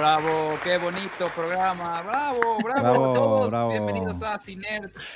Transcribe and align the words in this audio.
bravo, 0.00 0.58
qué 0.64 0.78
bonito 0.78 1.28
programa. 1.34 2.00
Bravo, 2.00 2.56
bravo, 2.64 2.80
Bravo, 2.82 3.12
todos. 3.12 3.50
bravo. 3.50 3.70
Bienvenidos 3.70 4.22
a 4.22 4.38
Cinerts. 4.38 5.12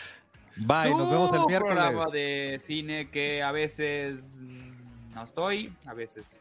Bye, 0.56 0.90
nos 0.90 1.10
vemos 1.10 1.32
el 1.32 1.46
miércoles. 1.46 1.74
programa 1.78 2.10
de 2.10 2.56
cine 2.60 3.08
que 3.10 3.42
a 3.42 3.50
veces 3.50 4.42
no 5.14 5.22
estoy, 5.24 5.74
a 5.86 5.94
veces 5.94 6.38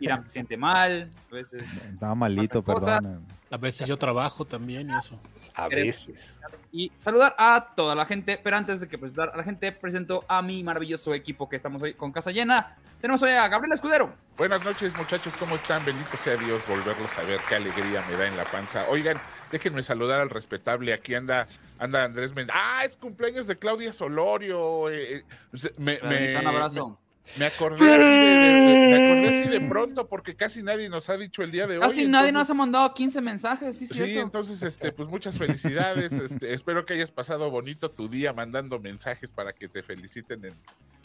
Irán 0.00 0.24
se 0.24 0.30
siente 0.30 0.56
mal, 0.56 1.10
a 1.30 1.34
veces 1.36 1.62
Estaba 1.92 2.14
malito, 2.16 2.60
perdón. 2.60 3.24
A 3.52 3.56
veces 3.56 3.86
yo 3.86 3.96
trabajo 3.96 4.44
también 4.44 4.90
y 4.90 4.98
eso. 4.98 5.16
A 5.54 5.68
veces. 5.68 6.40
y 6.72 6.90
saludar 6.98 7.36
a 7.38 7.72
toda 7.76 7.94
la 7.94 8.04
gente. 8.04 8.40
Pero 8.42 8.56
antes 8.56 8.80
de 8.80 8.88
que 8.88 8.98
presentar 8.98 9.30
a 9.32 9.36
la 9.36 9.44
gente, 9.44 9.70
presento 9.70 10.24
a 10.26 10.42
mi 10.42 10.64
maravilloso 10.64 11.14
equipo 11.14 11.48
que 11.48 11.54
estamos 11.56 11.80
hoy 11.82 11.94
con 11.94 12.10
casa 12.10 12.32
llena. 12.32 12.76
Tenemos 13.00 13.22
hoy 13.22 13.30
a 13.30 13.48
Gabriel 13.48 13.72
Escudero. 13.72 14.12
Buenas 14.36 14.62
noches, 14.62 14.94
muchachos, 14.96 15.32
¿cómo 15.38 15.56
están? 15.56 15.84
Bendito 15.84 16.16
sea 16.18 16.36
Dios 16.36 16.62
volverlos 16.68 17.10
a 17.18 17.22
ver, 17.22 17.40
qué 17.48 17.54
alegría 17.56 18.02
me 18.10 18.16
da 18.16 18.26
en 18.26 18.36
la 18.36 18.44
panza. 18.44 18.86
Oigan, 18.88 19.16
déjenme 19.50 19.82
saludar 19.82 20.20
al 20.20 20.28
respetable, 20.30 20.92
aquí 20.92 21.14
anda, 21.14 21.46
anda 21.78 22.04
Andrés 22.04 22.34
Mendoza. 22.34 22.58
Ah, 22.62 22.84
es 22.84 22.96
cumpleaños 22.96 23.46
de 23.46 23.56
Claudia 23.58 23.92
Solorio. 23.92 24.90
eh, 24.90 25.18
eh, 25.18 25.24
me, 25.78 25.98
me- 26.02 26.38
un 26.38 26.46
abrazo. 26.46 26.98
me 27.38 27.46
acordé, 27.46 27.76
así 27.76 27.84
de, 27.86 27.98
de- 27.98 28.88
me 28.88 28.94
acordé 29.06 29.28
así 29.40 29.48
de 29.50 29.60
pronto 29.68 30.06
porque 30.08 30.34
casi 30.34 30.62
nadie 30.62 30.88
nos 30.90 31.08
ha 31.08 31.16
dicho 31.16 31.42
el 31.42 31.50
día 31.50 31.66
de 31.66 31.76
hoy. 31.76 31.80
Casi 31.82 32.06
nadie 32.06 32.28
entonces- 32.28 32.34
nos 32.34 32.50
ha 32.50 32.54
mandado 32.54 32.92
15 32.94 33.20
mensajes, 33.22 33.78
sí, 33.78 33.86
Sí, 33.86 33.94
cierto. 33.94 34.20
entonces, 34.20 34.62
este, 34.62 34.92
pues 34.92 35.08
muchas 35.08 35.38
felicidades. 35.38 36.12
este, 36.12 36.52
espero 36.52 36.84
que 36.84 36.94
hayas 36.94 37.10
pasado 37.10 37.50
bonito 37.50 37.90
tu 37.90 38.08
día 38.10 38.32
mandando 38.34 38.78
mensajes 38.78 39.30
para 39.30 39.54
que 39.54 39.68
te 39.68 39.82
feliciten 39.82 40.44
en, 40.46 40.54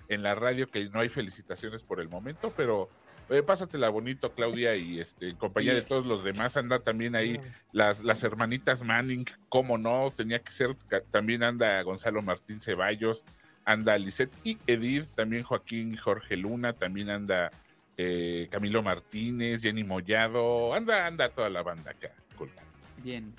en 0.08 0.23
la 0.23 0.36
radio, 0.36 0.70
que 0.70 0.89
no 0.89 1.00
hay 1.00 1.09
felicitaciones 1.09 1.84
por 1.84 2.00
el 2.00 2.09
momento, 2.09 2.53
pero 2.56 2.89
eh, 3.30 3.42
pásatela 3.42 3.89
bonito, 3.89 4.34
Claudia, 4.34 4.75
y 4.75 5.00
este, 5.00 5.30
en 5.30 5.36
compañía 5.36 5.73
de 5.73 5.81
todos 5.81 6.06
los 6.06 6.23
demás. 6.23 6.58
Anda 6.58 6.80
también 6.80 7.16
ahí 7.16 7.39
las, 7.72 8.03
las 8.03 8.23
hermanitas 8.23 8.83
Manning, 8.83 9.26
cómo 9.50 9.78
no, 9.78 10.11
tenía 10.16 10.39
que 10.39 10.52
ser. 10.52 10.76
También 11.09 11.44
anda 11.44 11.81
Gonzalo 11.81 12.22
Martín 12.22 12.59
Ceballos, 12.59 13.26
anda 13.66 13.98
Lisette 13.98 14.33
y 14.44 14.58
Edith, 14.67 15.09
también 15.16 15.44
Joaquín 15.44 15.98
Jorge 15.98 16.38
Luna, 16.38 16.73
también 16.73 17.09
anda 17.09 17.52
eh, 17.98 18.48
Camilo 18.52 18.83
Martínez, 18.83 19.64
Jenny 19.64 19.83
Mollado, 19.83 20.73
anda, 20.76 21.08
anda 21.08 21.30
toda 21.30 21.50
la 21.50 21.64
banda 21.64 21.92
acá. 21.92 22.11
colgada. 22.38 22.61
Bien. 23.03 23.33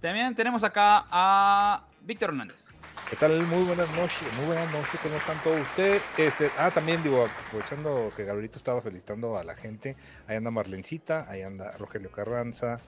También 0.00 0.34
tenemos 0.34 0.64
acá 0.64 1.06
a 1.10 1.84
Víctor 2.08 2.30
Hernández. 2.30 2.68
¿Qué 3.10 3.16
tal? 3.16 3.42
Muy 3.42 3.64
buenas 3.64 3.94
noches, 3.94 4.22
muy 4.38 4.46
buenas 4.46 4.72
noches, 4.72 4.98
¿cómo 5.02 5.14
están 5.16 5.36
todos 5.44 5.60
ustedes? 5.60 6.00
Este, 6.16 6.48
ah, 6.56 6.70
también 6.70 7.02
digo, 7.02 7.26
aprovechando 7.46 8.10
que 8.16 8.24
Gabrielito 8.24 8.56
estaba 8.56 8.80
felicitando 8.80 9.36
a 9.36 9.44
la 9.44 9.54
gente, 9.54 9.94
ahí 10.26 10.36
anda 10.36 10.50
Marlencita, 10.50 11.26
ahí 11.28 11.42
anda 11.42 11.70
Rogelio 11.72 12.10
Carranza, 12.10 12.80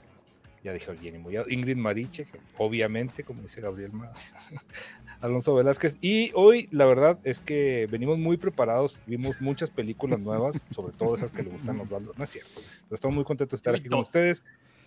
ya 0.64 0.72
dije 0.72 0.96
Jenny 0.96 1.18
Mollado, 1.18 1.50
Ingrid 1.50 1.76
Mariche, 1.76 2.24
obviamente, 2.56 3.22
como 3.22 3.42
dice 3.42 3.60
Gabriel 3.60 3.92
más, 3.92 4.32
Alonso 5.20 5.54
Velázquez, 5.54 5.98
y 6.00 6.30
hoy 6.34 6.70
la 6.70 6.86
verdad 6.86 7.18
es 7.22 7.42
que 7.42 7.88
venimos 7.90 8.16
muy 8.16 8.38
preparados, 8.38 9.02
vimos 9.04 9.38
muchas 9.42 9.68
películas 9.68 10.18
nuevas, 10.18 10.62
sobre 10.70 10.94
todo 10.94 11.14
esas 11.14 11.30
que 11.30 11.42
le 11.42 11.50
gustan 11.50 11.78
a 11.78 11.82
Osvaldo, 11.82 12.14
no 12.16 12.24
es 12.24 12.30
cierto, 12.30 12.54
pero 12.54 12.94
estamos 12.94 13.16
muy 13.16 13.24
contentos 13.24 13.50
de 13.50 13.56
estar 13.56 13.74
aquí 13.74 13.90
con 13.90 13.98
ustedes, 13.98 14.42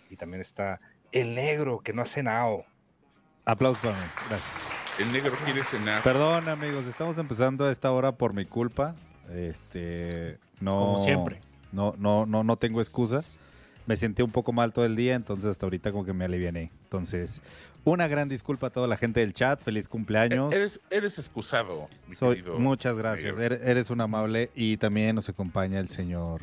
y 0.09 0.15
también 0.15 0.41
está 0.41 0.81
el 1.11 1.35
negro, 1.35 1.81
que 1.81 1.93
no 1.93 2.01
ha 2.01 2.07
cenado. 2.07 2.65
Aplausos 3.45 3.81
para 3.81 3.95
mí, 3.95 4.05
gracias. 4.29 4.71
El 4.99 5.11
negro 5.11 5.33
quiere 5.43 5.63
cenar. 5.63 6.03
Perdón, 6.03 6.47
amigos, 6.47 6.85
estamos 6.85 7.17
empezando 7.17 7.65
a 7.65 7.71
esta 7.71 7.91
hora 7.91 8.13
por 8.13 8.33
mi 8.33 8.45
culpa. 8.45 8.95
Este, 9.33 10.37
no. 10.59 10.71
Como 10.71 11.03
siempre. 11.03 11.41
No, 11.71 11.95
no, 11.97 12.25
no, 12.25 12.43
no 12.43 12.57
tengo 12.57 12.79
excusa. 12.79 13.23
Me 13.85 13.97
sentí 13.97 14.21
un 14.21 14.31
poco 14.31 14.53
mal 14.53 14.71
todo 14.71 14.85
el 14.85 14.95
día, 14.95 15.15
entonces 15.15 15.45
hasta 15.45 15.65
ahorita 15.65 15.91
como 15.91 16.05
que 16.05 16.13
me 16.13 16.23
aliviané. 16.23 16.71
Entonces, 16.83 17.41
una 17.83 18.07
gran 18.07 18.29
disculpa 18.29 18.67
a 18.67 18.69
toda 18.69 18.87
la 18.87 18.95
gente 18.95 19.19
del 19.19 19.33
chat. 19.33 19.61
Feliz 19.61 19.89
cumpleaños. 19.89 20.53
Eres, 20.53 20.79
eres 20.89 21.19
excusado, 21.19 21.89
mi 22.07 22.15
Soy, 22.15 22.37
querido 22.37 22.59
muchas 22.59 22.97
gracias. 22.97 23.35
negro. 23.35 23.55
Eres, 23.55 23.89
un 23.89 23.99
amable 23.99 24.51
y 24.55 24.77
también 24.77 25.15
nos 25.15 25.27
acompaña 25.27 25.79
el 25.79 25.89
señor 25.89 26.41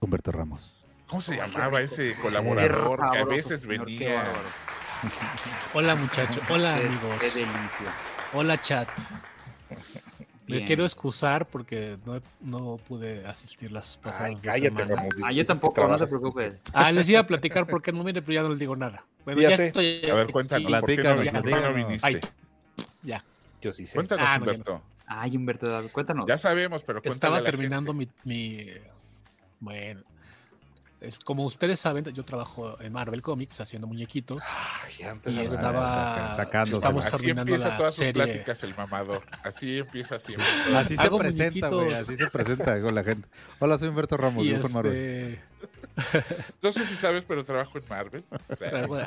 Humberto 0.00 0.32
Ramos. 0.32 0.74
¿Cómo 1.06 1.22
se 1.22 1.36
llamaba 1.36 1.80
ese 1.80 2.14
colaborador 2.20 3.10
que 3.12 3.18
a 3.18 3.24
veces 3.24 3.64
venía? 3.66 4.24
Hola 5.74 5.94
muchachos, 5.96 6.40
hola 6.48 6.78
Qué- 6.80 6.86
amigos, 6.86 7.16
Qué 7.20 7.26
delicia. 7.30 7.92
hola 8.32 8.60
chat. 8.60 8.88
Me 10.46 10.56
Bien. 10.56 10.66
quiero 10.66 10.84
excusar 10.84 11.46
porque 11.46 11.98
no, 12.06 12.22
no 12.40 12.76
pude 12.78 13.26
asistir 13.26 13.70
las 13.70 13.98
pasadas 13.98 14.28
Ay, 14.30 14.34
dos 14.36 14.42
cállate, 14.44 14.66
semanas. 14.68 14.96
Ramos. 14.96 15.14
Ah, 15.26 15.32
yo 15.32 15.44
tampoco, 15.44 15.86
no 15.86 15.98
te 15.98 16.06
preocupes. 16.06 16.54
Ah, 16.72 16.90
les 16.90 17.06
iba 17.08 17.20
a 17.20 17.26
platicar 17.26 17.66
porque 17.66 17.92
no 17.92 18.02
mire, 18.02 18.22
pero 18.22 18.32
ya 18.32 18.42
no 18.42 18.48
les 18.48 18.58
digo 18.58 18.74
nada. 18.74 19.04
Bueno, 19.26 19.42
Ya 19.42 19.50
ya, 19.50 19.56
sé. 19.56 19.66
estoy 19.66 20.00
A 20.10 20.14
ver, 20.14 20.30
cuéntanos, 20.32 20.72
¿por 20.80 20.88
qué 20.88 20.96
no, 21.02 21.16
no 21.16 21.22
platícanos. 21.22 21.74
viniste? 21.74 22.06
Ay, 22.06 22.20
ya. 23.02 23.22
Yo 23.60 23.72
sí 23.72 23.86
sé. 23.86 23.94
Cuéntanos, 23.94 24.24
Ah, 24.26 24.32
ya 24.32 24.38
no. 24.38 24.44
Humberto. 24.44 24.82
Ay, 25.06 25.36
Humberto, 25.36 25.88
cuéntanos. 25.92 26.26
Ya 26.26 26.38
sabemos, 26.38 26.82
pero 26.82 27.02
cuéntale 27.02 27.12
a 27.12 27.14
Estaba 27.14 27.38
la 27.40 27.44
terminando 27.44 27.92
gente. 27.94 28.10
mi, 28.24 28.64
mi- 28.64 28.72
Bueno, 29.60 30.00
es, 31.00 31.18
como 31.20 31.44
ustedes 31.44 31.78
saben, 31.78 32.04
yo 32.06 32.24
trabajo 32.24 32.76
en 32.80 32.92
Marvel 32.92 33.22
Comics 33.22 33.60
haciendo 33.60 33.86
muñequitos. 33.86 34.42
Ay, 34.48 34.94
Y 35.34 35.38
estaba. 35.40 35.90
saca- 35.90 36.36
sacándose. 36.36 36.76
estamos 36.76 37.06
Así 37.06 37.16
terminando 37.18 37.52
empieza 37.52 37.68
la 37.68 37.76
todas 37.76 37.94
sus 37.94 38.04
serie. 38.04 38.12
pláticas 38.24 38.62
el 38.64 38.74
mamador. 38.76 39.22
Así 39.44 39.78
empieza 39.78 40.18
siempre. 40.18 40.46
Así 40.76 40.96
se 40.96 41.02
Hago 41.02 41.18
presenta, 41.18 41.68
güey. 41.68 41.80
muñequitos. 41.84 42.02
Así 42.08 42.16
se 42.16 42.30
presenta 42.30 42.80
con 42.82 42.94
la 42.94 43.04
gente. 43.04 43.28
Hola, 43.60 43.78
soy 43.78 43.88
Humberto 43.88 44.16
Ramos, 44.16 44.44
Y 44.44 44.48
dibujo 44.48 44.66
en 44.66 44.72
Marvel. 44.74 44.94
este, 44.96 45.42
No 46.62 46.72
sé 46.72 46.84
si 46.86 46.96
sabes, 46.96 47.24
pero 47.26 47.44
trabajo 47.44 47.78
en 47.78 47.84
Marvel. 47.88 48.24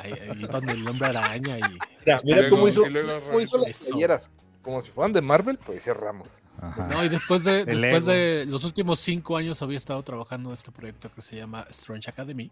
Ahí- 0.02 0.12
ahí 0.12 0.42
donde 0.50 0.72
el 0.72 0.88
hombre 0.88 1.08
araña 1.08 1.58
y 1.58 1.62
Mira, 1.62 2.20
mira 2.24 2.36
luego- 2.38 2.56
cómo 2.56 2.68
hizo, 2.68 2.86
y 2.86 2.90
luego 2.90 3.20
cómo 3.26 3.40
hizo 3.40 3.58
las 3.58 3.70
Eso. 3.70 3.90
playeras. 3.90 4.30
Como 4.62 4.80
si 4.80 4.90
fueran 4.90 5.12
de 5.12 5.20
Marvel, 5.20 5.58
pues 5.58 5.82
cerramos. 5.84 6.36
Ajá. 6.60 6.86
No, 6.86 7.04
y 7.04 7.08
después 7.08 7.42
de, 7.44 7.60
El 7.62 7.80
después 7.80 8.04
ego. 8.04 8.12
de 8.12 8.46
los 8.46 8.64
últimos 8.64 9.00
cinco 9.00 9.36
años 9.36 9.60
había 9.62 9.76
estado 9.78 10.02
trabajando 10.02 10.50
en 10.50 10.54
este 10.54 10.70
proyecto 10.70 11.10
que 11.12 11.20
se 11.22 11.36
llama 11.36 11.66
Strange 11.70 12.08
Academy. 12.10 12.50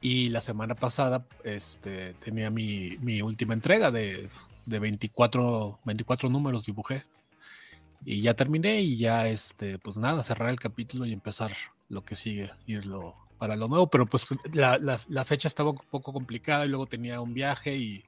Y 0.00 0.28
la 0.28 0.40
semana 0.40 0.76
pasada 0.76 1.26
este, 1.42 2.14
tenía 2.14 2.50
mi, 2.50 2.96
mi 3.00 3.20
última 3.20 3.54
entrega 3.54 3.90
de, 3.90 4.28
de 4.66 4.78
24, 4.78 5.80
24 5.84 6.28
números, 6.28 6.66
dibujé. 6.66 7.02
Y 8.04 8.20
ya 8.22 8.34
terminé 8.34 8.80
y 8.80 8.96
ya, 8.96 9.26
este, 9.26 9.78
pues 9.80 9.96
nada, 9.96 10.22
cerrar 10.22 10.50
el 10.50 10.60
capítulo 10.60 11.04
y 11.04 11.12
empezar 11.12 11.52
lo 11.88 12.04
que 12.04 12.14
sigue, 12.14 12.52
irlo 12.66 13.16
para 13.38 13.56
lo 13.56 13.66
nuevo. 13.66 13.90
Pero 13.90 14.06
pues 14.06 14.26
la, 14.52 14.78
la- 14.78 15.00
la 15.08 15.24
fecha 15.24 15.48
estaba 15.48 15.70
un 15.70 15.80
poco 15.90 16.12
complicada 16.12 16.64
y 16.64 16.68
luego 16.68 16.86
tenía 16.86 17.20
un 17.20 17.34
viaje 17.34 17.74
y, 17.76 18.04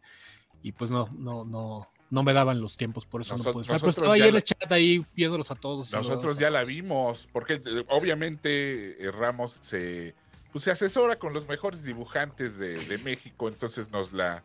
y 0.63 0.71
pues 0.71 0.93
no, 0.93 1.09
no, 1.19 1.45
no, 1.45 1.89
no 2.11 2.23
me 2.23 2.33
daban 2.33 2.61
los 2.61 2.77
tiempos, 2.77 3.07
por 3.07 3.21
eso 3.23 3.37
no 3.37 3.45
pude 3.45 3.63
estar. 3.63 3.65
Pero 3.65 3.73
nosotros 3.87 3.97
estaba 3.97 4.15
ahí 4.15 4.21
ya 4.21 4.27
en 4.27 4.33
lo- 4.33 4.39
el 4.39 4.45
chat 4.45 4.73
ahí 4.73 5.07
viéndolos 5.15 5.51
a 5.51 5.55
todos. 5.55 5.93
Nosotros 5.93 6.39
ya 6.39 6.51
la 6.51 6.65
vimos, 6.65 7.29
porque 7.33 7.55
eh, 7.65 7.85
obviamente 7.89 9.03
eh, 9.05 9.11
Ramos 9.11 9.59
se, 9.63 10.15
pues, 10.53 10.65
se 10.65 10.71
asesora 10.73 11.17
con 11.17 11.33
los 11.33 11.47
mejores 11.47 11.85
dibujantes 11.85 12.59
de, 12.59 12.85
de 12.85 12.99
México, 12.99 13.49
entonces 13.49 13.91
nos 13.91 14.13
la, 14.13 14.43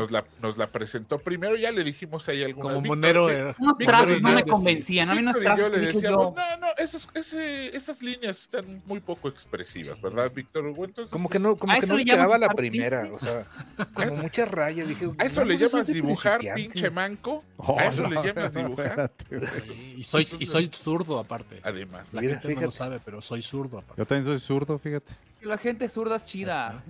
nos 0.00 0.10
la, 0.10 0.24
nos 0.40 0.56
la 0.56 0.66
presentó 0.68 1.18
primero, 1.18 1.56
ya 1.56 1.70
le 1.70 1.84
dijimos 1.84 2.28
ahí 2.28 2.42
alguna 2.42 2.70
Como 2.70 2.80
Víctor, 2.82 2.96
Monero 2.96 3.26
que- 3.26 3.32
era. 3.34 3.56
Unos 3.58 3.78
trazos 3.78 4.22
no 4.22 4.32
me 4.32 4.42
convencían. 4.44 5.10
A 5.10 5.14
mí 5.14 5.20
unos 5.20 5.36
y 5.36 5.38
yo 5.40 5.44
trazos 5.44 5.70
le 5.70 5.78
decíamos, 5.78 6.34
yo. 6.34 6.34
no, 6.34 6.56
no, 6.58 6.66
esas, 6.78 7.08
ese- 7.14 7.76
esas 7.76 8.02
líneas 8.02 8.40
están 8.40 8.82
muy 8.86 9.00
poco 9.00 9.28
expresivas, 9.28 10.00
¿verdad, 10.00 10.30
Víctor 10.34 10.66
Hugo? 10.66 10.84
Entonces, 10.86 11.12
Como 11.12 11.28
que 11.28 11.38
pues, 11.38 11.42
no, 11.52 11.56
como 11.56 11.72
¿A 11.72 11.78
que 11.80 11.86
no 11.86 11.96
quedaba 11.98 12.38
la 12.38 12.48
primera. 12.50 13.00
triste? 13.02 13.16
O 13.16 13.18
sea, 13.18 13.46
como 13.94 14.16
muchas 14.22 14.50
rayas. 14.50 14.88
Dije, 14.88 15.10
¿A 15.18 15.24
eso 15.24 15.44
le 15.44 15.54
"Vamos, 15.56 15.72
llamas 15.72 15.86
dibujar, 15.88 16.38
principiante". 16.38 16.72
pinche 16.72 16.90
manco? 16.90 17.44
Oh, 17.58 17.78
¿A 17.78 17.84
eso 17.84 18.08
le 18.08 18.16
llamas 18.22 18.54
dibujar? 18.54 19.10
Y 19.96 20.04
soy, 20.04 20.26
y 20.38 20.46
soy 20.46 20.70
zurdo 20.72 21.18
aparte. 21.18 21.60
Además. 21.62 22.06
La 22.12 22.22
Mira, 22.22 22.38
gente 22.40 22.54
no 22.54 22.60
lo 22.62 22.70
sabe, 22.70 23.00
pero 23.04 23.20
soy 23.20 23.42
zurdo 23.42 23.78
aparte. 23.78 24.00
Yo 24.00 24.06
también 24.06 24.24
soy 24.24 24.40
zurdo, 24.40 24.78
fíjate. 24.78 25.12
La 25.42 25.56
gente 25.58 25.88
zurda 25.88 26.16
es 26.16 26.24
chida. 26.24 26.82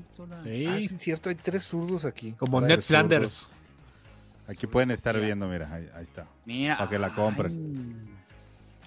Sí, 0.45 0.67
Ah, 0.67 0.77
sí, 0.79 0.85
es 0.87 0.99
cierto, 1.01 1.29
hay 1.29 1.37
tres 1.37 1.63
zurdos 1.65 2.05
aquí. 2.05 2.33
como 2.33 2.61
Ned 2.61 2.81
Flanders. 2.81 3.53
Aquí 4.49 4.67
pueden 4.67 4.91
estar 4.91 5.19
viendo, 5.21 5.47
mira, 5.47 5.73
ahí, 5.73 5.89
ahí 5.95 6.03
está. 6.03 6.27
Mira. 6.45 6.77
Para 6.77 6.91
que 6.91 6.99
la 6.99 7.15
compren. 7.15 7.53
ay. 7.53 8.17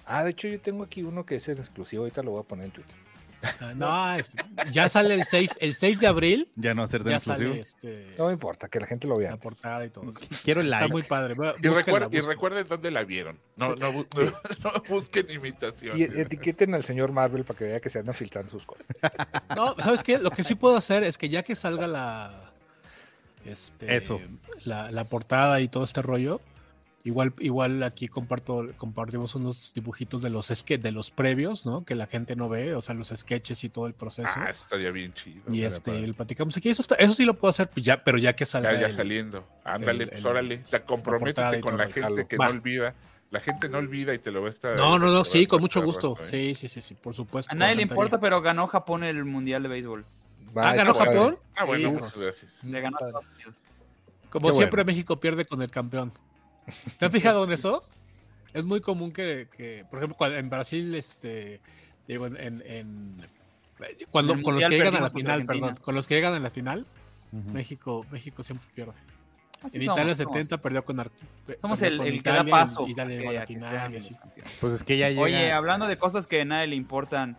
Ah, 0.06 0.24
de 0.24 0.30
hecho, 0.30 0.48
yo 0.48 0.60
tengo 0.60 0.84
aquí 0.84 1.02
uno 1.02 1.24
que 1.24 1.36
es 1.36 1.48
el 1.48 1.58
exclusivo. 1.58 2.02
Ahorita 2.02 2.22
lo 2.22 2.32
voy 2.32 2.40
a 2.40 2.44
poner 2.44 2.66
en 2.66 2.72
Twitter. 2.72 2.94
Ah, 3.60 3.72
No, 3.74 4.64
ya 4.70 4.88
sale 4.88 5.14
el 5.14 5.24
6, 5.24 5.58
el 5.60 5.74
6 5.74 6.00
de 6.00 6.06
abril. 6.06 6.48
Ya 6.56 6.74
no 6.74 6.82
hacer 6.82 7.02
tan 7.02 7.10
Ya 7.10 7.16
exclusivo. 7.16 7.50
sale 7.50 7.60
este, 7.60 8.14
No 8.18 8.26
me 8.26 8.32
importa, 8.32 8.68
que 8.68 8.80
la 8.80 8.86
gente 8.86 9.06
lo 9.06 9.16
vea. 9.18 9.30
la 9.32 9.36
portada 9.36 9.84
y 9.84 9.90
todo. 9.90 10.12
Quiero 10.44 10.60
el 10.60 10.66
Está 10.68 10.80
like. 10.80 10.92
muy 10.92 11.02
padre. 11.02 11.34
Y, 11.62 12.20
recuerden 12.20 12.66
dónde 12.68 12.90
la 12.90 13.04
vieron. 13.04 13.38
No, 13.56 13.74
no, 13.76 13.92
bu- 13.92 14.06
no, 14.62 14.72
no 14.72 14.82
busquen 14.88 15.30
imitaciones. 15.30 16.00
Y 16.16 16.20
etiqueten 16.20 16.74
al 16.74 16.84
señor 16.84 17.12
Marvel 17.12 17.44
para 17.44 17.58
que 17.58 17.64
vea 17.64 17.80
que 17.80 17.90
se 17.90 17.98
andan 18.00 18.14
filtrando 18.14 18.50
sus 18.50 18.66
cosas. 18.66 18.86
No, 19.56 19.74
¿sabes 19.80 20.02
qué? 20.02 20.18
Lo 20.18 20.30
que 20.30 20.42
sí 20.44 20.54
puedo 20.54 20.76
hacer 20.76 21.02
es 21.04 21.18
que 21.18 21.28
ya 21.28 21.42
que 21.42 21.54
salga 21.54 21.86
la. 21.86 22.50
Este, 23.44 23.94
Eso. 23.96 24.20
La, 24.64 24.90
la 24.90 25.04
portada 25.04 25.60
y 25.60 25.68
todo 25.68 25.84
este 25.84 26.00
rollo, 26.00 26.40
Igual, 27.06 27.34
igual 27.40 27.82
aquí 27.82 28.08
comparto, 28.08 28.66
compartimos 28.78 29.34
unos 29.34 29.74
dibujitos 29.74 30.22
de 30.22 30.30
los 30.30 30.48
de 30.66 30.90
los 30.90 31.10
previos, 31.10 31.66
¿no? 31.66 31.84
Que 31.84 31.94
la 31.94 32.06
gente 32.06 32.34
no 32.34 32.48
ve, 32.48 32.74
o 32.74 32.80
sea, 32.80 32.94
los 32.94 33.08
sketches 33.14 33.62
y 33.62 33.68
todo 33.68 33.86
el 33.86 33.92
proceso. 33.92 34.26
Ah, 34.34 34.46
eso 34.48 34.62
estaría 34.62 34.90
bien 34.90 35.12
chido. 35.12 35.42
y 35.50 35.64
este, 35.64 35.90
padre. 35.92 36.06
lo 36.06 36.14
platicamos 36.14 36.56
aquí. 36.56 36.70
Eso, 36.70 36.80
está- 36.80 36.94
eso 36.94 37.12
sí 37.12 37.26
lo 37.26 37.34
puedo 37.34 37.50
hacer, 37.50 37.68
pues 37.68 37.84
ya, 37.84 38.02
pero 38.02 38.16
ya 38.16 38.34
que 38.34 38.46
salga. 38.46 38.72
Ya, 38.72 38.80
ya 38.80 38.86
el- 38.86 38.92
saliendo. 38.94 39.46
Ándale, 39.64 40.04
el- 40.04 40.08
pues 40.10 40.20
el- 40.22 40.26
órale. 40.26 40.64
La 40.70 40.80
comprométete 40.86 41.60
con 41.60 41.76
la 41.76 41.90
gente 41.90 42.26
que 42.26 42.38
Va. 42.38 42.46
no 42.46 42.52
olvida. 42.54 42.94
La 43.30 43.40
gente 43.40 43.68
no 43.68 43.78
olvida 43.78 44.14
y 44.14 44.18
te 44.18 44.30
lo 44.30 44.40
va 44.40 44.46
a 44.46 44.50
estar. 44.50 44.74
No, 44.74 44.98
no, 44.98 45.10
no, 45.10 45.24
sí, 45.26 45.46
con 45.46 45.60
mucho 45.60 45.82
gusto. 45.82 46.14
rato, 46.14 46.24
¿eh? 46.24 46.54
Sí, 46.54 46.54
sí, 46.54 46.68
sí, 46.68 46.80
sí, 46.80 46.94
por 46.94 47.14
supuesto. 47.14 47.52
A 47.52 47.54
nadie 47.54 47.74
le 47.74 47.82
importa, 47.82 48.18
pero 48.18 48.40
ganó 48.40 48.66
Japón 48.66 49.04
el 49.04 49.24
Mundial 49.26 49.62
de 49.62 49.68
Béisbol. 49.68 50.06
Ah, 50.56 50.72
ganó. 50.74 50.94
Japón. 50.94 51.36
Ah, 51.54 51.64
bueno, 51.64 51.88
Sí, 51.90 51.94
muchas 51.96 52.16
gracias. 52.18 52.64
Le 52.64 52.80
ganó 52.80 52.96
a. 52.98 53.04
Estados 53.06 53.26
Unidos. 53.34 53.56
Como 54.30 54.48
Qué 54.48 54.54
siempre, 54.54 54.82
bueno. 54.84 54.86
México 54.94 55.20
pierde 55.20 55.44
con 55.44 55.60
el 55.60 55.70
campeón. 55.70 56.12
¿Te 56.98 57.06
has 57.06 57.12
fijado 57.12 57.44
en 57.44 57.52
eso? 57.52 57.84
Es 58.52 58.64
muy 58.64 58.80
común 58.80 59.12
que, 59.12 59.48
que, 59.56 59.84
por 59.90 59.98
ejemplo, 59.98 60.16
cuando 60.16 60.38
en 60.38 60.48
Brasil, 60.48 60.94
este, 60.94 61.60
digo, 62.06 62.26
en, 62.26 62.36
en- 62.36 62.62
en- 62.66 63.16
cuando 64.10 64.40
con 64.40 64.54
los 64.54 64.64
que 64.64 64.70
llegan 64.70 64.94
a 64.96 65.00
la 65.00 65.10
final, 65.10 65.32
Argentina. 65.40 65.66
perdón, 65.68 65.82
con 65.82 65.94
los 65.94 66.06
que 66.06 66.14
llegan 66.14 66.34
a 66.34 66.38
la 66.38 66.50
final, 66.50 66.86
Ujú. 67.32 67.50
México, 67.50 68.06
México 68.10 68.42
siempre 68.42 68.68
pierde. 68.74 68.92
Así 69.62 69.78
en 69.78 69.84
somos, 69.84 69.98
Italia 69.98 70.16
somos. 70.16 70.32
70 70.34 70.58
perdió 70.58 70.84
con 70.84 71.00
Ar- 71.00 71.10
Somos 71.60 71.80
perdió 71.80 71.92
el, 71.94 71.98
con 71.98 72.06
el 72.06 72.22
que 72.22 72.30
da 72.30 72.34
Italia 72.36 72.48
y 72.48 72.50
paso. 72.52 72.86
Italia 72.86 73.16
llegó 73.18 73.30
a 73.30 73.32
la 73.32 73.46
final. 73.46 74.02
Pues 74.60 74.74
es 74.74 74.84
que 74.84 74.96
ya 74.98 75.08
llega. 75.08 75.22
Oye, 75.22 75.52
hablando 75.52 75.86
de 75.88 75.98
cosas 75.98 76.26
que 76.26 76.42
a 76.42 76.44
nadie 76.44 76.68
le 76.68 76.76
importan, 76.76 77.36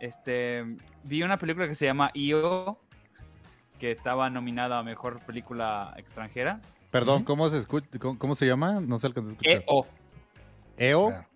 este, 0.00 0.64
vi 1.04 1.22
una 1.22 1.38
película 1.38 1.66
que 1.66 1.74
se 1.74 1.86
llama 1.86 2.10
IO, 2.14 2.78
que 3.78 3.90
estaba 3.92 4.28
nominada 4.28 4.78
a 4.78 4.82
mejor 4.82 5.20
película 5.20 5.94
extranjera. 5.96 6.60
Perdón. 6.90 7.24
¿cómo 7.24 7.48
se 7.50 7.58
escucha? 7.58 7.86
¿Cómo, 7.98 8.18
cómo 8.18 8.34
se 8.34 8.46
llama? 8.46 8.80
No 8.80 8.98
se 8.98 9.06
alcanzó 9.06 9.30
a 9.30 9.32
escuchar. 9.32 9.64
EO. 9.68 9.86
EO. 10.78 11.10
Ah, 11.10 11.26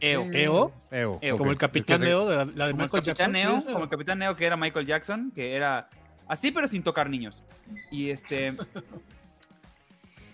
EO. 0.00 0.22
EO, 0.32 0.72
EO. 0.90 1.18
EO. 1.22 1.36
como 1.38 1.50
el 1.50 1.58
capitán 1.58 1.96
Es 1.96 2.00
que 2.00 2.06
se- 2.06 2.10
Neo 2.10 2.28
de 2.28 2.36
la, 2.36 2.44
la 2.44 2.66
de 2.66 2.72
Como 2.72 2.84
el 2.84 2.88
Michael 2.90 3.02
Capitán 3.04 3.32
Jackson. 3.32 3.72
Como 3.72 3.84
el 3.84 3.90
Capitán 3.90 4.18
Neo 4.18 4.36
que 4.36 4.46
era 4.46 4.56
Michael 4.56 4.86
Jackson, 4.86 5.30
que 5.34 5.54
era 5.54 5.88
así 6.26 6.50
pero 6.50 6.66
sin 6.66 6.82
tocar 6.82 7.08
niños. 7.10 7.42
Y 7.90 8.10
este 8.10 8.54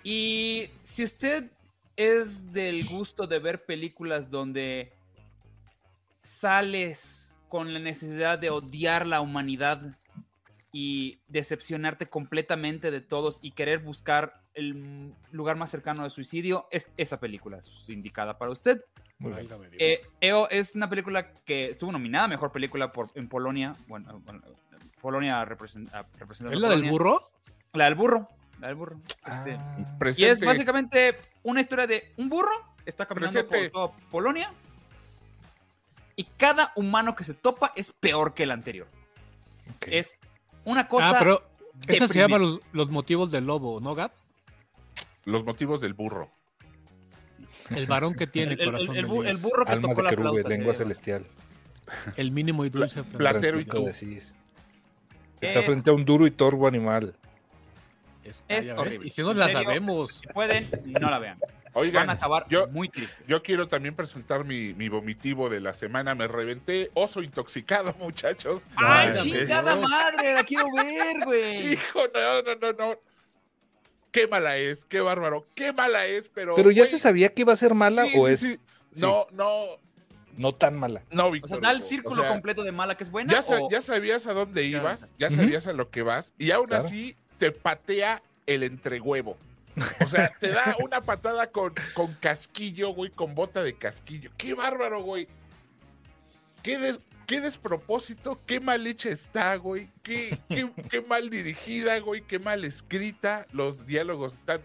y 0.03 0.71
si 0.83 1.03
usted 1.05 1.51
es 1.97 2.53
del 2.53 2.87
gusto 2.87 3.27
de 3.27 3.39
ver 3.39 3.65
películas 3.65 4.31
donde 4.31 4.93
sales 6.23 7.35
con 7.49 7.73
la 7.73 7.79
necesidad 7.79 8.39
de 8.39 8.51
odiar 8.51 9.07
la 9.07 9.21
humanidad 9.21 9.97
y 10.73 11.19
decepcionarte 11.29 12.07
completamente 12.07 12.91
de 12.91 13.01
todos 13.01 13.39
y 13.41 13.53
querer 13.53 13.79
buscar 13.79 14.43
el 14.57 15.13
lugar 15.31 15.57
más 15.57 15.71
cercano 15.71 16.03
al 16.03 16.11
suicidio, 16.11 16.67
es 16.71 16.89
esa 16.97 17.21
película 17.21 17.59
es 17.59 17.89
indicada 17.89 18.39
para 18.39 18.51
usted. 18.51 18.83
muy 19.19 19.33
bien. 19.33 19.49
Eh, 19.79 20.01
EO 20.21 20.49
es 20.49 20.75
una 20.75 20.89
película 20.89 21.31
que 21.45 21.71
estuvo 21.71 21.93
nominada 21.93 22.25
a 22.25 22.29
mejor 22.29 22.51
película 22.51 22.91
por, 22.91 23.11
en 23.15 23.29
Polonia. 23.29 23.75
Bueno, 23.87 24.21
bueno, 24.25 24.43
Polonia 25.01 25.43
ah, 25.43 25.45
representando 25.45 26.07
¿Es 26.33 26.41
la 26.41 26.71
del 26.71 26.81
Polonia. 26.81 26.91
burro? 26.91 27.21
La 27.75 27.85
del 27.85 27.95
burro. 27.95 28.29
La 28.59 28.69
del 28.69 28.77
burro. 28.77 28.97
Este, 29.07 29.59
Ah, 29.59 30.13
y 30.17 30.25
es 30.25 30.41
básicamente 30.41 31.17
una 31.43 31.61
historia 31.61 31.87
de 31.87 32.13
un 32.17 32.31
burro 32.31 32.51
está 32.87 33.05
caminando 33.05 33.47
Presente. 33.47 33.71
por 33.71 33.89
toda 33.93 34.11
Polonia 34.11 34.53
y 36.17 36.25
cada 36.25 36.73
humano 36.77 37.15
que 37.15 37.25
se 37.25 37.35
topa 37.35 37.73
es 37.77 37.93
peor 37.93 38.33
que 38.33 38.45
el 38.45 38.51
anterior. 38.51 38.89
Es 39.83 40.19
una 40.65 40.89
cosa. 40.89 41.11
Ah, 41.11 41.17
pero 41.19 41.43
esa 41.87 42.09
se 42.09 42.19
llama 42.19 42.39
los, 42.39 42.61
los 42.73 42.91
motivos 42.91 43.31
del 43.31 43.45
lobo, 43.45 43.81
¿no, 43.81 43.95
Gab? 43.95 44.13
Los 45.27 45.45
motivos 45.45 45.81
del 45.83 45.93
burro. 45.93 46.31
El 47.71 47.85
varón 47.87 48.15
que 48.15 48.27
tiene 48.27 48.55
el, 48.55 48.61
el- 48.61 48.67
corazón 48.67 48.97
el 48.97 49.07
de 49.07 49.19
el 49.19 49.25
Dios. 49.37 49.43
burro 49.43 49.65
que 49.67 49.73
Alma 49.73 49.89
tocó 49.89 49.97
de 49.97 50.03
la 50.05 50.09
querube, 50.11 50.31
flauta. 50.31 50.49
lengua 50.49 50.73
celestial. 50.75 51.27
El 52.17 52.31
mínimo 52.31 52.65
y 52.65 52.71
dulce. 52.71 53.03
Pla- 53.05 53.19
platero 53.31 53.61
y 53.61 53.65
tú. 53.65 53.87
Está 53.89 55.61
Es- 55.61 55.67
frente 55.67 55.91
a 55.91 55.93
un 55.93 56.05
duro 56.05 56.27
y 56.27 56.31
torvo 56.31 56.67
animal. 56.67 57.15
Es 58.49 58.71
horrible. 58.71 59.07
Y 59.07 59.11
si 59.11 59.23
no 59.23 59.35
la 59.35 59.47
serio, 59.47 59.63
sabemos. 59.63 60.15
Si 60.17 60.27
pueden, 60.29 60.69
no 61.01 61.11
la 61.11 61.19
vean. 61.19 61.39
Oigan, 61.75 62.07
Van 62.07 62.11
a 62.11 62.13
acabar 62.15 62.47
yo, 62.49 62.69
muy 62.69 62.89
tristes. 62.89 63.25
yo 63.29 63.43
quiero 63.43 63.69
también 63.69 63.95
presentar 63.95 64.45
mi, 64.45 64.73
mi 64.75 64.89
vomitivo 64.89 65.51
de 65.51 65.61
la 65.61 65.75
semana. 65.75 66.15
Me 66.15 66.27
reventé 66.27 66.91
oso 66.95 67.21
intoxicado, 67.23 67.95
muchachos. 67.99 68.63
¡Ay, 68.77 69.13
chingada 69.15 69.77
Dios. 69.77 69.89
madre! 69.91 70.33
La 70.35 70.43
quiero 70.45 70.65
ver, 70.73 71.25
güey. 71.25 71.73
Hijo, 71.75 72.01
no, 72.15 72.43
no, 72.43 72.55
no, 72.61 72.73
no. 72.73 72.99
Qué 74.17 74.27
mala 74.27 74.57
es, 74.57 74.87
qué 74.87 75.03
bárbaro, 75.03 75.47
qué 75.55 75.75
mala 75.75 76.07
es, 76.07 76.31
pero. 76.33 76.55
Pero 76.55 76.71
ya 76.71 76.87
se 76.87 76.99
sabía 76.99 77.29
que 77.29 77.43
iba 77.43 77.53
a 77.53 77.57
ser 77.57 77.75
mala 77.75 78.07
sí, 78.07 78.15
o 78.19 78.27
sí, 78.27 78.33
es 78.33 78.41
sí. 78.41 78.57
sí, 78.95 79.01
No, 79.03 79.27
no, 79.33 79.65
no 80.39 80.53
tan 80.53 80.75
mala. 80.75 81.03
no, 81.11 81.27
O 81.27 81.31
Víctor. 81.31 81.51
sea, 81.51 81.59
da 81.61 81.71
el 81.71 81.83
círculo 81.83 82.23
O 82.23 82.25
sea, 82.25 82.33
completo 82.33 82.63
de 82.65 82.73
mala 82.73 82.97
que 82.97 83.05
es 83.05 83.11
buena. 83.11 83.31
Ya, 83.31 83.41
o- 83.59 83.71
ya 83.71 83.83
sabías 83.83 84.27
a 84.27 84.33
dónde 84.33 84.65
ibas, 84.65 85.13
ya 85.19 85.29
sabías 85.31 85.67
a 85.67 85.75
lo 85.75 85.91
que 85.91 86.01
vas, 86.01 86.33
y 86.39 86.51
aún 86.51 86.67
Claro. 86.69 86.87
así 86.87 87.15
te 87.37 87.53
patea 87.53 88.23
el 88.47 88.63
entrehuevo. 88.63 89.37
O 90.03 90.09
sea, 90.09 90.33
te 90.41 90.49
da 90.49 90.75
una 90.83 91.03
patada 91.03 91.51
con, 91.51 91.75
con 91.93 92.15
casquillo, 92.15 92.95
güey, 92.95 93.11
con 93.11 93.35
bota 93.35 93.63
de 93.63 93.75
casquillo. 93.75 94.31
¡Qué 94.39 94.55
bárbaro, 94.55 95.03
güey! 95.03 95.29
¡Qué, 96.63 96.79
des- 96.79 97.01
qué 97.27 97.41
despropósito! 97.41 98.41
¡Qué 98.47 98.61
mal 98.61 98.87
hecha 98.87 99.11
está, 99.11 99.57
güey! 99.57 99.91
Qué, 100.03 100.39
qué, 100.49 100.71
qué 100.91 101.03
mal 101.03 101.29
dirigida, 101.29 101.99
güey! 102.01 102.23
¡Qué 102.23 102.39
mal 102.39 102.65
escrita! 102.65 103.47
Los 103.53 103.87
diálogos 103.87 104.35
están... 104.35 104.61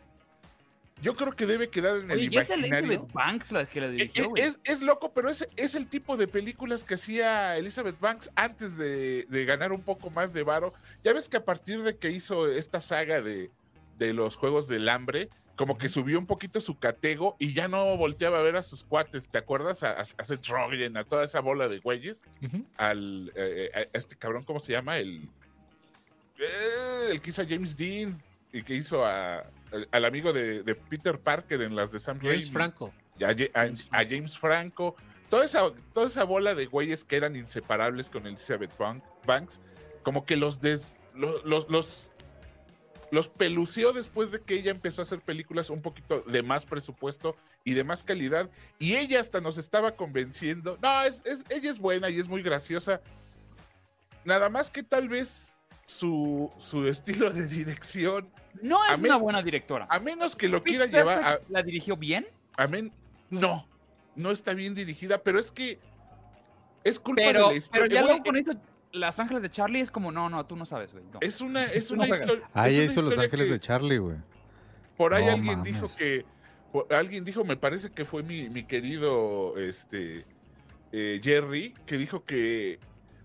Yo 1.01 1.15
creo 1.15 1.35
que 1.35 1.47
debe 1.47 1.69
quedar 1.69 1.97
en 1.97 2.11
el 2.11 2.17
Oye, 2.19 2.29
¿ya 2.29 2.41
es 2.41 2.49
el 2.51 2.59
imaginario. 2.59 2.87
Elizabeth 2.89 3.13
Banks 3.13 3.51
la 3.51 3.65
que 3.65 3.81
la 3.81 3.87
Eh, 3.87 3.91
dirigió, 3.91 4.29
güey? 4.29 4.43
Es, 4.43 4.59
es 4.63 4.81
loco, 4.81 5.11
pero 5.13 5.31
es, 5.31 5.47
es 5.55 5.73
el 5.73 5.87
tipo 5.87 6.15
de 6.15 6.27
películas 6.27 6.83
que 6.83 6.93
hacía 6.93 7.57
Elizabeth 7.57 7.99
Banks 7.99 8.29
antes 8.35 8.77
de, 8.77 9.25
de 9.27 9.45
ganar 9.45 9.71
un 9.71 9.81
poco 9.81 10.11
más 10.11 10.31
de 10.31 10.43
varo. 10.43 10.73
Ya 11.03 11.11
ves 11.13 11.27
que 11.27 11.37
a 11.37 11.43
partir 11.43 11.81
de 11.81 11.97
que 11.97 12.11
hizo 12.11 12.47
esta 12.47 12.81
saga 12.81 13.19
de, 13.19 13.49
de 13.97 14.13
los 14.13 14.35
Juegos 14.35 14.67
del 14.67 14.87
Hambre, 14.89 15.29
como 15.61 15.77
que 15.77 15.89
subió 15.89 16.17
un 16.17 16.25
poquito 16.25 16.59
su 16.59 16.79
catego 16.79 17.35
y 17.37 17.53
ya 17.53 17.67
no 17.67 17.95
volteaba 17.95 18.39
a 18.39 18.41
ver 18.41 18.55
a 18.57 18.63
sus 18.63 18.83
cuates, 18.83 19.27
¿te 19.29 19.37
acuerdas? 19.37 19.83
A, 19.83 19.91
a, 19.91 20.01
a 20.01 20.23
Seth 20.23 20.47
Rogen, 20.47 20.97
a 20.97 21.03
toda 21.03 21.23
esa 21.23 21.39
bola 21.39 21.67
de 21.67 21.77
güeyes, 21.77 22.23
al 22.77 23.31
eh, 23.35 23.69
a 23.93 23.97
este 23.97 24.15
cabrón, 24.15 24.43
¿cómo 24.43 24.59
se 24.59 24.71
llama? 24.71 24.97
El, 24.97 25.29
eh, 26.39 27.09
el 27.11 27.21
que 27.21 27.29
hizo 27.29 27.41
a 27.41 27.45
James 27.47 27.77
Dean 27.77 28.21
y 28.51 28.63
que 28.63 28.73
hizo 28.75 29.05
a, 29.05 29.39
al- 29.71 29.87
al 29.91 30.05
amigo 30.05 30.33
de, 30.33 30.63
de 30.63 30.75
Peter 30.75 31.19
Parker 31.19 31.61
en 31.61 31.75
las 31.75 31.91
de 31.91 31.99
Sam 31.99 32.17
James 32.19 32.37
Raimi 32.37 32.51
Franco. 32.51 32.93
a, 33.17 33.19
Ja- 33.19 33.49
a- 33.53 33.99
a 34.01 34.03
James 34.09 34.37
Franco, 34.37 34.95
toda 35.29 35.45
esa, 35.45 35.71
toda 35.93 36.07
esa 36.07 36.23
bola 36.23 36.55
de 36.55 36.65
güeyes 36.65 37.03
que 37.03 37.17
eran 37.17 37.35
inseparables 37.35 38.09
con 38.09 38.25
Elizabeth 38.25 38.75
Bank- 38.77 39.03
Banks, 39.27 39.61
como 40.03 40.25
que 40.25 40.35
los, 40.37 40.59
des- 40.59 40.95
lo- 41.13 41.43
los, 41.45 41.69
los, 41.69 42.09
los 43.11 43.27
pelució 43.29 43.91
después 43.93 44.31
de 44.31 44.39
que 44.41 44.55
ella 44.55 44.71
empezó 44.71 45.01
a 45.01 45.03
hacer 45.03 45.19
películas 45.19 45.69
un 45.69 45.81
poquito 45.81 46.21
de 46.21 46.41
más 46.43 46.65
presupuesto 46.65 47.35
y 47.63 47.73
de 47.73 47.83
más 47.83 48.03
calidad, 48.03 48.49
y 48.79 48.95
ella 48.95 49.19
hasta 49.19 49.41
nos 49.41 49.57
estaba 49.57 49.91
convenciendo, 49.95 50.77
no, 50.81 51.03
es, 51.03 51.21
es- 51.25 51.43
ella 51.49 51.69
es 51.71 51.77
buena 51.79 52.09
y 52.09 52.19
es 52.19 52.27
muy 52.27 52.41
graciosa, 52.41 53.01
nada 54.23 54.49
más 54.49 54.69
que 54.69 54.83
tal 54.83 55.09
vez 55.09 55.57
su, 55.85 56.51
su 56.57 56.87
estilo 56.87 57.31
de 57.31 57.47
dirección, 57.47 58.29
No 58.61 58.81
a 58.81 58.93
es 58.93 59.01
una 59.01 59.17
buena 59.17 59.41
directora. 59.41 59.87
a 59.89 59.99
menos 59.99 60.35
que 60.35 60.47
lo 60.47 60.63
quiera 60.63 60.85
llevar 60.85 61.23
a, 61.23 61.39
¿La 61.49 61.61
dirigió 61.63 61.97
bien? 61.97 62.25
Amén. 62.57 62.93
No, 63.29 63.67
no 64.15 64.31
está 64.31 64.53
bien 64.53 64.73
dirigida, 64.73 65.17
pero 65.21 65.37
es 65.39 65.51
que 65.51 65.79
es 66.83 66.99
culpa 66.99 67.21
Pero, 67.23 67.31
de 67.31 67.39
la 67.39 67.47
pero 67.47 67.57
historia. 67.57 67.87
ya 67.87 68.01
Güey, 68.01 68.07
luego 68.13 68.23
con 68.23 68.37
esto, 68.37 68.51
Las 68.93 69.19
Ángeles 69.19 69.41
de 69.41 69.49
Charlie 69.49 69.79
es 69.81 69.91
como, 69.91 70.11
no, 70.11 70.29
no, 70.29 70.45
tú 70.45 70.55
no 70.55 70.65
sabes, 70.65 70.91
güey. 70.91 71.03
no. 71.13 71.19
Es 71.21 71.41
una, 71.41 71.63
es 71.63 71.89
No 71.91 71.95
una 71.97 72.07
juegas. 72.07 72.19
historia. 72.27 72.49
Ah, 72.53 72.67
es 72.69 72.75
una 72.77 72.85
hizo 72.85 73.01
Los 73.01 73.17
Ángeles 73.17 73.47
que 73.47 73.53
de 73.53 73.59
Charlie, 73.59 73.97
güey. 73.97 74.17
Por 74.97 75.13
ahí 75.13 75.25
No 75.25 75.31
alguien 75.31 75.57
mames. 75.59 75.73
dijo 75.73 75.95
que. 75.95 76.25
por- 76.71 76.93
alguien 76.93 77.23
dijo, 77.25 77.43
me 77.43 77.57
parece 77.57 77.89
que 77.91 78.05
fue 78.05 78.23
mi, 78.23 78.49
mi 78.49 78.65
querido 78.65 79.57
este, 79.57 80.25
eh, 80.91 81.19
Jerry, 81.23 81.73
que 81.85 81.97
dijo 81.97 82.23
que 82.25 82.79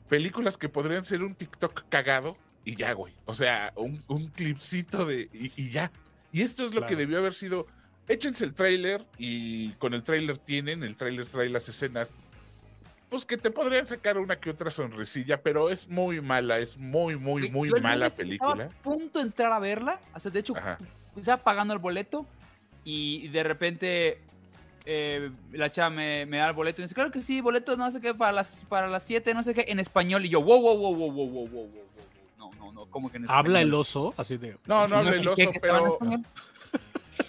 películas 0.08 0.56
que 0.56 0.68
podrían 0.68 1.04
ser 1.04 1.22
un 1.22 1.34
TikTok 1.34 1.84
cagado 1.88 2.36
y 2.64 2.76
ya, 2.76 2.92
güey. 2.92 3.14
O 3.24 3.34
sea, 3.34 3.72
un, 3.76 4.02
un 4.08 4.28
clipcito 4.28 5.04
de. 5.04 5.28
Y, 5.32 5.52
y 5.56 5.70
ya. 5.70 5.90
Y 6.32 6.42
esto 6.42 6.64
es 6.66 6.74
lo 6.74 6.86
que 6.86 6.96
debió 6.96 7.18
haber 7.18 7.34
sido. 7.34 7.66
Échense 8.08 8.44
el 8.44 8.54
tráiler 8.54 9.04
y 9.18 9.70
con 9.74 9.92
el 9.94 10.02
tráiler 10.04 10.38
tienen, 10.38 10.84
el 10.84 10.94
tráiler 10.96 11.26
trae 11.26 11.48
las 11.48 11.68
escenas. 11.68 12.16
Pues 13.08 13.24
que 13.24 13.36
te 13.36 13.50
podrían 13.50 13.86
sacar 13.86 14.18
una 14.18 14.40
que 14.40 14.50
otra 14.50 14.70
sonrisilla, 14.70 15.40
pero 15.40 15.70
es 15.70 15.88
muy 15.88 16.20
mala, 16.20 16.58
es 16.58 16.76
muy, 16.76 17.16
muy, 17.16 17.48
muy 17.50 17.68
yo 17.68 17.80
mala 17.80 18.10
película. 18.10 18.64
Estaba 18.64 18.64
a 18.64 18.82
punto 18.82 19.18
de 19.20 19.26
entrar 19.26 19.52
a 19.52 19.58
verla. 19.60 20.00
O 20.12 20.18
sea, 20.18 20.30
de 20.30 20.40
hecho, 20.40 20.56
Ajá. 20.56 20.78
estaba 21.16 21.42
pagando 21.42 21.72
el 21.72 21.78
boleto 21.78 22.26
y 22.84 23.28
de 23.28 23.42
repente 23.44 24.20
eh, 24.84 25.30
la 25.52 25.70
chava 25.70 25.90
me, 25.90 26.26
me 26.26 26.38
da 26.38 26.48
el 26.48 26.54
boleto 26.54 26.80
y 26.80 26.84
dice, 26.84 26.94
claro 26.94 27.12
que 27.12 27.22
sí, 27.22 27.40
boleto 27.40 27.76
no 27.76 27.90
sé 27.90 28.00
qué, 28.00 28.12
para 28.12 28.32
las, 28.32 28.64
para 28.68 28.88
las 28.88 29.04
7, 29.04 29.34
no 29.34 29.42
sé 29.42 29.54
qué, 29.54 29.66
en 29.68 29.78
español. 29.78 30.24
Y 30.24 30.28
yo, 30.28 30.42
wow, 30.42 30.60
wow, 30.60 30.76
wow, 30.76 30.94
wow, 30.94 31.12
wow, 31.12 31.28
wow, 31.28 31.28
wow, 31.28 31.48
wow, 31.48 31.68
wow. 31.68 31.82
No, 32.38 32.50
no, 32.58 32.72
no, 32.72 32.86
¿cómo 32.86 33.10
que 33.10 33.18
en 33.18 33.24
español? 33.24 33.46
Habla 33.46 33.60
el 33.60 33.72
oso, 33.72 34.14
así 34.16 34.36
de. 34.36 34.56
No, 34.66 34.88
no 34.88 34.96
habla 34.96 35.14
el 35.14 35.28
oso, 35.28 35.50
pero 35.60 35.98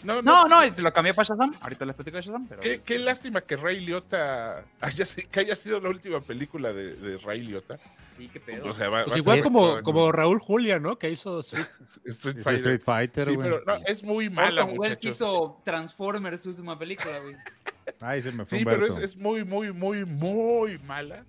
no, 0.04 0.22
No, 0.22 0.46
no, 0.48 0.74
se 0.74 0.82
lo 0.82 0.92
cambié 0.94 1.14
para 1.14 1.26
Shazam. 1.28 1.56
Ahorita 1.62 1.86
les 1.86 1.96
platico 1.96 2.18
de 2.18 2.24
Shazam, 2.24 2.48
pero... 2.48 2.62
Qué, 2.62 2.82
qué 2.86 3.00
lástima 3.00 3.42
que 3.42 3.56
Ray 3.56 3.80
Liotta 3.86 4.64
haya, 4.82 5.06
que 5.32 5.40
haya 5.40 5.56
sido 5.56 5.80
la 5.80 5.90
última 5.90 6.22
película 6.22 6.74
de, 6.74 6.96
de 6.96 7.18
Ray 7.18 7.42
Liotta. 7.42 7.78
Sí, 8.16 8.30
qué 8.34 8.40
pedo. 8.40 8.68
O 8.68 8.74
sea, 8.74 8.90
va, 8.90 9.04
Pues 9.04 9.16
va 9.16 9.20
igual 9.20 9.42
como, 9.42 9.68
toda- 9.68 9.82
como 9.84 10.12
Raúl 10.12 10.40
Julia, 10.40 10.80
¿no? 10.80 10.98
Que 10.98 11.12
hizo 11.12 11.40
Street 12.06 12.38
Fighter. 12.42 12.54
Street 12.56 12.82
Fighter, 12.84 13.26
Sí, 13.26 13.36
güey. 13.36 13.50
pero 13.50 13.64
no, 13.66 13.76
es 13.86 14.04
muy 14.04 14.30
mala, 14.30 14.64
Orson 14.64 14.80
Welles 14.80 14.98
muchachos. 14.98 15.16
hizo 15.16 15.62
Transformers, 15.64 16.42
su 16.42 16.50
última 16.50 16.78
película, 16.80 17.20
güey. 17.20 17.36
Ay, 18.00 18.22
se 18.24 18.32
me 18.32 18.44
fue 18.46 18.58
Sí, 18.60 18.66
pero 18.66 18.86
es, 18.88 18.98
es 18.98 19.16
muy, 19.18 19.44
muy, 19.44 19.72
muy, 19.72 20.04
muy 20.04 20.78
mala. 20.80 21.24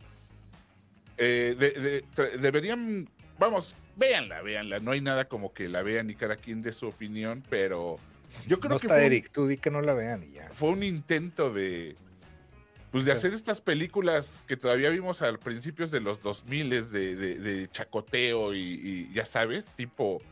Eh, 1.17 1.57
de- 1.59 1.71
de- 1.73 2.05
tra- 2.15 2.37
deberían, 2.39 3.09
vamos, 3.39 3.77
véanla, 3.97 4.41
véanla. 4.43 4.79
No 4.81 4.93
hay 4.93 5.01
nada 5.01 5.27
como 5.27 5.53
que 5.53 5.69
la 5.69 5.83
vean 5.83 6.09
y 6.11 6.15
cada 6.15 6.37
quien 6.37 6.63
dé 6.63 6.73
su 6.73 6.87
opinión, 6.87 7.43
pero 7.51 7.97
yo 8.47 8.61
creo 8.61 8.71
No 8.75 8.79
que 8.79 8.87
está 8.87 8.95
fue, 8.97 9.07
un- 9.07 9.13
Eric, 9.13 9.31
tú 9.33 9.47
di 9.47 9.57
que 9.57 9.71
no 9.71 9.81
la 9.83 9.95
vean 9.95 10.23
y 10.25 10.33
ya. 10.33 10.49
fue 10.53 10.71
un 10.71 10.83
intento 10.83 11.53
de, 11.53 11.97
pues, 12.91 13.05
de 13.05 13.13
hacer 13.13 13.35
estas 13.35 13.61
películas 13.61 14.45
que 14.47 14.57
todavía 14.57 14.91
vimos 14.91 15.23
al 15.23 15.39
principios 15.39 15.91
de 15.91 16.01
los 16.01 16.23
2000 16.23 16.71
de, 16.71 16.83
de, 17.17 17.35
de 17.39 17.69
chacoteo 17.71 18.55
y, 18.55 18.59
y 18.61 19.13
ya 19.13 19.25
sabes, 19.25 19.71
tipo, 19.73 20.23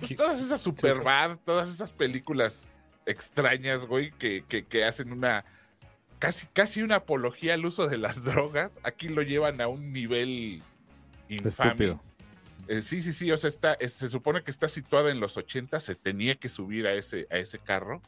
pues, 0.00 0.14
todas 0.16 0.40
esas 0.42 0.60
superbad, 0.60 1.36
todas 1.44 1.70
esas 1.70 1.92
películas 1.92 2.68
extrañas, 3.06 3.86
güey, 3.86 4.10
que, 4.12 4.44
que, 4.48 4.64
que 4.64 4.84
hacen 4.84 5.12
una 5.12 5.44
casi, 6.18 6.46
casi 6.52 6.82
una 6.82 6.96
apología 6.96 7.54
al 7.54 7.64
uso 7.66 7.88
de 7.88 7.98
las 7.98 8.22
drogas. 8.24 8.78
Aquí 8.84 9.08
lo 9.08 9.22
llevan 9.22 9.60
a 9.60 9.68
un 9.68 9.92
nivel 9.92 10.62
infame. 11.28 11.48
Estúpido. 11.70 12.00
Eh, 12.68 12.82
sí, 12.82 13.02
sí, 13.02 13.12
sí, 13.12 13.30
o 13.30 13.36
sea, 13.36 13.50
se 13.50 14.08
supone 14.08 14.42
que 14.42 14.50
está 14.50 14.68
situada 14.68 15.10
en 15.10 15.20
los 15.20 15.36
80, 15.36 15.80
se 15.80 15.94
tenía 15.94 16.36
que 16.36 16.48
subir 16.48 16.86
a 16.86 16.94
ese, 16.94 17.26
a 17.30 17.38
ese 17.38 17.58
carro. 17.58 18.00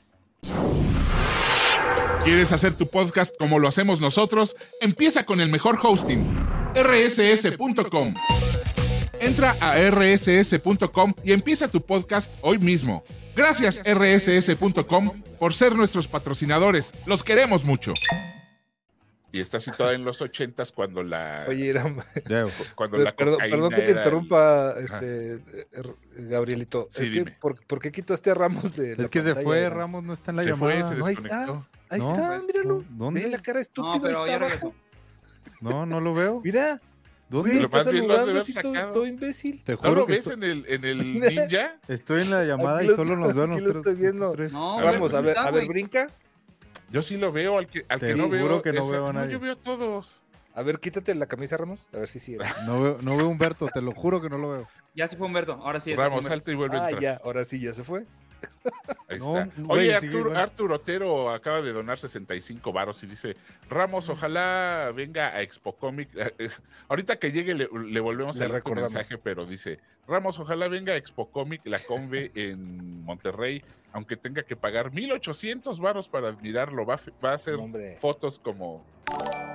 ¿Quieres 2.23 2.53
hacer 2.53 2.75
tu 2.75 2.87
podcast 2.87 3.35
como 3.39 3.59
lo 3.59 3.69
hacemos 3.69 4.01
nosotros? 4.01 4.57
Empieza 4.81 5.27
con 5.27 5.41
el 5.41 5.49
mejor 5.49 5.79
hosting, 5.83 6.25
rss.com. 6.75 8.15
Entra 9.21 9.57
a 9.61 9.79
rss.com 9.91 11.15
y 11.23 11.33
empieza 11.33 11.69
tu 11.69 11.83
podcast 11.83 12.33
hoy 12.41 12.59
mismo. 12.59 13.05
Gracias 13.37 13.81
rss.com 13.85 15.11
por 15.39 15.55
ser 15.55 15.75
nuestros 15.75 16.09
patrocinadores. 16.09 16.93
Los 17.07 17.25
queremos 17.25 17.65
mucho. 17.65 17.95
Y 19.35 19.41
está 19.41 19.59
situada 19.59 19.95
en 19.95 20.05
los 20.05 20.21
80 20.23 20.63
cuando 20.77 21.03
la, 21.03 21.45
Oye, 21.49 21.69
era- 21.71 21.83
Ya, 22.29 22.45
cuando 22.77 22.99
la 22.99 23.17
perdón, 23.17 23.39
perdón 23.51 23.71
que 23.71 23.77
te 23.77 23.83
era 23.83 23.91
el- 23.91 23.97
interrumpa, 23.99 24.75
este, 24.79 25.35
eh, 25.35 25.41
Gabrielito. 26.19 26.87
Sí, 26.93 27.03
es 27.03 27.09
que, 27.09 27.15
dime. 27.19 27.37
¿por, 27.41 27.67
por 27.67 27.81
qué 27.81 27.91
quitaste 27.91 28.31
a 28.31 28.35
Ramos 28.35 28.77
de 28.77 28.95
la 28.97 29.03
Es 29.03 29.09
que 29.09 29.19
se 29.21 29.27
pantalla? 29.35 29.45
fue, 29.45 29.69
Ramos 29.71 30.05
no 30.05 30.13
está 30.13 30.31
en 30.31 30.37
la 30.37 30.43
Se 30.45 30.55
fue, 30.55 30.75
llamada. 30.75 30.89
se 30.89 30.95
No, 31.01 31.07
ahí 31.07 31.15
desconectó. 31.17 31.67
Ahí 31.89 32.01
No, 32.01 32.13
está, 32.13 32.43
míralo. 32.47 32.79
Ve 32.79 32.85
¿Dónde? 32.91 33.29
la 33.29 33.39
cara 33.41 33.61
estúpida. 33.61 33.95
No, 33.97 34.03
pero 34.03 34.15
está 34.19 34.27
ya 34.29 34.37
abajo. 34.37 34.45
regresó. 34.47 34.75
No, 35.61 35.85
no 35.87 36.01
lo 36.01 36.15
veo. 36.15 36.41
Mira, 36.45 36.81
¿Dónde? 37.29 37.55
Lo 37.55 37.61
está 37.63 37.79
de 37.79 37.85
saludando 37.85 38.39
así 38.41 38.55
todo, 38.55 38.73
todo 38.93 39.07
imbécil. 39.07 39.65
Te 39.65 39.73
¿No 39.73 39.79
juro 39.79 39.95
lo 39.97 40.07
que 40.07 40.13
ves 40.13 40.27
estoy, 40.29 40.35
en 40.35 40.43
el, 40.45 40.65
en 40.69 40.85
el 40.85 40.99
ninja? 41.21 41.77
estoy 41.89 42.23
en 42.23 42.31
la 42.31 42.45
llamada 42.45 42.85
y 42.85 42.87
lo 42.87 42.95
solo 42.95 43.17
nos 43.17 43.35
veo 43.35 43.47
lo 43.49 43.57
nosotros. 43.57 44.53
No, 44.53 44.79
A 44.79 44.85
ver, 44.85 44.93
Vamos, 44.95 45.13
a 45.13 45.17
¿dónde 45.17 45.29
ver, 45.29 45.37
está, 45.37 45.49
a 45.49 45.51
ver, 45.51 45.67
brinca. 45.67 46.07
Yo 46.95 47.03
sí 47.03 47.17
lo 47.17 47.33
veo, 47.33 47.59
al 47.59 47.67
que, 47.67 47.85
al 47.89 47.99
Te 47.99 48.07
que 48.11 48.15
no 48.15 48.27
juro 48.27 48.39
veo. 48.39 48.63
que 48.63 48.73
no 48.73 48.83
esa- 48.83 48.91
veo 48.93 49.07
a 49.09 49.13
nadie. 49.13 49.33
yo 49.33 49.41
veo 49.41 49.55
a 49.55 49.57
todos. 49.57 50.23
A 50.55 50.63
ver, 50.63 50.79
quítate 50.79 51.13
la 51.17 51.27
camisa, 51.27 51.57
Ramos. 51.57 51.89
A 51.93 51.97
ver 51.99 52.09
si 52.09 52.21
sí. 52.21 52.35
era. 52.37 52.47
No 52.67 52.81
veo, 52.81 52.99
no 53.03 53.17
veo 53.17 53.27
a 53.27 53.29
Humberto, 53.31 53.67
te 53.67 53.83
lo 53.83 53.91
juro 53.91 54.21
que 54.23 54.29
no 54.29 54.39
lo 54.39 54.51
veo. 54.51 54.69
Ya 54.95 55.09
se 55.09 55.17
fue 55.17 55.27
Humberto. 55.27 55.55
Ahora 55.55 55.81
sí. 55.81 55.91
ya 55.91 55.97
se 55.97 56.03
fue 56.03 56.09
Ramos, 56.09 56.27
salta 56.27 56.53
y 56.53 56.55
vuelve 56.55 56.77
a 56.77 56.83
Ah, 56.85 56.91
entrar. 56.91 57.03
ya, 57.03 57.21
ahora 57.25 57.45
sí, 57.45 57.59
ya 57.59 57.75
se 57.75 57.83
fue. 57.83 58.05
Ahí 59.09 59.19
No, 59.19 59.39
está. 59.39 59.63
güey, 59.63 59.89
Oye, 59.91 59.95
Artur, 60.37 60.73
Otero 60.73 61.31
acaba 61.31 61.61
de 61.63 61.73
donar 61.73 61.99
65 61.99 62.73
varos 62.73 63.03
y 63.03 63.07
dice, 63.07 63.37
Ramos, 63.69 64.09
ojalá 64.09 64.91
venga 64.95 65.29
a 65.29 65.43
Expo 65.43 65.77
Comic. 65.77 66.09
Eh, 66.39 66.51
ahorita 66.89 67.17
que 67.19 67.31
llegue 67.33 67.55
le, 67.55 67.69
le 67.87 68.01
volvemos 68.01 68.37
Le 68.37 68.45
a 68.45 68.49
tu 68.49 68.55
recordamos. 68.55 68.93
mensaje, 68.93 69.19
pero 69.19 69.47
dice, 69.47 69.79
Ramos, 70.09 70.39
ojalá 70.39 70.69
venga 70.69 70.93
a 70.95 70.97
Expo 70.97 71.31
Comic, 71.31 71.61
la 71.65 71.79
conve 71.81 72.31
en 72.35 73.05
Monterrey, 73.05 73.63
aunque 73.93 74.17
tenga 74.17 74.43
que 74.43 74.57
pagar 74.57 74.93
1800 74.93 75.79
varos 75.81 76.09
para 76.09 76.29
admirarlo. 76.29 76.85
Va, 76.87 76.95
a 76.95 76.99
fe- 76.99 77.13
va 77.25 77.31
a 77.31 77.35
hacer 77.35 77.55
hombre. 77.55 77.97
fotos 78.01 78.39
como... 78.39 78.85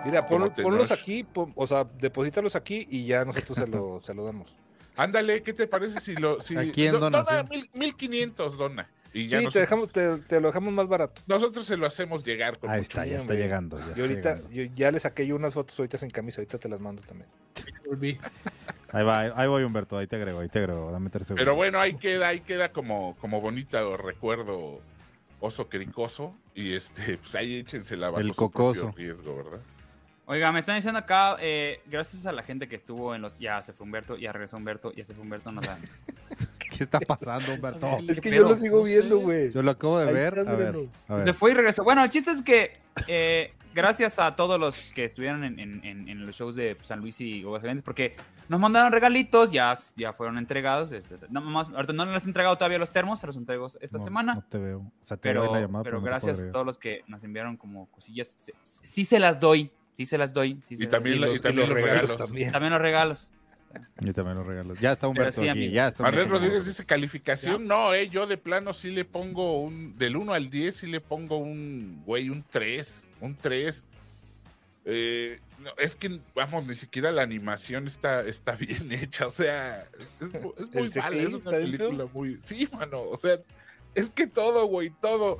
Mira, 0.05 0.25
Como 0.27 0.45
pon- 0.45 0.53
Tenoch. 0.53 0.69
ponlos 0.71 0.91
aquí, 0.91 1.23
pon- 1.23 1.51
o 1.55 1.67
sea, 1.67 1.83
deposítalos 1.83 2.55
aquí 2.55 2.87
y 2.89 3.05
ya 3.07 3.25
nosotros 3.25 3.57
se 3.57 3.67
lo, 3.67 3.99
se 3.99 4.13
lo 4.13 4.23
damos. 4.23 4.55
Ándale, 4.99 5.41
¿qué 5.43 5.53
te 5.53 5.67
parece 5.67 5.99
si 5.99 6.15
lo... 6.15 6.41
Si, 6.41 6.55
¿A 6.57 6.71
quién 6.71 6.91
do- 6.91 6.99
donas, 6.99 7.25
dona 7.25 7.43
sí? 7.43 7.49
mil- 7.49 7.69
1500, 7.73 8.57
dona. 8.57 8.89
Y 9.13 9.27
ya 9.27 9.39
Sí, 9.39 9.47
te, 9.47 9.59
nosotros, 9.61 9.61
dejamos, 9.61 9.91
te, 9.91 10.17
te 10.27 10.39
lo 10.41 10.47
dejamos 10.49 10.73
más 10.73 10.87
barato. 10.87 11.21
nosotros 11.25 11.65
se 11.65 11.77
lo 11.77 11.85
hacemos 11.87 12.23
llegar 12.23 12.59
con 12.59 12.69
Ahí 12.69 12.81
está, 12.81 13.05
ya 13.05 13.13
está 13.13 13.21
hombre. 13.23 13.37
llegando. 13.37 13.79
Ya 13.79 13.85
Y 13.85 13.89
está 13.89 14.01
ahorita, 14.01 14.35
llegando. 14.35 14.51
yo 14.51 14.63
ya 14.75 14.91
le 14.91 14.99
saqué 14.99 15.25
yo 15.25 15.35
unas 15.35 15.53
fotos 15.53 15.79
ahorita 15.79 15.97
sin 15.97 16.09
camisa, 16.11 16.41
ahorita 16.41 16.59
te 16.59 16.69
las 16.69 16.79
mando 16.79 17.01
también. 17.01 17.29
Ahí 18.91 19.03
va, 19.03 19.21
ahí 19.21 19.47
voy 19.47 19.63
Humberto, 19.63 19.97
ahí 19.97 20.07
te 20.07 20.15
agrego, 20.15 20.39
ahí 20.39 20.47
te 20.49 20.59
agrego, 20.59 20.91
dame 20.91 21.09
tres 21.09 21.27
segundos. 21.27 21.43
Pero 21.45 21.55
bueno, 21.55 21.79
ahí 21.79 21.95
queda, 21.97 22.27
ahí 22.27 22.41
queda 22.41 22.71
como, 22.71 23.15
como 23.19 23.39
bonito 23.41 23.97
recuerdo 23.97 24.79
oso 25.39 25.69
cricoso. 25.69 26.35
Y 26.53 26.73
este, 26.73 27.17
pues 27.17 27.33
ahí 27.35 27.55
échensela 27.55 28.09
bajo 28.09 28.19
El 28.21 28.29
su 28.29 28.35
cocoso. 28.35 28.91
riesgo, 28.95 29.37
¿verdad? 29.37 29.61
Oiga, 30.31 30.51
me 30.51 30.59
están 30.59 30.75
diciendo 30.75 30.99
acá, 30.99 31.37
eh, 31.39 31.81
gracias 31.87 32.27
a 32.27 32.31
la 32.31 32.43
gente 32.43 32.67
que 32.67 32.75
estuvo 32.75 33.15
en 33.15 33.21
los. 33.23 33.39
Ya 33.39 33.59
se 33.63 33.73
fue 33.73 33.85
Humberto, 33.85 34.15
ya 34.15 34.31
regresó 34.31 34.57
Humberto, 34.57 34.93
ya 34.93 35.03
se 35.03 35.15
fue 35.15 35.23
Humberto, 35.23 35.51
no 35.51 35.59
dan. 35.59 35.79
¿Qué 36.59 36.83
está 36.83 36.99
pasando, 36.99 37.51
Humberto? 37.55 37.97
Es 38.07 38.19
que 38.19 38.29
¿Qué 38.29 38.35
yo 38.35 38.43
lo 38.43 38.55
sigo 38.55 38.83
viendo, 38.83 39.17
güey. 39.17 39.51
Yo 39.51 39.63
lo 39.63 39.71
acabo 39.71 39.97
de 39.97 40.05
ver. 40.13 40.37
está, 40.37 40.41
a 40.51 40.55
ver, 40.55 40.67
míralo. 40.73 40.87
a 41.07 41.15
ver. 41.15 41.23
Se 41.23 41.33
fue 41.33 41.49
y 41.49 41.53
regresó. 41.55 41.83
Bueno, 41.83 42.03
el 42.03 42.11
chiste 42.11 42.29
es 42.29 42.43
que 42.43 42.77
eh, 43.07 43.53
gracias 43.73 44.19
a 44.19 44.35
todos 44.35 44.59
los 44.59 44.77
que 44.77 45.05
estuvieron 45.05 45.43
en, 45.43 45.59
en- 45.59 45.83
en- 45.83 46.07
en 46.07 46.25
los 46.27 46.35
shows 46.35 46.55
de 46.55 46.77
San 46.83 46.99
Luis 46.99 47.19
y 47.21 47.41
Aguascalientes, 47.41 47.83
porque 47.83 48.15
nos 48.49 48.59
mandaron 48.59 48.91
regalitos, 48.91 49.51
ya, 49.51 49.73
ya 49.97 50.13
fueron 50.13 50.37
entregados. 50.37 50.91
este, 50.91 51.15
no, 51.29 51.41
más, 51.41 51.69
ahorita 51.69 51.93
no 51.93 52.05
les 52.05 52.23
he 52.23 52.27
entregado 52.27 52.55
todavía 52.55 52.77
los 52.77 52.91
termos, 52.91 53.19
se 53.19 53.25
los 53.25 53.35
entrego 53.35 53.65
esta 53.81 53.97
No, 53.97 54.03
semana. 54.03 54.35
No 54.35 54.43
te 54.43 54.59
veo. 54.59 54.79
O 54.79 54.91
sea, 55.01 55.17
te 55.17 55.23
pero, 55.23 55.51
la 55.51 55.59
llamada, 55.61 55.83
pero 55.83 55.97
no 55.97 56.03
te 56.03 56.09
gracias 56.11 56.43
a 56.43 56.51
todos 56.51 56.67
los 56.67 56.77
que 56.77 57.01
nos 57.07 57.23
enviaron 57.23 57.57
como 57.57 57.87
cosillas. 57.87 58.35
Sí, 58.37 58.53
sí 58.63 59.05
se 59.05 59.19
las 59.19 59.39
doy, 59.39 59.71
sí 59.99 60.05
se 60.05 60.17
las 60.17 60.31
doy. 60.33 60.57
sí 60.63 60.77
se 60.77 60.85
Y 60.85 60.87
también, 60.87 61.19
doy. 61.19 61.29
los- 61.29 61.37
y 61.39 61.41
también 61.41 61.69
los 61.69 61.77
los 61.77 61.85
regalos. 61.85 62.15
también. 62.15 62.51
También 62.53 62.71
los 62.73 62.81
regalos. 62.81 63.31
Y 64.01 64.13
también 64.13 64.37
los 64.37 64.47
regalos. 64.47 64.79
Ya 64.79 64.91
está 64.93 65.07
Humberto 65.07 65.41
sí, 65.41 65.47
aquí, 65.49 65.69
ya 65.71 65.89
está. 65.89 66.03
Manuel. 66.03 66.29
Rodríguez 66.29 66.65
dice 66.65 66.85
calificación. 66.85 67.67
No, 67.67 67.93
eh, 67.93 68.09
yo 68.09 68.25
de 68.27 68.37
plano 68.37 68.73
sí 68.73 68.89
le 68.91 69.03
pongo 69.05 69.59
un. 69.61 69.95
Del 69.97 70.15
1 70.15 70.33
al 70.33 70.49
10 70.49 70.75
sí 70.77 70.87
le 70.87 71.01
pongo 71.01 71.37
un. 71.37 72.01
Güey, 72.05 72.29
un 72.29 72.43
3. 72.49 73.05
Un 73.21 73.35
3. 73.35 73.85
Eh, 74.85 75.39
no, 75.61 75.69
es 75.77 75.95
que, 75.95 76.19
vamos, 76.33 76.65
ni 76.65 76.73
siquiera 76.73 77.11
la 77.11 77.21
animación 77.21 77.85
está, 77.85 78.21
está 78.21 78.55
bien 78.55 78.91
hecha. 78.91 79.27
O 79.27 79.31
sea, 79.31 79.83
es, 80.19 80.33
mu- 80.41 80.53
es 80.57 80.65
muy 80.73 80.89
mala. 80.95 81.15
Es 81.17 81.33
una 81.33 81.51
película 81.51 82.05
muy. 82.11 82.39
Sí, 82.43 82.67
mano. 82.71 83.01
O 83.03 83.17
sea, 83.17 83.37
es 83.93 84.09
que 84.09 84.25
todo, 84.25 84.65
güey, 84.65 84.89
todo. 85.01 85.37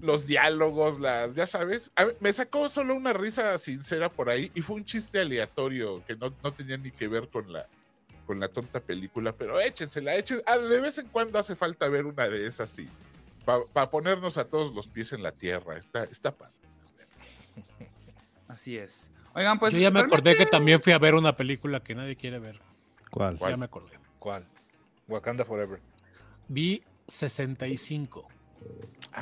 Los 0.00 0.26
diálogos, 0.26 1.00
las. 1.00 1.34
Ya 1.34 1.46
sabes. 1.46 1.90
A 1.96 2.06
me 2.20 2.32
sacó 2.32 2.68
solo 2.68 2.94
una 2.94 3.12
risa 3.12 3.56
sincera 3.58 4.08
por 4.08 4.28
ahí 4.28 4.50
y 4.54 4.62
fue 4.62 4.76
un 4.76 4.84
chiste 4.84 5.20
aleatorio 5.20 6.04
que 6.06 6.16
no, 6.16 6.32
no 6.42 6.52
tenía 6.52 6.76
ni 6.76 6.90
que 6.90 7.08
ver 7.08 7.28
con 7.28 7.52
la 7.52 7.66
con 8.26 8.40
la 8.40 8.48
tonta 8.48 8.80
película, 8.80 9.32
pero 9.32 9.60
échensela, 9.60 10.16
échen, 10.16 10.42
ah, 10.46 10.58
de 10.58 10.80
vez 10.80 10.98
en 10.98 11.06
cuando 11.08 11.38
hace 11.38 11.54
falta 11.54 11.88
ver 11.88 12.06
una 12.06 12.28
de 12.28 12.44
esas 12.46 12.76
y 12.78 12.88
para 13.44 13.90
ponernos 13.90 14.36
a 14.38 14.48
todos 14.48 14.74
los 14.74 14.88
pies 14.88 15.12
en 15.12 15.22
la 15.22 15.30
tierra, 15.30 15.76
está, 15.76 16.02
está 16.02 16.32
padre. 16.34 16.52
Así 18.48 18.76
es. 18.76 19.12
Oigan, 19.34 19.58
pues. 19.58 19.72
Yo 19.74 19.80
ya 19.80 19.90
me 19.90 20.00
acordé 20.00 20.36
que 20.36 20.46
también 20.46 20.82
fui 20.82 20.92
a 20.92 20.98
ver 20.98 21.14
una 21.14 21.36
película 21.36 21.80
que 21.80 21.94
nadie 21.94 22.16
quiere 22.16 22.40
ver. 22.40 22.60
¿Cuál? 23.10 23.38
¿Cuál? 23.38 23.52
Ya 23.52 23.56
me 23.56 23.66
acordé. 23.66 23.98
¿Cuál? 24.18 24.46
Wakanda 25.06 25.44
Forever. 25.44 25.80
Vi 26.48 26.82
65. 27.06 28.26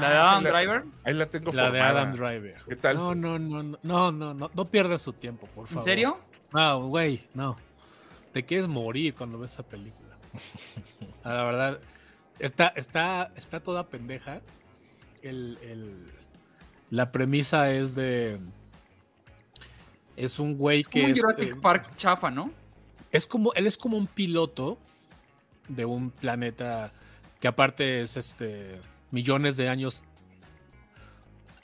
La 0.01 0.09
de 0.11 0.17
Ah, 0.17 0.31
Adam 0.31 0.45
la- 0.45 0.51
Driver. 0.51 0.85
Ahí 1.05 1.15
la 1.15 1.27
tengo 1.27 1.53
La 1.53 1.71
de. 1.71 1.81
Adam 1.81 2.13
Driver. 2.13 2.57
¿Qué 2.69 2.77
tal? 2.77 2.97
No, 2.97 3.15
no, 3.15 3.39
no, 3.39 3.63
no, 3.63 3.79
no, 3.83 4.13
no, 4.13 4.35
no, 4.35 4.51
no 4.53 4.65
pierdas 4.71 5.03
su 5.03 5.13
tiempo, 5.13 5.47
por 5.55 5.67
favor. 5.69 5.81
¿En 5.81 5.85
serio? 5.85 6.19
No, 6.53 6.89
güey, 6.89 7.27
no. 7.35 7.57
Te 8.33 8.45
quieres 8.45 8.67
morir 8.69 9.15
cuando 9.15 9.39
ves 9.39 9.53
esa 9.53 9.63
película. 9.63 10.17
Ah, 11.23 11.33
La 11.35 11.45
verdad, 11.45 11.81
está, 12.39 12.69
está, 12.77 13.31
está 13.37 13.61
toda 13.61 13.87
pendeja. 13.89 14.41
El, 15.23 15.59
el- 15.63 16.11
la 16.91 17.13
premisa 17.13 17.71
es 17.73 17.95
de. 17.95 18.39
Es 20.17 20.39
un 20.39 20.57
güey 20.57 20.85
que 20.85 21.01
Como 21.01 21.05
un 21.07 21.11
es, 21.13 21.21
Jurassic 21.21 21.53
eh, 21.53 21.57
Park 21.61 21.97
chafa, 21.97 22.31
¿no? 22.31 22.51
es 23.11 23.27
como, 23.27 23.53
él 23.55 23.67
es 23.67 23.77
como 23.77 23.97
un 23.97 24.07
piloto 24.09 24.77
de 25.69 25.85
un 25.85 26.11
planeta 26.11 26.93
que 27.41 27.47
aparte 27.49 28.03
es 28.03 28.17
este 28.17 28.81
millones 29.11 29.57
de 29.57 29.69
años 29.69 30.05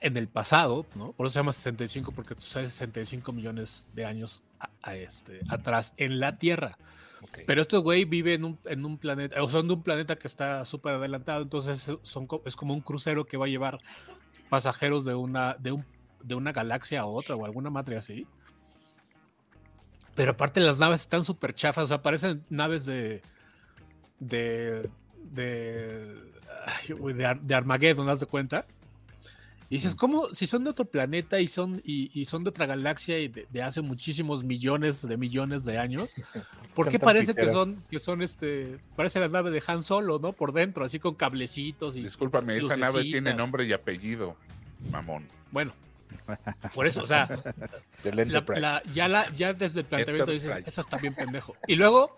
en 0.01 0.17
el 0.17 0.29
pasado, 0.29 0.87
¿no? 0.95 1.13
Por 1.13 1.27
eso 1.27 1.35
se 1.35 1.39
llama 1.41 1.53
65, 1.53 2.13
porque 2.13 2.35
tú 2.35 2.43
sabes 2.43 2.73
65 2.73 3.33
millones 3.33 3.87
de 3.93 4.05
años 4.05 4.43
a, 4.59 4.71
a 4.83 4.97
este, 4.97 5.41
atrás 5.49 5.95
en 5.97 6.21
la 6.21 6.39
Tierra. 6.39 6.79
Pero 7.47 7.63
este 7.63 7.77
güey 7.77 8.05
vive 8.05 8.35
en 8.35 8.45
un, 8.45 8.59
en 8.65 8.85
un 8.85 8.97
planeta, 8.97 9.43
o 9.43 9.51
sea, 9.51 9.61
en 9.61 9.71
un 9.71 9.83
planeta 9.83 10.17
que 10.17 10.27
está 10.27 10.65
súper 10.65 10.95
adelantado, 10.95 11.43
entonces 11.43 11.91
son, 12.03 12.27
es 12.47 12.57
como 12.57 12.73
un 12.73 12.81
crucero 12.81 13.27
que 13.27 13.37
va 13.37 13.45
a 13.45 13.49
llevar 13.49 13.79
pasajeros 14.49 15.05
de 15.05 15.15
una, 15.15 15.55
de 15.59 15.73
un, 15.73 15.85
de 16.23 16.35
una 16.35 16.53
galaxia 16.53 17.01
a 17.01 17.07
otra 17.07 17.37
o 17.37 17.45
alguna 17.45 17.71
madre 17.71 17.97
así. 17.97 18.27
Pero 20.15 20.33
aparte 20.33 20.61
las 20.61 20.79
naves 20.79 21.01
están 21.01 21.25
súper 21.25 21.55
chafas, 21.55 21.85
o 21.85 21.89
sea, 21.89 22.03
parecen 22.03 22.45
naves 22.49 22.85
de. 22.85 23.23
de. 24.19 24.91
De. 25.31 26.15
de, 26.89 27.39
de 27.43 27.55
Armageddon, 27.55 28.07
¿das 28.07 28.21
de 28.21 28.27
cuenta? 28.27 28.67
Y 29.73 29.77
dices, 29.77 29.95
¿cómo? 29.95 30.27
Si 30.35 30.49
son 30.49 30.65
de 30.65 30.71
otro 30.71 30.85
planeta 30.85 31.39
y 31.39 31.47
son, 31.47 31.81
y, 31.85 32.11
y 32.13 32.25
son 32.25 32.43
de 32.43 32.51
otra 32.51 32.67
galaxia 32.67 33.21
y 33.21 33.29
de, 33.29 33.47
de 33.49 33.63
hace 33.63 33.81
muchísimos 33.81 34.43
millones 34.43 35.07
de 35.07 35.17
millones 35.17 35.65
de 35.65 35.79
años, 35.79 36.13
¿por 36.75 36.89
qué 36.89 36.99
parece 36.99 37.35
que 37.37 37.49
son, 37.51 37.81
que 37.89 38.01
son 38.01 38.21
este, 38.21 38.79
parece 38.97 39.21
la 39.21 39.29
nave 39.29 39.53
de 39.53 39.63
Han 39.65 39.85
Solo, 39.85 40.19
¿no? 40.19 40.33
Por 40.33 40.53
dentro, 40.53 40.85
así 40.85 40.99
con 40.99 41.15
cablecitos 41.15 41.97
y. 41.97 42.03
Discúlpame, 42.03 42.57
esa 42.57 42.77
nave 42.77 43.03
tiene 43.05 43.33
nombre 43.33 43.65
y 43.65 43.73
apellido, 43.73 44.35
mamón. 44.91 45.29
Bueno, 45.53 45.73
por 46.75 46.89
eso, 46.89 47.03
o 47.03 47.07
sea, 47.07 47.29
la- 48.03 48.45
la- 48.59 48.83
ya, 48.93 49.07
la, 49.09 49.33
ya 49.33 49.55
desde 49.55 49.81
el 49.81 49.87
planteamiento 49.87 50.33
dices, 50.33 50.65
eso 50.67 50.81
está 50.81 50.97
bien 50.97 51.15
pendejo. 51.15 51.55
Y 51.69 51.77
luego, 51.77 52.17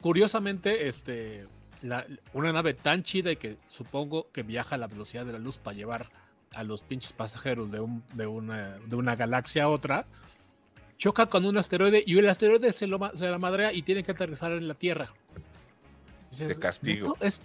curiosamente, 0.00 0.86
este, 0.88 1.46
la- 1.82 2.06
una 2.32 2.52
nave 2.52 2.74
tan 2.74 3.02
chida 3.02 3.32
y 3.32 3.36
que 3.36 3.56
supongo 3.68 4.30
que 4.32 4.42
viaja 4.42 4.74
a 4.74 4.78
la 4.78 4.86
velocidad 4.86 5.24
de 5.26 5.32
la 5.32 5.38
luz 5.38 5.56
para 5.56 5.76
llevar 5.76 6.10
a 6.54 6.64
los 6.64 6.82
pinches 6.82 7.12
pasajeros 7.12 7.70
de, 7.70 7.80
un, 7.80 8.02
de, 8.14 8.26
una, 8.26 8.78
de 8.78 8.96
una 8.96 9.14
galaxia 9.16 9.64
a 9.64 9.68
otra, 9.68 10.04
choca 10.98 11.26
con 11.26 11.44
un 11.46 11.56
asteroide 11.56 12.02
y 12.06 12.18
el 12.18 12.28
asteroide 12.28 12.72
se, 12.72 12.86
lo, 12.86 12.98
se 13.14 13.28
la 13.28 13.38
madrea 13.38 13.72
y 13.72 13.82
tiene 13.82 14.02
que 14.02 14.12
aterrizar 14.12 14.52
en 14.52 14.66
la 14.68 14.74
Tierra. 14.74 15.12
Dices, 16.30 16.48
De 16.48 16.58
castigo. 16.58 17.14
"¿Neto? 17.14 17.24
Es- 17.24 17.40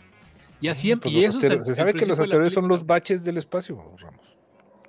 y 0.61 0.67
así, 0.69 0.95
Pues 0.95 1.13
y 1.13 1.23
eso 1.23 1.37
el- 1.37 1.63
se 1.63 1.71
el 1.71 1.75
sabe 1.75 1.93
que 1.93 2.05
los 2.05 2.19
asteroides 2.19 2.53
son 2.53 2.67
los 2.67 2.85
baches 2.85 3.23
del 3.23 3.37
espacio, 3.37 3.75
Ramos. 3.99 4.25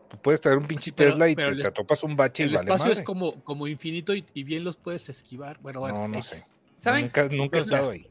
Tú 0.08 0.16
puedes 0.18 0.40
traer 0.40 0.58
un 0.58 0.66
pinche 0.66 0.92
pero- 0.92 1.10
Tesla 1.10 1.28
y 1.28 1.34
pero 1.34 1.48
te, 1.48 1.54
el- 1.56 1.62
te 1.62 1.70
topas 1.72 2.02
un 2.04 2.16
bache 2.16 2.44
y 2.44 2.46
El 2.46 2.54
vale 2.54 2.66
espacio 2.70 2.86
madre. 2.86 3.00
es 3.00 3.06
como, 3.06 3.42
como 3.44 3.66
infinito 3.66 4.14
y, 4.14 4.24
y 4.34 4.44
bien 4.44 4.64
los 4.64 4.76
puedes 4.76 5.08
esquivar. 5.08 5.58
Bueno, 5.60 5.80
bueno, 5.80 5.98
No, 6.02 6.08
no 6.08 6.22
sé. 6.22 6.42
¿Saben? 6.78 7.06
Nunca, 7.06 7.28
nunca 7.28 7.58
he 7.58 7.62
estado 7.62 7.90
ahí. 7.90 8.06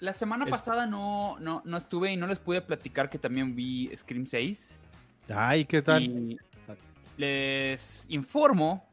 La 0.00 0.12
semana 0.12 0.44
Es- 0.44 0.50
pasada 0.50 0.86
no, 0.86 1.38
no, 1.40 1.62
no 1.64 1.76
estuve 1.76 2.12
y 2.12 2.16
no 2.16 2.26
les 2.26 2.38
pude 2.38 2.60
platicar 2.60 3.08
que 3.10 3.18
también 3.18 3.54
vi 3.54 3.90
Scream 3.96 4.26
6. 4.26 4.76
Ay, 5.34 5.64
¿qué 5.64 5.80
tal? 5.82 6.02
Y 6.02 6.38
les 7.16 8.06
informo 8.10 8.86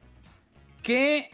que 0.84 1.30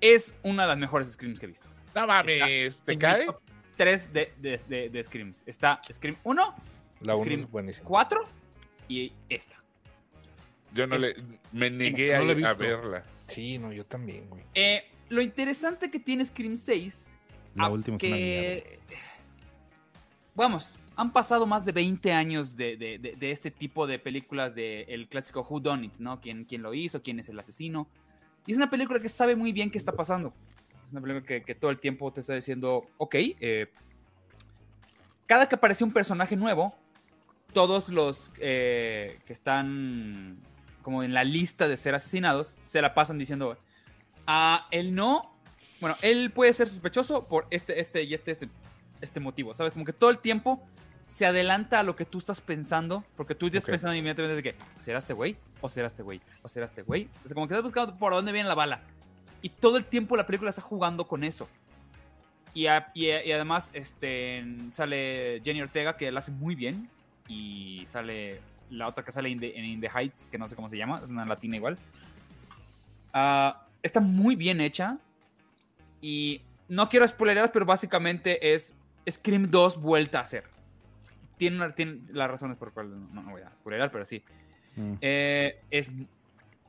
es 0.00 0.34
una 0.42 0.62
de 0.62 0.68
las 0.68 0.78
mejores 0.78 1.12
Screams 1.12 1.38
que 1.40 1.46
he 1.46 1.48
visto. 1.48 1.68
No 1.94 2.06
mames, 2.06 2.82
¿te 2.82 2.96
cae? 2.96 3.26
Tres 3.76 4.12
de, 4.12 4.32
de, 4.38 4.58
de- 4.68 4.88
de 4.90 5.04
Screams. 5.04 5.42
Está 5.46 5.80
Scream 5.92 6.16
1, 6.24 6.54
La 7.00 7.14
uno 7.14 7.22
Scream 7.24 7.40
es 7.40 7.50
buenísima. 7.50 7.86
4 7.86 8.24
y 8.88 9.12
esta. 9.28 9.56
Yo 10.72 10.86
no 10.86 10.96
Es- 10.96 11.00
le. 11.02 11.16
Me 11.52 11.70
negué 11.70 12.16
no 12.18 12.46
a, 12.46 12.50
a 12.50 12.54
verla. 12.54 13.02
Sí, 13.26 13.58
no, 13.58 13.72
yo 13.72 13.84
también, 13.84 14.28
güey. 14.30 14.44
Eh, 14.54 14.84
lo 15.08 15.20
interesante 15.20 15.90
que 15.90 15.98
tiene 15.98 16.24
Scream 16.24 16.56
6 16.56 17.16
La 17.58 17.64
a- 17.66 17.70
última 17.70 17.96
es 17.96 18.02
una 18.04 18.16
mierda. 18.16 18.62
Vamos, 20.34 20.78
han 20.96 21.12
pasado 21.12 21.46
más 21.46 21.64
de 21.64 21.72
20 21.72 22.12
años 22.12 22.56
de, 22.56 22.76
de- 22.76 22.98
de- 22.98 23.16
de 23.16 23.30
este 23.30 23.50
tipo 23.50 23.86
de 23.86 23.98
películas 23.98 24.54
de 24.54 24.82
el 24.84 25.08
clásico 25.08 25.46
Who 25.48 25.60
Done 25.60 25.86
It, 25.86 25.92
¿no? 25.98 26.20
¿Quién, 26.20 26.44
¿Quién 26.44 26.62
lo 26.62 26.72
hizo? 26.74 27.02
¿Quién 27.02 27.18
es 27.18 27.28
el 27.28 27.38
asesino? 27.38 27.88
Y 28.46 28.52
es 28.52 28.56
una 28.56 28.70
película 28.70 29.00
que 29.00 29.08
sabe 29.08 29.34
muy 29.36 29.52
bien 29.52 29.70
qué 29.70 29.78
está 29.78 29.92
pasando. 29.92 30.32
Es 30.86 30.92
una 30.92 31.00
película 31.00 31.26
que, 31.26 31.42
que 31.42 31.54
todo 31.54 31.70
el 31.70 31.78
tiempo 31.78 32.12
te 32.12 32.20
está 32.20 32.34
diciendo, 32.34 32.86
ok, 32.98 33.14
eh, 33.16 33.66
cada 35.26 35.48
que 35.48 35.56
aparece 35.56 35.84
un 35.84 35.92
personaje 35.92 36.36
nuevo, 36.36 36.74
todos 37.52 37.88
los 37.88 38.30
eh, 38.38 39.18
que 39.26 39.32
están 39.32 40.38
como 40.82 41.02
en 41.02 41.12
la 41.12 41.24
lista 41.24 41.68
de 41.68 41.76
ser 41.76 41.94
asesinados 41.94 42.46
se 42.46 42.80
la 42.80 42.94
pasan 42.94 43.18
diciendo, 43.18 43.58
ah, 44.26 44.66
él 44.70 44.94
no, 44.94 45.37
bueno, 45.80 45.96
él 46.02 46.30
puede 46.30 46.52
ser 46.52 46.68
sospechoso 46.68 47.24
por 47.26 47.46
este, 47.50 47.80
este 47.80 48.02
y 48.02 48.14
este, 48.14 48.32
este, 48.32 48.48
este 49.00 49.20
motivo, 49.20 49.54
¿sabes? 49.54 49.72
Como 49.72 49.84
que 49.84 49.92
todo 49.92 50.10
el 50.10 50.18
tiempo 50.18 50.60
se 51.06 51.24
adelanta 51.24 51.80
a 51.80 51.82
lo 51.82 51.96
que 51.96 52.04
tú 52.04 52.18
estás 52.18 52.40
pensando, 52.40 53.04
porque 53.16 53.34
tú 53.34 53.46
estás 53.46 53.62
Ok. 53.62 53.70
pensando 53.70 53.94
inmediatamente 53.96 54.36
de 54.36 54.42
que, 54.42 54.56
¿será 54.78 54.98
este 54.98 55.14
güey? 55.14 55.36
¿O 55.60 55.68
será 55.68 55.86
este 55.86 56.02
güey? 56.02 56.20
¿O 56.42 56.48
será 56.48 56.66
este 56.66 56.82
güey? 56.82 57.02
Entonces, 57.02 57.32
como 57.34 57.48
que 57.48 57.54
estás 57.54 57.62
buscando 57.64 57.96
por 57.96 58.12
dónde 58.12 58.32
viene 58.32 58.48
la 58.48 58.54
bala. 58.54 58.80
Y 59.40 59.48
todo 59.50 59.76
el 59.78 59.84
tiempo 59.84 60.16
la 60.16 60.26
película 60.26 60.50
está 60.50 60.60
jugando 60.62 61.06
con 61.06 61.24
eso. 61.24 61.48
Y, 62.54 62.66
a- 62.66 62.90
y 62.92 63.08
a- 63.10 63.24
y 63.24 63.32
además 63.32 63.70
este, 63.72 64.44
sale 64.72 65.40
Jenny 65.44 65.62
Ortega, 65.62 65.96
que 65.96 66.10
la 66.12 66.18
hace 66.20 66.30
muy 66.32 66.54
bien. 66.54 66.90
Y 67.28 67.84
sale 67.86 68.40
la 68.70 68.88
otra 68.88 69.04
que 69.04 69.12
sale 69.12 69.30
in 69.30 69.38
the- 69.38 69.56
en 69.58 69.64
In 69.64 69.80
the 69.80 69.88
Heights, 69.88 70.28
que 70.28 70.36
no 70.38 70.48
sé 70.48 70.56
cómo 70.56 70.68
se 70.68 70.76
llama, 70.76 71.00
es 71.02 71.08
una 71.10 71.24
latina 71.24 71.56
igual. 71.56 71.78
Ah, 73.12 73.66
está 73.82 74.00
muy 74.00 74.36
bien 74.36 74.60
hecha. 74.60 74.98
Y 76.00 76.42
no 76.68 76.88
quiero 76.88 77.06
spoilerar, 77.08 77.50
pero 77.52 77.64
básicamente 77.66 78.54
es 78.54 78.74
Scream 79.10 79.50
2 79.50 79.80
vuelta 79.80 80.18
a 80.20 80.22
hacer. 80.22 80.44
Tiene, 81.36 81.56
una- 81.56 81.74
tiene 81.74 82.00
las 82.10 82.30
razones 82.30 82.56
por 82.56 82.68
las 82.68 82.74
cuales 82.74 82.92
no, 82.92 83.22
no 83.22 83.30
voy 83.30 83.42
a 83.42 83.54
spoilerar, 83.56 83.90
pero 83.90 84.04
sí. 84.04 84.22
Mm. 84.76 84.92
Eh, 85.00 85.60
es 85.70 85.88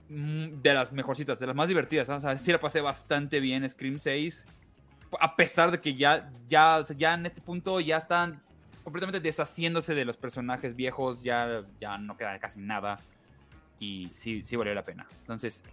mm, 0.10 0.62
de 0.62 0.74
las 0.74 0.92
mejorcitas, 0.92 1.40
de 1.40 1.48
las 1.48 1.56
más 1.56 1.68
divertidas. 1.68 2.10
O 2.10 2.20
sea, 2.20 2.38
sí 2.38 2.52
la 2.52 2.60
pasé 2.60 2.82
bastante 2.82 3.40
bien 3.40 3.68
Scream 3.70 4.00
6. 4.00 4.46
A 5.20 5.36
pesar 5.36 5.72
de 5.72 5.80
que 5.82 5.94
ya, 5.96 6.32
ya, 6.48 6.78
o 6.78 6.86
sea, 6.86 6.96
ya 6.96 7.14
en 7.16 7.26
este 7.26 7.42
punto 7.42 7.80
ya 7.80 7.98
están 7.98 8.42
completamente 8.84 9.20
deshaciéndose 9.20 9.94
de 9.96 10.06
los 10.06 10.18
personajes 10.18 10.76
viejos, 10.76 11.24
ya, 11.24 11.64
ya 11.82 11.98
no 11.98 12.16
queda 12.16 12.38
casi 12.40 12.60
nada. 12.60 12.98
Y 13.80 14.10
sí, 14.14 14.44
sí 14.44 14.56
valió 14.56 14.74
la 14.74 14.84
pena. 14.86 15.08
Entonces, 15.22 15.64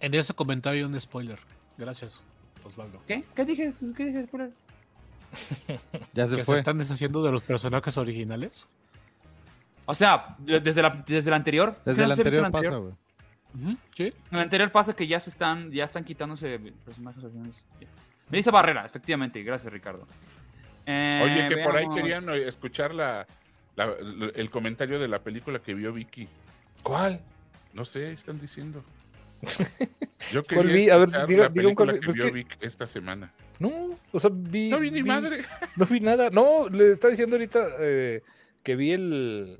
En 0.00 0.14
ese 0.14 0.34
comentario 0.34 0.86
un 0.86 1.00
spoiler. 1.00 1.38
Gracias, 1.78 2.20
Osvaldo. 2.64 3.00
¿qué? 3.06 3.24
¿Qué 3.34 3.44
dije? 3.44 3.72
¿Qué 3.96 4.04
dije? 4.06 4.26
Ya 6.12 6.26
se 6.26 6.36
¿Que 6.36 6.42
se 6.42 6.44
fue. 6.44 6.58
están 6.58 6.78
deshaciendo 6.78 7.22
de 7.22 7.32
los 7.32 7.42
personajes 7.42 7.96
originales? 7.96 8.66
O 9.86 9.94
sea, 9.94 10.36
de- 10.38 10.60
desde 10.60 10.82
la, 10.82 11.02
desde 11.06 11.30
la 11.30 11.36
anterior. 11.36 11.76
Desde 11.84 11.96
¿qué 11.98 12.02
el 12.04 12.08
no 12.10 12.16
se 12.16 12.22
viste 12.24 12.38
anterior 12.40 12.42
la 12.42 12.50
pasa, 12.50 12.76
güey. 12.76 13.72
Ujú, 13.72 13.78
Sí. 13.96 14.04
En 14.30 14.36
el 14.36 14.40
anterior 14.40 14.70
pasa 14.72 14.94
que 14.94 15.06
ya 15.06 15.20
se 15.20 15.30
están, 15.30 15.70
ya 15.70 15.84
están 15.84 16.04
quitándose 16.04 16.58
personajes 16.84 17.22
originales. 17.24 17.64
Melissa 18.30 18.50
Barrera, 18.50 18.86
efectivamente. 18.86 19.42
Gracias, 19.42 19.72
Ricardo. 19.72 20.06
Eh, 20.86 21.10
Oye, 21.22 21.48
que 21.48 21.62
por 21.62 21.76
ahí 21.76 21.86
querían 21.94 22.28
eh, 22.30 22.46
escuchar 22.48 22.94
la, 22.94 23.26
la- 23.76 23.94
el 24.34 24.50
comentario 24.50 24.98
de 24.98 25.08
la 25.08 25.18
película 25.20 25.58
que 25.60 25.74
vio 25.74 25.92
Vicky. 25.92 26.28
¿Cuál? 26.82 27.20
No 27.74 27.84
sé, 27.84 28.12
están 28.12 28.40
diciendo. 28.40 28.82
Yo 30.32 30.42
¿Cuál 30.44 30.66
quería? 30.68 30.94
A 30.94 30.98
ver, 30.98 31.08
diga- 31.26 31.42
la 31.44 31.48
diga 31.48 31.68
un 31.68 31.74
que 31.76 32.00
pues 32.04 32.14
vio 32.16 32.24
que- 32.26 32.30
Vic 32.30 32.58
esta 32.60 32.86
semana. 32.86 33.32
No, 33.58 33.98
o 34.12 34.20
sea, 34.20 34.30
vi. 34.32 34.68
No 34.70 34.78
vi 34.80 34.90
ni 34.90 35.02
madre. 35.02 35.44
No 35.76 35.86
vi 35.86 36.00
nada. 36.00 36.30
No, 36.30 36.68
le 36.68 36.92
estaba 36.92 37.10
diciendo 37.10 37.36
ahorita 37.36 37.66
eh, 37.80 38.22
que 38.62 38.76
vi 38.76 38.92
el, 38.92 39.58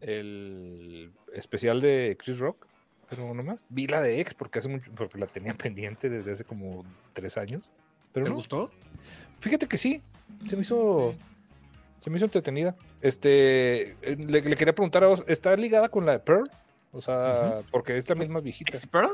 el 0.00 1.10
especial 1.32 1.80
de 1.80 2.16
Chris 2.22 2.38
Rock, 2.38 2.66
pero 3.08 3.32
nomás. 3.34 3.64
Vi 3.68 3.86
la 3.86 4.00
de 4.00 4.20
X 4.20 4.34
porque 4.34 4.58
hace 4.58 4.68
mucho, 4.68 4.90
porque 4.94 5.18
la 5.18 5.26
tenía 5.26 5.54
pendiente 5.58 6.08
desde 6.08 6.32
hace 6.32 6.44
como 6.44 6.84
tres 7.12 7.36
años. 7.36 7.70
Pero 8.12 8.24
¿Te 8.24 8.30
no, 8.30 8.36
gustó? 8.36 8.70
fíjate 9.40 9.66
que 9.66 9.76
sí, 9.76 10.00
se 10.46 10.56
me 10.56 10.62
hizo, 10.62 11.14
se 11.98 12.08
me 12.10 12.16
hizo 12.16 12.24
entretenida. 12.26 12.76
Este, 13.00 13.90
eh, 14.02 14.16
le, 14.18 14.40
le 14.40 14.56
quería 14.56 14.74
preguntar 14.74 15.02
a 15.04 15.08
vos, 15.08 15.24
¿está 15.26 15.54
ligada 15.56 15.88
con 15.88 16.06
la 16.06 16.12
de 16.12 16.18
Pearl? 16.20 16.44
O 16.94 17.00
sea, 17.00 17.58
porque 17.70 17.96
es 17.96 18.08
la 18.08 18.14
misma 18.14 18.40
viejita. 18.40 18.70
¿Ex 18.76 18.86
Pearl? 18.86 19.10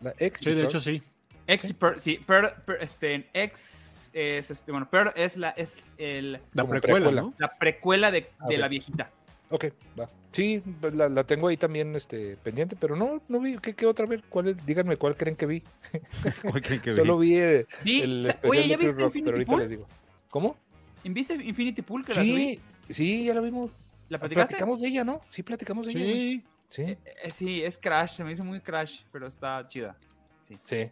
La 0.00 0.14
ex. 0.18 0.40
Sí, 0.40 0.52
de 0.54 0.64
hecho 0.64 0.80
sí. 0.80 1.02
Ex 1.46 1.72
Pearl, 1.74 2.00
sí. 2.00 2.18
Pearl, 2.26 2.52
Pearl, 2.64 2.80
este, 2.82 3.28
Ex 3.34 4.10
es, 4.14 4.50
este, 4.50 4.70
bueno, 4.70 4.88
Pearl 4.88 5.12
es 5.16 5.36
la, 5.36 5.50
es 5.50 5.92
el, 5.98 6.32
La 6.52 6.64
precuela, 6.66 6.80
precuela. 7.10 7.20
¿no? 7.22 7.34
la 7.38 7.58
precuela 7.58 8.10
de, 8.10 8.30
Ah, 8.38 8.46
de 8.48 8.58
la 8.58 8.68
viejita. 8.68 9.10
Ok, 9.50 9.66
va. 9.98 10.08
Sí, 10.32 10.62
pues, 10.80 10.94
la, 10.94 11.08
la 11.08 11.24
tengo 11.24 11.48
ahí 11.48 11.56
también 11.56 11.94
este, 11.94 12.36
pendiente, 12.38 12.76
pero 12.80 12.96
no, 12.96 13.20
no 13.28 13.40
vi. 13.40 13.58
¿Qué, 13.58 13.74
qué 13.74 13.86
otra 13.86 14.06
vez? 14.06 14.22
¿Cuál 14.28 14.48
es? 14.48 14.66
Díganme 14.66 14.96
cuál 14.96 15.16
creen 15.16 15.36
que 15.36 15.46
vi. 15.46 15.62
¿Cuál 16.42 16.60
creen 16.62 16.80
que 16.80 16.90
vi? 16.90 16.96
Solo 16.96 17.18
vi 17.18 17.36
eh, 17.36 17.66
Vi- 17.84 18.00
el 18.02 18.26
especial 18.26 18.50
oye, 18.50 18.62
de 18.62 18.68
¿ya 18.68 18.76
Chris 18.76 18.88
viste 18.88 18.88
Rock, 18.88 18.96
pero 18.96 19.06
Infinity 19.06 19.30
ahorita 19.32 19.50
Pool? 19.50 19.60
les 19.60 19.70
digo. 19.70 19.86
¿Cómo? 20.30 20.56
¿Viste 21.04 21.34
Infinity 21.34 21.82
Pool 21.82 22.04
que 22.04 22.14
la 22.14 22.20
subí? 22.22 22.34
Sí, 22.34 22.60
sí, 22.90 23.24
ya 23.24 23.34
la 23.34 23.40
vimos. 23.42 23.76
¿La 24.08 24.18
platicaste? 24.18 24.54
Platicamos 24.54 24.80
de 24.80 24.88
ella, 24.88 25.04
¿no? 25.04 25.20
Sí, 25.28 25.42
platicamos 25.42 25.86
de 25.86 25.92
ella. 25.92 26.00
güey. 26.04 26.14
Sí. 26.40 26.44
Sí, 26.68 26.82
Eh, 27.22 27.30
sí, 27.30 27.62
es 27.62 27.78
Crash, 27.78 28.10
se 28.16 28.24
me 28.24 28.32
hizo 28.32 28.42
muy 28.44 28.60
Crash, 28.60 29.02
pero 29.12 29.26
está 29.26 29.66
chida. 29.68 29.96
sí. 30.42 30.58
sí. 30.62 30.90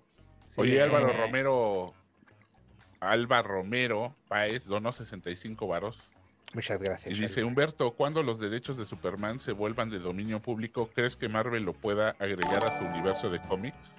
Oye, 0.57 0.75
hecho, 0.75 0.85
Álvaro 0.85 1.11
Eh. 1.11 1.17
Romero. 1.17 1.95
Alba 3.01 3.43
Romero 3.43 4.15
Páez 4.29 4.65
donó 4.67 4.93
65 4.93 5.67
varos. 5.67 6.11
Muchas 6.55 6.79
gracias. 6.81 7.19
Y 7.19 7.21
dice. 7.23 7.43
Humberto, 7.43 7.93
cuando 7.95 8.23
los 8.23 8.39
derechos 8.39 8.77
de 8.77 8.85
Superman 8.85 9.41
se 9.41 9.53
vuelvan 9.53 9.89
de 9.91 9.99
dominio 9.99 10.41
público, 10.41 10.89
¿crees 10.95 11.17
que 11.17 11.29
Marvel 11.29 11.65
lo 11.65 11.73
pueda 11.73 12.11
agregar 12.21 12.65
a 12.65 12.79
su 12.79 12.85
universo 12.85 13.31
de 13.31 13.41
cómics? 13.41 13.95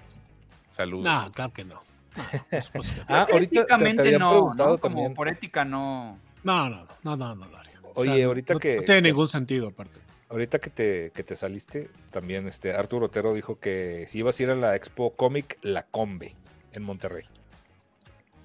Saludos. 0.70 1.04
No, 1.04 1.30
claro 1.32 1.52
que 1.52 1.64
no. 1.64 1.82
Pues, 2.50 2.70
pues, 2.70 3.02
Ah, 3.08 3.26
ahorita 3.30 3.66
te, 3.66 3.94
te 3.94 4.18
no, 4.18 4.54
¿no? 4.54 4.78
Como 4.78 5.12
por 5.12 5.28
ética 5.28 5.64
no. 5.64 6.18
no, 6.44 6.70
no, 6.70 6.86
no, 7.02 7.16
no, 7.16 7.34
no, 7.34 7.46
Dario. 7.48 7.80
Oye, 7.96 8.22
no- 8.22 8.28
ahorita 8.28 8.54
no- 8.54 8.60
que- 8.60 8.76
No 8.76 8.82
tiene 8.84 9.02
ningún 9.02 9.28
sentido, 9.28 9.68
aparte. 9.68 10.00
Ahorita 10.34 10.58
que 10.58 10.68
te, 10.68 11.12
que 11.14 11.22
te 11.22 11.36
saliste, 11.36 11.90
también 12.10 12.48
este 12.48 12.72
Arturo 12.72 13.06
Otero 13.06 13.34
dijo 13.34 13.60
que 13.60 14.04
si 14.08 14.18
ibas 14.18 14.40
a 14.40 14.42
ir 14.42 14.50
a 14.50 14.56
la 14.56 14.74
Expo 14.74 15.14
Comic 15.14 15.58
La 15.62 15.86
Combe 15.86 16.34
en 16.72 16.82
Monterrey. 16.82 17.22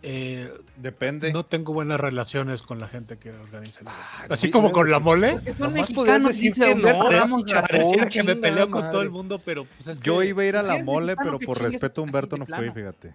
Eh, 0.01 0.49
Depende. 0.77 1.33
no 1.33 1.43
tengo 1.45 1.73
buenas 1.73 1.99
relaciones 1.99 2.61
con 2.61 2.79
la 2.79 2.87
gente 2.87 3.17
que 3.17 3.31
organiza 3.31 3.81
el 3.81 3.87
evento. 3.87 4.03
Ah, 4.13 4.25
Así 4.29 4.47
sí, 4.47 4.51
como 4.51 4.71
con 4.71 4.89
la 4.89 4.99
mole. 4.99 5.39
Son 5.57 5.73
mexicanos, 5.73 6.35
decir 6.39 6.53
que 6.53 6.71
Humberto 6.71 7.03
no, 7.03 7.09
Ramos 7.11 7.45
chafón, 7.45 7.67
Chafón. 7.67 7.79
Pareciera 7.81 8.09
que 8.09 8.23
me 8.23 8.35
peleo 8.37 8.69
con 8.71 8.89
todo 8.91 9.01
el 9.01 9.09
mundo, 9.09 9.39
pero 9.43 9.65
pues 9.65 9.87
es 9.87 9.99
que... 9.99 10.05
Yo 10.05 10.23
iba 10.23 10.41
a 10.41 10.45
ir 10.45 10.55
a 10.55 10.61
si 10.61 10.67
la 10.67 10.83
mole, 10.83 11.15
pero 11.17 11.37
por 11.39 11.61
respeto 11.61 11.99
a 11.99 12.03
Humberto 12.05 12.37
no 12.37 12.45
fui, 12.45 12.71
fíjate. 12.71 13.13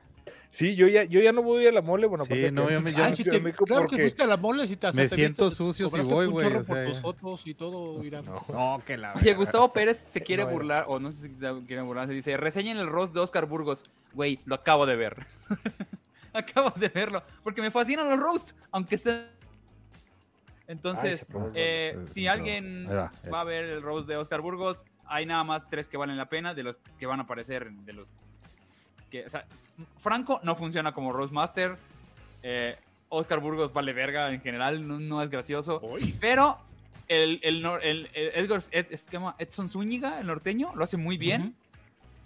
Sí, 0.50 0.76
yo 0.76 0.86
ya, 0.86 1.02
yo 1.02 1.20
ya 1.20 1.32
no 1.32 1.42
voy 1.42 1.66
a 1.66 1.72
la 1.72 1.80
mole, 1.82 2.06
bueno, 2.06 2.26
Sí, 2.26 2.48
no, 2.52 2.70
yo 2.70 2.80
me- 2.80 2.92
yo- 2.92 3.02
Ay, 3.02 3.14
te- 3.16 3.24
que 3.28 3.40
porque- 3.66 3.96
fuiste 3.96 4.22
a 4.22 4.26
la 4.28 4.36
mole 4.36 4.68
si 4.68 4.76
te 4.76 4.92
Me 4.92 5.08
te 5.08 5.16
siento 5.16 5.46
viste, 5.46 5.56
sucio 5.56 5.88
si 5.88 6.00
voy, 6.02 6.26
güey, 6.26 6.46
o 6.46 6.62
sea, 6.62 6.74
por 6.76 6.84
tus 6.86 6.94
ya. 6.96 7.00
fotos 7.02 7.46
y 7.46 7.54
todo, 7.54 8.04
Irán. 8.04 8.24
No. 8.24 8.44
No, 8.52 8.80
que 8.86 8.96
la 8.96 9.14
Oye, 9.14 9.34
Gustavo 9.34 9.72
Pérez 9.72 10.04
se 10.08 10.20
quiere 10.20 10.44
No 10.44 10.50
burlar, 10.52 10.84
o 10.86 11.00
no 11.00 11.10
sé 11.10 11.22
si 11.22 11.30
quiere 11.66 11.82
burlarse, 11.82 12.12
dice, 12.12 12.36
reseñen 12.36 12.76
el 12.76 12.86
roast 12.86 13.12
de 13.14 13.18
Oscar 13.20 13.46
Burgos. 13.46 13.82
Güey, 14.12 14.38
lo 14.44 14.54
acabo 14.54 14.86
de 14.86 14.94
ver. 14.96 15.16
acabo 16.38 16.70
de 16.70 16.88
verlo, 16.88 17.22
porque 17.42 17.62
me 17.62 17.70
fascinan 17.70 18.08
los 18.10 18.18
roasts, 18.18 18.54
aunque 18.70 18.98
sea... 18.98 19.30
Entonces, 20.66 21.28
roast, 21.30 21.54
eh, 21.56 21.94
si 22.00 22.26
alguien 22.26 22.86
va, 22.88 23.12
va 23.32 23.40
a 23.42 23.44
ver 23.44 23.64
el 23.64 23.82
roast 23.82 24.08
de 24.08 24.16
Oscar 24.16 24.40
Burgos, 24.40 24.84
hay 25.04 25.26
nada 25.26 25.44
más 25.44 25.68
tres 25.68 25.88
que 25.88 25.96
valen 25.98 26.16
la 26.16 26.28
pena, 26.30 26.54
de 26.54 26.62
los 26.62 26.78
que 26.98 27.04
van 27.06 27.20
a 27.20 27.24
aparecer, 27.24 27.70
de 27.70 27.92
los 27.92 28.06
que, 29.10 29.26
o 29.26 29.28
sea, 29.28 29.46
Franco 29.98 30.40
no 30.42 30.54
funciona 30.54 30.92
como 30.92 31.12
roastmaster, 31.12 31.76
eh, 32.42 32.76
Oscar 33.10 33.40
Burgos 33.40 33.72
vale 33.74 33.92
verga 33.92 34.32
en 34.32 34.40
general, 34.40 34.88
no, 34.88 34.98
no 34.98 35.20
es 35.22 35.28
gracioso, 35.28 35.80
Uy, 35.82 36.16
pero 36.18 36.58
el, 37.08 37.40
el, 37.42 37.62
nor- 37.62 37.80
el- 37.82 38.08
el 38.14 38.30
Edgar 38.34 38.62
Edson 39.38 39.68
Zúñiga, 39.68 40.18
el 40.18 40.26
norteño, 40.26 40.74
lo 40.74 40.84
hace 40.84 40.96
muy 40.96 41.18
bien. 41.18 41.54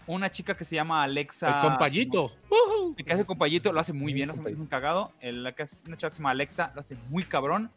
Una 0.09 0.31
chica 0.31 0.57
que 0.57 0.65
se 0.65 0.75
llama 0.75 1.03
Alexa. 1.05 1.61
El 1.61 1.69
compayito. 1.69 2.33
El 2.97 3.05
que 3.05 3.13
hace 3.13 3.25
compayito 3.25 3.73
lo 3.73 3.79
hace 3.79 3.93
muy 3.93 4.13
bien, 4.13 4.27
lo 4.27 4.33
hace 4.33 4.41
muy 4.57 4.67
cagado. 4.67 5.13
El, 5.21 5.45
la 5.45 5.53
que 5.53 5.63
hace- 5.63 5.83
una 5.87 5.97
chica 5.97 6.09
que 6.11 6.17
se 6.17 6.21
llama 6.23 6.31
Alexa 6.31 6.73
lo 6.75 6.81
hace 6.81 6.97
muy 7.11 7.23
cabrón. 7.25 7.71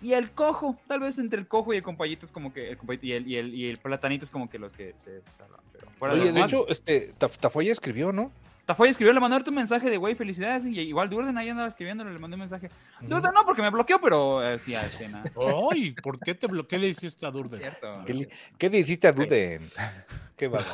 Y 0.00 0.14
el 0.14 0.32
cojo, 0.32 0.76
tal 0.88 0.98
vez 0.98 1.16
entre 1.18 1.38
el 1.38 1.46
cojo 1.46 1.72
y 1.72 1.76
el 1.76 1.82
compayito 1.84 2.26
es 2.26 2.32
como 2.32 2.52
que. 2.52 2.70
El 2.70 2.76
compayito 2.76 3.06
y, 3.06 3.12
el, 3.12 3.28
y, 3.28 3.36
el, 3.36 3.54
y 3.54 3.68
el 3.70 3.78
platanito 3.78 4.24
es 4.24 4.30
como 4.32 4.50
que 4.50 4.58
los 4.58 4.72
que 4.72 4.94
se 4.96 5.22
salvan. 5.26 5.60
Pero 5.72 5.88
fuera 5.92 6.14
Oye, 6.14 6.22
lo 6.24 6.26
de 6.28 6.32
demás- 6.32 6.48
hecho, 6.50 6.66
este, 6.68 7.14
Taf- 7.16 7.36
Tafoya 7.38 7.70
escribió, 7.70 8.10
¿no? 8.12 8.32
Tafoya 8.64 8.90
escribió, 8.92 9.12
le 9.12 9.18
mandó 9.20 9.36
un 9.46 9.54
mensaje 9.54 9.90
de 9.90 9.96
güey, 9.96 10.14
felicidades. 10.14 10.64
Y 10.66 10.78
igual 10.80 11.10
Durden 11.10 11.36
ahí 11.36 11.48
andaba 11.48 11.68
escribiéndole, 11.68 12.12
le 12.12 12.18
mandé 12.18 12.36
un 12.36 12.40
mensaje. 12.40 12.68
Durden 13.00 13.32
no, 13.34 13.44
porque 13.44 13.60
me 13.62 13.70
bloqueó, 13.70 14.00
pero 14.00 14.42
eh, 14.42 14.58
sí, 14.58 14.74
a 14.74 14.82
escena. 14.84 15.24
Ay, 15.72 15.92
¿por 15.92 16.18
qué 16.20 16.34
te 16.34 16.46
bloqueé 16.46 16.78
le 16.78 16.88
hiciste 16.88 17.26
a 17.26 17.30
Durden? 17.30 17.58
Cierto. 17.60 18.04
¿Qué, 18.06 18.14
le- 18.14 18.28
qué 18.58 18.70
le 18.70 18.78
hiciste 18.78 19.08
a 19.08 19.12
Duden? 19.12 19.68
Qué 20.36 20.48
bárbaro. 20.48 20.72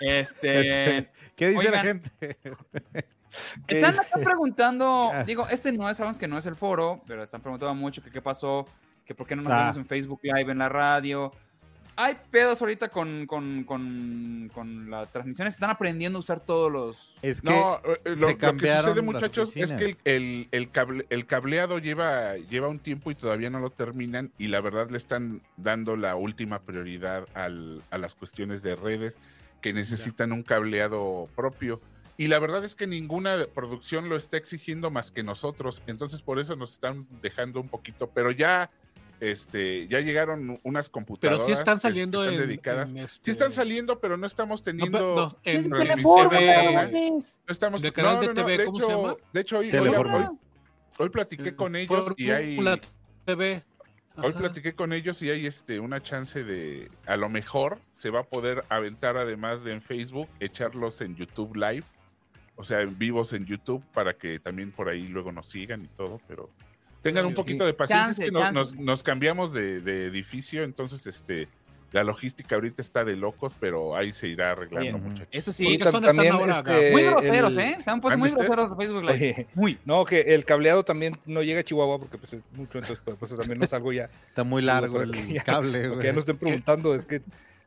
Este. 0.00 1.10
¿Qué 1.36 1.48
dice 1.48 1.70
la 1.70 1.82
gente? 1.82 2.10
¿Qué 3.66 3.80
Están 3.80 3.94
acá 3.98 4.18
preguntando, 4.22 5.10
Ah. 5.12 5.24
digo, 5.24 5.48
este 5.48 5.72
no 5.72 5.88
es, 5.88 5.96
sabemos 5.96 6.18
que 6.18 6.28
no 6.28 6.36
es 6.38 6.46
el 6.46 6.54
foro, 6.56 7.02
pero 7.06 7.22
están 7.22 7.40
preguntando 7.40 7.74
mucho 7.74 8.02
que 8.02 8.10
qué 8.10 8.20
pasó, 8.20 8.66
que 9.04 9.14
por 9.14 9.26
qué 9.26 9.34
no 9.36 9.42
nos 9.42 9.52
Ah. 9.52 9.58
vemos 9.60 9.76
en 9.76 9.86
Facebook 9.86 10.20
Live, 10.22 10.50
en 10.52 10.58
la 10.58 10.68
radio. 10.68 11.32
Hay 11.94 12.16
pedos 12.30 12.60
ahorita 12.62 12.88
con, 12.88 13.26
con, 13.26 13.64
con, 13.64 14.50
con 14.54 14.90
las 14.90 15.12
transmisiones, 15.12 15.54
están 15.54 15.70
aprendiendo 15.70 16.18
a 16.18 16.20
usar 16.20 16.40
todos 16.40 16.72
los... 16.72 17.14
Es 17.22 17.42
que 17.42 17.50
no, 17.50 17.76
eh, 17.84 18.00
eh, 18.06 18.14
lo, 18.16 18.38
que 18.38 18.46
sucede, 18.50 19.02
muchachos, 19.02 19.52
es 19.56 19.74
que 19.74 19.84
el, 19.84 19.96
el- 20.04 20.48
el 20.52 20.72
cable- 20.72 21.06
el 21.10 21.26
cableado 21.26 21.78
lleva, 21.78 22.36
lleva 22.38 22.68
un 22.68 22.78
tiempo 22.78 23.10
y 23.10 23.14
todavía 23.14 23.50
no 23.50 23.60
lo 23.60 23.70
terminan 23.70 24.32
y 24.38 24.48
la 24.48 24.60
verdad 24.62 24.90
le 24.90 24.96
están 24.96 25.42
dando 25.58 25.96
la 25.96 26.16
última 26.16 26.60
prioridad 26.60 27.26
al- 27.34 27.82
a 27.90 27.98
las 27.98 28.14
cuestiones 28.14 28.62
de 28.62 28.74
redes 28.74 29.18
que 29.60 29.72
necesitan 29.74 30.32
un 30.32 30.42
cableado 30.42 31.28
propio. 31.36 31.80
Y 32.16 32.28
la 32.28 32.38
verdad 32.38 32.64
es 32.64 32.74
que 32.74 32.86
ninguna 32.86 33.36
producción 33.54 34.08
lo 34.08 34.16
está 34.16 34.36
exigiendo 34.36 34.90
más 34.90 35.10
que 35.10 35.22
nosotros, 35.22 35.82
entonces 35.86 36.22
por 36.22 36.38
eso 36.38 36.56
nos 36.56 36.72
están 36.72 37.06
dejando 37.22 37.60
un 37.60 37.68
poquito, 37.68 38.08
pero 38.08 38.30
ya, 38.30 38.70
este, 39.22 39.86
ya 39.86 40.00
llegaron 40.00 40.58
unas 40.64 40.86
Pero 40.86 40.92
computadoras. 40.92 41.46
sí 41.46 41.52
están 41.52 41.76
que 41.76 41.82
saliendo 41.82 42.24
están 42.24 42.40
en, 42.42 42.46
dedicadas. 42.48 42.90
en 42.90 42.98
este- 42.98 43.24
Sí 43.24 43.30
están 43.30 43.52
saliendo, 43.52 44.00
pero 44.00 44.16
no 44.16 44.26
estamos 44.26 44.60
No, 44.60 44.64
teniendo. 44.64 44.98
pero- 44.98 45.14
no, 45.14 45.38
en- 45.44 45.70
No 45.70 47.22
estamos. 47.48 47.82
¿De 47.82 47.92
canal 47.92 48.16
no, 48.16 48.20
de 48.22 48.26
no, 48.26 48.34
no, 48.34 48.40
TV, 48.40 48.58
de 48.58 48.64
cómo 48.64 48.78
hecho, 48.78 48.86
se 48.88 48.92
llama? 48.96 49.16
De 49.32 49.40
hecho, 49.40 49.58
hoy, 49.58 49.66
hoy, 49.66 49.70
Teleforma. 49.70 50.16
hoy- 50.30 50.38
hoy 50.98 51.08
platiqué 51.10 51.54
con 51.54 51.76
ellos 51.76 52.12
y 52.16 52.30
hay. 52.30 52.58
TV. 53.24 53.62
Hoy 54.16 54.32
platiqué 54.32 54.74
con 54.74 54.92
ellos 54.92 55.22
y 55.22 55.30
hay 55.30 55.46
este 55.46 55.78
una 55.80 56.02
chance 56.02 56.42
de. 56.44 56.90
A 57.06 57.16
lo 57.16 57.28
mejor 57.28 57.78
se 57.92 58.10
va 58.10 58.20
a 58.20 58.24
poder 58.24 58.62
aventar, 58.68 59.16
además 59.16 59.62
de 59.64 59.72
en 59.72 59.80
Facebook, 59.82 60.28
echarlos 60.40 61.00
en 61.00 61.14
YouTube 61.16 61.54
Live. 61.56 61.84
O 62.56 62.64
sea, 62.64 62.82
en 62.82 62.98
vivos 62.98 63.32
en 63.32 63.46
YouTube 63.46 63.82
para 63.94 64.14
que 64.14 64.38
también 64.38 64.72
por 64.72 64.88
ahí 64.88 65.06
luego 65.06 65.32
nos 65.32 65.46
sigan 65.48 65.84
y 65.84 65.88
todo, 65.96 66.20
pero 66.28 66.50
tengan 67.02 67.26
un 67.26 67.34
poquito 67.34 67.64
de 67.66 67.74
paciencia. 67.74 68.06
Chance, 68.06 68.24
es 68.24 68.30
que 68.30 68.52
nos, 68.52 68.74
nos 68.76 69.02
cambiamos 69.02 69.52
de, 69.52 69.80
de 69.80 70.06
edificio, 70.06 70.62
entonces 70.62 71.06
este 71.06 71.48
la 71.92 72.04
logística 72.04 72.54
ahorita 72.54 72.80
está 72.80 73.04
de 73.04 73.16
locos, 73.16 73.52
pero 73.60 73.94
ahí 73.94 74.14
se 74.14 74.26
irá 74.26 74.52
arreglando, 74.52 74.96
Oye, 74.96 74.98
muchachos. 75.08 75.28
Eso 75.30 75.52
Sí, 75.52 75.76
¿qué 75.76 75.84
zona 75.84 75.98
están 76.08 76.16
también, 76.16 76.32
ahora, 76.32 76.52
este, 76.56 76.90
muy 76.90 77.02
groseros, 77.02 77.52
el- 77.52 77.58
¿eh? 77.58 77.76
Se 77.84 77.90
han 77.90 78.00
puesto 78.00 78.18
muy 78.18 78.30
groseros 78.30 78.70
en 78.70 78.76
Facebook 78.78 79.02
Live. 79.02 79.12
Oye, 79.12 79.46
Muy. 79.54 79.78
no, 79.84 80.02
que 80.06 80.20
el 80.22 80.46
cableado 80.46 80.84
también 80.86 81.18
no 81.26 81.42
llega 81.42 81.60
a 81.60 81.64
Chihuahua 81.64 81.98
porque 81.98 82.16
pues 82.16 82.32
es 82.32 82.50
mucho, 82.52 82.78
entonces 82.78 82.98
pues, 83.04 83.18
pues, 83.18 83.36
también 83.36 83.58
no 83.58 83.66
salgo 83.66 83.92
ya. 83.92 84.08
Está 84.26 84.42
muy 84.42 84.62
largo 84.62 85.02
el 85.02 85.12
ya- 85.28 85.44
cable, 85.44 85.82
Lo 85.82 85.88
que 85.90 85.94
güey. 85.96 86.06
ya 86.06 86.12
nos 86.14 86.20
estén 86.22 86.38
preguntando 86.38 86.94
es 86.94 87.04
que 87.04 87.20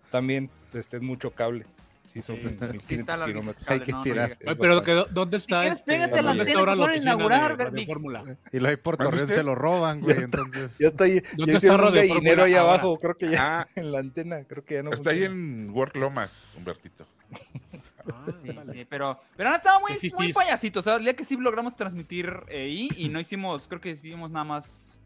también 0.09 0.49
este, 0.73 0.97
es 0.97 1.03
mucho 1.03 1.29
cable. 1.29 1.65
Sí, 2.07 2.21
son 2.21 2.35
Sí, 2.37 2.43
1500 2.47 2.83
sí 2.87 2.95
está 2.95 3.17
larguísimo 3.17 3.25
kilómetros. 3.25 3.67
el 3.67 3.73
Hay 3.73 3.79
que 3.81 3.91
no, 3.91 3.97
no 3.97 4.03
Ay, 4.45 4.55
pero 4.59 4.83
que, 4.83 5.05
¿dónde 5.11 5.37
está 5.37 5.65
este? 5.67 5.83
pégate 5.93 6.19
a 6.19 6.21
la 6.21 6.29
¿Dónde 6.29 6.43
está 6.43 6.59
ahora 6.59 6.75
la 6.75 6.85
oficina 6.85 7.13
inaugurar, 7.13 7.71
de. 7.71 7.85
Fórmula? 7.85 8.23
Y 8.51 8.59
lo 8.59 8.69
hay 8.69 8.75
por 8.77 8.97
¿Mande 8.97 9.11
torrent 9.11 9.29
usted? 9.29 9.35
se 9.41 9.43
lo 9.43 9.55
roban, 9.55 10.01
güey. 10.01 10.17
Entonces, 10.17 10.77
Ya 10.77 10.87
está 10.87 11.03
ahí, 11.05 11.19
¿Dónde 11.35 11.53
ya 11.53 11.57
está 11.57 11.57
hicieron 11.57 11.87
un 11.87 11.93
gallinero 11.93 12.43
ahí 12.43 12.53
ahora? 12.55 12.73
abajo, 12.73 12.97
creo 12.97 13.17
que 13.17 13.29
ya 13.31 13.61
Ah, 13.61 13.67
en 13.75 13.91
la 13.91 13.99
antena, 13.99 14.43
creo 14.45 14.63
que 14.63 14.75
ya 14.75 14.83
no 14.83 14.91
está 14.91 15.09
ahí 15.11 15.23
en 15.23 15.69
Work 15.71 15.95
Lomas, 15.97 16.51
Humbertito. 16.57 17.05
Ah, 17.31 18.25
Sí, 18.43 18.51
vale. 18.51 18.71
sí, 18.73 18.85
pero, 18.87 19.19
pero 19.35 19.49
han 19.49 19.55
estado 19.55 19.79
muy, 19.79 19.97
Qué 19.97 20.11
muy. 20.15 20.31
O 20.31 20.81
sea, 20.83 20.95
el 20.97 21.03
día 21.03 21.15
que 21.15 21.25
sí 21.25 21.35
logramos 21.37 21.75
transmitir 21.75 22.31
ahí 22.49 22.87
y 22.95 23.09
no 23.09 23.19
hicimos, 23.19 23.67
creo 23.67 23.81
que 23.81 23.89
hicimos 23.91 24.29
nada 24.29 24.45
más. 24.45 24.99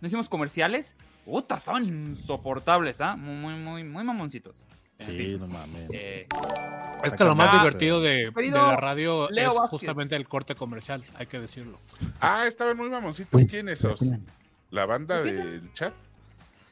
No 0.00 0.06
hicimos 0.08 0.28
comerciales. 0.28 0.94
Puta, 1.24 1.54
estaban 1.56 1.84
insoportables, 1.84 3.00
¿ah? 3.00 3.16
Muy, 3.16 3.34
muy, 3.34 3.54
muy, 3.54 3.84
muy 3.84 4.04
mamoncitos. 4.04 4.66
Sí, 4.98 5.36
no 5.38 5.46
mames. 5.46 5.88
eh, 5.92 6.26
Es 7.04 7.12
que 7.12 7.24
lo 7.24 7.34
más 7.34 7.52
divertido 7.52 8.00
de, 8.00 8.32
la 8.50 8.76
radio 8.76 9.28
Leo 9.30 9.50
es 9.50 9.56
Vázquez. 9.56 9.70
justamente 9.70 10.16
el 10.16 10.26
corte 10.28 10.54
comercial, 10.54 11.04
hay 11.14 11.26
que 11.26 11.38
decirlo. 11.38 11.78
Ah, 12.20 12.46
estaban 12.46 12.76
muy 12.76 12.90
mamoncitos. 12.90 13.30
Pues, 13.30 13.50
¿Quién 13.50 13.68
esos? 13.68 14.00
La 14.70 14.86
banda 14.86 15.22
del 15.22 15.72
chat. 15.72 15.94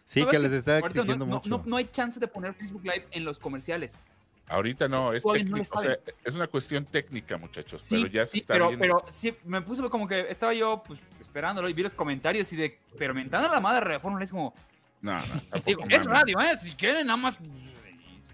Sí, 0.04 0.20
¿sabes 0.20 0.34
que 0.34 0.38
les 0.40 0.52
está 0.52 0.78
exigiendo 0.78 1.26
no, 1.26 1.36
mucho. 1.36 1.48
No, 1.48 1.62
no 1.66 1.76
hay 1.76 1.86
chance 1.86 2.20
de 2.20 2.28
poner 2.28 2.54
Facebook 2.54 2.82
Live 2.84 3.06
en 3.10 3.24
los 3.24 3.38
comerciales. 3.38 4.02
Ahorita 4.48 4.86
no, 4.86 5.12
es 5.12 5.24
técnico. 5.24 5.56
lo 5.56 5.62
o 5.62 5.82
sea, 5.82 5.98
es 6.24 6.34
una 6.34 6.46
cuestión 6.46 6.84
técnica, 6.84 7.36
muchachos. 7.36 7.82
Sí, 7.82 8.02
pero 8.02 8.12
ya 8.12 8.26
se 8.26 8.32
sí, 8.32 8.38
está 8.38 8.54
pero, 8.54 8.68
viendo. 8.68 8.80
pero 8.80 9.04
sí, 9.10 9.34
me 9.44 9.60
puse 9.62 9.82
como 9.88 10.06
que 10.06 10.26
estaba 10.30 10.54
yo 10.54 10.82
pues, 10.86 11.00
esperándolo 11.20 11.68
y 11.68 11.72
vi 11.72 11.82
los 11.82 11.94
comentarios 11.94 12.52
y 12.52 12.56
de, 12.56 12.78
pero 12.96 13.12
mentando 13.12 13.48
a 13.48 13.52
la 13.52 13.60
madre 13.60 13.80
de 13.80 13.94
Reforma 13.94 14.22
es 14.22 14.30
como, 14.30 14.54
No, 15.00 15.14
no. 15.14 15.20
tampoco 15.50 15.62
digo, 15.66 15.84
es 15.88 16.04
radio, 16.04 16.40
¿eh? 16.40 16.56
Si 16.62 16.72
quieren, 16.74 17.08
nada 17.08 17.16
más, 17.16 17.38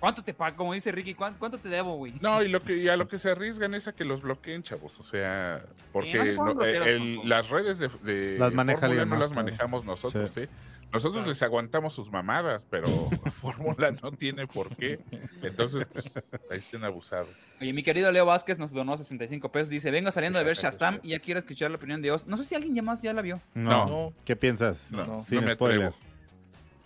¿cuánto 0.02 0.24
te 0.24 0.34
pago? 0.34 0.56
Como 0.56 0.74
dice 0.74 0.90
Ricky, 0.90 1.14
¿cuánto, 1.14 1.38
cuánto 1.38 1.58
te 1.58 1.68
debo, 1.68 1.94
güey? 1.96 2.12
No, 2.20 2.42
y 2.42 2.48
lo 2.48 2.60
que 2.60 2.76
y 2.76 2.88
a 2.88 2.96
lo 2.96 3.06
que 3.06 3.18
se 3.18 3.30
arriesgan 3.30 3.72
es 3.74 3.86
a 3.86 3.92
que 3.94 4.04
los 4.04 4.20
bloqueen, 4.20 4.64
chavos. 4.64 4.98
O 4.98 5.04
sea, 5.04 5.64
porque 5.92 6.34
no 6.34 6.54
no, 6.54 6.64
eh, 6.64 6.94
el- 6.96 7.20
las 7.28 7.48
redes 7.50 7.78
de, 7.78 7.88
de 8.02 8.36
Las 8.36 8.52
maneja 8.52 8.80
Fórmula 8.80 9.04
no 9.04 9.10
más, 9.10 9.20
las 9.20 9.28
claro. 9.28 9.44
manejamos 9.44 9.84
nosotros, 9.84 10.32
Sí. 10.34 10.40
¿eh? 10.40 10.48
Nosotros 10.92 11.24
les 11.26 11.40
aguantamos 11.42 11.94
sus 11.94 12.10
mamadas, 12.10 12.66
pero 12.68 12.86
Fórmula 13.32 13.92
no 14.02 14.10
tiene 14.10 14.48
por 14.48 14.74
qué. 14.76 14.98
Entonces, 15.40 15.86
pues, 15.92 16.12
ahí 16.50 16.58
estén 16.58 16.82
abusados. 16.84 17.28
Oye, 17.60 17.72
mi 17.72 17.84
querido 17.84 18.10
Leo 18.10 18.26
Vázquez 18.26 18.58
nos 18.58 18.72
donó 18.72 18.96
65 18.96 19.52
pesos. 19.52 19.70
Dice, 19.70 19.92
vengo 19.92 20.10
saliendo 20.10 20.38
de 20.40 20.44
ver 20.44 20.56
Shazam 20.56 20.98
y 21.04 21.10
ya 21.10 21.20
quiero 21.20 21.38
escuchar 21.38 21.70
la 21.70 21.76
opinión 21.76 22.02
de 22.02 22.10
Oz. 22.10 22.26
No 22.26 22.36
sé 22.36 22.44
si 22.44 22.56
alguien 22.56 22.74
ya 22.74 22.82
más 22.82 23.00
ya 23.00 23.12
la 23.14 23.22
vio. 23.22 23.40
No. 23.54 23.86
No. 23.86 24.12
¿Qué 24.24 24.34
piensas? 24.34 24.90
No, 24.90 25.04
no, 25.04 25.18
Sin 25.20 25.44
me 25.44 25.54
spoiler. 25.54 25.84
atrevo. 25.86 26.11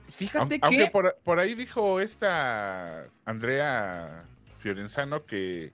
Fíjate 0.08 0.56
Aun- 0.56 0.58
Aunque 0.62 0.84
que... 0.84 0.90
por, 0.90 1.16
por 1.24 1.38
ahí 1.38 1.54
dijo 1.54 2.00
esta 2.00 3.06
Andrea 3.24 4.24
Fiorenzano 4.60 5.24
que 5.26 5.72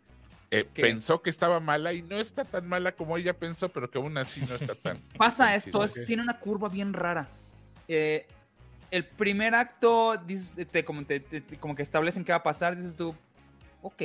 eh, 0.51 0.64
pensó 0.75 1.23
que 1.23 1.31
estaba 1.31 1.61
mala 1.61 1.92
y 1.92 2.03
no 2.03 2.16
está 2.16 2.45
tan 2.45 2.68
mala 2.68 2.92
como 2.92 3.16
ella 3.16 3.33
pensó, 3.35 3.68
pero 3.71 3.90
que 3.90 3.99
aún 3.99 4.16
así 4.18 4.40
no 4.42 4.55
está 4.55 4.75
tan. 4.75 4.99
Pasa 5.16 5.55
esto, 5.55 5.83
es- 5.85 6.05
tiene 6.07 6.23
una 6.23 6.38
curva 6.38 6.68
bien 6.68 6.92
rara. 6.92 7.29
Eh, 7.88 8.27
el 8.90 9.07
primer 9.07 9.55
acto, 9.55 10.16
dices, 10.27 10.55
te- 10.71 10.85
como, 10.85 11.05
te- 11.05 11.21
te- 11.21 11.42
como 11.59 11.75
que 11.75 11.83
establecen 11.83 12.25
qué 12.25 12.33
va 12.33 12.38
a 12.38 12.42
pasar, 12.42 12.77
dices 12.77 12.95
tú, 12.95 13.14
ok. 13.83 14.03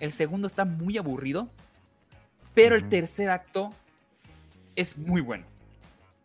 El 0.00 0.12
segundo 0.12 0.46
está 0.46 0.64
muy 0.64 0.96
aburrido. 0.98 1.48
pero 2.54 2.76
el 2.76 2.88
tercer 2.88 3.30
acto 3.30 3.70
es 4.76 4.96
muy 4.96 5.20
bueno. 5.20 5.44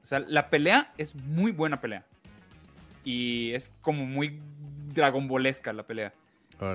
O 0.04 0.06
sea, 0.06 0.20
la 0.20 0.50
pelea 0.50 0.92
es 0.98 1.14
muy 1.16 1.52
buena 1.52 1.82
pelea. 1.82 2.06
Y 3.04 3.52
es 3.54 3.72
como 3.82 4.06
muy 4.06 4.40
dragonbolesca 4.94 5.74
la 5.74 5.84
pelea. 5.84 6.14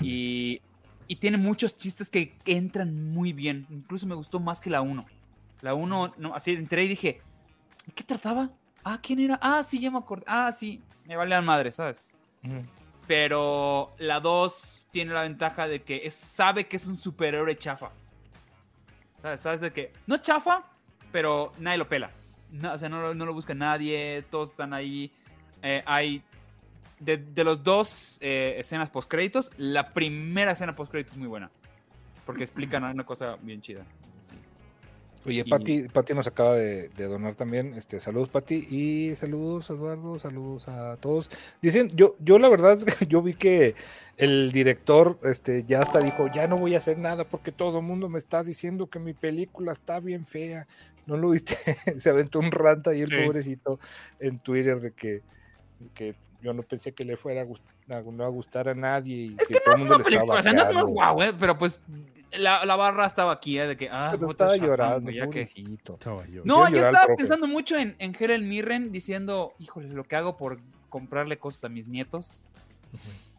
Y, 0.03 0.61
y 1.09 1.17
tiene 1.17 1.37
muchos 1.37 1.77
chistes 1.77 2.09
que, 2.11 2.31
que 2.39 2.57
entran 2.57 3.13
muy 3.13 3.33
bien. 3.33 3.67
Incluso 3.71 4.07
me 4.07 4.15
gustó 4.15 4.41
más 4.41 4.61
que 4.61 4.71
la 4.71 4.81
1. 4.81 5.05
La 5.61 5.75
1, 5.75 6.15
no, 6.19 6.35
así 6.35 6.53
entré 6.53 6.85
y 6.85 6.89
dije, 6.89 7.21
¿de 7.87 7.93
qué 7.93 8.05
trataba? 8.05 8.51
Ah, 8.83 8.99
¿quién 9.03 9.19
era? 9.21 9.39
Ah, 9.43 9.63
sí, 9.63 9.81
ya 9.81 9.91
me 9.91 9.99
acordé. 9.99 10.25
Ah, 10.27 10.51
sí, 10.53 10.83
me 11.07 11.17
vale 11.17 11.31
la 11.31 11.41
madre, 11.43 11.73
¿sabes? 11.73 12.03
Pero 13.07 13.95
la 13.99 14.21
2 14.21 14.85
tiene 14.91 15.13
la 15.13 15.23
ventaja 15.23 15.67
de 15.69 15.83
que 15.83 16.03
es- 16.05 16.15
sabe 16.15 16.67
que 16.67 16.77
es 16.77 16.87
un 16.87 16.97
superhéroe 16.97 17.57
chafa. 17.59 17.91
¿Sabes? 19.21 19.41
¿Sabes 19.41 19.61
de 19.61 19.73
que 19.73 19.93
no 20.07 20.17
chafa, 20.19 20.65
pero 21.13 21.53
nadie 21.59 21.79
lo 21.79 21.89
pela. 21.89 22.11
No, 22.51 22.73
o 22.73 22.79
sea, 22.79 22.89
no, 22.89 23.15
no 23.15 23.27
lo 23.27 23.35
busca 23.35 23.55
nadie, 23.55 24.23
todos 24.31 24.51
están 24.51 24.73
ahí. 24.73 25.11
Eh, 25.65 25.83
hay. 25.87 26.23
De, 27.01 27.17
de 27.17 27.43
los 27.45 27.65
dos 27.65 28.19
eh, 28.23 28.55
escenas 28.59 28.89
post 28.89 29.11
créditos, 29.11 29.51
la 29.57 29.93
primera 29.93 30.53
escena 30.53 30.77
post 30.77 30.93
créditos 30.93 31.15
es 31.15 31.19
muy 31.19 31.27
buena. 31.29 31.51
Porque 32.25 32.45
explican 32.45 32.85
una 32.85 33.05
cosa 33.05 33.37
bien 33.43 33.61
chida. 33.61 33.85
Oye, 35.27 35.43
Y- 35.45 35.51
Pati, 35.51 35.89
Pati 35.89 36.15
nos 36.15 36.27
acaba 36.27 36.55
de, 36.55 36.89
de 36.91 37.05
donar 37.07 37.35
también. 37.35 37.75
Este, 37.75 37.99
saludos, 37.99 38.29
Pati. 38.29 38.55
Y 38.71 39.17
saludos, 39.17 39.69
Eduardo. 39.71 40.19
Saludos 40.19 40.69
a 40.69 40.97
todos. 40.99 41.31
Dicen, 41.61 41.89
yo, 41.95 42.15
yo 42.21 42.39
la 42.39 42.49
verdad 42.49 42.79
yo 43.09 43.23
vi 43.23 43.35
que 43.35 43.75
el 44.17 44.53
director 44.53 45.19
este, 45.25 45.65
ya 45.65 45.81
hasta 45.83 45.99
dijo, 46.01 46.29
ya 46.33 46.47
no 46.47 46.57
voy 46.59 46.75
a 46.75 46.79
hacer 46.79 46.97
nada 46.99 47.25
porque 47.25 47.53
todo 47.53 47.81
el 47.81 47.85
mundo 47.85 48.09
me 48.09 48.19
está 48.19 48.45
diciendo 48.45 48.87
que 48.89 48.99
mi 48.99 49.13
película 49.15 49.73
está 49.73 49.99
bien 50.01 50.25
fea. 50.27 50.67
¿No 51.07 51.17
lo 51.17 51.31
viste? 51.31 51.57
Se 51.99 52.09
aventó 52.11 52.39
un 52.39 52.51
rant 52.53 52.87
ahí 52.87 53.03
el 53.03 53.11
Sí. 53.11 53.17
pobrecito 53.27 53.81
en 54.21 54.39
Twitter 54.39 54.81
de 54.81 54.93
que, 54.93 55.23
que 55.95 56.15
yo 56.43 56.53
no 56.55 56.63
pensé 56.63 56.93
que 56.93 57.05
le 57.05 57.17
fuera 57.17 57.43
a, 57.43 57.45
gust- 57.45 57.63
a- 57.89 58.01
no 58.03 58.25
a 58.25 58.29
gustar 58.29 58.69
a 58.69 58.75
nadie. 58.75 59.17
Y 59.17 59.37
Es 59.39 59.49
que 59.49 59.55
todo 59.61 59.65
no 59.67 59.73
el 59.73 59.77
es 59.77 59.81
mundo 59.81 59.95
una 59.97 60.05
película, 60.05 60.35
o 60.35 60.43
sea, 60.43 60.53
no 60.53 60.63
es 60.63 60.75
muy 60.75 60.83
guau, 60.93 61.23
eh, 61.23 61.33
pero 61.39 61.57
pues 61.59 61.81
la, 62.33 62.65
la 62.67 62.77
barra 62.77 63.07
estaba 63.07 63.33
aquí, 63.33 63.59
eh, 63.59 63.67
de 63.69 63.77
que, 63.77 63.89
ah, 63.91 64.09
Pero 64.13 64.31
estaba 64.31 64.57
llorando, 64.57 65.01
güey, 65.03 65.17
ya 65.17 65.31
que-. 65.31 65.47
Estaba 65.95 66.27
yo. 66.27 66.43
No, 66.45 66.69
yo 66.69 66.77
estaba 66.79 67.07
pensando 67.17 67.47
mucho 67.47 67.77
en, 67.77 67.95
en 67.99 68.15
Helen 68.19 68.49
Mirren 68.49 68.93
diciendo, 68.93 69.53
híjole, 69.59 69.89
lo 69.91 70.05
que 70.05 70.17
hago 70.17 70.37
por 70.37 70.59
comprarle 70.89 71.39
cosas 71.39 71.65
a 71.65 71.69
mis 71.69 71.87
nietos. 71.89 72.45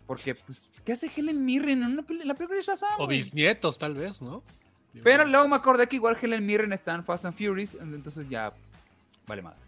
Porque, 0.08 0.36
pues, 0.36 0.69
¿qué 0.84 0.91
hace 0.91 1.10
Helen 1.15 1.43
Mirren 1.45 1.82
en 1.84 1.91
una 1.93 2.04
la 2.24 2.34
película 2.36 2.58
de 2.58 2.62
Shazam? 2.62 3.00
O 3.00 3.08
bisnietos, 3.08 3.78
tal 3.80 3.95
vez, 3.95 4.21
¿no? 4.21 4.43
Pero 5.04 5.26
luego 5.26 5.48
me 5.48 5.56
acordé 5.56 5.88
que 5.88 5.95
igual 5.98 6.15
Helen 6.21 6.45
Mirren 6.45 6.71
está 6.74 6.93
en 6.93 7.04
Fast 7.04 7.26
and 7.26 7.36
Furious, 7.36 7.76
entonces 7.76 8.30
ya 8.30 8.54
vale 9.28 9.41
madres, 9.41 9.60
¿no? 9.62 9.64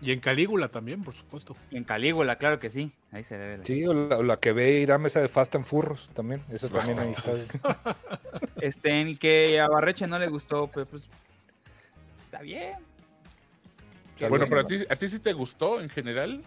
Y 0.00 0.12
en 0.12 0.20
Calígula 0.20 0.68
también, 0.68 1.02
por 1.02 1.14
supuesto. 1.14 1.56
Y 1.70 1.76
en 1.76 1.84
Calígula, 1.84 2.36
claro 2.36 2.58
que 2.60 2.70
sí. 2.70 2.92
Ahí 3.10 3.24
se 3.24 3.36
ve. 3.36 3.58
la- 3.58 3.64
Sí, 3.64 3.84
o 3.84 3.92
la, 3.94 4.18
o 4.18 4.22
la 4.22 4.38
que 4.38 4.52
ve 4.52 4.78
ir 4.80 4.92
a 4.92 4.98
mesa 4.98 5.20
de 5.20 5.28
Fast 5.28 5.54
and 5.56 5.64
Furros 5.64 6.08
también. 6.14 6.42
Eso 6.50 6.68
Fast 6.68 6.86
también 6.86 7.08
ahí 7.08 7.14
está. 7.16 7.32
Este, 8.60 8.90
en 9.00 9.16
que 9.18 9.60
a 9.60 9.68
Barreche 9.68 10.06
no 10.06 10.18
le 10.18 10.28
gustó, 10.28 10.68
pero 10.72 10.86
pues. 10.86 11.02
Está 12.26 12.42
bien. 12.42 12.74
Bueno, 14.28 14.46
pero 14.48 14.60
a 14.62 14.64
ti, 14.64 14.78
a 14.88 14.96
ti 14.96 15.08
sí 15.08 15.18
te 15.20 15.32
gustó 15.32 15.80
en 15.80 15.88
general. 15.88 16.42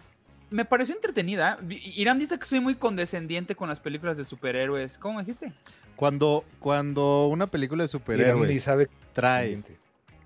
Me 0.50 0.64
pareció 0.66 0.94
entretenida. 0.94 1.58
Irán 1.68 2.18
dice 2.18 2.38
que 2.38 2.44
soy 2.44 2.60
muy 2.60 2.74
condescendiente 2.74 3.54
con 3.54 3.68
las 3.70 3.80
películas 3.80 4.16
de 4.18 4.24
superhéroes. 4.24 4.98
¿Cómo 4.98 5.20
dijiste? 5.20 5.52
Cuando, 5.96 6.44
cuando 6.58 7.28
una 7.28 7.46
película 7.46 7.84
de 7.84 7.86
Irán 7.86 7.96
ni 7.96 7.98
superhéroes 8.00 8.62
sabe 8.62 8.88
trae, 9.14 9.62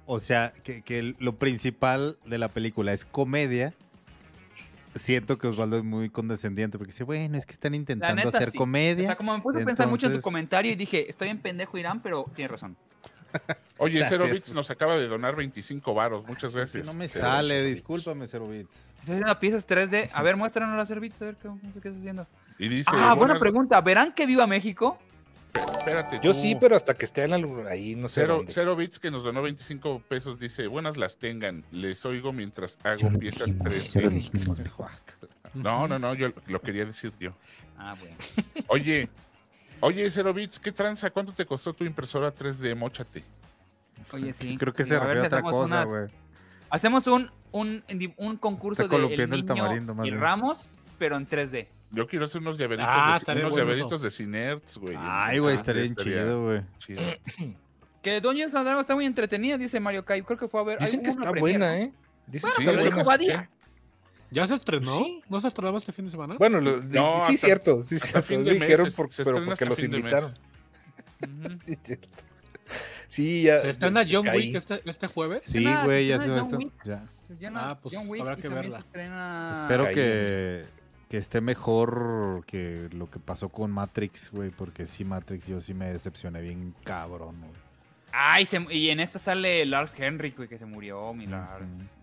o 0.06 0.18
sea, 0.20 0.52
que, 0.62 0.82
que 0.82 1.14
lo 1.18 1.36
principal 1.36 2.16
de 2.24 2.38
la 2.38 2.48
película 2.48 2.92
es 2.92 3.04
comedia, 3.04 3.74
siento 4.94 5.36
que 5.38 5.46
Osvaldo 5.48 5.76
es 5.78 5.84
muy 5.84 6.08
condescendiente 6.10 6.78
porque 6.78 6.92
dice, 6.92 7.04
bueno, 7.04 7.36
es 7.36 7.44
que 7.46 7.52
están 7.52 7.72
La 7.72 7.76
intentando 7.76 8.24
neta, 8.24 8.38
hacer 8.38 8.50
sí. 8.50 8.58
comedia. 8.58 9.02
O 9.02 9.06
sea, 9.06 9.16
como 9.16 9.34
me 9.36 9.42
puse 9.42 9.62
a 9.62 9.64
pensar 9.64 9.88
mucho 9.88 10.06
en 10.06 10.12
tu 10.12 10.16
Entonces- 10.16 10.24
comentario 10.24 10.72
y 10.72 10.74
dije, 10.76 11.08
estoy 11.08 11.28
en 11.28 11.38
pendejo 11.38 11.76
Irán, 11.78 12.00
pero 12.00 12.24
tienes 12.34 12.50
razón. 12.50 12.76
Oye, 13.78 14.02
Bits 14.32 14.54
nos 14.54 14.70
acaba 14.70 14.96
de 14.96 15.08
donar 15.08 15.36
25 15.36 15.92
varos. 15.92 16.26
Muchas 16.26 16.54
gracias. 16.54 16.86
no 16.86 16.94
me 16.94 17.08
Zero 17.08 17.26
sale, 17.26 17.62
Bits. 17.64 17.76
discúlpame, 17.76 18.26
Zero 18.26 18.46
Bits. 18.48 18.74
Estoy 19.00 19.14
haciendo 19.16 19.38
piezas 19.40 19.66
3D. 19.66 20.10
A 20.14 20.22
ver, 20.22 20.36
muéstranos 20.36 20.74
las 20.76 20.88
servitas, 20.88 21.20
a 21.20 21.26
ver 21.26 21.36
qué, 21.36 21.48
qué 21.60 21.66
estás 21.78 21.96
haciendo. 21.96 22.26
Y 22.58 22.68
dice, 22.68 22.90
ah, 22.94 23.12
buena 23.12 23.38
pregunta. 23.38 23.78
¿Verán 23.82 24.14
que 24.14 24.24
viva 24.24 24.46
México? 24.46 24.98
Espérate, 25.78 26.20
Yo 26.22 26.32
tú. 26.32 26.38
sí, 26.40 26.56
pero 26.58 26.76
hasta 26.76 26.94
que 26.94 27.04
esté 27.04 27.24
en 27.24 27.30
la 27.30 27.38
luna, 27.38 27.70
ahí 27.70 27.94
no 27.96 28.08
sé. 28.08 28.22
Cero, 28.22 28.36
dónde. 28.36 28.52
Cero 28.52 28.76
Bits 28.76 28.98
que 28.98 29.10
nos 29.10 29.22
donó 29.24 29.42
25 29.42 30.02
pesos 30.08 30.38
dice, 30.40 30.66
buenas 30.66 30.96
las 30.96 31.16
tengan, 31.18 31.64
les 31.70 32.04
oigo 32.06 32.32
mientras 32.32 32.78
hago 32.84 33.10
piezas 33.18 33.50
3D. 33.50 34.30
No, 35.54 35.88
no, 35.88 35.98
no, 35.98 36.12
yo 36.14 36.28
lo 36.48 36.60
quería 36.60 36.84
decir 36.84 37.12
yo. 37.18 37.32
Ah, 37.78 37.94
bueno. 37.98 38.14
Oye, 38.68 39.08
oye, 39.80 40.10
Cero 40.10 40.34
Bits, 40.34 40.60
¿qué 40.60 40.70
tranza? 40.70 41.10
¿Cuánto 41.10 41.32
te 41.32 41.46
costó 41.46 41.72
tu 41.72 41.84
impresora 41.84 42.34
3D? 42.34 42.76
Móchate. 42.76 43.24
Oye, 44.12 44.34
sí. 44.34 44.58
Creo 44.58 44.74
que 44.74 44.84
Sí, 44.84 44.90
se 44.90 44.98
refiere 44.98 45.20
a 45.20 45.24
otra 45.24 45.40
cosa, 45.42 45.64
unas- 45.64 45.90
güey. 45.90 46.06
Hacemos 46.68 47.06
un, 47.06 47.30
un, 47.52 47.82
un 48.18 48.36
concurso 48.36 48.82
Está 48.82 48.98
de 48.98 49.14
el 49.14 49.30
niño 49.30 49.44
tamarindo, 49.46 49.94
más 49.94 50.06
y 50.06 50.10
bien. 50.10 50.20
Ramos, 50.20 50.68
pero 50.98 51.16
en 51.16 51.26
3D. 51.26 51.68
Yo 51.96 52.06
quiero 52.06 52.26
hacer 52.26 52.40
unos 52.40 52.59
llaveritos, 52.59 52.88
Ah, 52.88 53.18
de, 53.26 53.32
unos 53.32 53.50
bueno 53.50 53.64
llaveritos 53.64 54.02
de 54.02 54.11
Cinerts, 54.11 54.76
güey. 54.78 54.94
Ay, 54.98 55.38
güey, 55.38 55.54
estaría 55.54 55.82
bien 55.82 55.96
chido, 55.96 56.44
güey. 56.44 56.62
chido. 56.78 57.02
Que 58.02 58.20
Dungeons 58.20 58.54
and 58.54 58.64
Dragons 58.64 58.85
está 58.85 58.94
muy 58.94 59.04
entretenida, 59.04 59.59
dice 59.59 59.80
Mario 59.80 60.04
Kai. 60.04 60.22
Creo 60.22 60.38
que 60.38 60.46
fue 60.46 60.61
a 60.61 60.64
ver. 60.64 60.78
Dicen 60.78 61.02
que 61.02 61.09
está 61.11 61.32
premiere, 61.32 61.59
buena, 61.59 61.76
¿no? 61.76 61.82
¿eh? 61.82 61.92
Dicen 62.28 62.50
Sí, 62.50 62.56
que 62.59 62.64
Pero 62.64 62.70
está 62.70 62.72
lo 62.72 62.78
buena. 62.90 62.96
dijo 62.96 63.09
Badia. 63.09 63.50
¿Ya 64.30 64.46
se 64.46 64.54
estrenó? 64.54 64.98
Sí. 64.98 65.22
¿No 65.28 65.40
se 65.40 65.48
estrenaba 65.48 65.78
este 65.78 65.90
fin 65.92 66.04
de 66.04 66.11
semana? 66.12 66.37
Bueno, 66.38 66.61
lo- 66.61 66.76
No, 66.82 67.24
sí, 67.26 67.35
hasta- 67.35 67.46
cierto, 67.46 67.82
sí, 67.82 67.96
hasta 67.96 68.06
cierto. 68.09 68.28
fin 68.28 68.44
Lo 68.44 68.50
dijeron 68.52 68.90
se- 68.92 68.96
por- 68.96 69.12
se 69.12 69.24
pero 69.24 69.44
porque 69.44 69.64
los 69.64 69.82
invitaron. 69.82 70.32
Sí, 71.64 71.74
cierto. 71.74 72.09
Sí, 73.09 73.42
ya. 73.42 73.61
¿Se 73.61 73.70
estrena 73.70 74.02
ya 74.04 74.18
John. 74.18 74.28
Wick 74.37 74.54
este, 74.56 74.82
este 74.85 75.06
jueves? 75.09 75.42
Sí, 75.44 75.64
güey, 75.85 76.06
ya 76.09 76.20
se 76.20 76.30
va 76.30 76.37
a 76.38 76.40
estrena 76.42 76.42
estar- 76.42 76.61
John 76.61 76.72
ya. 76.85 77.04
Se 77.26 77.37
llama 77.38 77.70
Ah, 77.70 77.80
pues, 77.80 77.92
John 77.96 78.09
Wick 78.09 78.20
habrá 78.20 78.37
que 78.37 78.48
verla. 78.48 78.76
se 78.80 78.87
estrena- 78.87 79.61
Espero 79.62 79.88
que, 79.92 80.64
que 81.08 81.18
esté 81.18 81.40
mejor 81.40 82.42
que 82.46 82.88
lo 82.92 83.08
que 83.10 83.18
pasó 83.20 83.48
con 83.48 83.70
Matrix, 83.70 84.30
güey, 84.30 84.50
porque 84.50 84.86
sí, 84.86 85.04
Matrix 85.04 85.46
yo 85.46 85.60
sí 85.60 85.72
me 85.74 85.92
decepcioné 85.92 86.40
bien 86.40 86.74
cabrón, 86.84 87.36
güey. 87.40 87.52
Ay, 88.12 88.46
se- 88.46 88.66
y 88.70 88.90
en 88.90 88.98
esta 89.00 89.18
sale 89.18 89.64
Lars 89.66 89.94
Henry, 89.98 90.30
güey, 90.30 90.48
que 90.48 90.58
se 90.58 90.66
murió, 90.66 91.12
mi 91.14 91.26
Lars. 91.26 91.94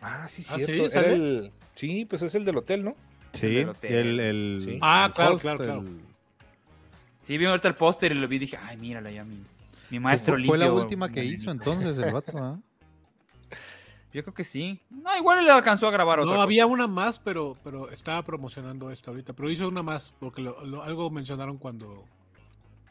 Ah, 0.00 0.26
sí, 0.28 0.44
¿Ah, 0.50 0.56
cierto. 0.56 0.88
sí? 0.90 0.98
El... 0.98 1.52
Sí, 1.74 2.04
pues 2.04 2.22
es 2.22 2.34
el 2.34 2.44
del 2.44 2.56
hotel, 2.58 2.84
¿no? 2.84 2.94
Sí, 3.32 3.58
hotel. 3.64 3.92
el, 3.94 4.20
el, 4.20 4.60
Sí. 4.64 4.78
Ah, 4.82 5.06
el 5.08 5.12
claro, 5.14 5.32
host, 5.34 5.42
claro, 5.42 5.58
claro. 5.58 5.80
el- 5.80 6.00
Sí, 7.22 7.38
vi 7.38 7.46
ahorita 7.46 7.68
el 7.68 7.74
póster 7.74 8.12
y 8.12 8.14
lo 8.16 8.26
vi 8.28 8.36
y 8.36 8.38
dije, 8.40 8.58
ay, 8.60 8.76
mírala 8.76 9.10
ya, 9.10 9.24
mi, 9.24 9.42
mi 9.90 10.00
maestro 10.00 10.34
fue, 10.34 10.44
fue 10.44 10.58
la 10.58 10.66
limpio, 10.66 10.82
última 10.82 11.08
que 11.08 11.24
hizo 11.24 11.50
entonces 11.50 11.96
el 11.98 12.12
vato, 12.12 12.32
¿ah? 12.38 12.58
Yo 14.12 14.22
creo 14.22 14.34
que 14.34 14.44
sí. 14.44 14.78
No, 14.90 15.16
igual 15.16 15.44
le 15.44 15.50
alcanzó 15.50 15.88
a 15.88 15.90
grabar 15.90 16.18
otra 16.20 16.26
No, 16.30 16.36
cosa. 16.36 16.42
había 16.44 16.66
una 16.66 16.86
más, 16.86 17.18
pero, 17.18 17.56
pero 17.64 17.90
estaba 17.90 18.22
promocionando 18.22 18.90
esta 18.90 19.10
ahorita. 19.10 19.32
Pero 19.32 19.50
hizo 19.50 19.66
una 19.68 19.82
más, 19.82 20.12
porque 20.20 20.42
lo- 20.42 20.64
lo- 20.66 20.82
algo 20.82 21.10
mencionaron 21.10 21.56
cuando 21.56 22.04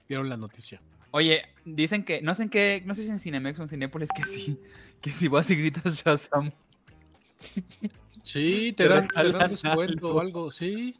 dieron 0.09 0.29
la 0.29 0.37
noticia. 0.37 0.81
Oye, 1.11 1.43
dicen 1.65 2.03
que, 2.03 2.21
no 2.21 2.33
sé 2.33 2.43
en 2.43 2.49
qué, 2.49 2.81
no 2.85 2.95
sé 2.95 3.03
si 3.03 3.11
en 3.11 3.19
Cinemex 3.19 3.59
o 3.59 3.63
en 3.63 3.67
Cinépolis 3.69 4.09
que 4.15 4.23
sí, 4.23 4.59
que 5.01 5.11
si 5.11 5.27
vas 5.27 5.49
y 5.51 5.55
gritas 5.57 6.03
Shazam. 6.03 6.51
Sí, 8.23 8.73
Te 8.73 8.83
te 8.85 8.89
dan, 8.89 9.07
te 9.07 9.31
dan 9.31 9.49
descuento 9.51 10.07
algo. 10.07 10.13
o 10.17 10.19
algo, 10.21 10.51
sí. 10.51 10.95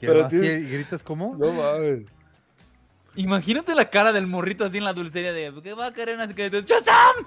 Pero 0.00 0.24
así 0.26 0.40
tiene- 0.40 0.60
gritas 0.68 1.02
cómo? 1.02 1.36
No 1.38 1.52
mames. 1.52 2.06
Imagínate 3.16 3.74
la 3.74 3.90
cara 3.90 4.12
del 4.12 4.26
morrito 4.26 4.64
así 4.64 4.78
en 4.78 4.84
la 4.84 4.92
dulcería 4.92 5.32
de, 5.32 5.52
¿qué 5.62 5.74
va 5.74 5.86
a 5.86 5.92
querer 5.94 6.14
una? 6.16 6.26
¡Shazam! 6.26 7.26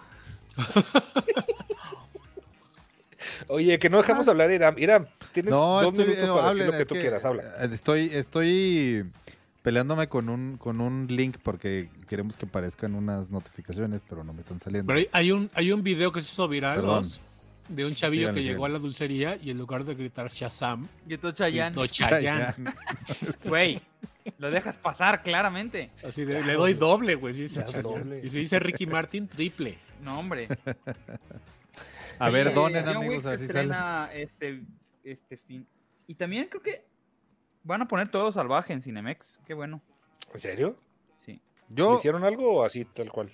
Oye, 3.48 3.80
que 3.80 3.90
no 3.90 3.98
dejamos 3.98 4.28
hablar, 4.28 4.52
Iram. 4.52 4.78
Iram, 4.78 5.06
tienes 5.32 5.52
No, 5.52 5.82
dos 5.82 5.90
estoy, 5.94 6.06
minutos 6.06 6.28
no, 6.28 6.36
para 6.36 6.48
hablen, 6.50 6.66
decir 6.68 6.74
lo 6.74 6.78
que 6.80 6.86
tú 6.86 6.96
que, 6.96 7.02
quieras. 7.02 7.26
Habla. 7.26 7.44
Estoy, 7.72 8.10
estoy 8.14 9.06
peleándome 9.62 10.08
con 10.08 10.30
un, 10.30 10.58
con 10.58 10.82
un 10.82 11.08
link 11.10 11.38
porque 11.42 11.90
queremos 12.08 12.38
que 12.38 12.46
aparezcan 12.46 12.96
unas 12.96 13.32
notificaciones, 13.32 14.02
pero 14.08 14.24
no 14.24 14.34
me 14.34 14.42
están 14.42 14.60
saliendo. 14.60 14.94
Pero 14.94 15.08
hay, 15.12 15.32
un, 15.32 15.50
hay 15.54 15.72
un 15.72 15.84
video 15.84 16.12
que 16.12 16.22
se 16.22 16.32
hizo 16.32 16.48
viral 16.48 16.76
Perdón. 16.82 17.04
dos, 17.04 17.22
de 17.70 17.86
un 17.86 17.96
chavillo 17.96 18.24
Síganle, 18.30 18.42
que 18.42 18.48
llegó 18.48 18.66
a 18.66 18.70
la 18.70 18.80
dulcería 18.80 19.38
y 19.42 19.50
en 19.52 19.58
lugar 19.58 19.84
de 19.86 19.96
gritar 19.96 20.30
Shazam, 20.30 20.88
Gritó 21.06 21.32
Chayanne. 21.32 21.76
gritó 21.76 21.88
Chayanne. 21.88 22.54
Güey, 23.48 23.82
lo 24.38 24.52
dejas 24.52 24.78
pasar 24.78 25.24
claramente. 25.24 25.92
Así 26.08 26.26
de, 26.26 26.44
le 26.44 26.54
doy 26.54 26.74
doble, 26.74 27.16
güey. 27.16 27.34
si 27.34 27.42
dice 27.44 27.62
Ya, 27.62 27.66
Chayanne. 27.66 27.84
doble. 27.84 28.22
Y 28.24 28.30
si 28.30 28.40
dice 28.40 28.60
Ricky 28.60 28.86
Martin, 28.86 29.28
triple. 29.28 29.78
No, 30.04 30.20
hombre. 30.20 30.48
A 32.20 32.30
ver, 32.30 32.48
Oye, 32.48 32.56
donen, 32.56 32.86
John 32.86 32.98
amigos, 32.98 33.16
Wick 33.18 33.26
a 33.26 33.30
ver 33.32 33.40
se 33.40 33.48
si 33.48 33.52
sale. 33.52 33.64
estrena 33.70 34.10
este, 34.14 34.62
este 35.04 35.38
fin. 35.38 35.68
Y 36.08 36.16
también 36.16 36.48
creo 36.48 36.62
que 36.62 36.86
van 37.64 37.82
a 37.82 37.88
poner 37.88 38.08
todo 38.10 38.32
salvaje 38.32 38.72
en 38.74 38.82
Cinemex. 38.82 39.40
Qué 39.46 39.54
bueno. 39.54 39.82
¿En 40.34 40.40
serio? 40.40 40.78
Sí. 41.18 41.42
Yo. 41.70 41.96
¿Hicieron 41.96 42.24
algo 42.24 42.58
o 42.60 42.64
así 42.64 42.86
tal 42.86 43.12
cual? 43.12 43.32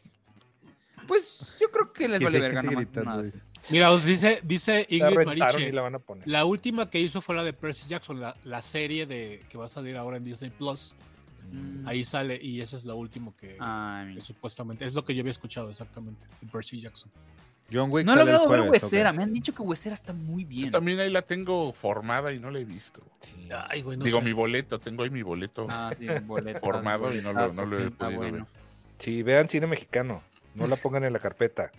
Pues 1.08 1.58
yo 1.60 1.70
creo 1.72 1.92
que 1.92 2.08
les 2.08 2.20
que 2.20 2.26
vale 2.26 2.40
verga 2.40 2.62
gritando, 2.62 3.04
nada. 3.10 3.22
dice. 3.24 3.44
Mira, 3.70 3.92
os 3.92 4.06
dice, 4.06 4.40
dice 4.44 4.88
La 4.90 5.12
Ingrid 5.12 5.26
Mariche. 5.26 5.74
la 5.74 5.82
van 5.82 5.96
a 5.96 6.00
poner. 6.00 6.28
La 6.28 6.46
última 6.46 6.90
que 6.90 7.00
hizo 7.00 7.22
fue 7.22 7.36
la 7.36 7.44
de 7.44 7.52
Percy 7.52 7.88
Jackson, 7.88 8.22
la, 8.22 8.36
la 8.46 8.62
serie 8.62 9.06
de 9.06 9.44
que 9.50 9.58
va 9.58 9.66
a 9.66 9.70
salir 9.70 9.98
ahora 9.98 10.18
en 10.18 10.24
Disney 10.24 10.52
Plus. 10.52 10.96
Mm. 11.52 11.88
Ahí 11.88 12.04
sale 12.04 12.40
y 12.42 12.62
esa 12.62 12.78
es 12.78 12.86
la 12.86 12.94
última 12.96 13.32
que, 13.36 13.58
Ay, 13.60 14.16
que 14.16 14.22
supuestamente 14.22 14.86
es 14.86 14.94
lo 14.94 15.04
que 15.06 15.14
yo 15.16 15.22
había 15.22 15.32
escuchado 15.32 15.70
exactamente 15.70 16.26
de 16.42 16.48
Percy 16.48 16.82
Jackson. 16.82 17.12
John 17.72 17.92
Wick 17.92 18.04
no 18.06 18.14
he 18.14 18.16
logrado 18.16 18.50
ver 18.50 18.62
Huesera. 18.62 19.14
Me 19.14 19.22
han 19.22 19.32
dicho 19.32 19.54
que 19.54 19.62
Huesera 19.62 19.94
está 19.94 20.12
muy 20.12 20.42
Yo 20.44 20.50
bien. 20.50 20.72
también 20.72 21.00
ahí 21.00 21.10
la 21.12 21.22
tengo 21.22 21.72
formada 21.72 22.34
y 22.34 22.40
no 22.40 22.50
la 22.50 22.58
he 22.60 22.66
visto. 22.66 23.02
Sí. 23.20 23.48
Ay, 23.70 23.84
güey, 23.84 23.96
no 23.96 24.06
Digo, 24.06 24.18
sé. 24.20 24.26
mi 24.26 24.34
boleto, 24.34 24.80
tengo 24.80 25.04
ahí 25.04 25.12
mi 25.12 25.22
boleto. 25.22 25.68
Ah, 25.70 25.94
sí, 25.98 26.08
boleto. 26.26 26.60
Formado 26.62 27.14
y 27.16 27.22
no 27.22 27.32
lo- 27.32 27.54
no 27.54 27.66
lo 27.66 27.80
he 27.80 27.88
Está 27.88 28.06
podido 28.08 28.22
ver. 28.22 28.46
Sí, 28.98 29.22
vean 29.22 29.48
cine 29.48 29.68
mexicano. 29.68 30.24
No 30.56 30.66
la 30.66 30.78
pongan 30.78 31.04
en 31.04 31.14
la 31.14 31.20
carpeta. 31.20 31.72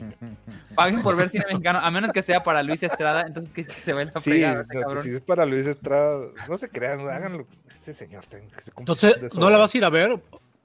Paguen 0.74 1.02
por 1.02 1.16
ver 1.16 1.28
cine 1.28 1.44
mexicano, 1.48 1.78
a 1.78 1.90
menos 1.90 2.12
que 2.12 2.22
sea 2.22 2.42
para 2.42 2.62
Luis 2.62 2.82
Estrada, 2.82 3.22
entonces 3.26 3.52
que 3.52 3.64
se 3.64 3.92
vaya 3.92 4.12
a 4.14 4.20
Sí, 4.20 4.42
no, 4.42 5.02
si 5.02 5.10
es 5.10 5.20
para 5.20 5.46
Luis 5.46 5.66
Estrada, 5.66 6.26
no 6.48 6.56
se 6.56 6.68
crean, 6.68 7.00
háganlo. 7.00 7.46
Ese 7.80 7.92
señor 7.92 8.26
que 8.26 8.60
se 8.60 8.72
Entonces. 8.76 9.36
¿no 9.36 9.50
la 9.50 9.58
vas 9.58 9.74
a 9.74 9.78
ir 9.78 9.84
a 9.84 9.90
ver, 9.90 10.20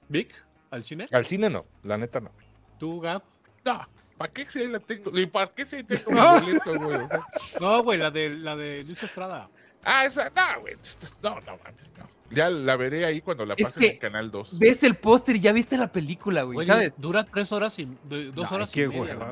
Vic, 0.08 0.34
al 0.70 0.84
cine? 0.84 1.06
Al 1.12 1.26
cine 1.26 1.48
no, 1.50 1.64
la 1.82 1.98
neta 1.98 2.20
no. 2.20 2.30
¿Tú, 2.78 3.00
Gab? 3.00 3.22
No, 3.64 3.88
¿para 4.18 4.32
qué 4.32 4.48
si 4.48 4.60
ahí 4.60 4.68
la 4.68 4.80
tengo? 4.80 5.16
¿Y 5.16 5.26
para 5.26 5.50
qué 5.52 5.64
si 5.64 5.76
ahí 5.76 5.84
tengo 5.84 6.10
boleto, 6.40 6.78
güey? 6.80 6.98
No, 7.60 7.82
güey, 7.82 7.98
la 7.98 8.10
de, 8.10 8.30
la 8.30 8.56
de 8.56 8.82
Luis 8.84 9.02
Estrada. 9.02 9.48
Ah, 9.84 10.04
esa, 10.04 10.30
no, 10.30 10.60
güey. 10.60 10.76
No, 11.22 11.40
no 11.40 11.56
mames, 11.58 11.92
no. 11.98 12.11
Ya 12.34 12.50
la 12.50 12.76
veré 12.76 13.04
ahí 13.04 13.20
cuando 13.20 13.44
la 13.44 13.54
Es 13.56 13.68
pasen 13.68 13.80
que 13.80 13.86
en 13.88 13.98
Canal 13.98 14.30
2. 14.30 14.58
Ves 14.58 14.82
el 14.84 14.94
póster 14.96 15.36
y 15.36 15.40
ya 15.40 15.52
viste 15.52 15.76
la 15.76 15.92
película, 15.92 16.42
güey, 16.42 16.66
dura 16.96 17.24
tres 17.24 17.52
horas 17.52 17.78
y 17.78 17.88
dos 18.04 18.50
horas 18.50 18.70
qué 18.72 18.84
y 18.84 18.88
media. 18.88 19.16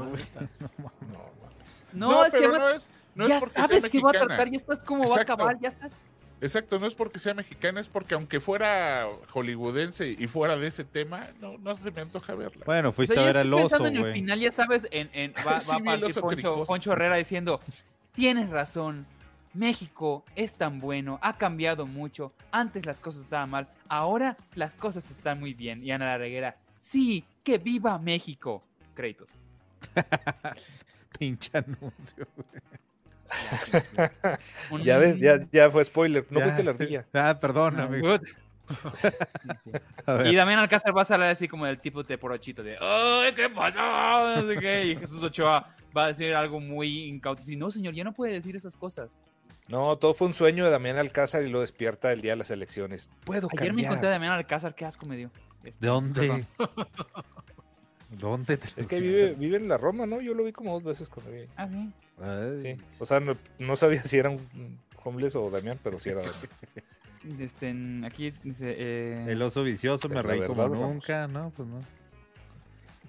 No, 1.92 2.24
es 2.24 2.32
que 2.32 2.38
pero 2.38 2.54
además 2.54 2.70
no 2.70 2.76
es, 2.76 2.90
no 3.16 3.24
es 3.24 3.28
ya 3.28 3.38
porque 3.40 3.54
sea 3.54 3.66
sabes 3.66 3.88
que 3.88 4.00
va 4.00 4.10
a 4.10 4.12
tratar, 4.12 4.48
ya 4.48 4.56
estás 4.56 4.84
cómo 4.84 5.08
va 5.08 5.16
a 5.16 5.22
acabar, 5.22 5.58
ya 5.60 5.68
estás. 5.68 5.92
Exacto, 6.40 6.78
no 6.78 6.86
es 6.86 6.94
porque 6.94 7.18
sea 7.18 7.34
mexicana, 7.34 7.80
es 7.80 7.88
porque 7.88 8.14
aunque 8.14 8.40
fuera 8.40 9.06
hollywoodense 9.30 10.16
y 10.18 10.26
fuera 10.26 10.56
de 10.56 10.68
ese 10.68 10.84
tema, 10.84 11.28
no, 11.40 11.58
no 11.58 11.76
se 11.76 11.90
me 11.90 12.00
antoja 12.00 12.34
verla. 12.34 12.62
Bueno, 12.64 12.90
O 12.90 12.92
fuiste 12.92 13.14
sea, 13.14 13.24
a 13.24 13.26
ver 13.26 13.36
al 13.38 13.52
oso, 13.52 13.62
pensando 13.62 13.88
en 13.88 13.96
el 14.06 14.12
final, 14.14 14.40
ya 14.40 14.52
sabes, 14.52 14.88
en, 14.90 15.10
en, 15.12 15.34
va, 15.34 15.44
va 15.54 15.60
Sí, 15.60 15.70
a 15.72 15.78
vi 15.78 15.88
el 15.90 16.00
partir 16.00 16.04
oso 16.06 16.20
Poncho. 16.22 16.64
Poncho 16.64 16.92
Herrera 16.92 17.16
diciendo, 17.16 17.60
tienes 18.12 18.48
razón, 18.48 19.06
México 19.54 20.24
es 20.36 20.54
tan 20.56 20.78
bueno, 20.78 21.18
ha 21.22 21.36
cambiado 21.36 21.86
mucho, 21.86 22.32
antes 22.52 22.86
las 22.86 23.00
cosas 23.00 23.22
estaban 23.22 23.50
mal, 23.50 23.68
ahora 23.88 24.36
las 24.54 24.72
cosas 24.74 25.10
están 25.10 25.40
muy 25.40 25.54
bien. 25.54 25.82
Y 25.84 25.90
Ana 25.90 26.06
la 26.06 26.18
Reguera, 26.18 26.56
sí, 26.78 27.24
que 27.42 27.58
viva 27.58 27.98
México. 27.98 28.62
Créditos. 28.94 29.28
Pinche 31.18 31.50
anuncio. 31.58 32.26
Un- 34.70 34.82
Ya 34.82 34.98
ves, 34.98 35.18
ya, 35.18 35.40
ya 35.52 35.70
fue 35.70 35.84
spoiler. 35.84 36.26
No 36.30 36.38
Ya. 36.40 36.44
fuiste 36.46 36.62
la 36.62 36.70
ardilla. 36.72 37.04
Ah, 37.12 37.32
No, 37.34 37.40
perdóname. 37.40 38.00
good. 38.00 38.20
Sí, 39.02 39.48
sí. 39.64 39.70
A 40.06 40.12
ver. 40.14 40.26
Y 40.28 40.36
Damián 40.36 40.60
Alcázar 40.60 40.96
va 40.96 41.02
a 41.02 41.14
hablar 41.14 41.30
así 41.30 41.48
como 41.48 41.66
del 41.66 41.80
tipo 41.80 42.04
de 42.04 42.16
porochito 42.16 42.62
de 42.62 42.76
¡Ay, 42.80 43.32
qué 43.34 43.50
pasó! 43.50 43.80
No 44.36 44.46
sé 44.46 44.56
qué. 44.60 44.86
Y 44.86 44.96
Jesús 44.96 45.20
Ochoa 45.24 45.74
va 45.96 46.04
a 46.04 46.06
decir 46.08 46.32
algo 46.34 46.60
muy 46.60 47.04
incauto. 47.08 47.44
Si 47.44 47.56
no, 47.56 47.70
señor, 47.70 47.94
ya 47.94 48.04
no 48.04 48.12
puede 48.12 48.32
decir 48.34 48.54
esas 48.54 48.76
cosas. 48.76 49.18
No, 49.70 49.96
todo 49.96 50.14
fue 50.14 50.26
un 50.26 50.34
sueño 50.34 50.64
de 50.64 50.70
Damián 50.70 50.98
Alcázar 50.98 51.42
y 51.44 51.48
lo 51.48 51.60
despierta 51.60 52.12
el 52.12 52.20
día 52.22 52.32
de 52.32 52.36
las 52.36 52.50
elecciones. 52.50 53.08
Puedo 53.24 53.48
Ayer 53.56 53.72
me 53.72 53.82
encontré 53.82 54.08
a 54.08 54.10
Damián 54.12 54.32
Alcázar, 54.32 54.74
qué 54.74 54.84
asco 54.84 55.06
me 55.06 55.16
dio. 55.16 55.30
Este, 55.62 55.84
¿De 55.86 55.88
dónde? 55.92 56.44
¿Dónde? 58.10 58.56
te 58.56 58.68
Es 58.80 58.86
que 58.86 58.98
vive, 59.00 59.34
vive 59.34 59.56
en 59.56 59.68
la 59.68 59.76
Roma, 59.78 60.04
¿no? 60.06 60.20
Yo 60.20 60.34
lo 60.34 60.42
vi 60.42 60.52
como 60.52 60.72
dos 60.72 60.82
veces 60.82 61.08
cuando 61.08 61.30
vi. 61.32 61.38
ahí. 61.40 61.48
Ah, 61.56 61.68
sí. 61.68 61.92
Ay, 62.20 62.60
Sí. 62.76 62.82
O 62.98 63.06
sea, 63.06 63.20
no, 63.20 63.36
no 63.58 63.76
sabía 63.76 64.02
si 64.02 64.18
era 64.18 64.30
un 64.30 64.78
homeless 65.04 65.36
o 65.36 65.48
Damián, 65.50 65.78
pero 65.82 65.98
sí 65.98 66.10
era 66.10 66.20
Damián. 66.22 66.36
Este, 67.38 67.68
aquí 68.06 68.32
dice. 68.42 68.74
eh, 68.78 69.26
El 69.28 69.42
oso 69.42 69.62
vicioso, 69.62 70.08
me 70.08 70.22
reí 70.22 70.40
como 70.46 70.62
verdad, 70.62 70.78
vamos. 70.80 70.94
nunca, 70.94 71.28
¿no? 71.28 71.52
Pues 71.54 71.68
no. 71.68 71.78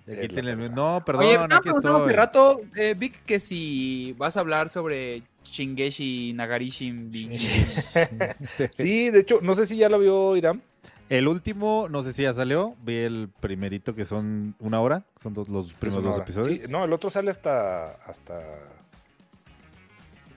Aquí 0.02 0.36
el-. 0.38 0.74
No, 0.74 1.02
perdón, 1.06 1.24
Oye, 1.24 1.34
estaba 1.36 1.56
aquí 1.56 1.63
preguntando 1.63 1.97
hace 2.00 2.10
estoy. 2.10 2.13
rato, 2.17 2.62
eh, 2.76 2.93
Vic, 2.93 3.24
que 3.24 3.39
si 3.39 4.13
vas 4.17 4.36
a 4.36 4.41
hablar 4.41 4.67
sobre 4.67 5.24
Shingeshi 5.45 6.34
Nagarishin. 6.34 7.12
Sí, 8.73 9.10
de 9.10 9.19
hecho, 9.19 9.39
no 9.41 9.54
sé 9.56 9.65
si 9.65 9.77
ya 9.77 9.89
lo 9.89 9.99
vio 9.99 10.36
Irán. 10.38 10.62
El 11.10 11.27
último, 11.27 11.88
no 11.89 12.04
sé 12.04 12.13
si 12.13 12.23
ya 12.23 12.34
salió. 12.34 12.75
Vi 12.84 12.95
el 12.95 13.30
primerito 13.41 13.93
que 13.93 14.06
son 14.06 14.56
una 14.60 14.80
hora. 14.80 15.04
Son 15.21 15.34
dos- 15.34 15.49
los 15.49 15.73
primeros 15.73 16.04
Es 16.06 16.10
dos 16.12 16.19
episodios. 16.21 16.62
Sí, 16.62 16.67
no, 16.69 16.86
el 16.86 16.93
otro 16.93 17.10
sale 17.10 17.30
hasta 17.32 17.91
hasta 18.06 18.39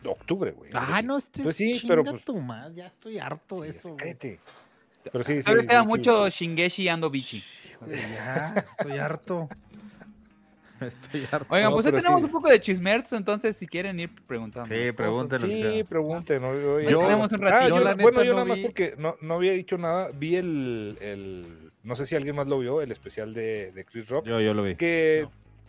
octubre, 0.07 0.51
güey. 0.53 0.71
Ah, 0.75 1.01
no, 1.03 1.17
este 1.19 1.43
Pues 1.43 1.57
sí, 1.57 1.81
pero 1.87 2.03
pues- 2.05 2.25
tu 2.25 2.37
madre, 2.41 2.75
ya 2.75 2.87
estoy 2.89 3.19
harto 3.19 3.61
de 3.61 3.73
Sí, 3.73 3.79
eso. 3.79 3.97
cállate. 3.97 4.41
Pero 5.11 5.23
sí, 5.25 5.43
sí. 5.43 5.51
Queda 5.53 5.83
sí. 5.83 5.89
mucho 5.89 6.29
Shingeshi 6.29 6.89
Ando 6.89 7.11
Bichi. 7.11 7.43
Híjole, 7.73 7.97
ya, 7.97 8.65
estoy 8.79 8.99
harto. 8.99 9.49
Estoy 11.03 11.27
harto. 11.31 11.47
Oigan, 11.53 11.71
No, 11.71 11.77
pues 11.77 11.87
hoy 11.87 11.93
pero 11.93 12.03
tenemos 12.03 12.23
sí. 12.23 12.27
un 12.27 12.33
poco 12.33 12.49
de 12.49 12.61
chismerts, 12.61 13.13
entonces 13.13 13.57
si 13.57 13.67
quieren 13.67 13.99
ir 14.01 14.11
preguntando. 14.27 14.69
Sí, 14.75 14.93
pregúntenlo. 14.93 15.47
Sí, 15.47 15.85
pregunten. 15.85 16.43
¿no? 16.43 16.53
Yo, 16.55 16.81
Yo- 16.81 17.01
tenemos 17.01 17.33
un 17.33 17.41
ratito. 17.41 17.65
Ah, 17.65 17.69
Yo, 17.69 17.77
yo- 17.79 17.85
la 17.85 17.91
neta, 17.93 18.03
bueno, 18.03 18.23
yo 18.25 18.31
no 18.33 18.39
nada 18.41 18.45
más 18.47 18.59
porque 18.61 18.95
no, 18.99 19.17
no 19.21 19.35
había 19.35 19.53
dicho 19.53 19.77
nada. 19.79 20.09
Vi 20.15 20.37
el, 20.37 20.99
el- 21.01 21.71
No 21.83 21.95
sé 21.95 22.07
si 22.07 22.17
alguien 22.17 22.35
más 22.37 22.47
lo 22.49 22.59
vio, 22.59 22.81
el 22.81 22.91
especial 22.93 23.35
de, 23.35 23.73
de 23.73 23.85
Chris 23.85 24.09
Rock. 24.09 24.27
Yo, 24.27 24.41
yo 24.41 24.55
lo 24.55 24.63
vi. 24.63 24.75
que 24.77 25.27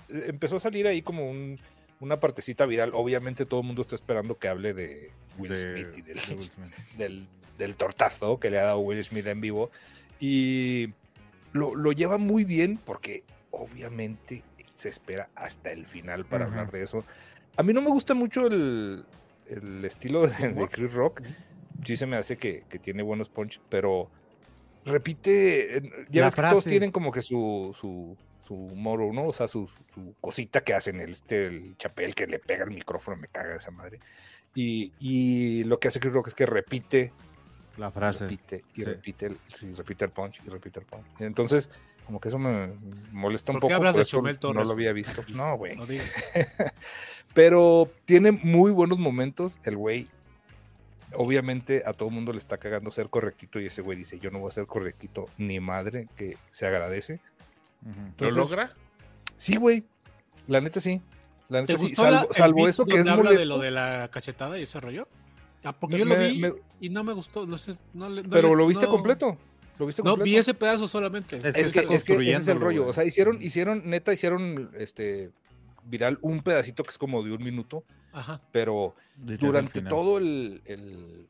empezó 0.09 0.57
a 0.57 0.59
salir 0.59 0.87
ahí 0.87 1.01
como 1.01 1.29
un- 1.29 1.57
una 1.99 2.19
partecita 2.19 2.65
viral. 2.65 2.91
Obviamente 2.93 3.45
todo 3.45 3.61
el 3.61 3.65
mundo 3.67 3.81
está 3.81 3.95
esperando 3.95 4.37
que 4.37 4.47
hable 4.47 4.73
de 4.73 5.11
Will 5.37 5.51
De- 5.51 5.57
Smith 5.61 5.97
y 5.97 6.01
del, 6.01 6.17
de 6.19 6.35
Will 6.35 6.51
Smith. 6.51 6.71
del, 6.97 7.27
del 7.57 7.75
tortazo 7.75 8.39
que 8.39 8.49
le 8.49 8.59
ha 8.59 8.63
dado 8.65 8.79
Will 8.79 9.03
Smith 9.03 9.25
en 9.27 9.41
vivo. 9.41 9.71
Y 10.19 10.89
lo, 11.53 11.73
lo 11.75 11.91
lleva 11.91 12.17
muy 12.17 12.43
bien 12.43 12.77
porque 12.83 13.23
obviamente 13.51 14.43
se 14.85 14.89
espera 14.89 15.29
hasta 15.33 15.71
el 15.71 15.85
final 15.87 16.25
para 16.25 16.45
hablar 16.45 16.71
de 16.71 16.83
eso. 16.83 17.03
A 17.57 17.63
mí 17.63 17.73
no 17.73 17.81
me 17.81 17.89
gusta 17.89 18.13
mucho 18.13 18.45
el, 18.45 19.03
el 19.47 19.83
estilo 19.83 20.27
de, 20.27 20.49
de 20.49 20.67
Chris 20.67 20.93
Rock. 20.93 21.23
Sí 21.83 21.95
se 21.95 22.05
me 22.05 22.15
hace 22.17 22.37
que, 22.37 22.65
que 22.69 22.77
tiene 22.77 23.01
buenos 23.01 23.29
punch, 23.29 23.59
pero 23.67 24.11
repite, 24.85 25.81
ya 26.09 26.21
La 26.21 26.27
ves 26.27 26.35
que 26.35 26.41
todos 26.43 26.65
tienen 26.65 26.91
como 26.91 27.11
que 27.11 27.23
su, 27.23 27.75
su, 27.79 28.15
su 28.39 28.53
moro, 28.55 29.11
¿no? 29.11 29.25
O 29.25 29.33
sea, 29.33 29.47
su, 29.47 29.67
su 29.87 30.13
cosita 30.21 30.61
que 30.63 30.75
hacen, 30.75 31.01
el, 31.01 31.11
este, 31.11 31.47
el 31.47 31.75
chapel 31.77 32.13
que 32.13 32.27
le 32.27 32.37
pega 32.37 32.63
el 32.65 32.71
micrófono, 32.71 33.17
me 33.17 33.27
caga 33.27 33.55
esa 33.55 33.71
madre. 33.71 33.99
Y, 34.53 34.93
y 34.99 35.63
lo 35.63 35.79
que 35.79 35.87
hace 35.87 35.99
Chris 35.99 36.13
Rock 36.13 36.27
es 36.27 36.35
que 36.35 36.45
repite 36.45 37.11
La 37.77 37.89
frase. 37.89 38.25
repite 38.25 38.63
y 38.73 38.75
sí. 38.75 38.83
repite, 38.83 39.25
el, 39.25 39.39
sí, 39.55 39.71
repite 39.73 40.05
el 40.05 40.11
punch 40.11 40.41
y 40.45 40.49
repite 40.49 40.79
el 40.79 40.85
punch. 40.85 41.05
Entonces, 41.19 41.69
como 42.05 42.19
que 42.19 42.27
eso 42.29 42.37
me 42.39 42.69
molesta 43.11 43.51
un 43.51 43.59
¿Por 43.59 43.69
qué 43.69 43.73
poco. 43.73 43.75
hablas 43.75 43.93
por 43.93 43.97
de 43.99 44.03
eso 44.03 44.17
Chumel 44.17 44.35
no 44.35 44.39
Torres, 44.39 44.67
lo 44.67 44.73
había 44.73 44.93
visto. 44.93 45.23
No, 45.29 45.57
güey. 45.57 45.75
No 45.75 45.85
digas. 45.85 46.09
Pero 47.33 47.89
tiene 48.05 48.31
muy 48.31 48.71
buenos 48.71 48.97
momentos. 48.99 49.59
El 49.63 49.75
güey, 49.77 50.07
obviamente, 51.13 51.83
a 51.85 51.93
todo 51.93 52.09
mundo 52.09 52.31
le 52.31 52.37
está 52.37 52.57
cagando 52.57 52.91
ser 52.91 53.09
correctito. 53.09 53.59
Y 53.59 53.65
ese 53.65 53.81
güey 53.81 53.97
dice: 53.97 54.19
Yo 54.19 54.31
no 54.31 54.39
voy 54.39 54.49
a 54.49 54.53
ser 54.53 54.65
correctito 54.67 55.25
ni 55.37 55.59
madre, 55.59 56.07
que 56.15 56.37
se 56.51 56.65
agradece. 56.65 57.19
¿Lo 57.83 57.91
Entonces, 58.07 58.37
logra? 58.37 58.69
Sí, 59.37 59.57
güey. 59.57 59.83
La 60.47 60.61
neta 60.61 60.79
sí. 60.79 61.01
La 61.49 61.63
¿Te 61.65 61.73
neta 61.73 61.81
sí. 61.81 61.87
gustó 61.89 62.01
Salvo, 62.33 62.63
la- 62.63 62.69
eso 62.69 62.85
que 62.85 62.99
es 62.99 63.07
habla 63.07 63.23
molesto. 63.23 63.39
de 63.39 63.45
lo 63.45 63.57
de 63.59 63.71
la 63.71 64.07
cachetada 64.11 64.57
y 64.59 64.63
ese 64.63 64.79
rollo? 64.79 65.07
Ah, 65.63 65.73
porque 65.73 65.95
Me- 65.95 65.99
yo 65.99 66.05
lo 66.05 66.17
vi 66.17 66.37
me- 66.39 66.53
y 66.79 66.89
no 66.89 67.03
me 67.03 67.13
gustó. 67.13 67.45
No 67.45 67.57
sé, 67.57 67.75
no 67.93 68.07
le- 68.09 68.23
no 68.23 68.29
pero 68.29 68.49
le- 68.49 68.55
lo 68.55 68.67
viste 68.67 68.85
no- 68.85 68.91
completo. 68.91 69.37
Lo 69.79 69.85
viste 69.85 70.01
No, 70.03 70.15
vi 70.17 70.37
ese 70.37 70.53
pedazo 70.53 70.87
solamente. 70.87 71.37
Es 71.37 71.43
que 71.53 71.61
Es 71.61 71.71
que, 71.71 71.79
es 71.93 72.03
que 72.03 72.13
ese 72.13 72.31
es 72.41 72.47
el 72.47 72.59
rollo. 72.61 72.87
O 72.87 72.93
sea, 72.93 73.03
hicieron, 73.03 73.41
hicieron, 73.41 73.89
neta, 73.89 74.13
hicieron 74.13 74.71
este 74.77 75.31
viral 75.85 76.17
un 76.21 76.41
pedacito 76.41 76.83
que 76.83 76.89
es 76.91 76.97
como 76.97 77.21
de 77.23 77.31
un 77.31 77.43
minuto, 77.43 77.83
Ajá. 78.13 78.41
pero 78.51 78.95
durante 79.15 79.81
todo 79.81 80.17
el, 80.17 80.61
el, 80.65 81.27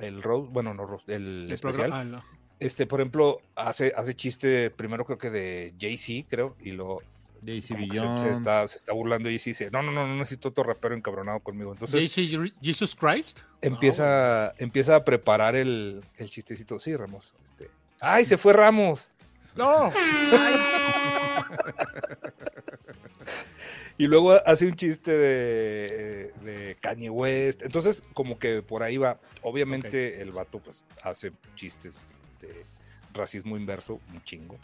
el 0.00 0.22
roast- 0.22 0.50
bueno, 0.50 0.72
no 0.74 0.86
roast, 0.86 1.08
el, 1.10 1.44
El 1.46 1.52
especial, 1.52 1.90
programa- 1.90 2.00
ah, 2.00 2.04
no. 2.04 2.24
este, 2.58 2.86
por 2.86 3.00
ejemplo, 3.00 3.40
hace, 3.54 3.92
hace 3.96 4.14
chiste 4.14 4.70
primero 4.70 5.04
creo 5.04 5.18
que 5.18 5.28
de 5.30 5.74
Jay-Z, 5.78 6.26
creo, 6.30 6.56
y 6.60 6.70
lo 6.72 7.02
que 7.44 7.60
se, 7.60 7.76
se 7.76 8.30
está, 8.30 8.66
se 8.66 8.76
está 8.78 8.92
burlando 8.94 9.28
y 9.28 9.32
Jay-Z 9.38 9.50
dice, 9.50 9.70
no, 9.70 9.82
no, 9.82 9.92
no, 9.92 10.06
no 10.08 10.16
necesito 10.16 10.48
otro 10.48 10.64
rapero 10.64 10.94
encabronado 10.96 11.40
conmigo. 11.40 11.72
Entonces 11.72 12.02
JC 12.12 12.52
Jesus 12.62 12.96
Christ. 12.96 13.40
empieza, 13.60 14.52
empieza 14.58 14.96
a 14.96 15.04
preparar 15.04 15.54
el, 15.54 16.00
el 16.16 16.30
chistecito. 16.30 16.78
Sí, 16.78 16.96
Ramos. 16.96 17.34
Este, 17.44 17.68
¡Ay, 18.00 18.24
se 18.24 18.36
fue 18.36 18.52
Ramos! 18.52 19.14
¡No! 19.56 19.90
y 23.98 24.06
luego 24.06 24.34
hace 24.46 24.66
un 24.66 24.76
chiste 24.76 25.10
de, 25.10 26.32
de 26.42 26.76
Kanye 26.80 27.10
West. 27.10 27.62
Entonces, 27.62 28.04
como 28.14 28.38
que 28.38 28.62
por 28.62 28.84
ahí 28.84 28.96
va. 28.96 29.18
Obviamente, 29.42 30.22
el 30.22 30.30
vato 30.32 30.60
pues 30.60 30.84
hace 31.02 31.32
chistes 31.56 32.06
de 32.40 32.64
racismo 33.12 33.56
inverso, 33.56 34.00
un 34.12 34.22
chingo. 34.22 34.56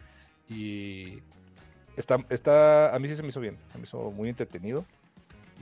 Y 0.48 1.20
está, 1.96 2.18
está, 2.28 2.94
a 2.94 2.98
mí 2.98 3.08
sí 3.08 3.16
se 3.16 3.22
me 3.22 3.30
hizo 3.30 3.40
bien, 3.40 3.56
se 3.72 3.78
me 3.78 3.84
hizo 3.84 4.10
muy 4.10 4.28
entretenido 4.28 4.84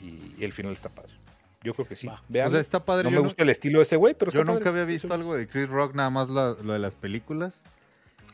y, 0.02 0.34
y 0.38 0.44
el 0.44 0.52
final 0.52 0.72
está 0.72 0.88
padre. 0.88 1.21
Yo 1.64 1.74
creo 1.74 1.86
que 1.86 1.96
sí. 1.96 2.08
Vean, 2.28 2.48
O 2.48 2.50
sea, 2.50 2.60
está 2.60 2.84
padre. 2.84 3.04
no 3.04 3.10
yo 3.10 3.16
me 3.16 3.22
gusta 3.24 3.42
el 3.42 3.48
estilo 3.50 3.78
de 3.78 3.82
ese 3.84 3.96
güey, 3.96 4.14
pero 4.14 4.30
Yo 4.32 4.40
nunca 4.44 4.58
padre. 4.58 4.70
había 4.70 4.84
visto 4.84 5.12
algo 5.14 5.36
de 5.36 5.46
Chris 5.46 5.68
Rock, 5.68 5.94
nada 5.94 6.10
más 6.10 6.28
lo 6.28 6.54
de 6.54 6.78
las 6.78 6.94
películas. 6.94 7.62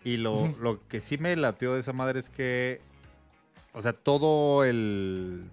Y 0.04 0.16
lo, 0.16 0.54
lo 0.60 0.86
que 0.88 1.00
sí 1.00 1.18
me 1.18 1.34
latió 1.36 1.74
de 1.74 1.80
esa 1.80 1.92
madre 1.92 2.20
es 2.20 2.30
que, 2.30 2.80
o 3.74 3.82
sea, 3.82 3.92
todo 3.92 4.64
el, 4.64 5.44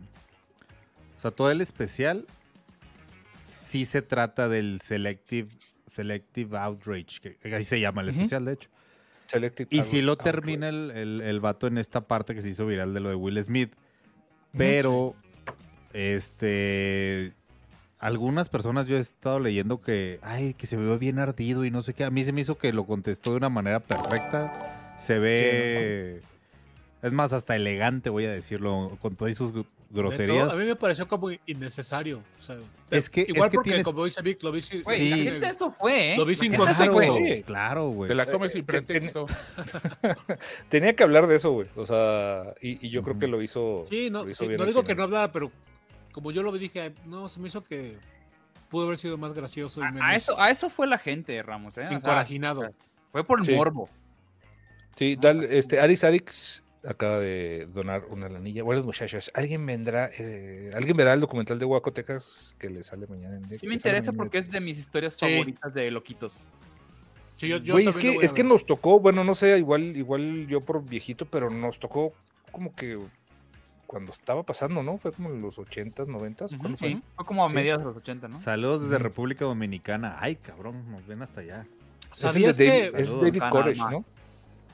o 1.18 1.20
sea, 1.20 1.32
todo 1.32 1.52
el 1.52 1.60
especial 1.62 2.26
sí 3.44 3.86
se 3.86 4.02
trata 4.02 4.48
del 4.48 4.80
selective, 4.82 5.50
selective 5.88 6.58
outrage, 6.58 7.20
que 7.20 7.56
así 7.56 7.66
se 7.66 7.80
llama 7.80 8.02
el 8.04 8.10
especial, 8.10 8.46
de 8.46 8.54
hecho. 8.54 8.70
Selective 9.26 9.68
Y 9.72 9.82
si 9.84 10.02
lo 10.04 10.16
termina 10.16 10.70
el, 10.70 10.92
el, 10.92 11.22
el 11.22 11.40
vato 11.40 11.66
en 11.68 11.78
esta 11.80 12.02
parte 12.02 12.36
que 12.36 12.42
se 12.44 12.50
hizo 12.50 12.66
viral 12.68 12.94
de 12.94 13.00
lo 13.00 13.10
de 13.10 13.16
Will 13.16 13.44
Smith. 13.44 13.74
Pero, 14.56 15.16
este, 15.92 17.34
algunas 18.06 18.50
personas 18.50 18.88
yo 18.88 18.98
he 18.98 19.00
estado 19.00 19.40
leyendo 19.40 19.82
que, 19.82 20.20
ay, 20.22 20.54
que 20.54 20.68
se 20.68 20.78
ve 20.78 20.98
bien 20.98 21.20
ardido 21.20 21.66
y 21.66 21.72
no 21.72 21.82
sé 21.82 21.94
qué. 21.94 22.04
A 22.04 22.10
mí 22.12 22.24
se 22.24 22.32
me 22.34 22.42
hizo 22.42 22.58
que 22.58 22.72
lo 22.74 22.86
contestó 22.86 23.32
de 23.32 23.38
una 23.38 23.50
manera 23.50 23.80
perfecta. 23.80 24.96
Se 25.00 25.20
ve, 25.20 26.22
es 27.02 27.12
más, 27.12 27.34
hasta 27.34 27.56
elegante, 27.56 28.10
voy 28.10 28.26
a 28.26 28.32
decirlo, 28.32 28.98
con 29.02 29.16
todas 29.16 29.36
sus 29.36 29.52
groserías. 29.92 30.50
todo, 30.50 30.58
a 30.58 30.62
mí 30.62 30.66
me 30.68 30.76
pareció 30.76 31.08
como 31.08 31.30
innecesario. 31.46 32.22
o 32.40 32.42
sea, 32.42 32.58
Es 32.92 33.10
que- 33.10 33.26
igual 33.28 33.48
es 33.48 33.52
que 33.52 33.56
porque, 33.58 33.70
tienes- 33.72 33.84
como 33.86 34.04
dice 34.06 34.22
Vic, 34.22 34.42
lo 34.44 34.52
vi 34.52 34.62
sin, 34.62 34.84
Güey, 34.84 34.98
Sí. 34.98 35.10
la 35.10 35.16
gente 35.18 35.48
eso 35.48 35.72
fue, 35.72 36.14
¿eh? 36.14 36.18
Lo 36.18 36.26
vi 36.26 36.36
sin. 36.36 36.52
Sí. 36.56 37.44
Claro, 37.46 37.90
güey. 37.90 38.08
Te 38.08 38.16
la 38.16 38.26
comes 38.26 38.52
sin 38.52 38.66
te- 38.66 38.82
te- 38.82 38.82
pretexto. 38.84 39.26
Tenía 40.70 40.96
que 40.96 41.04
hablar 41.04 41.28
de 41.28 41.36
eso, 41.36 41.52
güey. 41.52 41.68
O 41.76 41.86
sea, 41.86 42.54
y, 42.62 42.86
y 42.86 42.90
yo 42.90 43.04
creo 43.04 43.18
que 43.18 43.28
lo 43.28 43.42
hizo. 43.42 43.86
Sí, 43.90 44.10
no, 44.10 44.28
hizo 44.30 44.44
sí, 44.44 44.50
no 44.58 44.66
digo 44.66 44.84
que 44.84 44.96
no 44.96 45.04
hablaba, 45.04 45.32
pero 45.32 45.52
como 46.16 46.32
yo 46.32 46.42
lo 46.44 46.52
vi, 46.54 46.60
dije, 46.60 46.94
no, 47.06 47.28
se 47.28 47.42
me 47.42 47.50
hizo 47.50 47.62
que 47.62 47.98
pudo 48.70 48.86
haber 48.86 48.98
sido 48.98 49.18
más 49.18 49.34
gracioso 49.34 49.82
y 49.82 49.84
A, 49.84 49.92
menos 49.92 50.08
a 50.08 50.16
eso, 50.16 50.40
a 50.40 50.50
eso 50.50 50.70
fue 50.70 50.88
la 50.88 50.98
gente, 50.98 51.44
Ramos, 51.44 51.78
¿eh? 51.78 51.82
O 51.82 51.90
sea, 51.90 51.98
encuarajinado. 51.98 52.70
fue 53.12 53.26
por 53.26 53.40
el 53.42 53.46
Sí. 53.46 53.52
morbo. 53.54 53.90
Sí, 54.96 55.18
dale, 55.20 55.58
este, 55.58 55.82
Aris 55.82 56.06
Arix 56.06 56.64
acaba 56.88 57.20
de 57.20 57.68
donar 57.74 58.06
una 58.10 58.30
lanilla. 58.30 58.64
Buenos 58.64 58.86
muchachos, 58.86 59.30
¿alguien 59.34 59.66
vendrá, 59.66 60.10
eh, 60.18 60.72
alguien 60.74 60.96
verá 60.96 61.12
el 61.14 61.20
documental 61.20 61.60
de 61.60 61.66
Waco, 61.66 61.92
Texas 61.92 62.56
que 62.58 62.70
le 62.70 62.82
sale 62.82 63.08
mañana 63.08 63.36
en 63.36 63.50
Sí 63.50 63.68
me 63.68 63.74
interesa 63.74 64.14
porque 64.14 64.38
es 64.38 64.50
de 64.50 64.62
mis 64.62 64.78
historias 64.80 65.14
Sí. 65.16 65.20
favoritas 65.20 65.74
de 65.74 65.92
loquitos. 65.92 66.40
Sí, 67.36 67.50
yo- 67.50 67.58
yo 67.58 67.74
Güey, 67.74 67.88
es 67.88 67.98
que, 67.98 68.16
es 68.22 68.32
que 68.32 68.46
nos 68.46 68.66
tocó, 68.66 69.02
bueno, 69.02 69.26
no 69.26 69.36
sé, 69.36 69.58
igual, 69.58 69.98
igual 69.98 70.48
yo 70.48 70.62
por 70.62 70.82
viejito, 70.86 71.26
pero 71.26 71.50
nos 71.50 71.78
tocó 71.78 72.14
como 72.54 72.74
que 72.74 72.98
cuando 73.88 74.12
estaba 74.12 74.44
pasando, 74.44 74.82
¿no? 74.84 74.98
Fue 74.98 75.12
como 75.12 75.30
en 75.30 75.42
los 75.42 75.58
80s, 75.58 76.08
90s. 76.08 76.52
Ujú, 76.54 76.58
¿cuándo 76.60 76.78
fue? 76.78 76.90
sí, 76.90 77.02
fue 77.16 77.26
como 77.26 77.46
a 77.46 77.50
Sí. 77.50 77.56
mediados 77.56 77.82
de 77.84 77.86
los 77.88 77.98
80, 77.98 78.28
¿no? 78.28 78.40
Saludos 78.40 78.84
desde. 78.84 78.98
República 79.00 79.46
Dominicana. 79.46 80.18
Ay, 80.20 80.36
cabrón, 80.36 80.90
nos 80.92 81.06
ven 81.06 81.22
hasta 81.22 81.42
allá. 81.42 81.66
Es 82.12 82.20
¿Sabías 82.20 82.58
David, 82.58 82.70
que, 82.72 83.02
es. 83.02 83.14
David 83.14 83.44
Koresh. 83.52 83.78
¿no? 83.90 84.04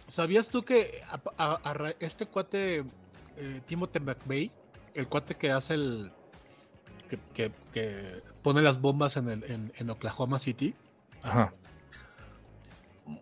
¿Sabías 0.08 0.48
tú 0.50 0.64
que 0.64 1.02
a- 1.10 1.20
a- 1.38 1.60
a 1.64 1.74
ra- 1.74 1.96
este 2.00 2.26
cuate, 2.26 2.84
eh, 3.38 3.62
Timothy 3.66 4.00
McVeigh, 4.00 4.52
el 4.94 5.08
cuate 5.08 5.36
que 5.36 5.52
hace 5.52 5.74
el. 5.76 6.12
que, 7.10 7.18
que- 7.34 7.52
que 7.74 8.22
pone 8.42 8.62
las 8.62 8.80
bombas 8.80 9.18
en, 9.18 9.28
el, 9.30 9.44
en, 9.44 9.74
en 9.76 9.90
Oklahoma 9.90 10.40
City, 10.40 10.74
Ajá. 11.24 11.54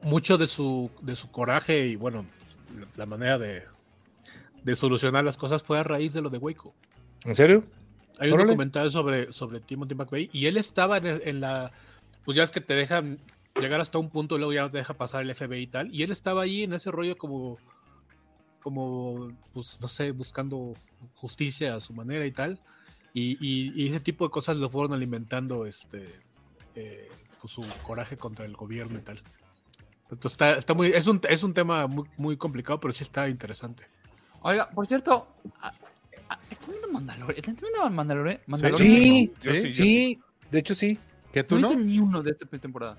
mucho 0.04 0.38
de 0.38 0.48
su, 0.48 0.92
de 1.02 1.16
su 1.16 1.32
coraje 1.32 1.88
y 1.88 1.96
bueno, 1.96 2.26
la 2.96 3.06
manera 3.06 3.38
de, 3.40 3.64
de 4.64 4.76
solucionar 4.76 5.24
las 5.24 5.38
cosas 5.38 5.64
fue 5.64 5.80
a 5.80 5.84
raíz 5.84 6.14
de 6.14 6.22
lo 6.22 6.30
de 6.30 6.38
Waco. 6.38 6.74
¿En 7.26 7.36
serio? 7.36 7.64
Hay 8.20 8.30
un 8.32 8.38
documental 8.50 8.92
sobre, 8.92 9.32
sobre 9.32 9.60
Timothy 9.62 9.96
McVeigh 9.96 10.30
y 10.34 10.46
él 10.48 10.58
estaba 10.58 10.98
en, 10.98 11.40
la. 11.40 11.72
Pues 12.26 12.36
ya 12.36 12.44
es 12.44 12.52
que 12.52 12.60
te 12.62 12.74
dejan 12.76 13.18
llegar 13.60 13.80
hasta 13.82 13.98
un 13.98 14.10
punto 14.10 14.36
y 14.36 14.40
luego 14.40 14.54
ya 14.54 14.62
no 14.64 14.72
te 14.72 14.78
deja 14.78 14.94
pasar 14.94 15.22
el 15.22 15.34
FBI 15.34 15.62
y 15.62 15.68
tal. 15.68 15.94
Y 15.96 16.04
él 16.04 16.12
estaba 16.12 16.42
ahí 16.44 16.64
en 16.64 16.74
ese 16.74 16.92
rollo 16.92 17.18
como. 17.18 17.58
Como, 18.62 19.32
pues 19.54 19.80
no 19.80 19.88
sé, 19.88 20.12
buscando 20.12 20.74
justicia 21.16 21.76
a 21.76 21.80
su 21.80 21.94
manera 21.94 22.26
y 22.26 22.32
tal. 22.32 22.60
Y, 23.14 23.38
y- 23.40 23.72
y 23.84 23.88
ese 23.88 24.02
tipo 24.02 24.26
de 24.26 24.32
cosas 24.32 24.58
lo 24.58 24.70
fueron 24.70 24.92
alimentando 24.94 25.66
este 25.66 26.06
eh, 26.76 27.08
pues, 27.40 27.54
su 27.54 27.64
coraje 27.84 28.18
contra 28.18 28.46
el 28.46 28.54
gobierno 28.58 29.00
y 29.00 29.02
tal. 29.02 29.22
Entonces 30.12 30.34
está, 30.34 30.58
está 30.58 30.74
muy, 30.74 30.88
es 30.88 31.08
un, 31.08 31.22
es 31.30 31.44
un 31.44 31.54
tema 31.54 31.88
muy, 31.88 32.04
muy 32.18 32.36
complicado, 32.36 32.80
pero 32.82 32.94
sí 32.94 33.04
está 33.04 33.30
interesante. 33.30 33.86
Oiga, 34.42 34.70
por 34.70 34.88
cierto, 34.88 35.28
¿están 36.50 36.70
viendo 36.72 36.88
Mandalorian? 36.90 37.38
¿Están 37.40 37.56
viendo 37.62 37.90
Mandalorian? 37.90 38.40
Mandalorian? 38.48 38.92
Sí, 38.92 39.34
sí, 39.42 39.72
sí, 39.72 40.20
de 40.52 40.60
hecho 40.60 40.76
sí. 40.76 40.98
¿Que 41.34 41.42
No 41.42 41.48
tú 41.48 41.56
he 41.58 41.60
no? 41.62 41.68
visto 41.70 41.84
ni 41.84 42.00
uno 42.00 42.22
de 42.24 42.32
esta 42.32 42.46
temporada. 42.48 42.98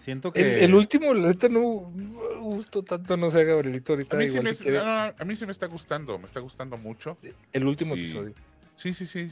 Siento 0.00 0.32
que... 0.32 0.62
el 0.64 0.74
último, 0.74 1.14
la 1.14 1.28
neta, 1.28 1.48
no 1.48 1.90
no 1.94 2.20
me 2.20 2.40
gustó 2.40 2.82
tanto, 2.82 3.16
no 3.16 3.30
sé, 3.30 3.44
Gabrielito, 3.44 3.94
ahorita 3.94 4.16
A 4.16 4.20
mí, 4.20 4.26
sí 4.26 4.30
igual 4.32 4.44
me, 4.44 4.54
si 4.54 4.68
no, 4.70 4.84
no, 4.84 4.90
a 5.18 5.24
mí 5.24 5.36
sí 5.36 5.46
me 5.46 5.52
está 5.52 5.66
gustando, 5.66 6.18
me 6.18 6.26
está 6.26 6.40
gustando 6.40 6.76
mucho. 6.76 7.16
El 7.52 7.64
último 7.66 7.96
y- 7.96 8.00
episodio. 8.00 8.34
Sí, 8.76 8.92
sí, 8.92 9.06
sí, 9.06 9.30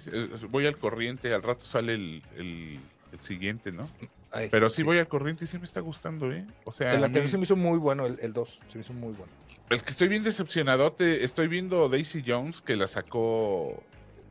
voy 0.50 0.66
al 0.66 0.78
corriente, 0.78 1.34
al 1.34 1.42
rato 1.42 1.64
sale 1.66 1.94
el, 1.94 2.22
el- 2.36 2.78
el 3.12 3.18
siguiente, 3.20 3.72
¿no? 3.72 3.88
Ay, 4.32 4.48
Pero 4.50 4.70
sí, 4.70 4.82
voy 4.82 4.98
al 4.98 5.08
corriente 5.08 5.44
y 5.44 5.46
sí 5.48 5.58
me 5.58 5.64
está 5.64 5.80
gustando, 5.80 6.32
¿eh? 6.32 6.46
O 6.64 6.72
sea, 6.72 6.94
El 6.94 7.04
anterior 7.04 7.26
mí- 7.26 7.30
se 7.30 7.36
me 7.38 7.44
hizo 7.44 7.56
muy 7.56 7.78
bueno, 7.78 8.06
el 8.06 8.32
2 8.32 8.60
se 8.66 8.78
me 8.78 8.80
hizo 8.82 8.92
muy 8.94 9.12
bueno. 9.12 9.30
el 9.68 9.82
que 9.82 9.90
estoy 9.90 10.08
bien 10.08 10.22
decepcionado, 10.24 10.92
te, 10.92 11.22
estoy 11.24 11.48
viendo 11.48 11.88
Daisy 11.88 12.22
Jones, 12.26 12.60
que 12.62 12.76
la 12.76 12.86
sacó... 12.86 13.82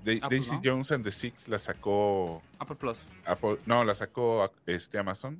Da- 0.04 0.28
Daisy 0.30 0.52
¿no? 0.54 0.62
Jones 0.64 0.92
and 0.92 1.04
the 1.04 1.12
Six 1.12 1.48
la 1.48 1.60
sacó... 1.60 2.42
Apple 2.58 2.76
Plus. 2.76 3.00
Apple- 3.26 3.60
no, 3.68 3.84
la 3.86 3.94
sacó 3.94 4.52
este 4.66 4.98
Amazon. 4.98 5.40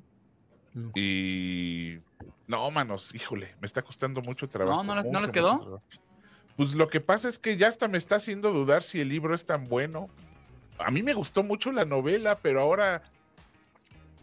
Mm. 0.74 0.90
Y... 0.94 1.98
No, 2.46 2.70
manos, 2.70 3.12
híjole, 3.14 3.54
me 3.60 3.66
está 3.66 3.82
costando 3.82 4.20
mucho 4.22 4.48
trabajo. 4.48 4.84
¿no 4.84 4.94
les- 4.94 5.04
no 5.04 5.10
mucho, 5.10 5.20
les 5.22 5.30
quedó? 5.32 5.82
Pues 6.56 6.74
lo 6.74 6.88
que 6.88 7.00
pasa 7.00 7.28
es 7.28 7.38
que 7.38 7.56
ya 7.56 7.66
hasta 7.68 7.88
me 7.88 7.98
está 7.98 8.16
haciendo 8.16 8.52
dudar 8.52 8.82
si 8.84 9.00
el 9.00 9.08
libro 9.08 9.34
es 9.34 9.44
tan 9.44 9.68
bueno. 9.68 10.08
A 10.78 10.90
mí 10.90 11.02
me 11.02 11.14
gustó 11.14 11.42
mucho 11.42 11.72
la 11.72 11.84
novela, 11.84 12.38
pero 12.42 12.60
ahora 12.60 13.02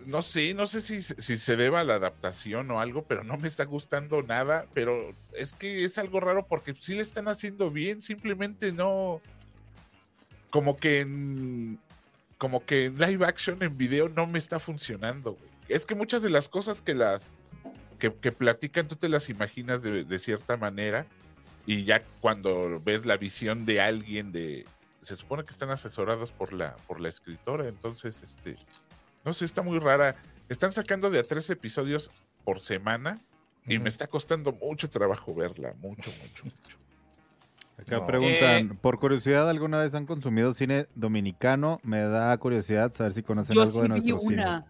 no 0.05 0.21
sé, 0.21 0.53
no 0.53 0.67
sé 0.67 0.81
si, 0.81 1.01
si 1.01 1.37
se 1.37 1.55
deba 1.55 1.81
a 1.81 1.83
la 1.83 1.95
adaptación 1.95 2.69
o 2.71 2.79
algo, 2.79 3.03
pero 3.03 3.23
no 3.23 3.37
me 3.37 3.47
está 3.47 3.65
gustando 3.65 4.21
nada. 4.23 4.65
Pero 4.73 5.13
es 5.33 5.53
que 5.53 5.83
es 5.83 5.97
algo 5.97 6.19
raro 6.19 6.45
porque 6.47 6.73
sí 6.79 6.95
le 6.95 7.01
están 7.01 7.27
haciendo 7.27 7.71
bien, 7.71 8.01
simplemente 8.01 8.71
no. 8.71 9.21
Como 10.49 10.77
que 10.77 11.01
en. 11.01 11.79
Como 12.37 12.65
que 12.65 12.85
en 12.85 12.97
live 12.97 13.25
action 13.25 13.61
en 13.61 13.77
video 13.77 14.07
no 14.09 14.25
me 14.25 14.39
está 14.39 14.59
funcionando, 14.59 15.33
güey. 15.33 15.49
Es 15.67 15.85
que 15.85 15.93
muchas 15.93 16.21
de 16.21 16.29
las 16.29 16.49
cosas 16.49 16.81
que 16.81 16.95
las. 16.95 17.33
que, 17.99 18.09
platican, 18.11 18.87
tú 18.87 18.95
te 18.95 19.09
las 19.09 19.29
imaginas 19.29 19.81
de, 19.81 20.03
de 20.03 20.19
cierta 20.19 20.57
manera. 20.57 21.05
Y 21.65 21.83
ya 21.83 22.03
cuando 22.21 22.81
ves 22.83 23.05
la 23.05 23.17
visión 23.17 23.65
de 23.65 23.81
alguien 23.81 24.31
de. 24.31 24.65
Se 25.01 25.15
supone 25.15 25.43
que 25.45 25.51
están 25.51 25.69
asesorados 25.69 26.31
por 26.31 26.53
la, 26.53 26.75
por 26.87 26.99
la 26.99 27.09
escritora. 27.09 27.67
Entonces, 27.67 28.23
este. 28.23 28.57
No 29.25 29.33
sé, 29.33 29.45
está 29.45 29.61
muy 29.61 29.79
rara. 29.79 30.15
Están 30.47 30.71
sacando 30.73 31.09
de 31.09 31.19
a 31.19 31.27
tres 31.27 31.49
episodios 31.49 32.11
por 32.43 32.59
semana. 32.61 33.19
Y 33.67 33.77
me 33.77 33.89
está 33.89 34.07
costando 34.07 34.51
mucho 34.53 34.89
trabajo 34.89 35.35
verla. 35.35 35.73
Mucho, 35.79 36.09
mucho, 36.23 36.45
mucho. 36.45 36.77
Acá 37.77 37.97
No. 37.99 38.07
preguntan, 38.07 38.77
por 38.81 38.99
curiosidad, 38.99 39.47
¿alguna 39.49 39.77
vez 39.77 39.93
han 39.93 40.05
consumido 40.07 40.53
cine 40.53 40.87
dominicano? 40.95 41.79
Me 41.83 41.99
da 42.01 42.35
curiosidad 42.37 42.91
saber 42.95 43.13
si 43.13 43.21
conocen 43.21 43.55
Yo 43.55 43.61
algo 43.61 43.73
sí 43.73 43.81
de 43.81 43.87
nuestro 43.89 44.19
cine. 44.19 44.33
una. 44.43 44.65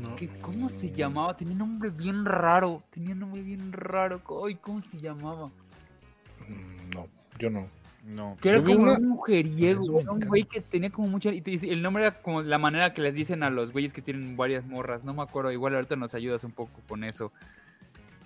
No. 0.00 0.16
que- 0.16 0.28
¿Cómo 0.40 0.68
se 0.68 0.90
llamaba? 0.92 1.34
Tenía 1.36 1.52
un 1.52 1.58
nombre 1.60 1.90
bien 1.90 2.24
raro. 2.26 2.82
Tenía 2.90 3.12
un 3.12 3.20
nombre 3.20 3.42
bien 3.42 3.72
raro. 3.72 4.20
Ay, 4.44 4.56
¿cómo 4.56 4.80
se 4.82 4.98
llamaba? 4.98 5.46
Mm, 6.46 6.90
No, 6.94 7.06
yo 7.38 7.48
no. 7.50 7.68
No. 8.08 8.36
Que 8.40 8.48
era 8.48 8.62
como 8.62 8.78
una- 8.78 8.94
un 8.98 9.08
mujeriego, 9.08 9.84
un 9.84 10.20
güey 10.20 10.44
que 10.44 10.60
tenía 10.62 10.88
como 10.90 11.08
mucha... 11.08 11.30
y 11.30 11.40
te 11.42 11.50
dice- 11.50 11.70
el 11.70 11.82
nombre 11.82 12.04
era 12.04 12.22
como 12.22 12.42
la 12.42 12.56
manera 12.58 12.94
que 12.94 13.02
les 13.02 13.12
dicen 13.14 13.42
a 13.42 13.50
los 13.50 13.70
güeyes 13.72 13.92
que 13.92 14.00
tienen 14.00 14.36
varias 14.36 14.64
morras. 14.64 15.04
No 15.04 15.12
me 15.12 15.22
acuerdo, 15.22 15.52
igual 15.52 15.74
ahorita 15.74 15.94
nos 15.96 16.14
ayudas 16.14 16.42
un 16.44 16.52
poco 16.52 16.80
con 16.88 17.04
eso. 17.04 17.32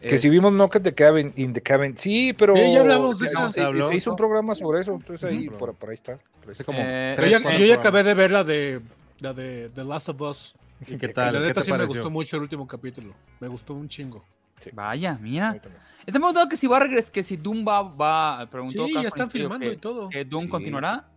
Que 0.00 0.18
si 0.18 0.28
Es- 0.28 0.32
vimos 0.32 0.52
Knock 0.52 0.76
at 0.76 0.82
the 0.82 0.94
Cabin, 0.94 1.32
in 1.36 1.52
the 1.52 1.60
Cabin. 1.60 1.96
Sí, 1.96 2.32
pero. 2.32 2.56
Sí, 2.56 2.72
ya 2.72 2.80
hablamos 2.80 3.18
de 3.18 3.28
se- 3.28 3.34
eso. 3.36 3.52
Se, 3.52 3.60
habló. 3.60 3.88
se 3.88 3.96
hizo 3.96 4.10
un 4.10 4.16
programa 4.16 4.54
sobre 4.54 4.80
eso. 4.80 4.94
Entonces 4.94 5.28
ahí, 5.30 5.48
por, 5.48 5.74
por 5.74 5.90
ahí 5.90 5.94
está. 5.94 6.14
por 6.16 6.22
ahí 6.48 6.52
Hace 6.52 6.52
está. 6.52 6.64
como 6.64 6.78
Eh, 6.80 7.12
tres, 7.16 7.30
yo 7.30 7.38
ya, 7.38 7.42
cuatro 7.42 7.60
yo 7.60 7.66
ya 7.66 7.74
acabé 7.76 8.02
de 8.02 8.14
ver 8.14 8.30
la 8.32 8.42
de, 8.44 8.80
la 9.20 9.32
de 9.32 9.68
The 9.74 9.84
Last 9.84 10.08
of 10.08 10.20
Us. 10.20 10.54
¿Qué 10.86 10.94
Y 10.94 11.12
tal? 11.12 11.34
La 11.34 11.40
¿Qué 11.40 11.46
neta 11.46 11.62
sí 11.62 11.72
me 11.72 11.84
gustó 11.84 12.10
mucho 12.10 12.36
el 12.36 12.42
último 12.42 12.66
capítulo. 12.66 13.14
Me 13.38 13.46
gustó 13.48 13.74
un 13.74 13.88
chingo. 13.88 14.24
Vaya, 14.72 15.16
mira. 15.20 15.60
Están 16.06 16.20
preguntando 16.22 16.48
que 16.48 16.56
si 16.56 16.66
va 16.66 16.76
a 16.78 16.80
regresar, 16.80 17.12
que 17.12 17.22
si 17.22 17.36
Doom 17.36 17.64
va, 17.66 17.82
va 17.82 18.46
preguntó 18.50 18.86
Sí, 18.86 18.94
ya 18.94 19.02
están 19.02 19.30
filmando 19.30 19.66
que, 19.66 19.72
y 19.72 19.76
todo. 19.76 20.08
que 20.08 20.24
Doom 20.24 20.42
Sí, 20.44 20.48
continuará 20.48 21.08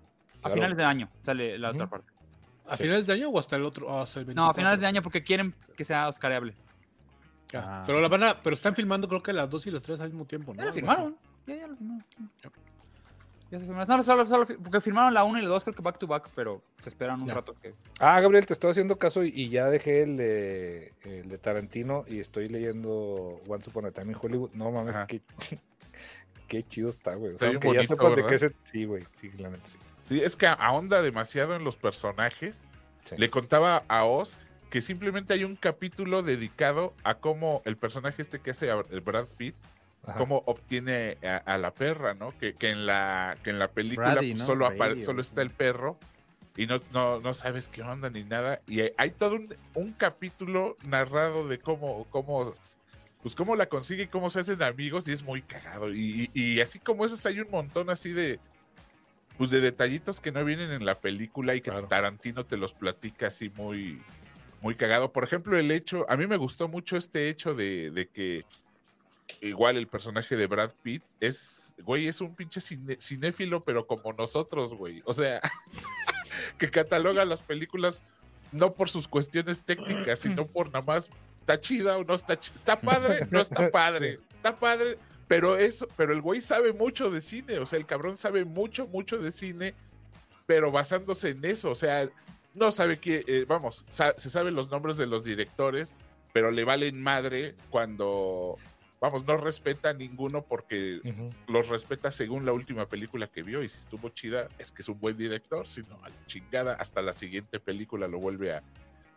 a 0.44 0.50
finales 0.50 0.78
de 0.78 0.84
año, 0.84 1.10
sale 1.24 1.58
la 1.58 1.72
otra 1.72 1.88
parte. 1.90 2.12
¿A 2.68 2.78
Sí. 2.78 2.84
finales 2.84 3.06
de 3.08 3.14
año 3.14 3.30
o 3.30 3.40
hasta 3.40 3.56
el 3.56 3.66
otro? 3.66 3.90
hasta 4.02 4.20
el 4.20 4.26
No, 4.28 4.32
a 4.32 4.36
24? 4.54 4.54
finales 4.56 4.80
de 4.82 4.88
año 4.88 5.02
porque 5.02 5.24
quieren 5.24 5.54
que 5.76 5.86
sea 5.86 6.08
oscareable. 6.08 6.56
Ah. 7.56 7.84
Pero 7.86 8.02
la 8.02 8.08
van 8.08 8.24
a, 8.24 8.42
pero 8.42 8.54
están 8.56 8.76
filmando 8.76 9.08
creo 9.08 9.22
que 9.22 9.34
las 9.34 9.50
dos 9.50 9.66
y 9.68 9.72
las 9.72 9.84
tres 9.84 10.00
al 10.02 10.10
mismo 10.10 10.26
tiempo, 10.26 10.54
¿no? 10.54 10.58
Ya 10.58 10.64
lo 10.66 10.70
Algo 10.70 10.76
firmaron. 10.76 11.18
Ya, 11.48 11.56
ya 11.56 11.68
lo 11.68 11.76
firmaron. 11.76 12.06
Ya 13.56 13.60
se 13.60 13.66
firmaron. 13.66 13.98
No, 13.98 14.04
solo, 14.04 14.26
solo 14.26 14.46
porque 14.46 14.82
firmaron 14.82 15.14
la 15.14 15.24
1 15.24 15.40
y 15.40 15.42
la 15.44 15.48
2, 15.48 15.64
creo 15.64 15.76
que 15.76 15.82
back 15.82 15.98
to 15.98 16.08
back, 16.08 16.30
pero 16.36 16.62
se 16.82 16.90
esperan 16.90 17.22
un 17.22 17.28
Ya. 17.28 17.36
rato 17.36 17.56
que. 17.62 17.74
Ah, 18.00 18.20
Gabriel, 18.20 18.46
te 18.46 18.52
estoy 18.54 18.72
haciendo 18.72 18.98
caso 18.98 19.24
y, 19.24 19.30
y 19.30 19.50
ya 19.50 19.70
dejé 19.70 20.04
el 20.04 20.18
de, 20.18 20.94
el 21.04 21.30
de 21.30 21.38
Tarantino 21.38 22.04
y 22.08 22.20
estoy 22.20 22.50
leyendo 22.50 23.40
Once 23.48 23.70
Upon 23.70 23.86
a 23.86 23.92
Time 23.92 24.12
in 24.12 24.18
Hollywood. 24.22 24.52
No 24.54 24.72
mames, 24.72 24.98
qué, 25.08 25.22
qué 26.48 26.64
chido 26.64 26.90
está, 26.90 27.16
güey. 27.16 27.36
O 27.36 27.38
sea, 27.38 27.48
aunque 27.50 27.68
ya 27.68 27.74
bonito, 27.76 27.96
sepas 27.96 28.16
de 28.16 28.26
qué 28.26 28.38
se... 28.38 28.52
Sí, 28.64 28.86
güey, 28.86 29.04
sí, 29.20 29.32
la 29.38 29.50
neta 29.50 29.66
sí. 29.66 29.80
Sí, 30.08 30.22
es 30.22 30.36
que 30.36 30.48
ahonda 30.48 31.02
demasiado 31.02 31.56
en 31.56 31.64
los 31.64 31.78
personajes. 31.78 32.60
Sí. 33.04 33.16
Le 33.18 33.30
contaba 33.30 33.84
a 33.88 34.04
Oz 34.06 34.38
que 34.70 34.82
simplemente 34.82 35.34
hay 35.34 35.44
un 35.44 35.56
capítulo 35.56 36.22
dedicado 36.24 36.94
a 37.04 37.16
cómo 37.16 37.62
el 37.66 37.78
personaje 37.78 38.22
este 38.22 38.40
que 38.40 38.52
hace 38.52 38.72
Brad 38.74 39.28
Pitt, 39.38 39.56
Ajá. 40.08 40.18
cómo 40.20 40.44
obtiene 40.46 41.18
a, 41.24 41.38
a 41.38 41.58
la 41.58 41.74
perra, 41.74 42.14
¿no? 42.14 42.38
Que, 42.38 42.54
que 42.54 42.70
en 42.70 42.86
la 42.86 43.38
que 43.44 43.50
en 43.50 43.60
la 43.60 43.68
película 43.70 44.14
Brady, 44.14 44.32
pues, 44.32 44.40
¿no? 44.40 44.46
solo 44.46 44.70
Brady, 44.70 45.04
solo 45.04 45.22
está 45.22 45.42
el 45.42 45.50
perro 45.50 45.98
y 46.58 46.68
no, 46.68 46.80
no, 46.94 47.20
no 47.20 47.34
sabes 47.34 47.68
qué 47.68 47.82
onda 47.82 48.10
ni 48.10 48.24
nada. 48.24 48.62
Y 48.68 48.82
hay, 48.98 49.12
todo 49.12 49.36
un, 49.36 49.54
un 49.74 49.92
capítulo 49.94 50.78
narrado 50.86 51.48
de 51.48 51.58
cómo, 51.60 52.06
cómo, 52.10 52.54
pues 53.24 53.36
cómo 53.36 53.56
la 53.56 53.66
consigue 53.68 54.04
y 54.04 54.08
cómo 54.08 54.30
se 54.30 54.40
hacen 54.40 54.62
amigos 54.64 55.08
y 55.08 55.12
es 55.12 55.24
muy 55.24 55.42
cagado. 55.42 55.92
Y, 55.94 56.30
y- 56.34 56.54
y 56.54 56.62
así 56.62 56.80
como 56.80 57.04
esos 57.06 57.26
hay 57.26 57.40
un 57.40 57.50
montón 57.52 57.90
así 57.90 58.14
de 58.14 58.40
pues 59.38 59.52
de 59.52 59.60
detallitos 59.60 60.22
que 60.22 60.32
no 60.32 60.46
vienen 60.46 60.72
en 60.72 60.86
la 60.86 61.00
película 61.00 61.56
y 61.56 61.62
que 61.62 61.70
Claro. 61.70 61.88
Tarantino 61.88 62.46
te 62.46 62.56
los 62.56 62.74
platica 62.74 63.28
así 63.28 63.50
muy, 63.58 64.02
muy 64.62 64.76
cagado. 64.76 65.12
Por 65.12 65.26
ejemplo, 65.26 65.58
el 65.58 65.72
hecho, 65.72 66.06
a 66.10 66.16
mí 66.16 66.26
me 66.26 66.38
gustó 66.38 66.70
mucho 66.70 66.96
este 66.96 67.28
hecho 67.28 67.54
de, 67.54 67.92
de 67.92 68.08
que 68.08 68.46
igual 69.42 69.78
el 69.78 69.88
personaje 69.88 70.36
de 70.36 70.48
Brad 70.48 70.72
Pitt 70.84 71.04
es, 71.20 71.74
güey, 71.84 72.08
es 72.08 72.22
un 72.22 72.36
pinche 72.36 72.62
cine- 72.62 72.98
cinéfilo, 73.02 73.64
pero 73.64 73.86
como 73.88 74.14
nosotros, 74.14 74.74
güey. 74.76 75.02
O 75.06 75.14
sea, 75.14 75.42
que 76.58 76.70
cataloga 76.70 77.26
las 77.26 77.42
películas 77.42 78.02
no 78.52 78.74
por 78.74 78.90
sus 78.90 79.08
cuestiones 79.08 79.64
técnicas, 79.64 80.20
sino 80.20 80.46
por 80.48 80.68
nada 80.68 80.82
más, 80.86 81.10
está 81.42 81.60
chida 81.60 81.98
o 81.98 82.04
no 82.04 82.14
está 82.14 82.40
chida. 82.40 82.56
Está 82.58 82.80
padre, 82.80 83.28
no 83.32 83.42
está 83.42 83.70
padre. 83.72 84.20
Está 84.36 84.56
padre, 84.56 84.98
pero 85.28 85.58
eso, 85.58 85.88
pero 85.98 86.14
el 86.14 86.22
güey 86.22 86.40
sabe 86.42 86.72
mucho 86.72 87.10
de 87.10 87.20
cine, 87.22 87.58
o 87.60 87.66
sea, 87.66 87.80
el 87.80 87.86
cabrón 87.86 88.18
sabe 88.18 88.46
mucho, 88.46 88.88
mucho 88.88 89.18
de 89.18 89.32
cine, 89.32 89.74
pero 90.46 90.72
basándose 90.72 91.30
en 91.30 91.44
eso, 91.44 91.72
o 91.72 91.76
sea, 91.76 92.08
no 92.54 92.72
sabe 92.72 93.00
que, 93.00 93.24
eh, 93.28 93.46
vamos, 93.48 93.86
sa- 93.90 94.14
se 94.18 94.30
saben 94.30 94.54
los 94.56 94.70
nombres 94.70 94.98
de 94.98 95.08
los 95.08 95.26
directores, 95.26 95.96
pero 96.32 96.52
le 96.52 96.64
valen 96.64 97.02
madre 97.02 97.56
cuando, 97.72 98.58
vamos, 99.06 99.26
no 99.26 99.38
respeta 99.38 99.90
a 99.90 99.94
ninguno 99.94 100.42
porque 100.44 101.00
los 101.48 101.68
respeta 101.70 102.12
según 102.12 102.46
la 102.46 102.54
última 102.54 102.88
película 102.88 103.28
que 103.28 103.44
vio 103.44 103.64
y 103.64 103.70
si 103.70 103.78
estuvo 103.78 104.10
chida 104.10 104.48
es 104.60 104.72
que 104.72 104.82
es 104.82 104.90
un 104.90 105.00
buen 105.00 105.16
director, 105.18 105.68
si 105.68 105.82
no, 105.84 106.00
a 106.04 106.10
la 106.10 106.26
chingada, 106.26 106.74
hasta 106.76 107.02
la 107.02 107.14
siguiente 107.14 107.60
película 107.60 108.08
lo 108.08 108.20
vuelve 108.20 108.54
a, 108.54 108.64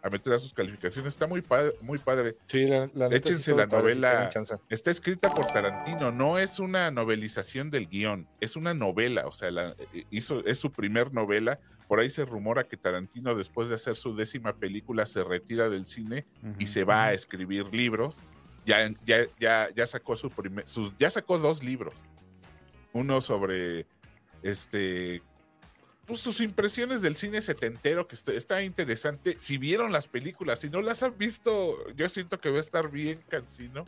a 0.02 0.10
meter 0.10 0.32
a 0.32 0.38
sus 0.38 0.52
calificaciones. 0.54 1.12
Está 1.14 1.26
muy 1.26 1.40
padre, 1.42 1.72
muy 1.80 1.98
padre. 1.98 2.36
Sí, 2.46 2.64
la, 2.64 2.86
la 2.94 3.08
Échense 3.08 3.50
la 3.54 3.66
padre, 3.66 3.82
novela. 3.82 4.30
Está 4.68 4.90
escrita 4.90 5.34
por 5.34 5.46
Tarantino, 5.48 6.12
no 6.12 6.38
es 6.38 6.58
una 6.60 6.90
novelización 6.90 7.70
del 7.70 7.88
guion, 7.88 8.28
es 8.40 8.54
una 8.56 8.74
novela, 8.74 9.26
o 9.26 9.32
sea, 9.32 9.50
la- 9.50 9.74
eh, 9.92 10.04
hizo, 10.10 10.44
es 10.46 10.58
su 10.58 10.70
primer 10.70 11.12
novela. 11.12 11.58
Por 11.88 12.00
ahí 12.00 12.10
se 12.10 12.24
rumora 12.26 12.64
que 12.64 12.76
Tarantino, 12.76 13.34
después 13.34 13.70
de 13.70 13.74
hacer 13.76 13.96
su 13.96 14.14
décima 14.14 14.52
película, 14.52 15.06
se 15.06 15.24
retira 15.24 15.70
del 15.70 15.86
cine 15.86 16.26
y 16.58 16.66
se 16.66 16.84
va 16.84 17.06
a 17.06 17.12
escribir 17.14 17.66
libros. 17.72 18.20
Ya, 18.68 18.92
ya, 19.06 19.26
ya, 19.40 19.70
ya 19.74 19.86
sacó 19.86 20.14
su 20.14 20.28
primer, 20.28 20.68
sus, 20.68 20.92
ya 20.98 21.08
sacó 21.08 21.38
dos 21.38 21.62
libros. 21.62 21.94
Uno 22.92 23.22
sobre 23.22 23.86
este 24.42 25.22
pues 26.04 26.20
sus 26.20 26.42
impresiones 26.42 27.00
del 27.00 27.16
cine 27.16 27.40
setentero, 27.40 28.06
que 28.06 28.14
está, 28.14 28.32
está 28.32 28.62
interesante. 28.62 29.36
Si 29.38 29.56
vieron 29.56 29.90
las 29.90 30.06
películas, 30.06 30.58
si 30.60 30.68
no 30.68 30.82
las 30.82 31.02
han 31.02 31.16
visto, 31.16 31.76
yo 31.94 32.08
siento 32.10 32.40
que 32.40 32.50
va 32.50 32.58
a 32.58 32.60
estar 32.60 32.90
bien 32.90 33.20
cansino 33.28 33.86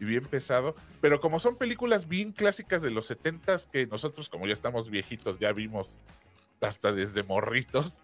y 0.00 0.04
bien 0.04 0.24
pesado. 0.24 0.74
Pero 1.00 1.20
como 1.20 1.38
son 1.38 1.54
películas 1.56 2.08
bien 2.08 2.32
clásicas 2.32 2.82
de 2.82 2.90
los 2.90 3.06
setentas, 3.06 3.66
que 3.66 3.86
nosotros, 3.86 4.28
como 4.28 4.48
ya 4.48 4.52
estamos 4.52 4.90
viejitos, 4.90 5.38
ya 5.38 5.52
vimos 5.52 5.98
hasta 6.60 6.92
desde 6.92 7.22
morritos, 7.22 8.00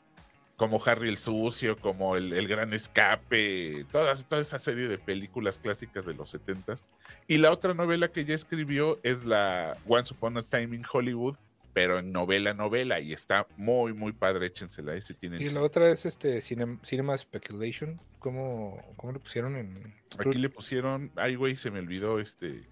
como 0.57 0.81
Harry 0.85 1.09
el 1.09 1.19
Sucio, 1.19 1.77
como 1.77 2.17
El, 2.17 2.33
El 2.33 2.47
Gran 2.47 2.73
Escape, 2.73 3.85
todas, 3.91 4.29
toda 4.29 4.43
esa 4.43 4.59
serie 4.59 4.87
de 4.89 4.99
películas 4.99 5.59
clásicas 5.59 6.05
de 6.07 6.15
los 6.15 6.31
setentas. 6.31 6.85
Y 7.27 7.39
la 7.39 7.51
otra 7.51 7.75
novela 7.75 8.13
que 8.13 8.25
ya 8.25 8.35
escribió 8.35 9.01
es 9.03 9.25
la 9.25 9.77
Once 9.87 10.15
Upon 10.15 10.39
a 10.39 10.43
Time 10.43 10.77
in 10.77 10.85
Hollywood, 10.91 11.37
pero 11.73 11.99
en 11.99 12.13
novela, 12.13 12.53
novela, 12.53 13.01
y 13.01 13.13
está 13.13 13.47
muy, 13.57 13.95
muy 13.95 14.13
padre, 14.13 14.47
échensela, 14.47 14.95
ese 14.95 15.15
tienen. 15.15 15.41
Y 15.41 15.49
la 15.49 15.63
otra 15.63 15.91
es 15.91 16.05
este 16.05 16.37
Cinem- 16.39 16.79
Cinema 16.85 17.17
Speculation. 17.17 17.99
¿Cómo, 18.19 18.81
cómo 18.97 19.15
le 19.15 19.19
pusieron 19.19 19.57
en...? 19.57 19.95
Aquí 20.19 20.39
le 20.39 20.49
pusieron, 20.49 21.11
ay, 21.17 21.35
güey, 21.35 21.57
se 21.57 21.71
me 21.71 21.81
olvidó, 21.81 22.21
este, 22.21 22.69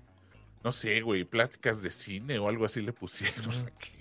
no 0.63 0.71
sé, 0.71 1.01
güey, 1.01 1.25
pláticas 1.25 1.83
de 1.83 1.91
cine 1.91 2.39
o 2.39 2.49
algo 2.49 2.67
así 2.67 2.83
le 2.83 2.93
pusieron 2.93 3.51
aquí. 3.67 3.93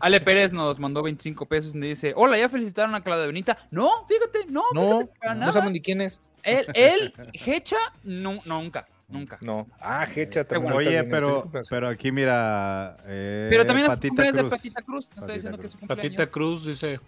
Ale 0.00 0.20
Pérez 0.20 0.52
nos 0.52 0.78
mandó 0.78 1.02
25 1.02 1.46
pesos 1.46 1.74
y 1.74 1.78
nos 1.78 1.88
dice: 1.88 2.12
Hola, 2.16 2.38
¿ya 2.38 2.48
felicitaron 2.48 2.94
a 2.94 3.02
Claudia 3.02 3.26
Benita? 3.26 3.56
No, 3.70 4.06
fíjate, 4.06 4.46
no, 4.50 4.62
No, 4.72 5.00
fíjate, 5.00 5.18
para 5.20 5.34
no 5.34 5.40
nada. 5.40 5.52
saben 5.52 5.72
ni 5.72 5.80
quién 5.80 6.00
es. 6.00 6.20
Él, 6.42 6.66
él, 6.74 7.12
Hecha, 7.46 7.76
no, 8.02 8.38
nunca, 8.44 8.86
nunca. 9.08 9.38
No. 9.40 9.66
Ah, 9.80 10.06
Hecha 10.14 10.44
también. 10.44 10.72
bueno. 10.74 10.88
Oye, 10.90 11.04
pero, 11.04 11.50
pero 11.70 11.88
aquí 11.88 12.12
mira. 12.12 12.96
eh, 13.06 13.46
Pero 13.50 13.64
también 13.64 13.84
es 13.86 13.88
Patita 13.90 14.08
cumpleaños 14.08 14.42
de. 14.44 14.50
Patita 14.50 14.82
Cruz. 14.82 15.08
Diciendo 15.10 15.58
que 15.58 15.66
es 15.66 15.72
Cruz. 15.72 15.72
su 15.72 15.78
cumpleaños. 15.78 16.04
Patita 16.16 16.26
Cruz 16.30 16.66
dice, 16.66 17.00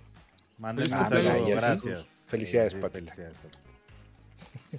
Mándenle 0.59 0.95
Ah, 0.95 1.01
un 1.03 1.09
saludo, 1.09 1.45
sí. 1.45 1.51
gracias. 1.53 2.07
Felicidades, 2.29 2.73
Sí, 2.73 2.79
sí, 2.79 2.83
Patita. 2.83 3.15
felicidades. 3.15 3.37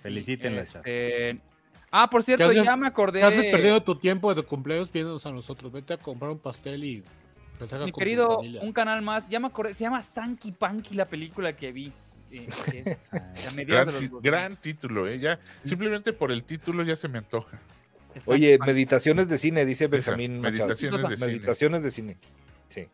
Felicítenla. 0.01 0.61
esa. 0.61 0.79
Este, 0.79 1.39
Ah, 1.89 2.09
por 2.09 2.21
cierto, 2.21 2.43
¿Qué 2.49 2.59
haces- 2.59 2.65
ya 2.65 2.75
me 2.75 2.85
acordé. 2.85 3.21
¿qué 3.21 3.25
haces 3.25 3.45
perdiendo 3.45 3.81
tu 3.81 3.95
tiempo 3.97 4.35
de 4.35 4.43
cumpleaños 4.43 4.91
viéndonos 4.91 5.25
a 5.25 5.31
nosotros? 5.31 5.71
Vete 5.71 5.93
a 5.93 5.97
comprar 5.97 6.31
un 6.31 6.37
pastel 6.37 6.83
y 6.83 7.03
Mi 7.85 7.91
querido, 7.91 8.39
un 8.39 8.71
canal 8.73 9.01
más, 9.01 9.27
ya 9.29 9.39
me 9.39 9.47
acordé, 9.47 9.73
se 9.73 9.81
llama 9.83 10.01
Sanky 10.03 10.51
Panky 10.51 10.95
la 10.95 11.05
película 11.05 11.55
que 11.55 11.71
vi. 11.71 11.91
eh, 12.31 12.47
a 13.11 13.63
Gran, 13.63 13.85
de 13.87 13.91
los 13.93 14.01
ti- 14.01 14.07
2000. 14.09 14.31
gran 14.31 14.55
título, 14.57 15.07
¿eh? 15.07 15.19
Ya, 15.19 15.39
simplemente 15.63 16.13
por 16.13 16.31
el 16.31 16.43
título 16.43 16.83
ya 16.83 16.95
se 16.95 17.07
me 17.07 17.17
antoja. 17.19 17.59
Oye, 18.25 18.57
meditaciones 18.65 19.27
de 19.27 19.37
cine, 19.37 19.65
dice 19.65 19.87
Benjamín 19.87 20.39
Machado. 20.41 20.67
meditaciones 20.69 21.09
de 21.09 21.15
cine. 21.17 21.27
Meditaciones 21.27 21.83
de 21.83 21.91
cine. 21.91 22.17
Sí. 22.69 22.87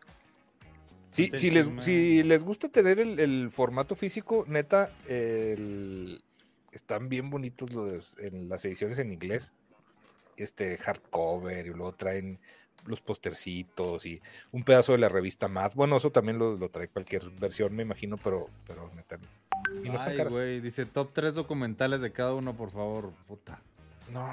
Sí, 1.10 1.30
si 1.34 1.50
les, 1.50 1.70
si 1.78 2.22
les 2.24 2.42
gusta 2.42 2.68
tener 2.68 2.98
el, 3.00 3.18
el 3.20 3.50
formato 3.50 3.94
físico, 3.94 4.44
neta, 4.48 4.90
el- 5.08 6.22
están 6.72 7.08
bien 7.08 7.30
bonitos 7.30 7.72
los, 7.72 8.18
en 8.18 8.48
las 8.48 8.64
ediciones 8.64 8.98
en 8.98 9.12
inglés. 9.12 9.52
Este 10.36 10.76
hardcover 10.76 11.64
y 11.66 11.70
luego 11.70 11.92
traen 11.92 12.40
los 12.86 13.00
postercitos 13.00 14.04
y 14.06 14.20
un 14.52 14.62
pedazo 14.64 14.92
de 14.92 14.98
la 14.98 15.08
revista 15.08 15.48
más. 15.48 15.74
Bueno, 15.74 15.96
eso 15.96 16.10
también 16.10 16.38
lo, 16.38 16.56
lo 16.56 16.68
trae 16.68 16.88
cualquier 16.88 17.28
versión, 17.30 17.74
me 17.74 17.82
imagino, 17.82 18.16
pero, 18.16 18.48
pero 18.66 18.90
neta. 18.94 19.18
Y 19.82 19.88
no 19.88 19.96
Ay, 20.00 20.18
güey, 20.24 20.60
dice 20.60 20.84
top 20.86 21.10
3 21.12 21.34
documentales 21.34 22.00
de 22.00 22.12
cada 22.12 22.34
uno, 22.34 22.54
por 22.54 22.70
favor, 22.70 23.12
puta. 23.26 23.60
No. 24.12 24.28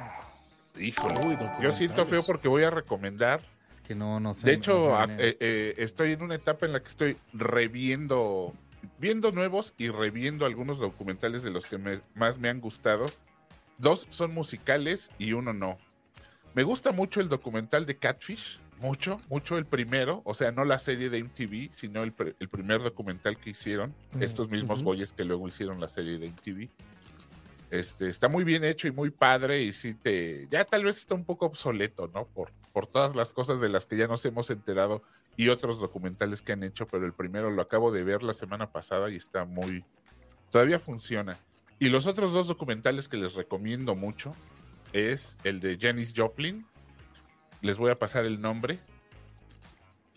Híjole. 0.80 1.26
Uy, 1.26 1.38
Yo 1.62 1.72
siento 1.72 2.06
feo 2.06 2.24
porque 2.24 2.48
voy 2.48 2.64
a 2.64 2.70
recomendar. 2.70 3.42
Es 3.74 3.82
que 3.82 3.96
no, 3.96 4.20
no 4.20 4.34
sé. 4.34 4.46
De 4.48 4.54
hecho, 4.54 4.88
sé, 4.88 4.94
a- 5.02 5.08
ne- 5.08 5.16
eh, 5.20 5.38
eh, 5.40 5.74
estoy 5.78 6.12
en 6.14 6.22
una 6.24 6.36
etapa 6.36 6.66
en 6.66 6.74
la 6.74 6.80
que 6.82 6.88
estoy 6.88 7.18
reviendo, 7.34 8.54
viendo 9.00 9.32
nuevos 9.32 9.74
y 9.78 9.90
reviendo 9.90 10.46
algunos 10.46 10.80
documentales 10.80 11.44
de 11.44 11.52
los 11.52 11.66
que 11.68 11.78
me- 11.78 12.00
más 12.16 12.38
me 12.38 12.50
han 12.50 12.60
gustado. 12.62 13.06
Dos 13.78 14.08
son 14.10 14.34
musicales 14.34 15.10
y 15.18 15.34
uno 15.34 15.54
no. 15.54 15.78
Me 16.54 16.64
gusta 16.64 16.92
mucho 16.92 17.22
el 17.22 17.30
documental 17.30 17.86
de 17.86 17.98
Catfish, 17.98 18.60
mucho, 18.80 19.22
mucho 19.30 19.58
el 19.58 19.66
primero, 19.66 20.22
o 20.26 20.34
sea, 20.34 20.52
no 20.52 20.66
la 20.66 20.80
serie 20.80 21.10
de 21.10 21.20
MTV, 21.24 21.70
sino 21.72 22.04
el, 22.04 22.14
el 22.40 22.50
primer 22.50 22.82
documental 22.82 23.38
que 23.38 23.52
hicieron, 23.52 23.94
Mm, 24.14 24.24
estos 24.24 24.50
mismos 24.50 24.80
ujú. 24.80 24.86
güeyes 24.90 25.14
que 25.14 25.24
luego 25.24 25.48
hicieron 25.48 25.80
la 25.80 25.88
serie 25.88 26.18
de 26.18 26.28
MTV. 26.28 26.68
Este, 27.70 28.10
está 28.10 28.28
muy 28.28 28.44
bien 28.44 28.66
hecho 28.66 28.88
y 28.88 28.92
muy 28.92 29.12
padre 29.12 29.62
y 29.62 29.72
sí 29.72 29.94
te, 29.94 30.48
ya 30.52 30.66
tal 30.66 30.84
vez 30.84 30.98
está 30.98 31.16
un 31.16 31.24
poco 31.24 31.46
obsoleto, 31.46 32.10
¿no? 32.14 32.26
Por, 32.26 32.52
por 32.74 32.86
todas 32.86 33.16
las 33.16 33.32
cosas 33.32 33.62
de 33.62 33.70
las 33.70 33.86
que 33.86 33.96
ya 33.96 34.08
nos 34.08 34.26
hemos 34.26 34.50
enterado 34.50 35.04
y 35.38 35.48
otros 35.48 35.80
documentales 35.80 36.42
que 36.42 36.52
han 36.52 36.64
hecho, 36.64 36.86
pero 36.88 37.06
el 37.06 37.14
primero 37.14 37.50
lo 37.50 37.62
acabo 37.62 37.92
de 37.94 38.04
ver 38.04 38.24
la 38.24 38.34
semana 38.34 38.72
pasada 38.74 39.10
y 39.10 39.16
está 39.16 39.46
muy, 39.46 39.86
todavía 40.50 40.80
funciona. 40.80 41.38
Y 41.80 41.88
los 41.88 42.08
otros 42.08 42.34
dos 42.34 42.50
documentales 42.50 43.08
que 43.08 43.16
les 43.16 43.36
recomiendo 43.36 43.96
mucho 43.96 44.36
es 44.94 45.38
el 45.44 45.60
de 45.60 45.78
Janis 45.80 46.14
Joplin. 46.16 46.66
Les 47.62 47.78
voy 47.78 47.92
a 47.92 47.96
pasar 47.96 48.26
el 48.26 48.42
nombre 48.42 48.80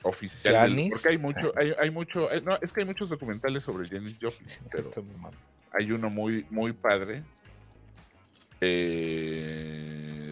oficial. 0.02 0.52
del- 0.54 0.62
Janis. 0.70 0.92
porque 0.94 1.08
hay 1.08 1.18
mucho, 1.18 1.52
hay, 1.56 1.72
hay 1.78 1.90
mucho, 1.90 2.30
hay- 2.30 2.40
no, 2.42 2.56
es 2.60 2.72
que 2.72 2.80
hay 2.80 2.86
muchos 2.86 3.08
documentales 3.08 3.62
sobre 3.62 3.88
Janis 3.88 4.18
Joplin, 4.20 4.48
pero 4.70 4.90
hay 5.72 5.92
uno 5.92 6.08
muy, 6.10 6.46
muy 6.50 6.72
padre. 6.72 7.22
Eh, 8.60 10.30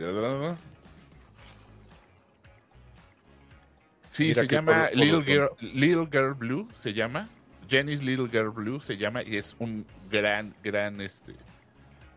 Sí, 4.10 4.24
Mira 4.24 4.42
se 4.42 4.46
llama 4.48 4.72
por- 4.72 4.90
por- 4.90 4.98
Little, 4.98 5.22
Girl, 5.24 5.48
Little 5.60 6.06
Girl 6.10 6.34
Blue, 6.34 6.68
se 6.74 6.92
llama. 6.92 7.28
Jenny's 7.68 8.02
Little 8.02 8.28
Girl 8.28 8.50
Blue 8.50 8.78
se 8.80 8.98
llama 8.98 9.22
y 9.22 9.36
es 9.36 9.56
un 9.58 9.86
gran, 10.10 10.54
gran, 10.62 11.00
este, 11.00 11.32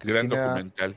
gran 0.02 0.28
documental. 0.28 0.96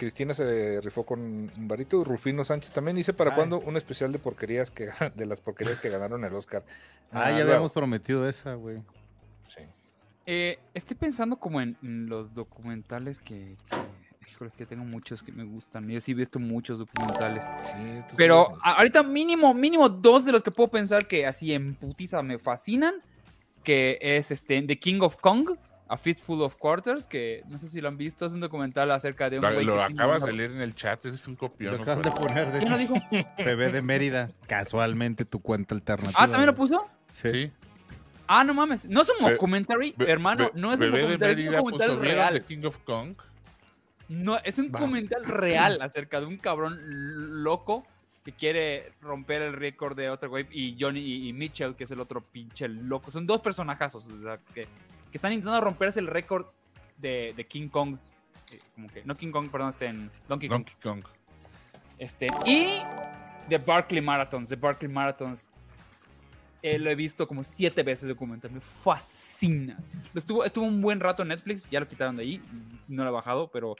Cristina 0.00 0.34
se 0.34 0.80
rifó 0.80 1.04
con 1.04 1.20
un 1.20 1.50
varito, 1.68 2.02
Rufino 2.02 2.42
Sánchez 2.42 2.72
también 2.72 2.96
dice 2.96 3.12
para 3.12 3.30
Ay. 3.30 3.36
cuándo 3.36 3.60
un 3.60 3.76
especial 3.76 4.10
de 4.10 4.18
porquerías 4.18 4.70
que 4.70 4.88
de 5.14 5.26
las 5.26 5.40
porquerías 5.40 5.78
que 5.78 5.90
ganaron 5.90 6.24
el 6.24 6.34
Oscar. 6.34 6.64
Ah, 7.12 7.26
ya 7.30 7.36
luego. 7.36 7.50
habíamos 7.50 7.72
prometido 7.72 8.26
esa, 8.28 8.54
güey. 8.54 8.82
Sí. 9.44 9.60
Eh, 10.26 10.58
estoy 10.74 10.96
pensando 10.96 11.36
como 11.36 11.60
en, 11.60 11.76
en 11.82 12.08
los 12.08 12.32
documentales 12.34 13.18
que, 13.18 13.56
que, 13.68 13.76
híjole, 14.30 14.50
que 14.56 14.64
tengo 14.66 14.84
muchos 14.84 15.22
que 15.22 15.32
me 15.32 15.44
gustan. 15.44 15.88
Yo 15.88 16.00
sí 16.00 16.12
he 16.12 16.14
visto 16.14 16.38
muchos 16.38 16.78
documentales. 16.78 17.44
Sí, 17.62 18.02
Pero 18.16 18.46
sí. 18.50 18.60
a- 18.62 18.72
ahorita 18.78 19.02
mínimo, 19.02 19.52
mínimo 19.54 19.88
dos 19.88 20.24
de 20.24 20.32
los 20.32 20.42
que 20.42 20.50
puedo 20.50 20.70
pensar 20.70 21.06
que 21.06 21.26
así 21.26 21.52
en 21.52 21.74
putiza 21.74 22.22
me 22.22 22.38
fascinan, 22.38 22.94
que 23.64 23.98
es 24.00 24.30
este 24.30 24.62
The 24.62 24.78
King 24.78 25.00
of 25.02 25.16
Kong, 25.16 25.50
A 25.92 25.96
Fistful 25.96 26.40
of 26.42 26.54
Quarters, 26.56 27.06
que 27.08 27.42
no 27.48 27.58
sé 27.58 27.66
si 27.66 27.80
lo 27.80 27.88
han 27.88 27.96
visto, 27.96 28.24
es 28.24 28.32
un 28.32 28.40
documental 28.40 28.90
acerca 28.92 29.28
de 29.28 29.38
un 29.38 29.42
Lo, 29.44 29.52
güey 29.52 29.66
lo 29.66 29.74
una- 29.74 30.18
de 30.20 30.32
leer 30.32 30.52
en 30.52 30.60
el 30.60 30.74
chat, 30.74 31.04
eres 31.04 31.26
un 31.26 31.34
copión. 31.34 31.72
Lo 31.72 31.78
¿no? 31.78 31.82
acabas 31.82 32.04
de 32.04 32.10
poner 32.12 32.52
de 32.52 32.58
¿Quién 32.60 32.70
lo 32.70 32.78
dijo? 32.78 32.94
bebé 33.38 33.72
de 33.72 33.82
Mérida. 33.82 34.30
Casualmente 34.46 35.24
tu 35.24 35.40
cuenta 35.40 35.74
alternativa. 35.74 36.16
Ah, 36.22 36.28
¿también 36.28 36.46
lo 36.46 36.54
puso? 36.54 36.86
Sí. 37.12 37.28
Sí. 37.28 37.52
Ah, 38.28 38.44
no 38.44 38.54
mames. 38.54 38.84
No 38.84 39.02
es 39.02 39.10
un 39.18 39.26
Be- 39.26 39.32
documentary, 39.32 39.94
hermano. 39.98 40.50
Be- 40.54 40.60
no 40.60 40.72
es 40.72 40.78
un 40.78 40.86
Bebé 40.92 40.98
de 40.98 41.02
documental, 41.02 41.30
es 41.30 41.36
un 41.48 41.54
documental 41.56 41.88
puso, 41.88 42.00
¿vieron 42.00 42.18
real. 42.18 42.34
The 42.34 42.44
King 42.46 42.64
of 42.66 42.78
Kong. 42.84 43.14
No, 44.08 44.38
es 44.44 44.58
un 44.58 44.70
documental 44.70 45.24
real 45.24 45.82
acerca 45.82 46.20
de 46.20 46.26
un 46.26 46.36
cabrón 46.36 46.78
loco 47.42 47.84
que 48.24 48.32
quiere 48.32 48.92
romper 49.00 49.42
el 49.42 49.54
récord 49.54 49.96
de 49.96 50.10
otro 50.10 50.28
güey 50.30 50.46
y 50.52 50.76
Johnny 50.78 51.00
y, 51.00 51.28
y 51.28 51.32
Mitchell, 51.32 51.74
que 51.74 51.82
es 51.84 51.90
el 51.90 51.98
otro 52.00 52.20
pinche 52.20 52.68
loco. 52.68 53.10
Son 53.10 53.26
dos 53.26 53.40
personajazos 53.40 54.08
o 54.08 54.22
sea, 54.22 54.38
que, 54.54 54.68
que 55.10 55.18
están 55.18 55.32
intentando 55.32 55.60
romperse 55.60 56.00
el 56.00 56.06
récord 56.06 56.46
de, 56.98 57.32
de 57.36 57.46
King 57.46 57.68
Kong. 57.68 57.96
Eh, 58.52 58.58
Como 58.74 58.88
que, 58.88 59.04
no 59.04 59.16
King 59.16 59.30
Kong, 59.30 59.50
perdón, 59.50 59.70
este 59.70 59.86
en 59.86 60.10
Donkey 60.28 60.48
Kong. 60.48 60.64
Donkey 60.64 60.74
Kong. 60.82 61.04
Este, 61.98 62.28
y 62.46 62.80
The 63.48 63.58
Barkley 63.58 64.00
Marathons. 64.00 64.48
The 64.48 64.56
Barkley 64.56 64.90
Marathons. 64.90 65.50
eh, 66.62 66.78
lo 66.78 66.90
he 66.90 66.94
visto 66.94 67.26
como 67.26 67.42
siete 67.44 67.82
veces 67.82 68.08
documental. 68.08 68.50
Me 68.50 68.60
fascina. 68.60 69.78
Lo 70.12 70.18
estuvo, 70.18 70.44
estuvo 70.44 70.66
un 70.66 70.80
buen 70.82 71.00
rato 71.00 71.22
en 71.22 71.28
Netflix. 71.28 71.68
Ya 71.70 71.80
lo 71.80 71.88
quitaron 71.88 72.16
de 72.16 72.22
ahí. 72.22 72.42
No 72.88 73.02
lo 73.04 73.10
he 73.10 73.12
bajado, 73.12 73.50
pero 73.50 73.76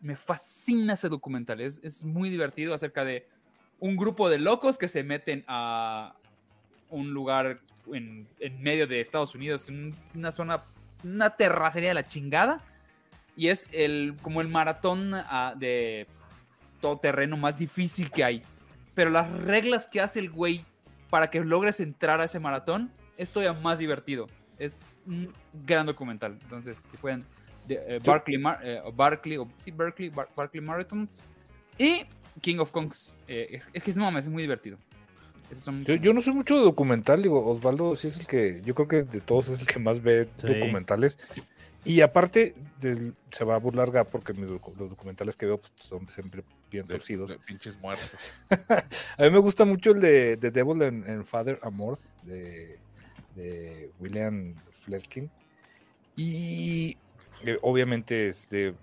me 0.00 0.16
fascina 0.16 0.94
ese 0.94 1.08
documental. 1.08 1.60
Es, 1.60 1.80
es 1.82 2.04
muy 2.04 2.28
divertido 2.28 2.74
acerca 2.74 3.04
de 3.04 3.28
un 3.78 3.96
grupo 3.96 4.28
de 4.28 4.38
locos 4.38 4.78
que 4.78 4.88
se 4.88 5.02
meten 5.02 5.44
a 5.48 6.14
un 6.92 7.12
lugar 7.12 7.60
en, 7.92 8.28
en 8.38 8.62
medio 8.62 8.86
de 8.86 9.00
Estados 9.00 9.34
Unidos, 9.34 9.68
en 9.68 9.94
una 10.14 10.30
zona, 10.30 10.62
una 11.02 11.30
terracería 11.36 11.88
de 11.88 11.94
la 11.94 12.06
chingada. 12.06 12.60
Y 13.34 13.48
es 13.48 13.66
el, 13.72 14.14
como 14.22 14.40
el 14.42 14.48
maratón 14.48 15.12
ah, 15.14 15.54
de 15.56 16.06
todo 16.80 16.98
terreno 16.98 17.36
más 17.36 17.56
difícil 17.58 18.10
que 18.10 18.22
hay. 18.24 18.42
Pero 18.94 19.10
las 19.10 19.30
reglas 19.30 19.88
que 19.88 20.00
hace 20.02 20.20
el 20.20 20.30
güey 20.30 20.64
para 21.08 21.30
que 21.30 21.40
logres 21.42 21.80
entrar 21.80 22.20
a 22.20 22.24
ese 22.24 22.38
maratón 22.38 22.92
es 23.16 23.30
todavía 23.30 23.58
más 23.58 23.78
divertido. 23.78 24.26
Es 24.58 24.78
un 25.06 25.32
gran 25.66 25.86
documental. 25.86 26.38
Entonces, 26.42 26.84
si 26.90 26.96
pueden, 26.98 27.24
de, 27.66 27.76
eh, 27.96 27.98
Barkley, 28.04 28.36
Mar- 28.36 28.60
eh, 28.62 28.80
o 28.84 29.48
sí, 29.58 29.70
Berkeley, 29.70 30.10
Bar- 30.10 30.28
Marathons 30.60 31.24
y 31.78 32.04
King 32.40 32.58
of 32.58 32.70
Kongs. 32.70 33.16
eh, 33.28 33.48
es, 33.52 33.68
es 33.72 33.82
que 33.82 33.92
no 33.94 34.16
es 34.18 34.28
muy 34.28 34.42
divertido. 34.42 34.78
Son- 35.54 35.82
Yo, 35.84 35.94
yo 35.96 36.12
no 36.12 36.22
soy 36.22 36.34
mucho 36.34 36.56
de 36.56 36.62
documental, 36.64 37.22
digo, 37.22 37.44
Osvaldo 37.46 37.94
sí 37.94 38.08
es 38.08 38.18
el 38.18 38.26
que, 38.26 38.62
yo 38.64 38.74
creo 38.74 38.88
que 38.88 39.02
de 39.04 39.20
todos 39.20 39.48
es 39.48 39.60
el 39.60 39.66
que 39.66 39.78
más 39.78 40.02
ve 40.02 40.28
Sí. 40.36 40.46
documentales. 40.48 41.18
Y 41.84 42.00
aparte, 42.00 42.54
se 43.32 43.44
va 43.44 43.56
a 43.56 43.58
burlar 43.58 43.90
Gap 43.90 44.08
porque 44.08 44.32
mis 44.34 44.48
los 44.48 44.90
documentales 44.90 45.36
que 45.36 45.46
veo 45.46 45.58
pues, 45.58 45.72
son 45.76 46.08
siempre 46.08 46.44
bien 46.70 46.86
De, 46.86 46.94
torcidos. 46.94 47.30
de 47.30 47.38
pinches 47.40 47.76
muertos. 47.80 48.08
A 49.18 49.22
mí 49.22 49.30
me 49.30 49.38
gusta 49.38 49.64
mucho 49.64 49.90
el 49.90 50.00
de, 50.00 50.36
de 50.36 50.50
Devil 50.52 50.80
and, 50.82 51.08
and 51.08 51.24
Father 51.24 51.58
Amorth 51.62 52.02
de, 52.22 52.78
de 53.34 53.90
William 53.98 54.54
Fletkin. 54.84 55.28
Y 56.16 56.96
eh, 57.44 57.58
obviamente 57.62 58.26
es 58.28 58.48
de 58.50 58.74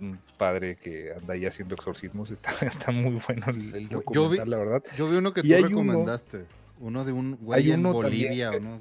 un, 0.00 0.18
padre 0.38 0.76
que 0.76 1.12
anda 1.12 1.34
ahí 1.34 1.46
haciendo 1.46 1.74
exorcismos. 1.74 2.30
Está, 2.30 2.52
está 2.66 2.90
muy 2.92 3.20
bueno 3.26 3.46
el, 3.48 3.74
el 3.74 3.88
Yo- 3.88 4.02
yo 4.12 4.22
documental, 4.22 4.44
vi- 4.46 4.50
la 4.50 4.56
verdad. 4.58 4.82
Yo 4.96 5.08
vi 5.10 5.16
uno 5.16 5.32
que 5.32 5.40
Y 5.40 5.48
tú 5.48 5.56
uno- 5.56 5.68
recomendaste. 5.68 6.44
Uno, 6.80 7.04
de 7.04 7.12
un 7.12 7.36
güey 7.40 7.72
en 7.72 7.82
también 7.82 7.92
Bolivia, 7.92 8.50
¿o 8.50 8.60
no? 8.60 8.78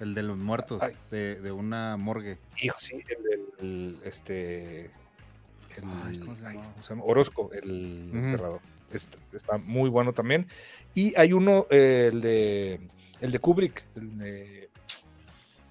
El 0.00 0.14
de 0.14 0.22
los 0.22 0.38
muertos, 0.38 0.80
de, 1.10 1.36
de 1.40 1.52
una 1.52 1.96
morgue. 1.98 2.38
Hijo, 2.62 2.76
sí, 2.78 2.96
el, 2.96 3.66
el- 3.66 3.98
este. 4.04 4.84
El, 5.76 5.84
Ay, 6.06 6.18
¿cómo 6.20 6.36
se 6.36 6.46
ay, 6.46 6.54
llamaba? 6.54 6.72
¿cómo 6.72 6.82
se 6.82 6.88
llama? 6.90 7.02
Orozco, 7.04 7.50
el 7.52 8.10
enterrador. 8.14 8.60
Está, 8.90 9.18
está 9.32 9.58
muy 9.58 9.90
bueno 9.90 10.12
también. 10.14 10.46
Y 10.94 11.14
hay 11.18 11.32
uno, 11.34 11.66
eh, 11.70 12.08
el 12.12 12.20
de 12.22 12.80
el 13.20 13.30
de 13.32 13.38
Kubrick, 13.40 13.82
el 13.96 14.16
de 14.18 14.70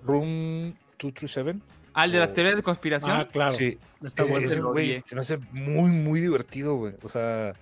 Room 0.04 0.76
237. 1.00 1.60
El 2.04 2.12
de 2.12 2.20
las 2.20 2.32
o- 2.32 2.34
teorías 2.34 2.56
de 2.56 2.64
conspiración. 2.64 3.12
Ah, 3.12 3.28
claro. 3.28 3.52
Sí, 3.54 3.78
Está 4.04 4.24
ese, 4.24 4.32
bueno. 4.32 4.48
ese, 4.48 4.56
lo 4.60 4.72
güey, 4.74 4.90
odié. 4.92 5.04
se 5.06 5.16
me 5.16 5.22
hace 5.22 5.38
muy, 5.52 5.90
muy 5.92 6.20
divertido, 6.20 6.76
güey. 6.76 6.94
O 7.04 7.10
sea, 7.10 7.54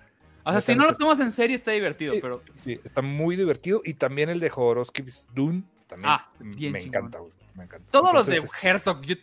o 0.44 0.50
sea, 0.50 0.60
si 0.60 0.74
no 0.74 0.84
lo 0.86 0.94
tomas 0.94 1.20
en 1.20 1.30
serio, 1.30 1.56
está 1.56 1.70
divertido, 1.70 2.14
Sí. 2.14 2.18
pero 2.20 2.42
sí, 2.64 2.80
está 2.84 3.00
muy 3.02 3.36
divertido. 3.36 3.80
Y 3.84 3.94
también 3.94 4.28
el 4.30 4.40
de 4.40 4.50
Jodorowsky's 4.50 5.28
Dune, 5.34 5.62
también 5.86 6.10
Ah, 6.12 6.28
bien 6.40 6.72
me 6.72 6.80
chingón. 6.80 6.98
encanta, 6.98 7.18
güey. 7.20 7.32
Me 7.54 7.64
encanta. 7.64 7.86
todos 7.92 8.12
los 8.12 8.26
de 8.26 8.42
Herzog, 8.62 9.02
yo- 9.02 9.14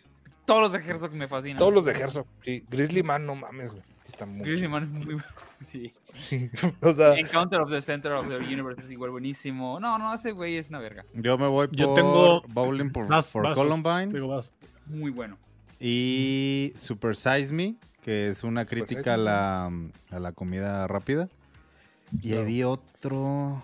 todos 0.46 0.60
los 0.62 0.72
de 0.72 0.78
Herzog 0.78 1.12
me 1.12 1.28
fascinan. 1.28 1.58
Todos 1.58 1.74
los 1.74 1.84
de 1.84 1.92
Herzog, 1.92 2.26
sí. 2.40 2.64
Grizzly 2.70 3.02
Man, 3.02 3.26
no 3.26 3.34
mames, 3.36 3.72
güey. 3.72 3.84
Está 4.08 4.24
muy 4.26 4.44
Grizzly 4.48 4.68
Man 4.68 4.82
es 4.84 4.88
muy 4.88 5.04
bueno. 5.14 5.24
Sí. 5.62 5.92
Sí, 6.12 6.50
o 6.82 6.92
sea, 6.92 7.14
Encounter 7.14 7.60
of 7.60 7.70
the 7.70 7.80
Center 7.80 8.10
of 8.12 8.26
the 8.28 8.36
Universe 8.38 8.82
es 8.82 8.90
igual 8.90 9.12
buenísimo. 9.12 9.78
No, 9.78 9.96
no, 9.96 10.12
ese 10.12 10.32
güey 10.32 10.56
es 10.56 10.70
una 10.70 10.80
verga. 10.80 11.04
Yo 11.14 11.38
me 11.38 11.46
voy 11.46 11.68
por 11.68 11.76
Yo 11.76 11.94
tengo- 11.94 12.42
Bowling 12.48 12.90
por, 12.90 13.06
Vas- 13.06 13.30
for 13.30 13.44
vas, 13.44 13.54
Columbine 13.54 14.06
vas. 14.26 14.52
Muy 14.86 15.10
bueno. 15.10 15.36
y 15.80 16.72
Super 16.76 17.16
Size 17.16 17.52
Me, 17.52 17.74
que 18.02 18.28
es 18.28 18.44
una 18.44 18.64
crítica 18.66 19.14
a 19.14 19.16
la, 19.16 19.70
a 20.10 20.18
la 20.20 20.32
comida 20.32 20.86
rápida. 20.86 21.28
Y 22.12 22.28
Claro. 22.28 22.42
había 22.42 22.68
otro... 22.68 23.62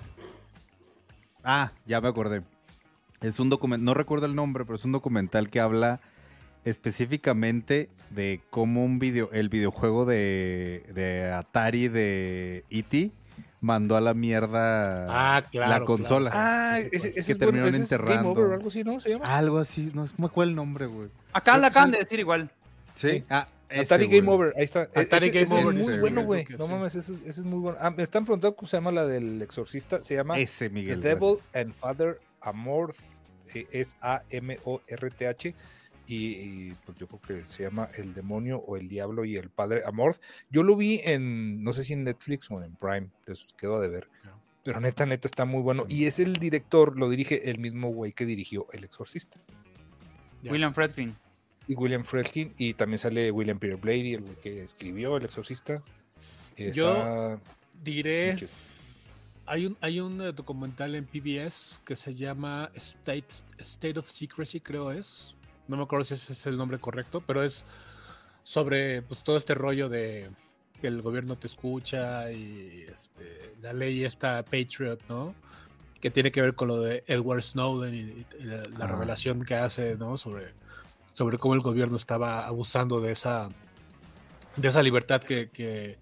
Ah, 1.44 1.72
ya 1.86 2.00
me 2.00 2.08
acordé. 2.08 2.42
Es 3.20 3.38
un 3.40 3.48
documental, 3.50 3.84
no 3.84 3.94
recuerdo 3.94 4.26
el 4.26 4.34
nombre, 4.34 4.64
pero 4.64 4.76
es 4.76 4.84
un 4.84 4.92
documental 4.92 5.50
que 5.50 5.60
habla 5.60 6.00
específicamente 6.64 7.88
de 8.10 8.40
cómo 8.50 8.84
un 8.84 8.98
video, 8.98 9.30
el 9.32 9.48
videojuego 9.48 10.04
de, 10.04 10.84
de 10.94 11.30
Atari 11.32 11.88
de 11.88 12.64
E.T. 12.70 13.10
mandó 13.61 13.96
a 13.96 14.00
la 14.00 14.14
mierda 14.14 15.06
Ah, 15.09 15.42
claro. 15.50 15.70
la 15.70 15.84
consola. 15.84 16.30
ah, 16.32 16.78
Ese 16.92 17.12
Que 17.12 17.20
es 17.20 17.26
bueno, 17.26 17.38
terminaron 17.38 17.72
Game 17.72 17.82
enterrando. 17.82 18.30
Over 18.30 18.52
algo 18.54 18.68
así, 18.68 18.84
¿no? 18.84 19.00
Se 19.00 19.11
llama. 19.11 19.24
Algo 19.36 19.59
así, 19.59 19.90
no, 19.94 20.04
no 20.04 20.11
me 20.18 20.26
acuerdo 20.26 20.50
el 20.50 20.56
nombre, 20.56 20.86
güey. 20.86 21.09
Acá 21.32 21.59
la 21.59 21.66
acaban 21.68 21.90
sí. 21.90 21.92
de 21.92 21.98
decir 21.98 22.20
igual. 22.20 22.50
Sí. 22.94 23.24
Ah, 23.30 23.48
ese, 23.68 23.82
Atari 23.82 24.06
güey. 24.06 24.20
Game 24.20 24.32
Over, 24.32 24.52
ahí 24.56 24.64
está. 24.64 24.84
E- 24.94 25.00
Atari 25.00 25.26
ese, 25.28 25.30
Game 25.30 25.42
ese 25.42 25.54
Over, 25.54 25.76
es 25.76 25.86
muy 25.88 25.98
bueno, 25.98 26.24
güey. 26.24 26.46
No 26.59 26.66
sí. 26.66 26.70
mames, 26.72 26.94
ese, 26.94 27.12
es- 27.12 27.20
ese 27.20 27.40
es 27.40 27.44
muy 27.46 27.59
bueno. 27.59 27.78
Ah, 27.80 27.90
me 27.90 28.02
están 28.02 28.24
preguntando 28.24 28.56
cómo 28.56 28.66
se 28.68 28.76
llama 28.76 28.92
la 28.92 29.06
del 29.06 29.42
exorcista. 29.42 30.02
Se 30.02 30.14
llama 30.14 30.38
Ese, 30.38 30.68
The 30.68 30.74
Miguel. 30.74 31.00
Devil 31.02 31.36
gracias. 31.36 31.56
and 31.66 31.74
Father 31.74 32.20
Amorth. 32.40 32.96
eh, 33.54 33.66
Es 33.72 33.96
A-M-O-R-T-H. 34.00 35.54
Y, 36.09 36.26
y, 36.70 36.76
pues 36.86 36.96
yo 36.98 37.06
creo 37.06 37.20
que 37.20 37.44
se 37.44 37.62
llama 37.64 37.90
El 37.94 38.14
demonio 38.14 38.59
o 38.59 38.76
el 38.76 38.88
diablo 38.88 39.24
y 39.26 39.36
el 39.36 39.50
padre 39.50 39.82
Amorth. 39.84 40.20
Yo 40.50 40.62
lo 40.62 40.74
vi 40.74 41.00
en, 41.04 41.62
no 41.62 41.72
sé 41.74 41.84
si 41.84 41.92
en 41.92 42.04
Netflix 42.04 42.50
o 42.50 42.62
en 42.62 42.74
Prime, 42.76 43.11
les 43.26 43.52
quedo 43.52 43.78
de 43.80 43.88
ver. 43.88 44.09
Pero 44.64 44.80
neta, 44.80 45.06
neta 45.06 45.28
está 45.28 45.44
muy 45.44 45.62
bueno. 45.62 45.84
Y 45.88 46.06
es 46.06 46.18
el 46.18 46.34
director, 46.34 46.98
lo 46.98 47.09
dirige 47.11 47.50
el 47.50 47.59
mismo 47.59 47.88
güey 47.90 48.12
que 48.12 48.24
dirigió 48.26 48.66
El 48.72 48.84
Exorcista. 48.84 49.38
William 50.42 50.72
Friedkin. 50.74 51.14
Y 51.66 51.74
William 51.74 52.04
Friedkin. 52.04 52.54
Y 52.56 52.74
también 52.74 52.98
sale 52.98 53.30
William 53.30 53.59
Peter 53.59 53.76
Blatty, 53.76 54.14
el 54.14 54.22
güey 54.22 54.36
que 54.36 54.62
escribió 54.62 55.16
El 55.16 55.24
Exorcista. 55.26 55.82
Y 56.56 56.70
Yo- 56.72 57.38
Diré, 57.84 58.36
hay 59.46 59.66
un, 59.66 59.76
hay 59.80 60.00
un 60.00 60.20
eh, 60.20 60.32
documental 60.32 60.94
en 60.96 61.06
PBS 61.06 61.80
que 61.84 61.94
se 61.94 62.14
llama 62.14 62.70
State, 62.74 63.28
State 63.59 63.98
of 63.98 64.11
Secrecy, 64.11 64.59
creo 64.61 64.90
es. 64.90 65.34
No 65.68 65.76
me 65.76 65.82
acuerdo 65.84 66.04
si 66.04 66.14
ese 66.14 66.32
es 66.32 66.46
el 66.46 66.56
nombre 66.56 66.78
correcto, 66.78 67.22
pero 67.26 67.42
es 67.42 67.64
sobre 68.42 69.02
pues, 69.02 69.22
todo 69.22 69.36
este 69.36 69.54
rollo 69.54 69.88
de 69.88 70.30
que 70.80 70.86
el 70.86 71.02
gobierno 71.02 71.36
te 71.36 71.46
escucha 71.48 72.30
y 72.32 72.84
este, 72.88 73.54
la 73.60 73.72
ley 73.72 74.04
esta 74.04 74.42
Patriot, 74.44 75.00
¿no? 75.08 75.34
Que 76.00 76.10
tiene 76.10 76.30
que 76.32 76.40
ver 76.40 76.54
con 76.54 76.68
lo 76.68 76.80
de 76.80 77.04
Edward 77.06 77.42
Snowden 77.42 77.94
y, 77.94 77.98
y 78.40 78.44
la, 78.44 78.62
la 78.78 78.86
revelación 78.86 79.44
que 79.44 79.54
hace, 79.56 79.96
¿no? 79.96 80.16
Sobre, 80.16 80.54
sobre 81.14 81.36
cómo 81.38 81.54
el 81.54 81.60
gobierno 81.60 81.96
estaba 81.96 82.46
abusando 82.46 83.00
de 83.00 83.12
esa 83.12 83.48
de 84.56 84.68
esa 84.68 84.82
libertad 84.82 85.20
que, 85.22 85.50
que, 85.50 85.98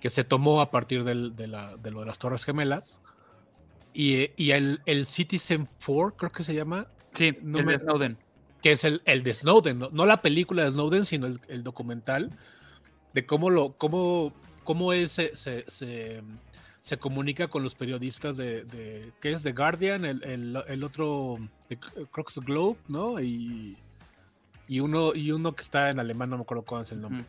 que 0.00 0.10
se 0.10 0.22
tomó 0.24 0.60
a 0.60 0.70
partir 0.70 1.02
del- 1.04 1.34
de, 1.34 1.46
la- 1.48 1.76
de 1.76 1.90
lo 1.90 2.00
de 2.00 2.06
las 2.06 2.18
Torres 2.18 2.44
Gemelas. 2.44 3.00
Y, 3.94 4.30
y 4.36 4.52
el, 4.52 4.80
el 4.86 5.06
Citizen 5.06 5.68
4, 5.84 6.16
creo 6.16 6.30
que 6.32 6.44
se 6.44 6.54
llama, 6.54 6.86
Sí, 7.14 7.36
No 7.42 7.58
el 7.58 7.64
me- 7.66 7.72
de 7.72 7.78
Snowden. 7.80 8.18
Que 8.62 8.72
es 8.72 8.84
el, 8.84 9.02
el 9.04 9.22
de 9.22 9.34
Snowden, 9.34 9.78
¿no? 9.78 9.88
No 9.90 10.06
la 10.06 10.20
película 10.22 10.64
de 10.64 10.70
Snowden, 10.72 11.04
sino 11.04 11.26
el, 11.26 11.40
el 11.48 11.62
documental 11.62 12.30
de 13.14 13.24
cómo 13.26 13.50
lo, 13.50 13.72
cómo, 13.72 14.32
cómo 14.64 14.92
él 14.92 15.08
se, 15.08 15.34
se, 15.36 15.64
se- 15.70 16.22
se 16.80 16.96
comunica 16.96 17.48
con 17.48 17.62
los 17.62 17.74
periodistas 17.74 18.36
de, 18.36 18.64
de 18.64 19.12
¿qué 19.20 19.32
es? 19.32 19.42
The 19.42 19.52
Guardian, 19.52 20.04
el, 20.04 20.22
el- 20.24 20.62
el 20.68 20.84
otro, 20.84 21.38
de, 21.68 21.78
es 22.12 22.44
Globe, 22.44 22.78
¿no? 22.88 23.20
Y, 23.20 23.76
y 24.68 24.80
uno, 24.80 25.14
y 25.14 25.32
uno 25.32 25.54
que 25.54 25.62
está 25.62 25.90
en 25.90 25.98
alemán, 26.00 26.30
no 26.30 26.36
me 26.36 26.42
acuerdo 26.42 26.62
cuál 26.64 26.82
es 26.82 26.92
el 26.92 27.00
nombre. 27.00 27.24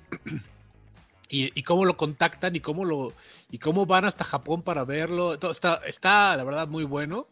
Y, 1.30 1.52
y 1.58 1.64
cómo 1.64 1.86
lo 1.86 1.96
contactan 1.96 2.56
y 2.56 2.60
cómo 2.60 2.86
lo 2.86 3.14
y 3.52 3.60
cómo 3.60 3.86
van 3.86 4.04
hasta 4.06 4.24
Japón 4.24 4.64
para 4.64 4.84
verlo. 4.84 5.38
Todo 5.38 5.52
está, 5.52 5.76
está 5.86 6.36
la 6.36 6.44
verdad 6.44 6.68
muy 6.68 6.86
bueno. 6.86 7.28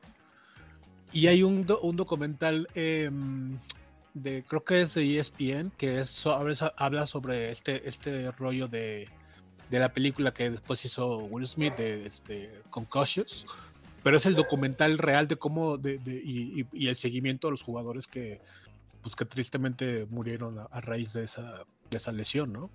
Y 1.11 1.27
hay 1.27 1.41
un, 1.41 1.65
do- 1.65 1.79
un 1.81 1.95
documental 1.95 2.67
em, 2.75 3.57
de, 4.23 4.43
creo 4.43 4.63
que 4.63 4.81
es 4.81 4.93
de 4.93 5.19
ESPN, 5.19 5.71
que 5.77 5.99
es, 5.99 6.25
habla 6.77 7.05
sobre 7.05 7.51
este, 7.51 7.87
este 7.87 8.31
rollo 8.31 8.67
de, 8.67 9.07
de 9.69 9.79
la 9.79 9.89
película 9.93 10.33
que 10.33 10.49
después 10.49 10.83
hizo 10.85 11.17
Will 11.17 11.47
Smith, 11.47 11.75
de 11.75 12.05
este, 12.05 12.51
Concussions. 12.69 13.45
Pero 14.03 14.17
es 14.17 14.25
el 14.25 14.35
documental 14.35 14.97
real 14.97 15.27
de 15.27 15.35
cómo, 15.35 15.77
de, 15.77 15.97
de- 15.97 16.21
y, 16.23 16.61
y- 16.61 16.67
y 16.71 16.87
el 16.87 16.95
seguimiento 16.95 17.47
a 17.47 17.51
los 17.51 17.61
jugadores 17.61 18.07
que, 18.07 18.39
pues, 19.01 19.15
que 19.15 19.25
tristemente 19.25 20.05
murieron 20.09 20.59
a, 20.59 20.63
a 20.63 20.79
raíz 20.81 21.13
de 21.13 21.23
esa, 21.25 21.63
de 21.89 21.97
esa 21.97 22.11
lesión, 22.11 22.53
¿no? 22.53 22.69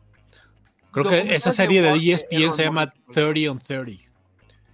Creo 0.90 1.08
que 1.08 1.34
esa 1.34 1.50
de 1.50 1.56
serie 1.56 1.80
de 1.80 1.92
de 1.92 2.12
ESPN 2.12 2.52
se 2.52 2.64
llama 2.64 2.92
Rodgers. 3.06 3.32
30 3.34 3.50
on 3.50 3.58
30 3.60 4.02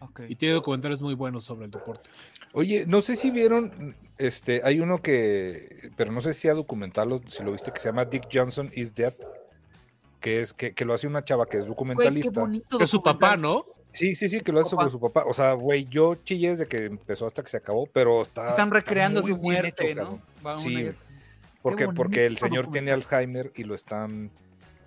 Ok. 0.01 0.21
y 0.29 0.35
tiene 0.35 0.55
documentales 0.55 1.01
muy 1.01 1.15
buenos 1.15 1.45
sobre 1.45 1.67
el 1.67 1.71
deporte. 1.71 2.11
Oye, 2.53 2.85
no 2.87 3.01
sé 3.03 3.15
si 3.17 3.31
vieron, 3.31 3.95
este, 4.17 4.61
hay 4.65 4.81
uno 4.81 5.01
que, 5.01 5.91
pero 5.97 6.11
no 6.13 6.21
sé 6.21 6.33
si 6.33 6.41
sea 6.43 6.55
documental 6.55 7.13
o 7.13 7.21
si 7.27 7.43
lo 7.43 7.53
viste, 7.53 7.73
que 7.73 7.81
se 7.81 7.89
llama 7.89 8.05
Dick 8.05 8.29
Johnson 8.33 8.71
is 8.75 8.95
Dead, 8.95 9.15
que 10.21 10.41
es, 10.41 10.53
que, 10.53 10.75
que 10.75 10.85
lo 10.85 10.95
hace 10.95 11.07
una 11.07 11.23
chava 11.25 11.47
que 11.47 11.59
es 11.59 11.67
documentalista. 11.67 12.49
Que 12.79 12.85
es 12.85 12.91
su 12.91 13.03
papá. 13.03 13.37
¿no? 13.37 13.65
Sí, 13.93 14.15
sí, 14.15 14.29
sí, 14.29 14.41
que 14.41 14.53
lo 14.53 14.61
hace 14.61 14.71
Papá. 14.71 14.83
sobre 14.83 14.93
su 14.93 15.01
papá. 15.01 15.25
O 15.29 15.35
sea, 15.35 15.55
güey, 15.55 15.87
yo 15.87 16.15
chillé 16.17 16.51
desde 16.51 16.67
que 16.67 16.85
empezó 16.85 17.27
hasta 17.27 17.43
que 17.43 17.49
se 17.49 17.57
acabó, 17.57 17.87
pero 17.87 18.23
está. 18.23 18.49
Están 18.51 18.69
está 18.69 18.75
recreando 18.79 19.21
muy 19.23 19.31
su 19.31 19.39
bien 19.39 19.53
muerte, 19.55 19.91
hecho, 19.93 20.03
¿no? 20.05 20.23
una- 20.43 20.59
Sí, 20.59 20.91
Porque, 21.63 21.89
porque 21.89 22.27
el 22.27 22.39
señor 22.39 22.71
tiene. 22.71 22.93
Alzheimer 22.93 23.51
y 23.57 23.65
lo 23.65 23.75
están, 23.75 24.31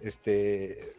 este, 0.01 0.95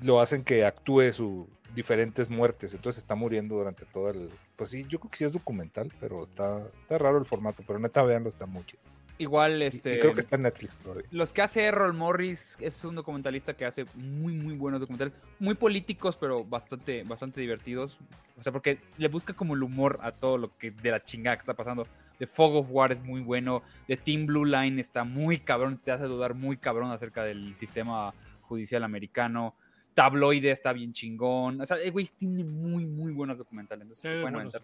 lo 0.00 0.20
hacen 0.20 0.44
que 0.44 0.64
actúe 0.64 1.12
sus 1.12 1.46
diferentes 1.74 2.30
muertes, 2.30 2.72
entonces 2.74 3.02
está 3.02 3.14
muriendo 3.14 3.56
durante 3.56 3.84
todo 3.84 4.10
el, 4.10 4.30
pues 4.58 4.70
sí, 4.70 4.84
yo 4.88 4.98
creo 4.98 5.10
que 5.12 5.16
sí 5.16 5.24
es 5.24 5.32
documental, 5.32 5.92
pero 6.00 6.24
está, 6.24 6.60
está 6.76 6.98
raro 6.98 7.16
el 7.18 7.24
formato, 7.24 7.62
pero 7.64 7.78
neta 7.78 8.02
veanlo, 8.02 8.28
está 8.28 8.44
muy 8.44 8.64
chido. 8.66 8.82
Igual, 9.16 9.62
Y- 9.62 9.66
este. 9.66 9.94
y 9.94 9.98
creo 10.00 10.12
que 10.14 10.20
está 10.20 10.34
en 10.34 10.42
Netflix 10.42 10.76
todavía. 10.76 11.04
Los 11.12 11.32
que 11.32 11.42
hace 11.42 11.62
Errol 11.64 11.94
Morris 11.94 12.56
es 12.60 12.84
un 12.84 12.96
documentalista 12.96 13.54
que 13.56 13.64
hace 13.64 13.86
muy, 13.94 14.34
muy 14.34 14.56
buenos 14.56 14.80
documentales. 14.80 15.14
Muy 15.38 15.54
políticos, 15.54 16.16
pero 16.16 16.44
bastante, 16.44 17.04
bastante 17.04 17.40
divertidos. 17.40 17.98
O 18.36 18.42
sea, 18.42 18.52
porque 18.52 18.76
le 18.98 19.06
busca 19.08 19.32
como 19.32 19.54
el 19.54 19.62
humor 19.62 20.00
a 20.02 20.10
todo 20.12 20.38
lo 20.38 20.56
que 20.58 20.72
de 20.72 20.90
la 20.90 21.02
chingada 21.02 21.36
que 21.36 21.40
está 21.42 21.54
pasando. 21.54 21.86
The 22.18 22.26
Fog 22.26 22.54
of 22.56 22.66
War 22.70 22.90
es 22.90 23.00
muy 23.02 23.20
bueno. 23.20 23.62
The 23.86 23.96
Team 23.96 24.26
Blue 24.26 24.44
Line 24.44 24.80
está 24.80 25.04
muy 25.04 25.38
cabrón. 25.38 25.80
Te 25.84 25.92
hace 25.92 26.04
dudar 26.04 26.34
muy 26.34 26.56
cabrón 26.56 26.90
acerca 26.90 27.22
del 27.24 27.54
sistema 27.54 28.12
judicial 28.42 28.82
americano. 28.84 29.54
Tabloide 29.98 30.52
está 30.52 30.72
bien 30.72 30.92
chingón. 30.92 31.60
O 31.60 31.66
sea, 31.66 31.76
el 31.78 31.90
güey 31.90 32.08
tiene 32.16 32.44
muy, 32.44 32.86
muy 32.86 33.12
buenos 33.12 33.36
documentales. 33.36 33.82
Entonces, 33.82 34.10
se 34.12 34.20
pueden 34.20 34.34
buenos. 34.34 34.54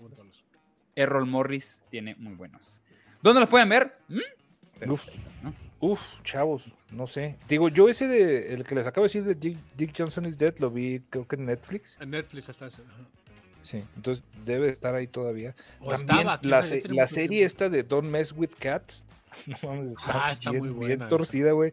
Errol 0.94 1.26
Morris 1.26 1.82
tiene 1.90 2.14
muy 2.14 2.34
buenos. 2.34 2.80
¿Dónde 3.20 3.40
los 3.40 3.48
pueden 3.48 3.68
ver? 3.68 3.98
¿Mm? 4.08 4.18
Pero, 4.78 4.92
Uf, 4.94 5.02
¿no? 5.42 5.52
uf, 5.80 6.00
chavos, 6.22 6.72
no 6.92 7.08
sé. 7.08 7.36
Digo, 7.48 7.68
yo 7.68 7.88
ese 7.88 8.06
de, 8.06 8.54
el 8.54 8.62
que 8.64 8.76
les 8.76 8.86
acabo 8.86 9.02
de 9.02 9.06
decir 9.06 9.24
de 9.24 9.34
Dick, 9.34 9.58
Dick 9.76 9.92
Johnson 9.96 10.24
is 10.26 10.38
Dead, 10.38 10.54
lo 10.58 10.70
vi 10.70 11.00
creo 11.10 11.26
que 11.26 11.34
en 11.34 11.46
Netflix. 11.46 11.98
En 12.00 12.10
Netflix 12.10 12.48
está 12.48 12.66
ese. 12.66 12.82
ajá. 12.82 13.08
Sí, 13.62 13.82
entonces 13.96 14.22
debe 14.44 14.68
estar 14.68 14.94
ahí 14.94 15.08
todavía. 15.08 15.56
O 15.80 15.88
También 15.90 16.18
estaba, 16.20 16.38
la, 16.42 16.62
se- 16.62 16.86
la 16.88 17.06
serie 17.08 17.28
tiempo. 17.38 17.46
esta 17.46 17.68
de 17.70 17.82
Don't 17.82 18.08
Mess 18.08 18.32
with 18.32 18.50
Cats. 18.58 19.04
No 19.46 19.56
mames, 19.68 19.88
está, 19.88 20.02
Ah, 20.06 20.30
está 20.32 20.50
bien, 20.52 20.60
muy 20.62 20.68
bien 20.68 20.80
buena 20.80 21.04
esa. 21.06 21.08
torcida, 21.08 21.50
güey. 21.52 21.72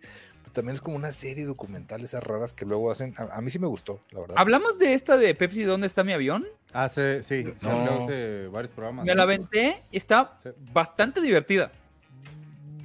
También 0.54 0.76
es 0.76 0.82
como 0.82 0.96
una 0.98 1.12
serie 1.12 1.46
documental, 1.46 2.04
esas 2.04 2.24
raras 2.24 2.52
que 2.54 2.66
luego 2.66 2.92
hacen. 2.92 3.14
A, 3.18 3.38
a 3.38 3.42
mí 3.42 3.50
sí 3.50 3.60
me 3.60 3.68
gustó, 3.68 4.02
la 4.12 4.20
verdad. 4.22 4.36
¿Hablamos 4.38 4.78
de 4.80 4.94
esta 4.94 5.16
de 5.18 5.34
Pepsi, 5.36 5.64
¿dónde 5.64 5.88
está 5.88 6.04
mi 6.04 6.12
avión? 6.14 6.46
Hace, 6.74 7.24
sí, 7.24 7.44
se 7.58 7.66
No. 7.68 7.72
habló 7.72 8.04
hace 8.04 8.48
varios 8.48 8.74
programas. 8.74 9.06
Me 9.06 9.12
¿no? 9.14 9.18
la 9.18 9.24
aventé, 9.24 9.82
está 9.92 10.38
Sí. 10.44 10.50
bastante 10.74 11.22
divertida. 11.22 11.72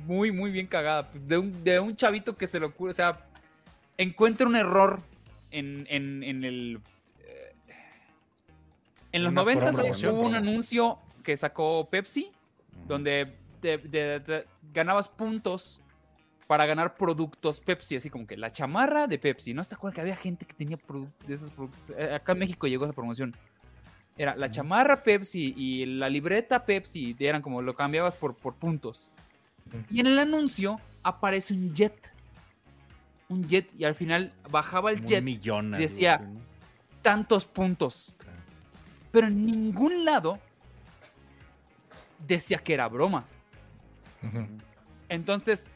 Muy, 0.07 0.31
muy 0.31 0.51
bien 0.53 0.67
cagada. 0.69 1.11
De 1.15 1.39
un, 1.39 1.65
de 1.65 1.81
un 1.81 1.97
chavito 1.97 2.37
que 2.37 2.47
se 2.47 2.61
le 2.61 2.67
ocurre, 2.67 2.93
o 2.93 2.95
sea, 2.95 3.19
encuentra 3.99 4.47
un 4.47 4.55
error 4.57 5.01
en, 5.51 5.87
en, 5.91 6.23
en 6.23 6.45
el... 6.45 6.81
eh, 7.21 7.53
En 9.13 9.25
los 9.25 9.33
Una 9.33 9.43
90 9.43 9.71
promoción, 9.73 10.15
hubo 10.15 10.23
un 10.23 10.35
anuncio 10.37 10.99
que 11.25 11.37
sacó 11.37 11.89
Pepsi, 11.91 12.31
donde 12.87 13.35
te- 13.61 13.79
te- 13.79 14.21
te- 14.21 14.45
ganabas 14.73 15.09
puntos 15.09 15.81
para 16.47 16.65
ganar 16.67 16.95
productos 16.97 17.61
Pepsi, 17.61 17.97
así 17.97 18.09
como 18.11 18.27
que 18.27 18.37
la 18.37 18.53
chamarra 18.53 19.07
de 19.07 19.19
Pepsi. 19.19 19.53
¿No 19.55 19.65
se 19.65 19.75
acuerdan 19.75 19.95
que 19.97 20.01
había 20.03 20.17
gente 20.17 20.47
que 20.47 20.55
tenía 20.55 20.79
de 21.27 21.35
esos 21.35 21.51
productos? 21.51 21.91
Eh, 21.97 22.15
Acá 22.15 22.33
en 22.33 22.39
México 22.39 22.67
llegó 22.67 22.85
esa 22.85 22.93
promoción. 22.95 23.35
Era 24.17 24.35
la 24.37 24.51
chamarra 24.51 25.03
Pepsi 25.03 25.53
y 25.57 25.85
la 25.87 26.09
libreta 26.09 26.65
Pepsi, 26.65 27.15
eran 27.19 27.43
como 27.43 27.61
lo 27.63 27.75
cambiabas 27.75 28.15
por, 28.15 28.35
por 28.35 28.55
puntos. 28.55 29.11
Y 29.91 30.01
en 30.01 30.07
el 30.07 30.19
anuncio 30.19 30.81
aparece 31.03 31.53
un 31.53 31.75
jet. 31.75 32.13
Un 33.29 33.47
jet, 33.49 33.69
y 33.77 33.85
al 33.85 33.97
final 33.97 34.33
bajaba 34.51 34.91
el 34.93 35.01
un 35.01 35.07
jet 35.07 35.23
millón, 35.25 35.73
decía- 35.73 36.21
tantos 37.03 37.45
puntos. 37.45 38.15
Pero 39.11 39.27
en 39.27 39.45
ningún 39.45 40.05
lado 40.05 40.39
decía 42.27 42.59
que 42.59 42.75
era 42.75 42.89
broma. 42.89 43.25
Entonces, 45.09 45.67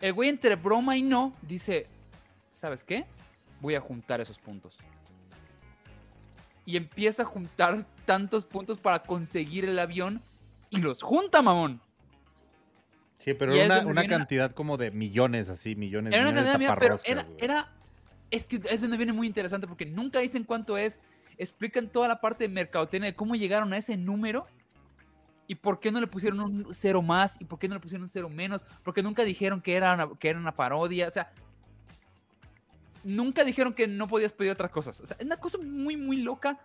el 0.00 0.12
güey 0.12 0.28
entre 0.28 0.56
broma 0.56 0.96
y 0.96 1.02
no 1.02 1.34
dice, 1.42 1.86
¿sabes 2.52 2.84
qué? 2.84 3.04
Voy 3.60 3.74
a 3.74 3.80
juntar 3.80 4.20
esos 4.20 4.38
puntos. 4.38 4.76
Y 6.64 6.76
empieza 6.76 7.22
a 7.22 7.26
juntar 7.26 7.84
tantos 8.04 8.44
puntos 8.44 8.78
para 8.78 9.00
conseguir 9.00 9.64
el 9.64 9.78
avión 9.78 10.22
y 10.70 10.78
los 10.78 11.02
junta, 11.02 11.40
mamón. 11.42 11.80
Sí, 13.18 13.34
pero 13.34 13.54
Y 13.54 13.58
era 13.58 13.80
una, 13.86 14.02
la- 14.02 14.08
cantidad 14.08 14.52
como 14.52 14.76
de 14.76 14.90
millones, 14.90 15.48
así, 15.50 15.74
millones, 15.74 16.12
Era 16.12 16.22
una 16.22 16.30
millones 16.32 16.52
cantidad 16.52 16.74
de 16.74 16.80
pero 16.80 17.00
era, 17.04 17.26
era, 17.38 17.72
es 18.30 18.46
que 18.46 18.60
es 18.70 18.80
donde 18.80 18.96
viene 18.96 19.12
muy 19.12 19.26
interesante 19.26 19.66
porque 19.66 19.86
nunca 19.86 20.20
dicen 20.20 20.44
cuánto 20.44 20.76
es, 20.78 21.00
explican 21.36 21.88
toda 21.88 22.06
la 22.06 22.20
parte 22.20 22.44
de 22.46 22.54
mercadotecnia 22.54 23.10
de 23.10 23.16
cómo 23.16 23.34
llegaron 23.34 23.72
a 23.72 23.76
ese 23.78 23.96
número 23.96 24.46
y 25.48 25.56
por 25.56 25.80
qué 25.80 25.90
no 25.90 26.00
le 26.00 26.06
pusieron 26.06 26.38
un 26.40 26.66
cero 26.72 27.02
más 27.02 27.36
y 27.40 27.44
por 27.44 27.58
qué 27.58 27.66
no 27.68 27.74
le 27.74 27.80
pusieron 27.80 28.02
un 28.02 28.08
cero 28.08 28.28
menos, 28.28 28.64
porque 28.84 29.02
nunca 29.02 29.24
dijeron 29.24 29.60
que 29.60 29.74
era 29.74 29.94
una, 29.94 30.08
que 30.18 30.28
era 30.28 30.38
una 30.38 30.54
parodia, 30.54 31.08
o 31.08 31.12
sea, 31.12 31.32
nunca 33.04 33.44
dijeron 33.44 33.72
que 33.72 33.86
no 33.86 34.06
podías 34.08 34.32
pedir 34.32 34.52
otras 34.52 34.70
cosas, 34.70 35.00
o 35.00 35.06
sea, 35.06 35.16
es 35.18 35.26
una 35.26 35.36
cosa 35.38 35.58
muy, 35.58 35.96
muy 35.96 36.18
loca 36.18 36.58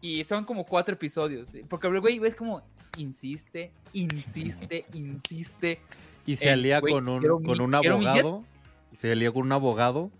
y 0.00 0.22
son 0.24 0.44
como 0.44 0.64
cuatro 0.64 0.94
episodios, 0.94 1.48
¿sí? 1.48 1.62
porque 1.68 1.86
el 1.88 2.00
güey 2.00 2.20
es 2.24 2.36
como 2.36 2.62
insiste, 2.96 3.72
insiste, 3.92 4.84
insiste. 4.92 5.80
Y 6.26 6.36
se 6.36 6.50
alía 6.50 6.80
güey, 6.80 6.92
con 6.92 7.08
un, 7.08 7.20
mi- 7.22 7.26
con 7.46 7.60
un 7.62 7.74
abogado. 7.74 8.44
Se 8.94 9.10
alía 9.12 9.32
con 9.32 9.42
un 9.42 9.52
abogado. 9.52 10.10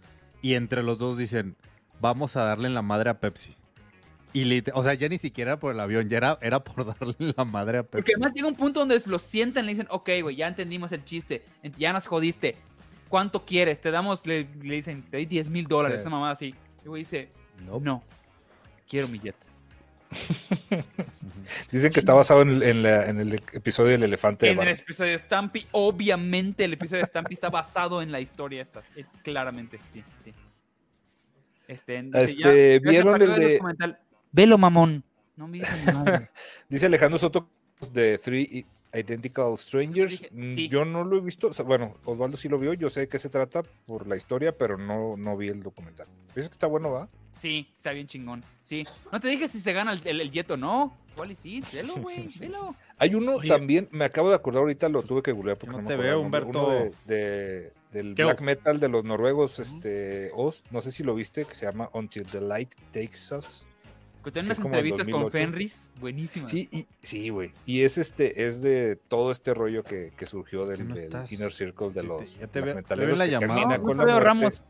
Y 0.41 0.55
entre 0.55 0.83
los 0.83 0.97
dos 0.99 1.19
dicen: 1.19 1.55
Vamos 2.01 2.35
a 2.37 2.45
darle 2.45 2.69
en 2.69 2.73
la 2.75 2.81
madre 2.81 3.11
a 3.11 3.21
Pepsi. 3.21 3.55
Y 4.33 4.63
o 4.73 4.83
sea, 4.85 4.95
ya 4.95 5.09
ni 5.09 5.17
siquiera 5.19 5.53
era 5.53 5.59
por 5.61 5.73
el 5.75 5.81
avión, 5.81 6.09
ya 6.09 6.19
era, 6.19 6.39
era 6.43 6.61
por 6.63 6.85
darle 6.99 7.17
la 7.37 7.45
madre 7.45 7.79
a 7.79 7.83
Pepsi. 7.83 7.97
Porque 7.97 8.13
además 8.15 8.33
llega 8.35 8.49
un 8.49 8.55
punto 8.57 8.81
donde 8.81 9.01
lo 9.07 9.19
sientan 9.19 9.65
y 9.65 9.67
le 9.69 9.73
dicen, 9.73 9.87
ok, 9.91 10.11
güey, 10.23 10.37
ya 10.37 10.47
entendimos 10.49 10.93
el 10.93 11.03
chiste, 11.05 11.43
ya 11.79 11.93
nos 11.93 12.07
jodiste. 12.07 12.57
¿Cuánto 13.09 13.45
quieres? 13.47 13.81
Te 13.81 13.91
damos, 13.91 14.27
le, 14.27 14.47
le 14.63 14.75
dicen, 14.75 15.03
te 15.03 15.17
doy 15.17 15.25
10 15.27 15.49
mil 15.49 15.67
dólares, 15.67 15.97
Sí. 15.97 16.01
esta 16.01 16.11
mamada 16.11 16.33
así. 16.33 16.47
Y 16.49 16.83
el 16.83 16.89
güey 16.91 17.01
dice, 17.03 17.31
No. 17.67 17.81
no, 17.81 18.03
quiero 18.87 19.09
mi 19.09 19.19
jet. 19.19 19.35
Dicen 21.71 21.91
que 21.91 22.01
está 22.01 22.15
basado 22.15 22.43
en 22.43 22.49
el, 22.51 22.63
en 22.63 22.83
la- 22.83 23.07
en 23.07 23.21
el 23.21 23.35
episodio 23.53 23.93
del 23.93 24.03
elefante 24.05 24.47
de 24.47 24.53
En 24.53 24.59
el 24.61 24.67
Bart. 24.67 24.81
episodio 24.81 25.13
de 25.13 25.19
Stampy, 25.19 25.67
obviamente 25.73 26.65
el 26.65 26.73
episodio 26.75 27.01
de 27.03 27.07
Stampy 27.07 27.35
está 27.35 27.51
basado 27.51 28.01
en 28.03 28.13
la 28.13 28.21
historia 28.21 28.63
esta. 28.63 28.83
Es 28.97 29.09
claramente, 29.23 29.79
sí, 29.89 30.03
sí. 30.23 30.33
Este, 31.67 31.99
Este, 32.15 32.81
ya, 32.83 32.91
¿vieron 32.91 33.21
el 33.21 33.35
de- 33.35 33.53
documental. 33.55 33.99
Velo, 34.33 34.59
mamón. 34.59 35.05
No 35.37 35.47
me 35.49 35.59
ni 35.59 35.65
madre. 35.95 36.29
Dice 36.69 36.87
Alejandro 36.87 37.19
Soto 37.19 37.49
de 37.93 38.19
Three, 38.19 38.67
Identical 38.93 39.57
Strangers. 39.57 40.23
Mm, 40.33 40.53
sí. 40.53 40.69
Yo 40.69 40.85
no 40.85 41.05
lo 41.05 41.17
he 41.17 41.21
visto. 41.21 41.49
o 41.49 41.53
sea, 41.53 41.65
bueno, 41.65 41.95
Osvaldo 42.05 42.37
sí 42.37 42.49
lo 42.49 42.59
vio. 42.59 42.75
Yo 42.75 42.91
sé 42.91 43.01
de 43.01 43.09
qué 43.09 43.19
se 43.19 43.29
trata 43.29 43.63
por 43.87 44.07
la 44.07 44.17
historia, 44.17 44.57
pero 44.57 44.77
no, 44.79 45.17
no 45.17 45.37
vi 45.37 45.49
el 45.49 45.63
documental. 45.63 46.07
¿Dices 46.29 46.49
que 46.49 46.55
está 46.55 46.67
bueno, 46.67 46.91
va? 46.91 47.09
Sí, 47.37 47.69
está 47.77 47.93
bien 47.93 48.07
chingón. 48.09 48.45
Sí. 48.65 48.85
No 49.13 49.21
te 49.21 49.29
dije 49.29 49.47
si 49.47 49.61
se 49.61 49.73
gana 49.73 49.93
el, 49.93 50.01
el, 50.05 50.21
el 50.21 50.31
jet 50.33 50.51
o 50.51 50.57
no. 50.57 50.97
¿Cuál 51.17 51.35
sí? 51.37 51.63
Velo, 51.73 51.95
güey, 52.03 52.29
velo. 52.41 52.75
Hay 52.99 53.15
uno 53.15 53.37
Oye. 53.37 53.49
también, 53.49 53.89
me 53.93 54.05
acabo 54.05 54.29
de 54.31 54.35
acordar 54.35 54.61
ahorita, 54.63 54.89
lo 54.89 55.03
tuve 55.05 55.23
que 55.23 55.31
googlear 55.33 55.57
porque 55.57 55.77
No 55.77 55.83
no, 55.83 55.83
me 55.83 55.89
te 55.89 55.95
acordaba 55.95 56.17
veo, 56.17 56.21
Humberto. 56.25 56.49
uno 56.49 56.69
de, 56.71 56.93
de- 57.07 57.73
del 57.93 58.15
¿Qué 58.15 58.25
black 58.25 58.41
metal 58.43 58.81
de 58.81 58.89
los 58.89 59.05
noruegos, 59.05 59.59
este, 59.61 60.31
Oz. 60.35 60.63
No 60.71 60.81
sé 60.83 60.91
si 60.93 61.03
lo 61.05 61.15
viste, 61.15 61.45
que 61.45 61.55
se 61.55 61.65
llama 61.67 61.89
Until 61.95 62.25
the 62.27 62.41
Light 62.41 62.75
Takes 62.93 63.35
Us. 63.37 63.67
Es 64.25 64.37
unas 64.37 64.59
entrevistas 64.59 65.09
con 65.09 65.23
2008. 65.23 65.31
Fenris. 65.31 65.91
Buenísimas. 66.01 66.51
Sí, 66.51 66.69
y, 66.71 66.87
sí, 67.01 67.31
güey. 67.31 67.53
Y 67.65 67.83
es 67.83 67.97
este, 67.99 68.47
es 68.47 68.61
de 68.63 68.97
todo 69.09 69.31
este 69.33 69.55
rollo 69.55 69.83
que, 69.85 70.13
que 70.17 70.27
surgió 70.27 70.65
¿Qué 70.65 70.73
del, 70.77 70.89
no 70.89 70.95
del? 70.95 71.11
Inner 71.31 71.53
Circle 71.53 71.91
de 71.91 71.95
Sí, 71.95 72.01
te- 72.01 72.03
los 72.07 72.39
ya 72.39 72.47
te 72.49 72.61
veo- 72.61 72.83
te 72.83 72.95
en 72.95 73.19
la 73.19 73.25
que 73.25 73.31
llamada. 73.31 73.55
termina 73.61 73.79
No, 73.79 73.83
con 73.83 73.97
no 73.97 74.05
la 74.05 74.13
muerte, 74.13 74.25
Ramos. 74.27 74.63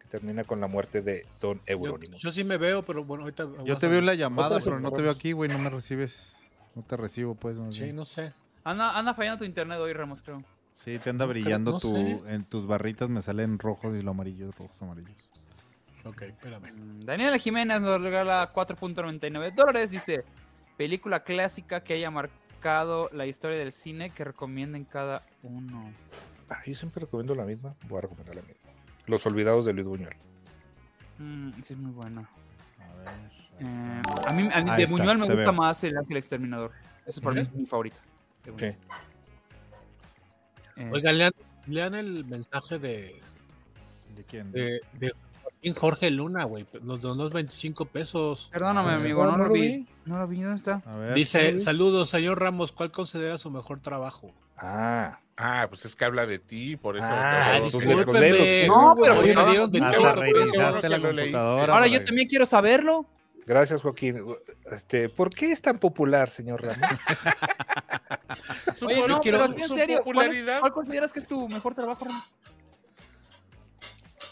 que 0.00 0.08
termina 0.08 0.44
con 0.44 0.60
la 0.60 0.66
muerte 0.66 1.00
de 1.02 1.26
Don 1.40 1.56
Yo, 1.58 1.62
Euronymous. 1.66 2.20
yo 2.22 2.30
sí 2.32 2.44
me 2.44 2.58
veo, 2.58 2.82
pero 2.84 3.04
bueno, 3.04 3.24
ahorita. 3.24 3.48
Yo 3.64 3.78
te 3.78 3.88
veo 3.88 3.98
en 4.00 4.06
la 4.06 4.14
llamada, 4.14 4.58
pero 4.62 4.78
no 4.78 4.92
te 4.92 5.00
veo 5.02 5.10
aquí, 5.10 5.32
güey. 5.32 5.50
No 5.50 5.58
me 5.58 5.70
recibes. 5.70 6.36
No 6.74 6.82
te 6.82 6.96
recibo, 6.96 7.34
pues. 7.34 7.56
más 7.58 7.74
Sí, 7.74 7.84
bien. 7.84 7.96
no 7.96 8.04
sé. 8.04 8.32
Anda, 8.64 8.98
anda 8.98 9.14
fallando 9.14 9.38
tu 9.38 9.44
internet 9.44 9.78
hoy, 9.80 9.92
Ramos, 9.92 10.22
creo. 10.22 10.44
Sí, 10.74 10.98
te 10.98 11.10
anda 11.10 11.24
No 11.26 11.30
brillando 11.30 11.72
no 11.72 11.78
tu. 11.78 11.88
sé. 11.94 12.20
En 12.28 12.44
tus 12.44 12.66
barritas 12.66 13.08
me 13.08 13.22
salen 13.22 13.58
rojos 13.58 13.96
y 13.96 14.02
lo 14.02 14.10
amarillos, 14.12 14.54
rojos, 14.56 14.80
amarillos. 14.82 15.30
Ok, 16.04 16.22
espérame. 16.22 16.72
Mm, 16.72 17.04
Daniela 17.04 17.38
Jiménez 17.38 17.80
nos 17.80 18.00
regala 18.00 18.52
4.99 18.52 19.54
dólares. 19.54 19.90
Dice: 19.90 20.24
Película 20.76 21.22
clásica 21.22 21.82
que 21.82 21.94
haya 21.94 22.10
marcado 22.10 23.08
la 23.12 23.26
historia 23.26 23.58
del 23.58 23.72
cine 23.72 24.10
que 24.10 24.24
recomienden 24.24 24.84
cada 24.84 25.24
uno. 25.42 25.90
Ah, 26.48 26.60
yo 26.66 26.74
siempre 26.74 27.00
recomiendo 27.02 27.34
la 27.34 27.44
misma. 27.44 27.74
Voy 27.88 27.98
a 27.98 28.02
recomendar 28.02 28.36
la 28.36 28.42
misma. 28.42 28.70
Los 29.06 29.24
Olvidados 29.26 29.64
de 29.64 29.72
Luis 29.72 29.86
Buñuel. 29.86 30.14
Mm, 31.18 31.52
sí, 31.62 31.72
es 31.74 31.78
muy 31.78 31.92
buena. 31.92 32.28
A 32.78 32.94
ver. 32.96 33.08
Eh, 33.60 34.02
a 34.26 34.32
mí, 34.32 34.48
a 34.52 34.60
mí 34.62 34.70
Ahí 34.70 34.76
de 34.78 34.82
está, 34.84 34.96
Buñuel 34.96 35.18
me 35.18 35.26
gusta 35.26 35.40
veo. 35.40 35.52
más 35.52 35.84
el 35.84 35.96
Ángel 35.96 36.16
Exterminador. 36.16 36.72
Eso 37.06 37.20
para 37.20 37.34
mí 37.36 37.40
es 37.42 37.52
mi 37.52 37.66
favorita. 37.66 37.96
Sí. 38.58 38.64
Eh, 38.66 38.76
Oigan, 40.92 41.18
lean, 41.18 41.32
lean 41.66 41.94
el 41.94 42.24
mensaje 42.24 42.78
de, 42.78 43.20
¿De 44.16 44.24
quién? 44.24 44.50
de, 44.52 44.80
de 44.94 45.12
Joaquín 45.62 45.74
Jorge 45.80 46.10
Luna, 46.10 46.44
güey. 46.44 46.66
Nos 46.82 47.00
donó 47.00 47.30
25 47.30 47.84
pesos. 47.86 48.48
Perdóname, 48.50 48.94
amigo, 48.94 49.24
no 49.24 49.36
no, 49.36 49.44
lo 49.46 49.52
vi. 49.52 49.60
vi. 49.60 49.86
No 50.06 50.18
lo 50.18 50.26
vi, 50.26 50.40
¿dónde 50.40 50.56
está? 50.56 50.82
A 50.84 50.96
ver. 50.96 51.14
Dice, 51.14 51.58
saludos, 51.60 52.10
señor 52.10 52.40
Ramos, 52.40 52.72
¿cuál 52.72 52.90
considera 52.90 53.38
su 53.38 53.50
mejor 53.50 53.80
trabajo? 53.80 54.32
Ah, 54.58 55.18
Ah, 55.34 55.66
pues 55.68 55.86
es 55.86 55.96
que 55.96 56.04
habla 56.04 56.26
de 56.26 56.38
ti, 56.38 56.76
por 56.76 56.96
eso. 56.96 57.06
Ah, 57.08 57.54
no, 57.58 57.70
pues 57.70 57.74
pero 59.08 59.20
Oye, 59.20 59.34
le 59.34 59.44
dieron 59.44 59.54
no, 59.56 59.68
25 59.70 60.06
Hasta 60.06 60.24
qué 60.24 60.32
bueno 60.32 61.16
pesos. 61.22 61.68
Ahora 61.70 61.86
yo 61.86 62.04
también 62.04 62.28
quiero 62.28 62.44
saberlo. 62.46 63.06
gracias, 63.46 63.80
Joaquín. 63.82 64.16
Este, 64.70 65.08
¿Por 65.08 65.30
qué 65.30 65.50
es 65.52 65.62
tan 65.62 65.78
popular, 65.78 66.28
señor 66.28 66.62
Ramos? 66.62 66.98
Su 68.76 68.86
Oye, 68.86 69.08
no, 69.08 69.20
quiero- 69.20 69.38
pero 69.38 69.58
en 69.64 69.68
serio, 69.70 70.02
¿cuál, 70.04 70.30
es- 70.30 70.44
cuál 70.60 70.72
consideras 70.72 71.12
que 71.12 71.20
es 71.20 71.26
tu 71.26 71.48
mejor 71.48 71.74
trabajo, 71.74 72.04
Ramos? 72.04 72.30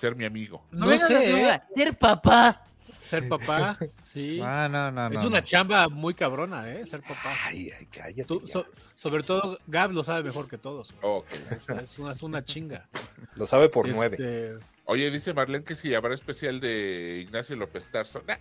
Ser 0.00 0.16
mi 0.16 0.24
amigo. 0.24 0.64
No, 0.70 0.90
a 0.90 0.98
sé, 0.98 1.28
¿eh? 1.30 1.40
duda. 1.40 1.66
Ser 1.76 1.96
papá. 1.98 2.64
Ser 3.02 3.28
papá, 3.28 3.78
sí. 4.02 4.40
Ah, 4.42 4.68
no, 4.72 4.90
no, 4.90 5.08
no. 5.08 5.16
es 5.16 5.22
no. 5.22 5.28
una 5.28 5.42
chamba 5.42 5.88
muy 5.88 6.14
cabrona, 6.14 6.68
¿eh? 6.70 6.86
Ser 6.86 7.00
papá. 7.02 7.34
Ay, 7.46 7.70
ay, 7.78 7.86
cállate. 7.86 8.24
Tú- 8.24 8.40
ya. 8.40 8.52
so- 8.52 8.66
sobre 8.96 9.22
todo, 9.22 9.58
Gab 9.66 9.92
lo 9.92 10.04
sabe 10.04 10.22
mejor 10.22 10.46
que 10.48 10.58
todos. 10.58 10.92
Ok. 11.00 11.26
Es, 11.50 11.68
es 11.70 11.98
una, 11.98 12.12
es 12.12 12.22
una 12.22 12.44
chinga. 12.44 12.86
Lo 13.36 13.46
sabe 13.46 13.68
por 13.70 13.88
nueve. 13.88 14.16
Este, 14.18 14.58
Oye, 14.84 15.10
dice 15.10 15.32
Marlene 15.32 15.64
que 15.64 15.74
si 15.74 15.94
habrá 15.94 16.12
especial 16.14 16.60
de 16.60 17.20
Ignacio 17.24 17.56
López 17.56 17.88
Tarso. 17.90 18.22
Nah, 18.26 18.36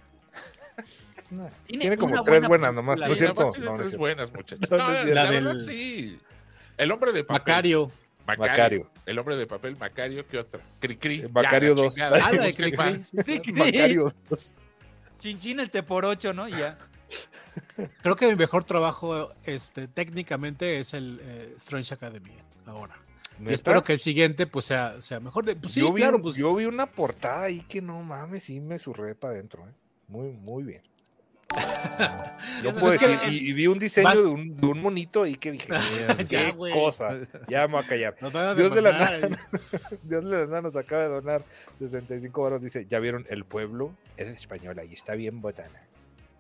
No, 1.30 1.50
Tiene 1.68 1.82
Tiene 1.82 1.98
como 1.98 2.24
tres 2.24 2.40
buena 2.40 2.48
buenas 2.48 2.74
nomás. 2.74 3.00
¿No 3.00 3.06
es 3.06 3.18
cierto? 3.18 3.50
tiene 3.52 3.66
No, 3.68 3.72
no 3.72 3.76
es 3.76 3.80
tres 3.80 3.90
cierto. 3.92 4.00
buenas, 4.00 4.34
muchachos. 4.34 4.70
No, 4.72 4.78
No, 4.78 4.88
no 4.88 4.92
la, 4.94 5.04
verdad, 5.04 5.42
La 5.44 5.50
del- 5.54 5.60
sí. 5.66 6.20
El 6.76 6.92
hombre 6.92 7.12
de 7.14 7.24
papel. 7.24 7.40
Macario. 7.40 7.92
Macario. 8.26 8.50
Macario. 8.52 8.92
El 9.10 9.18
hombre 9.18 9.36
de 9.38 9.48
papel, 9.48 9.76
Macario, 9.76 10.28
¿qué 10.28 10.38
otra? 10.38 10.62
Cricri. 10.80 11.22
Eh, 11.22 11.30
Macario 11.30 11.70
Ya, 11.70 11.76
la 11.76 11.82
dos. 11.82 11.96
chingada. 11.96 12.20
Ah, 12.24 12.32
de 12.32 12.54
Cricri. 13.24 13.54
Macario. 13.54 14.14
Chinchín 15.18 15.60
el 15.60 15.72
te 15.72 15.82
por 15.82 16.06
ocho, 16.06 16.32
¿no? 16.32 16.48
Y 16.48 16.52
ya. 16.52 16.78
Creo 18.04 18.16
que 18.16 18.28
mi 18.28 18.36
mejor 18.36 18.66
trabajo 18.66 19.32
este, 19.46 19.88
técnicamente 19.88 20.80
es 20.80 20.94
el 20.94 21.20
eh, 21.24 21.54
Strange 21.58 21.96
Academy 21.96 22.34
ahora. 22.68 22.96
Espero 23.48 23.84
que 23.84 23.94
el 23.94 24.00
siguiente 24.00 24.46
pues 24.46 24.66
sea, 24.66 25.02
sea 25.02 25.20
mejor. 25.20 25.44
De, 25.44 25.56
pues, 25.56 25.74
sí, 25.74 25.80
yo, 25.80 25.92
vi, 25.92 26.02
claro, 26.02 26.22
pues 26.22 26.36
yo 26.36 26.54
vi 26.54 26.66
una 26.66 26.86
portada 26.86 27.46
ahí 27.46 27.62
que 27.62 27.82
no 27.82 28.04
mames, 28.04 28.44
sí 28.44 28.60
me 28.60 28.78
surré 28.78 29.16
para 29.16 29.34
adentro. 29.34 29.68
¿eh? 29.68 29.72
Muy, 30.08 30.30
muy 30.34 30.64
bien. 30.64 30.84
No 32.64 32.72
Pues 32.72 32.80
puedo 32.80 32.94
es 32.94 33.00
que- 33.02 33.08
decir, 33.08 33.34
y, 33.34 33.50
y 33.50 33.54
vi 33.54 33.68
un 33.68 33.80
diseño 33.80 34.08
Vas- 34.08 34.18
de, 34.22 34.26
un, 34.30 34.56
de 34.58 34.68
un 34.68 34.82
monito 34.82 35.24
ahí 35.24 35.36
que 35.36 35.52
dije, 35.52 35.68
Ya, 36.28 36.54
qué 36.54 36.72
cosa. 36.74 37.18
Ya 37.48 37.68
me 37.68 37.74
voy 37.76 37.84
a 37.84 37.88
callar. 37.88 38.16
a 38.22 38.54
Dios 38.56 38.74
de 38.76 38.82
la 38.82 38.92
demandar, 38.92 39.30
nada. 39.32 39.44
Dios 40.04 40.24
de 40.26 40.30
la 40.32 40.46
nada 40.46 40.62
nos 40.62 40.76
acaba 40.76 41.04
de 41.04 41.10
donar 41.10 41.42
65 41.80 42.42
baros. 42.42 42.62
Dice, 42.62 42.86
¿ya 42.88 43.00
vieron? 43.00 43.26
El 43.30 43.46
pueblo 43.46 43.94
es 44.18 44.28
española 44.28 44.84
y 44.84 44.94
está 44.94 45.16
bien 45.16 45.42
botana. 45.42 45.82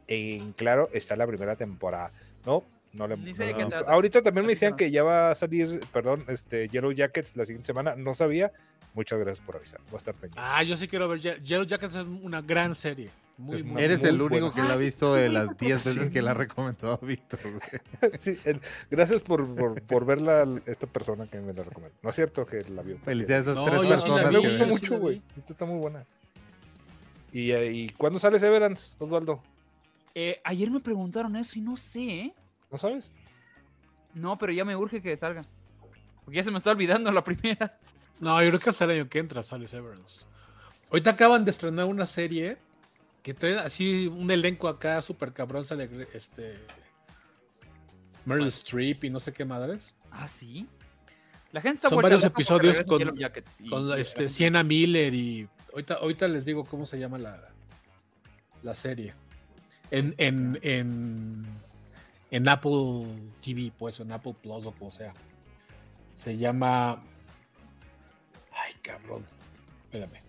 En 0.08 0.54
claro, 0.54 0.90
está 0.94 1.16
la 1.16 1.26
primera 1.28 1.56
temporada. 1.56 2.12
No, 2.46 2.64
no 2.94 3.08
le 3.08 3.16
no 3.18 3.68
trata. 3.70 3.92
Ahorita 3.92 4.22
también 4.22 4.46
me 4.46 4.54
decían 4.54 4.72
no. 4.72 4.78
que 4.78 4.92
ya 4.92 5.04
va 5.04 5.32
a 5.32 5.36
salir, 5.36 5.80
perdón, 5.94 6.26
este 6.28 6.68
Yellow 6.70 6.92
Jackets 6.92 7.36
la 7.38 7.46
siguiente 7.46 7.68
semana. 7.68 7.96
No 7.96 8.14
sabía. 8.16 8.52
Muchas 8.96 9.20
gracias 9.20 9.46
por 9.46 9.56
avisar. 9.56 9.80
Voy 9.90 9.96
a 9.96 9.98
estar 9.98 10.14
pendiente. 10.16 10.40
Ah, 10.42 10.64
yo 10.64 10.76
sí 10.76 10.88
quiero 10.88 11.08
ver. 11.08 11.20
Ye- 11.20 11.40
Yellow 11.44 11.66
Jackets 11.66 11.96
es 11.96 12.04
una 12.04 12.42
gran 12.42 12.74
serie. 12.76 13.10
Muy, 13.40 13.56
Es 13.56 13.64
muy 13.66 13.82
Eres 13.82 14.02
muy 14.02 14.10
el 14.10 14.22
único 14.22 14.48
buena. 14.48 14.56
que 14.56 14.68
la 14.68 14.74
ha 14.74 14.78
visto 14.78 15.14
de 15.14 15.30
las 15.30 15.48
sí, 15.52 15.56
10 15.66 15.86
veces 15.86 16.06
sí. 16.08 16.12
que 16.12 16.22
la 16.22 16.32
ha 16.32 16.34
recomendado 16.34 16.98
Víctor. 17.02 17.40
güey. 17.42 18.12
Sí, 18.20 18.38
el- 18.44 18.60
gracias 18.92 19.22
por, 19.22 19.56
por, 19.56 19.82
por 19.84 20.06
verla 20.06 20.46
esta 20.66 20.88
persona 20.88 21.26
que 21.28 21.40
me 21.40 21.54
la 21.54 21.64
recomendó. 21.64 21.96
No 22.04 22.10
es 22.10 22.16
cierto 22.18 22.46
que 22.46 22.64
la 22.70 22.82
vio. 22.82 22.98
Felicidades 23.00 23.48
a 23.48 23.52
esas 23.52 23.56
No, 23.64 23.66
tres 23.66 23.76
yo 23.78 23.82
sí 23.84 23.88
personas. 23.90 24.32
me 24.34 24.40
gustó 24.40 24.68
mucho, 24.68 25.00
güey. 25.00 25.22
Esta 25.38 25.54
está 25.54 25.66
muy 25.66 25.80
buena. 25.80 26.06
¿Y, 27.32 27.52
eh, 27.52 27.72
¿Y 27.72 27.90
cuándo 27.92 28.20
sale 28.20 28.40
Severance, 28.40 28.96
Osvaldo? 29.00 29.42
Eh, 30.16 30.42
ayer 30.44 30.70
me 30.70 30.80
preguntaron 30.82 31.36
eso 31.38 31.58
y 31.58 31.62
no 31.62 31.78
sé, 31.78 32.02
¿eh? 32.02 32.34
¿No 32.72 32.78
sabes? 32.78 33.12
No, 34.14 34.38
pero 34.38 34.52
ya 34.52 34.66
me 34.66 34.76
urge 34.76 35.02
que 35.02 35.16
salga. 35.16 35.44
Porque 36.26 36.38
ya 36.38 36.44
se 36.44 36.52
me 36.52 36.58
está 36.58 36.72
olvidando 36.72 37.12
la 37.12 37.24
primera. 37.24 37.78
No, 38.20 38.42
yo 38.44 38.50
creo 38.50 38.60
que 38.60 38.70
hasta 38.72 38.84
el 38.86 38.92
año 38.92 39.08
que 39.10 39.20
entra 39.20 39.44
sale 39.44 39.68
Severance. 39.68 40.26
Ahorita 40.92 41.12
acaban 41.12 41.46
de 41.46 41.52
estrenar 41.52 41.86
una 41.86 42.06
serie 42.06 42.58
que 43.24 43.34
trae 43.34 43.58
así 43.60 44.08
un 44.08 44.30
elenco 44.32 44.68
acá 44.68 45.02
súper 45.02 45.34
cabrón. 45.34 45.66
Sale 45.66 45.90
este. 46.14 46.56
Meryl 48.26 48.48
Streep 48.48 49.04
y 49.06 49.10
no 49.10 49.20
sé 49.20 49.34
qué 49.34 49.46
madres. 49.46 49.98
¿Ah, 50.12 50.28
sí? 50.28 50.68
La 51.52 51.62
gente 51.62 51.78
está 51.78 51.90
Son 51.90 52.02
varios 52.02 52.24
episodios 52.24 52.82
con- 52.84 53.02
y- 53.02 53.70
Con 53.70 53.98
y- 53.98 54.02
este, 54.02 54.30
Sienna 54.30 54.64
Miller 54.64 55.14
y. 55.14 55.48
Ahorita, 55.72 55.96
ahorita 55.96 56.28
les 56.28 56.46
digo 56.46 56.64
cómo 56.66 56.86
se 56.86 57.00
llama 57.00 57.18
la, 57.18 57.50
la 58.64 58.76
serie. 58.76 59.14
En, 59.92 60.14
en, 60.18 60.60
en, 60.62 61.46
en 62.32 62.48
Apple 62.50 63.06
TV, 63.42 63.72
pues, 63.78 64.00
en 64.00 64.12
Apple 64.12 64.36
Plus 64.42 64.66
o 64.66 64.72
como 64.72 64.92
sea. 64.92 65.14
Se 66.16 66.38
llama. 66.38 67.02
Ay, 68.52 68.74
cabrón. 68.84 69.26
Espérame. 69.86 70.20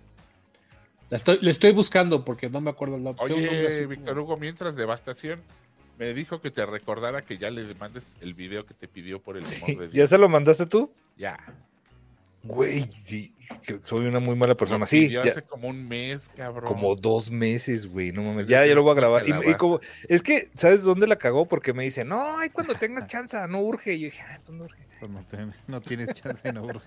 La 1.11 1.17
estoy, 1.17 1.39
le 1.43 1.51
estoy 1.51 1.73
buscando 1.73 2.25
porque 2.25 2.49
no 2.49 2.61
me 2.61 2.71
acuerdo 2.71 2.97
el 2.97 3.03
nombre. 3.05 3.27
Tiene 3.27 3.43
un 3.43 3.47
nombre 3.49 3.67
así 3.69 3.77
Oye, 3.79 3.87
Víctor 3.87 4.19
Hugo, 4.19 4.37
mientras 4.37 4.77
Devastación 4.77 5.41
me 5.99 6.15
dijo 6.15 6.41
que 6.41 6.51
te 6.51 6.65
recordara 6.65 7.23
que 7.23 7.37
ya 7.37 7.51
le 7.51 7.65
demandes 7.65 8.07
el 8.21 8.33
video 8.35 8.65
que 8.65 8.75
te 8.75 8.89
pidió 8.89 9.21
por 9.21 9.37
el 9.37 9.45
amor 9.57 9.69
de 9.81 9.87
¿Ya 9.89 9.93
Dios. 9.93 10.11
se 10.11 10.19
lo 10.19 10.29
mandaste 10.29 10.67
tú? 10.67 10.91
Ya. 11.17 11.39
Güey, 12.43 12.85
sí, 13.05 13.35
soy 13.83 14.07
una 14.07 14.19
muy 14.19 14.35
mala 14.35 14.55
persona. 14.55 14.87
Sí, 14.87 15.11
ya- 15.11 15.21
hace 15.21 15.43
como 15.43 15.69
un 15.69 15.87
mes, 15.87 16.31
cabrón. 16.35 16.73
como 16.73 16.95
dos 16.95 17.31
meses, 17.31 17.87
güey. 17.87 18.13
No 18.13 18.23
mames. 18.23 18.47
Ya, 18.47 18.65
ya 18.65 18.75
lo 18.75 18.83
voy 18.83 18.93
a 18.93 18.95
grabar. 18.95 19.23
en 19.25 19.29
Y, 19.29 19.31
la 19.33 19.37
y 19.43 19.47
base. 19.49 19.59
como, 19.59 19.81
es 20.09 20.23
que, 20.23 20.49
¿sabes 20.57 20.83
dónde 20.83 21.07
la 21.07 21.17
cagó? 21.17 21.45
Porque 21.47 21.75
me 21.75 21.85
dice, 21.85 22.03
no, 22.03 22.39
ay, 22.39 22.49
cuando 22.49 22.75
tengas 22.79 23.07
chance, 23.07 23.37
no 23.49 23.61
urge. 23.61 23.93
Y 23.95 24.01
yo 24.01 24.05
dije, 24.07 24.23
ay, 24.27 24.39
pues 24.47 24.57
no 24.57 24.65
urge. 24.65 24.83
Pues 25.01 25.11
no, 25.13 25.23
te- 25.25 25.47
no 25.67 25.81
tienes 25.83 26.15
chance, 26.15 26.51
no, 26.51 26.63
bro. 26.63 26.81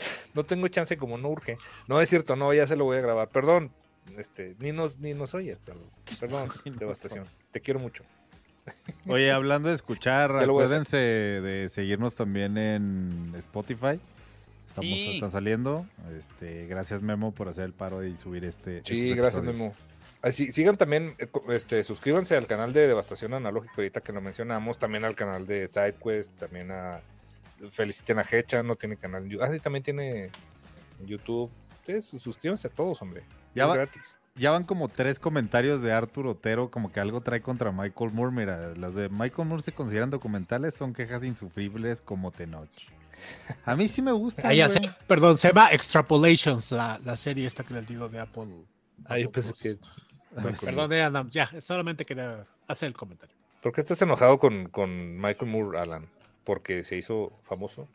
No 0.34 0.44
tengo 0.44 0.68
chance 0.68 0.96
como 0.96 1.18
no 1.18 1.28
urge. 1.28 1.58
No 1.88 2.00
es 2.00 2.08
cierto, 2.08 2.36
no, 2.36 2.52
ya 2.54 2.66
se 2.66 2.76
lo 2.76 2.84
voy 2.84 2.98
a 2.98 3.00
grabar. 3.00 3.28
Perdón, 3.28 3.70
este, 4.16 4.54
ni 4.58 4.72
nos, 4.72 4.98
ni 4.98 5.14
nos 5.14 5.34
oye, 5.34 5.56
pero, 5.64 5.80
perdón, 6.20 6.48
nos 6.64 6.78
devastación. 6.78 7.26
Te 7.50 7.60
quiero 7.60 7.80
mucho. 7.80 8.04
Oye, 9.06 9.32
hablando 9.32 9.68
de 9.68 9.74
escuchar, 9.74 10.36
acuérdense 10.36 10.96
de 10.96 11.68
seguirnos 11.68 12.14
también 12.14 12.56
en 12.58 13.32
Spotify. 13.38 14.00
Estamos 14.68 14.98
Sí. 14.98 15.14
está 15.16 15.30
saliendo. 15.30 15.84
Este, 16.16 16.66
gracias 16.66 17.02
Memo 17.02 17.32
por 17.32 17.48
hacer 17.48 17.64
el 17.64 17.72
paro 17.72 18.04
y 18.04 18.16
subir 18.16 18.44
este. 18.44 18.82
Sí, 18.84 19.14
gracias. 19.14 19.42
Memo. 19.42 19.74
Así, 20.22 20.52
sigan 20.52 20.76
también, 20.76 21.14
eh, 21.18 21.28
este, 21.48 21.82
suscríbanse 21.82 22.36
al 22.36 22.46
canal 22.46 22.72
de 22.72 22.86
Devastación 22.86 23.32
Analógica, 23.32 23.72
ahorita 23.78 24.02
que 24.02 24.12
lo 24.12 24.20
mencionamos, 24.20 24.78
también 24.78 25.04
al 25.04 25.14
canal 25.14 25.46
de 25.46 25.66
SideQuest, 25.66 26.38
también 26.38 26.70
a 26.70 27.00
feliciten 27.70 28.18
a 28.18 28.24
Hecha, 28.30 28.62
no 28.62 28.76
tiene 28.76 28.96
canal. 28.96 29.28
Ah, 29.40 29.48
sí, 29.52 29.60
también 29.60 29.82
tiene 29.82 30.30
en 31.00 31.06
YouTube. 31.06 31.50
Ustedes 31.80 32.06
suscríbanse 32.06 32.68
a 32.68 32.70
todos, 32.70 33.00
hombre. 33.02 33.24
Ya 33.54 33.64
es 33.64 33.70
va- 33.70 33.74
gratis. 33.76 34.16
Ya 34.36 34.52
van 34.52 34.64
como 34.64 34.88
tres 34.88 35.18
comentarios 35.18 35.82
de 35.82 35.92
Arthur 35.92 36.26
Otero, 36.28 36.70
como 36.70 36.92
que 36.92 37.00
algo 37.00 37.20
trae 37.20 37.42
contra 37.42 37.72
Michael 37.72 38.12
Moore. 38.12 38.32
Mira, 38.32 38.74
las 38.76 38.94
de 38.94 39.08
Michael 39.08 39.48
Moore 39.48 39.62
se 39.62 39.72
consideran 39.72 40.08
documentales, 40.08 40.74
son 40.74 40.94
quejas 40.94 41.24
insufribles 41.24 42.00
como 42.00 42.30
Tenoch. 42.30 42.68
A 43.66 43.76
mí 43.76 43.86
sí 43.88 44.00
me 44.00 44.12
gusta. 44.12 44.48
Ah, 44.48 44.68
sé, 44.68 44.80
perdón, 45.06 45.36
se 45.36 45.48
llama 45.48 45.70
Extrapolations, 45.72 46.70
la, 46.72 46.98
la 47.04 47.16
serie 47.16 47.46
esta 47.46 47.64
que 47.64 47.74
les 47.74 47.86
digo 47.86 48.08
de 48.08 48.20
Apple. 48.20 48.64
Ah, 49.04 49.18
yo 49.18 49.28
Apple 49.28 49.42
pensé 49.42 49.52
que. 49.54 49.78
Perdón, 50.64 50.92
eh, 50.92 51.02
Adam, 51.02 51.28
ya, 51.28 51.50
solamente 51.60 52.06
quería 52.06 52.46
hacer 52.66 52.86
el 52.86 52.94
comentario. 52.94 53.34
¿Por 53.60 53.72
qué 53.72 53.80
estás 53.82 54.00
enojado 54.00 54.38
con, 54.38 54.68
con 54.68 55.18
Michael 55.20 55.50
Moore, 55.50 55.78
Alan? 55.80 56.06
¿Porque 56.44 56.84
se 56.84 56.96
hizo 56.96 57.32
famoso? 57.42 57.88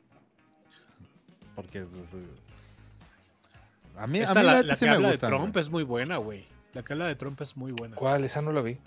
Porque 1.55 1.79
es- 1.79 1.85
es- 1.85 3.97
a 3.97 4.07
mí, 4.07 4.19
a 4.19 4.23
Esta, 4.23 4.39
mí 4.41 4.45
la, 4.45 4.61
la 4.61 4.75
sí 4.75 4.85
que 4.85 4.91
me 4.91 4.95
habla 4.97 5.09
gustan, 5.11 5.31
de 5.31 5.37
Trump 5.37 5.57
es 5.57 5.69
muy 5.69 5.83
buena, 5.83 6.17
güey. 6.17 6.45
La 6.73 6.83
que 6.83 6.93
habla 6.93 7.07
de 7.07 7.15
Trump 7.15 7.39
es 7.41 7.55
muy 7.55 7.71
buena. 7.71 7.95
¿Cuál? 7.95 8.23
Esa 8.25 8.41
no 8.41 8.51
la 8.51 8.61
vi. 8.61 8.77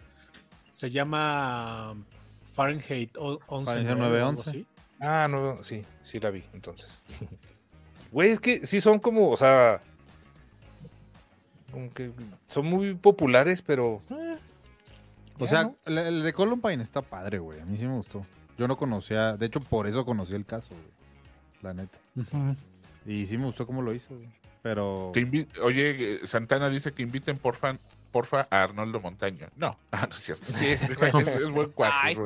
Se 0.70 0.90
llama 0.90 1.92
um, 1.92 2.04
Fahrenheit 2.52 3.16
o- 3.16 3.40
11. 3.46 3.72
Fahrenheit 3.72 3.98
o 3.98 4.02
algo 4.04 4.16
911. 4.18 4.50
así. 4.50 4.66
Ah, 5.00 5.26
no, 5.30 5.62
sí, 5.62 5.84
sí 6.02 6.20
la 6.20 6.30
vi, 6.30 6.44
entonces. 6.52 7.02
Güey, 8.10 8.30
es 8.30 8.40
que 8.40 8.64
sí 8.66 8.80
son 8.80 8.98
como, 9.00 9.30
o 9.30 9.36
sea. 9.36 9.80
Como 11.70 11.90
que 11.90 12.10
son 12.46 12.64
muy 12.66 12.94
populares, 12.94 13.60
pero. 13.60 14.00
eh, 14.10 14.38
O 15.38 15.46
sea, 15.46 15.64
¿no? 15.64 15.76
el, 15.84 15.98
el 15.98 16.22
de 16.22 16.32
Columbine 16.32 16.82
está 16.82 17.02
padre, 17.02 17.38
güey. 17.38 17.60
A 17.60 17.66
mí 17.66 17.76
sí 17.76 17.86
me 17.86 17.94
gustó. 17.96 18.24
Yo 18.58 18.66
no 18.66 18.76
conocía, 18.76 19.36
de 19.36 19.46
hecho, 19.46 19.60
por 19.60 19.86
eso 19.86 20.04
conocí 20.04 20.34
el 20.34 20.44
caso, 20.44 20.74
güey. 20.74 20.98
La 21.62 21.74
neta. 21.74 21.98
Y 23.06 23.24
sí 23.26 23.38
me 23.38 23.46
gustó 23.46 23.66
cómo 23.66 23.82
lo 23.82 23.94
hizo, 23.94 24.14
güey. 24.14 24.28
Pero. 24.62 25.12
Que 25.14 25.46
Oye, 25.62 26.14
eh, 26.14 26.26
Santana 26.26 26.68
dice 26.68 26.92
que 26.92 27.02
inviten 27.02 27.38
porfa, 27.38 27.78
porfa 28.10 28.48
a 28.50 28.62
Arnoldo 28.62 29.00
Montaño. 29.00 29.46
No, 29.56 29.78
ah, 29.92 30.06
no 30.08 30.14
es 30.14 30.20
cierto. 30.20 30.46
Sí, 30.46 30.66
es, 30.66 30.82
es 30.90 31.50
buen 31.50 31.72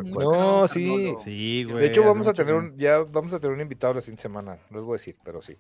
muy 0.04 0.12
No, 0.12 0.66
sí. 0.66 0.90
Arnoldo. 0.90 1.20
Sí, 1.20 1.64
güey. 1.64 1.76
de 1.80 1.86
hecho, 1.86 2.02
vamos 2.02 2.26
a 2.26 2.32
tener 2.32 2.54
un, 2.54 2.76
ya 2.78 2.98
vamos 2.98 3.34
a 3.34 3.38
tener 3.38 3.54
un 3.54 3.60
invitado 3.60 3.94
la 3.94 4.00
siguiente 4.00 4.22
semana. 4.22 4.56
No 4.70 4.78
les 4.78 4.84
voy 4.86 4.94
a 4.94 4.96
decir, 4.96 5.16
pero 5.22 5.42
sí. 5.42 5.56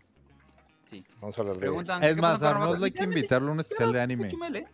Sí. 0.84 1.04
Vamos 1.20 1.36
a 1.38 1.42
hablar 1.42 1.58
de. 1.58 1.66
Es 1.66 1.72
¿qué 1.72 1.80
más, 1.80 1.94
pasó 1.94 2.06
en 2.06 2.18
Cuernavaca? 2.18 2.48
Arnold 2.48 2.84
hay 2.84 2.92
que 2.92 3.04
invitarlo 3.04 3.48
a 3.48 3.52
un 3.52 3.60
especial 3.60 3.92
de 3.92 4.00
anime. 4.00 4.28
¿eh? 4.28 4.66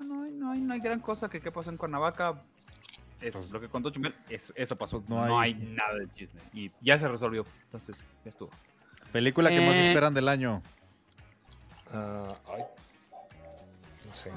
No 0.00 0.22
hay, 0.22 0.32
no, 0.32 0.52
hay, 0.52 0.60
no 0.60 0.74
hay 0.74 0.80
gran 0.80 1.00
cosa 1.00 1.30
que, 1.30 1.40
que 1.40 1.50
pasó 1.50 1.70
en 1.70 1.78
Cuernavaca. 1.78 2.42
Eso, 3.20 3.44
lo 3.50 3.60
que 3.60 3.68
contó 3.68 3.90
Chumel, 3.90 4.14
eso, 4.28 4.52
eso 4.56 4.76
pasó. 4.76 4.98
Pues 5.00 5.08
No 5.10 5.26
No, 5.26 5.40
hay- 5.40 5.52
hay... 5.54 5.54
nada 5.74 5.94
de 5.94 6.08
chisme. 6.12 6.40
Y 6.52 6.70
ya 6.80 6.98
se 6.98 7.08
resolvió. 7.08 7.44
Entonces, 7.64 8.04
ya 8.24 8.28
estuvo. 8.30 8.50
Película 9.12 9.48
que 9.50 9.60
más 9.60 9.74
Eh. 9.74 9.88
esperan 9.88 10.12
del 10.14 10.28
año. 10.28 10.62
Ah, 11.92 12.34
ay. 12.48 12.62
No 14.06 14.12
sé. 14.12 14.30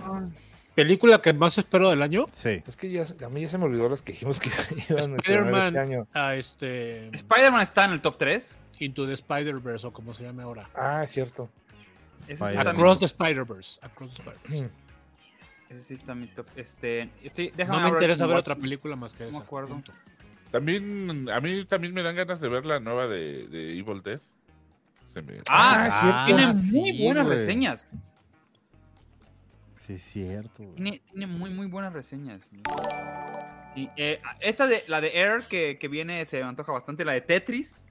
Película 0.75 1.21
que 1.21 1.33
más 1.33 1.57
espero 1.57 1.89
del 1.89 2.01
año. 2.01 2.25
Sí. 2.33 2.63
Es 2.65 2.77
que 2.77 2.89
ya, 2.89 3.03
a 3.25 3.29
mí 3.29 3.41
ya 3.41 3.49
se 3.49 3.57
me 3.57 3.65
olvidó 3.65 3.89
las 3.89 4.01
que 4.01 4.13
dijimos 4.13 4.39
que 4.39 4.49
iban 4.89 5.13
a 5.13 5.17
Spider-Man 5.17 5.67
este 5.67 5.79
año. 5.79 6.07
a 6.13 6.35
este 6.35 7.07
Spider-Man 7.09 7.61
está 7.61 7.85
en 7.85 7.91
el 7.91 8.01
top 8.01 8.17
3. 8.17 8.57
Into 8.79 9.05
the 9.05 9.13
Spider-Verse 9.13 9.87
o 9.87 9.91
como 9.91 10.13
se 10.13 10.23
llame 10.23 10.41
ahora. 10.43 10.69
Ah, 10.73 11.03
es 11.03 11.11
cierto. 11.11 11.49
Across 12.29 12.99
the 12.99 13.05
Spider-Verse. 13.07 13.79
Across 13.83 14.13
the 14.15 14.21
Spider-Verse. 14.21 14.69
Ese 15.69 15.83
sí 15.83 15.93
está 15.93 16.15
mi 16.15 16.27
top. 16.27 16.47
Este, 16.55 17.09
sí, 17.33 17.51
déjame 17.55 17.77
No 17.77 17.83
me 17.85 17.89
interesa 17.89 18.25
ver 18.25 18.37
otra 18.37 18.55
película 18.55 18.95
más 18.95 19.13
que 19.13 19.25
No 19.25 19.29
me 19.31 19.35
esa. 19.37 19.45
acuerdo. 19.45 19.69
punto. 19.69 19.93
También, 20.51 21.29
a 21.29 21.39
mí 21.39 21.63
también 21.65 21.93
me 21.93 22.01
dan 22.01 22.15
ganas 22.15 22.41
de 22.41 22.49
ver 22.49 22.65
la 22.65 22.79
nueva 22.79 23.07
de, 23.07 23.47
de 23.47 23.77
Evil 23.77 24.01
Dead. 24.01 24.19
Se 25.13 25.21
me- 25.21 25.39
Ah, 25.47 25.83
Ah, 25.83 25.87
es 25.87 25.93
cierto. 25.99 26.25
tiene 26.25 26.43
Ah, 26.43 26.53
muy 26.53 26.91
sí, 26.93 27.03
buenas 27.05 27.25
güey. 27.25 27.37
reseñas. 27.37 27.87
Sí, 29.85 29.93
es 29.93 30.03
cierto. 30.03 30.63
güey. 30.63 30.75
Tiene, 30.75 31.01
tiene 31.11 31.27
muy, 31.27 31.49
muy 31.51 31.67
buenas 31.67 31.93
reseñas. 31.93 32.49
Sí, 33.75 33.89
eh, 33.95 34.19
esta 34.39 34.67
de 34.67 34.83
la 34.87 35.01
de 35.01 35.09
Air 35.19 35.43
que, 35.47 35.77
que 35.79 35.87
viene 35.87 36.25
se 36.25 36.37
me 36.37 36.43
antoja 36.49 36.71
bastante. 36.71 37.05
La 37.05 37.13
de 37.13 37.21
Tetris. 37.21 37.85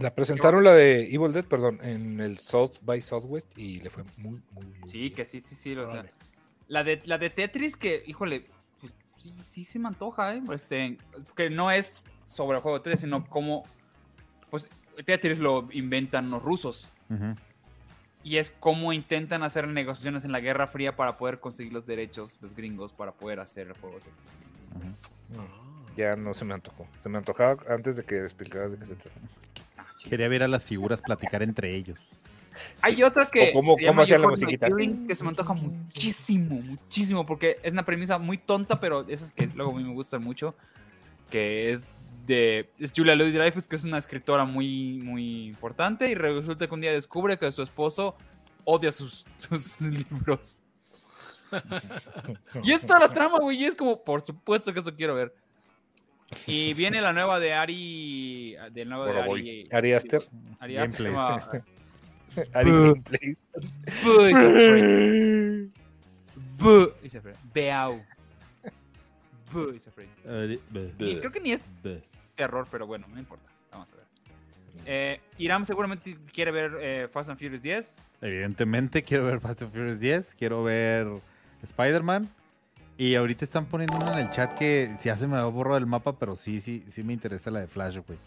La 0.00 0.14
presentaron 0.14 0.64
la 0.64 0.72
de 0.72 1.14
Evil 1.14 1.32
Dead, 1.32 1.44
perdón, 1.44 1.78
en 1.82 2.18
el 2.20 2.38
South 2.38 2.78
by 2.80 3.00
Southwest 3.02 3.46
y 3.58 3.80
le 3.80 3.90
fue 3.90 4.04
muy, 4.16 4.40
muy, 4.52 4.64
muy 4.64 4.88
Sí, 4.88 4.98
bien. 5.00 5.14
que 5.14 5.26
sí, 5.26 5.40
sí, 5.40 5.54
sí. 5.54 5.72
o 5.76 5.84
sea, 5.84 6.00
Órale. 6.00 6.08
La, 6.68 6.84
de, 6.84 7.02
la 7.04 7.18
de 7.18 7.30
Tetris 7.30 7.76
que, 7.76 8.02
híjole, 8.06 8.46
pues, 8.80 8.92
sí, 9.16 9.34
sí 9.38 9.64
se 9.64 9.78
me 9.78 9.88
antoja, 9.88 10.34
¿eh? 10.34 10.42
Este, 10.52 10.98
que 11.34 11.50
no 11.50 11.70
es 11.70 12.02
sobre 12.26 12.56
el 12.56 12.62
juego 12.62 12.78
de 12.78 12.84
Tetris, 12.84 13.00
sino 13.00 13.26
como, 13.26 13.64
pues, 14.50 14.68
Tetris 15.04 15.38
lo 15.38 15.68
inventan 15.72 16.30
los 16.30 16.42
rusos. 16.42 16.88
Y 18.24 18.38
es 18.38 18.54
cómo 18.58 18.92
intentan 18.92 19.42
hacer 19.42 19.68
negociaciones 19.68 20.24
en 20.24 20.32
la 20.32 20.40
Guerra 20.40 20.66
Fría 20.66 20.96
para 20.96 21.18
poder 21.18 21.40
conseguir 21.40 21.72
los 21.72 21.84
derechos, 21.86 22.38
los 22.40 22.54
gringos, 22.54 22.92
para 22.92 23.12
poder 23.12 23.40
hacer 23.40 23.66
el 23.66 23.74
juego 23.74 23.96
de 23.96 24.02
Tetris. 24.02 24.42
Ya 25.96 26.16
no 26.16 26.32
se 26.32 26.44
me 26.44 26.54
antojó. 26.54 26.88
Se 26.98 27.08
me 27.08 27.18
antojaba 27.18 27.62
antes 27.68 27.96
de 27.96 28.04
que 28.04 28.18
explicaras 28.18 28.70
de 28.70 28.78
qué 28.78 28.86
se 28.86 28.94
trata. 28.94 29.20
Ah. 29.76 29.84
Quería 30.08 30.28
ver 30.28 30.42
a 30.42 30.48
las 30.48 30.64
figuras 30.64 31.02
platicar 31.02 31.42
entre 31.42 31.74
ellos. 31.74 31.98
Hay 32.80 33.02
otra 33.02 33.26
que. 33.26 33.50
O 33.50 33.52
cómo- 33.52 33.76
se 33.76 33.82
cómo 33.86 33.92
llama 33.92 34.02
hacía 34.02 34.18
la 34.18 34.22
You 34.24 34.28
Hurt 34.30 34.38
My 34.38 34.44
musiquita. 34.44 34.66
Feelings, 34.68 35.08
Que 35.08 35.14
se 35.14 35.24
me 35.24 35.30
antoja 35.30 35.54
muchísimo, 35.54 36.60
muchísimo. 36.60 37.24
Porque 37.26 37.58
es 37.62 37.72
una 37.72 37.84
premisa 37.84 38.18
muy 38.18 38.38
tonta, 38.38 38.80
pero 38.80 39.06
esas 39.08 39.32
que 39.32 39.46
luego 39.48 39.72
a 39.72 39.74
mí 39.74 39.84
me 39.84 39.92
gustan 39.92 40.22
mucho. 40.22 40.54
Que 41.30 41.70
es 41.72 41.96
de. 42.26 42.70
Es 42.78 42.92
Julia 42.94 43.14
Louis 43.16 43.32
Dreyfus, 43.34 43.66
que 43.68 43.76
es 43.76 43.84
una 43.84 43.98
escritora 43.98 44.44
muy, 44.44 44.98
muy 45.02 45.46
importante. 45.46 46.08
Y 46.10 46.14
resulta 46.14 46.66
que 46.66 46.74
un 46.74 46.80
día 46.80 46.92
descubre 46.92 47.38
que 47.38 47.50
su 47.52 47.62
esposo 47.62 48.16
odia 48.64 48.92
sus, 48.92 49.24
sus 49.36 49.80
libros. 49.80 50.58
y 52.62 52.72
es 52.72 52.86
toda 52.86 53.00
la 53.00 53.08
trama, 53.08 53.38
güey. 53.38 53.58
Y 53.62 53.64
es 53.66 53.74
como, 53.74 54.02
por 54.02 54.20
supuesto 54.20 54.72
que 54.72 54.80
eso 54.80 54.94
quiero 54.94 55.14
ver. 55.14 55.34
Y 56.46 56.72
viene 56.72 57.00
la 57.02 57.12
nueva 57.12 57.38
de 57.38 57.52
Ari. 57.52 58.56
De 58.72 58.84
nuevo 58.86 59.04
de. 59.04 59.20
Ari. 59.20 59.68
Ari 59.70 59.92
Aster. 59.92 60.22
Ari 60.60 60.76
Aster, 60.78 61.06
se 61.06 61.10
llama, 61.10 61.50
Is 67.02 67.14
afraid. 67.14 67.36
Beau. 67.52 68.00
Is 69.74 69.86
afraid. 69.86 70.08
Y 70.98 71.16
creo 71.16 71.32
que 71.32 71.40
ni 71.40 71.52
es 71.52 71.62
terror, 72.36 72.66
pero 72.70 72.86
bueno, 72.86 73.06
no 73.08 73.18
importa. 73.18 73.44
Vamos 73.70 73.88
a 73.92 73.96
ver. 73.96 74.06
Eh, 74.86 75.20
Iram 75.38 75.64
seguramente 75.64 76.16
quiere 76.32 76.50
ver 76.50 76.78
eh, 76.80 77.08
Fast 77.10 77.30
and 77.30 77.38
Furious 77.38 77.62
10. 77.62 78.02
Evidentemente 78.22 79.02
quiero 79.02 79.26
ver 79.26 79.40
Fast 79.40 79.62
and 79.62 79.72
Furious 79.72 80.00
10, 80.00 80.34
quiero 80.34 80.62
ver 80.62 81.08
Spider-Man. 81.62 82.28
Y 82.96 83.14
ahorita 83.14 83.44
están 83.44 83.66
poniendo 83.66 83.96
una 83.96 84.12
en 84.12 84.26
el 84.26 84.30
chat 84.30 84.56
que 84.56 84.94
ya 85.02 85.16
se 85.16 85.26
me 85.26 85.36
ha 85.36 85.44
borrado 85.44 85.78
el 85.78 85.86
mapa, 85.86 86.18
pero 86.18 86.36
sí, 86.36 86.60
sí, 86.60 86.84
sí 86.88 87.02
me 87.02 87.12
interesa 87.12 87.50
la 87.50 87.60
de 87.60 87.66
Flash, 87.66 87.98
güey. 88.06 88.18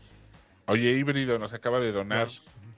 Oye, 0.68 0.92
Híbrido 0.94 1.38
nos 1.38 1.54
acaba 1.54 1.80
de 1.80 1.92
donar 1.92 2.28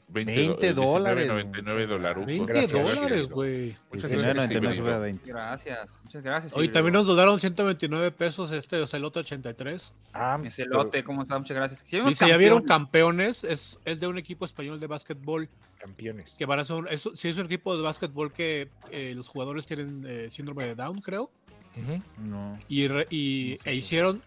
20, 0.10 0.34
20 0.36 0.74
dólares, 0.74 1.28
99 1.28 1.86
dólares. 1.88 2.26
20 2.26 2.54
Gracias, 2.54 2.72
dólares, 2.96 3.30
güey. 3.30 3.76
Muchas 3.92 4.10
gracias, 4.12 4.36
99 4.36 4.56
Híbrido. 4.56 4.74
sube 4.86 4.94
a 4.94 4.98
20. 5.00 5.30
Gracias, 5.30 6.00
muchas 6.04 6.24
gracias. 6.24 6.54
Hoy 6.56 6.60
Híbrido. 6.66 6.74
también 6.74 6.94
nos 6.94 7.08
donaron 7.08 7.40
129 7.40 8.12
pesos 8.12 8.52
este 8.52 8.78
Ocelote 8.82 9.20
83. 9.20 9.94
Ah, 10.14 10.40
Ese 10.44 10.64
pero- 10.64 10.84
lote, 10.84 11.04
¿cómo 11.04 11.24
está? 11.24 11.38
Muchas 11.38 11.58
gracias. 11.58 11.80
Si 11.86 12.00
Dice, 12.00 12.28
¿ya 12.28 12.38
vieron 12.38 12.64
campeones? 12.64 13.44
Es, 13.44 13.80
es 13.84 14.00
de 14.00 14.08
un 14.08 14.18
equipo 14.18 14.46
español 14.46 14.80
de 14.80 14.88
básquetbol. 14.88 15.50
campeones. 15.78 16.36
Que 16.40 16.48
para 16.48 16.64
son, 16.64 16.88
es, 16.90 17.08
sí 17.14 17.28
es 17.28 17.38
un 17.38 17.46
equipo 17.46 17.76
de 17.76 17.84
básquetbol 17.84 18.32
que 18.32 18.70
eh, 18.92 19.14
los 19.16 19.28
jugadores 19.28 19.68
tienen 19.68 20.06
eh, 20.08 20.30
síndrome 20.32 20.66
de 20.66 20.76
Down, 20.76 21.02
creo. 21.02 21.30
Ujú. 21.76 22.02
No. 22.24 22.58
Y, 22.68 22.88
re- 22.88 23.06
y 23.12 23.56
No 23.60 23.64
sé. 23.64 23.70
e 23.70 23.76
hicieron 23.76 24.24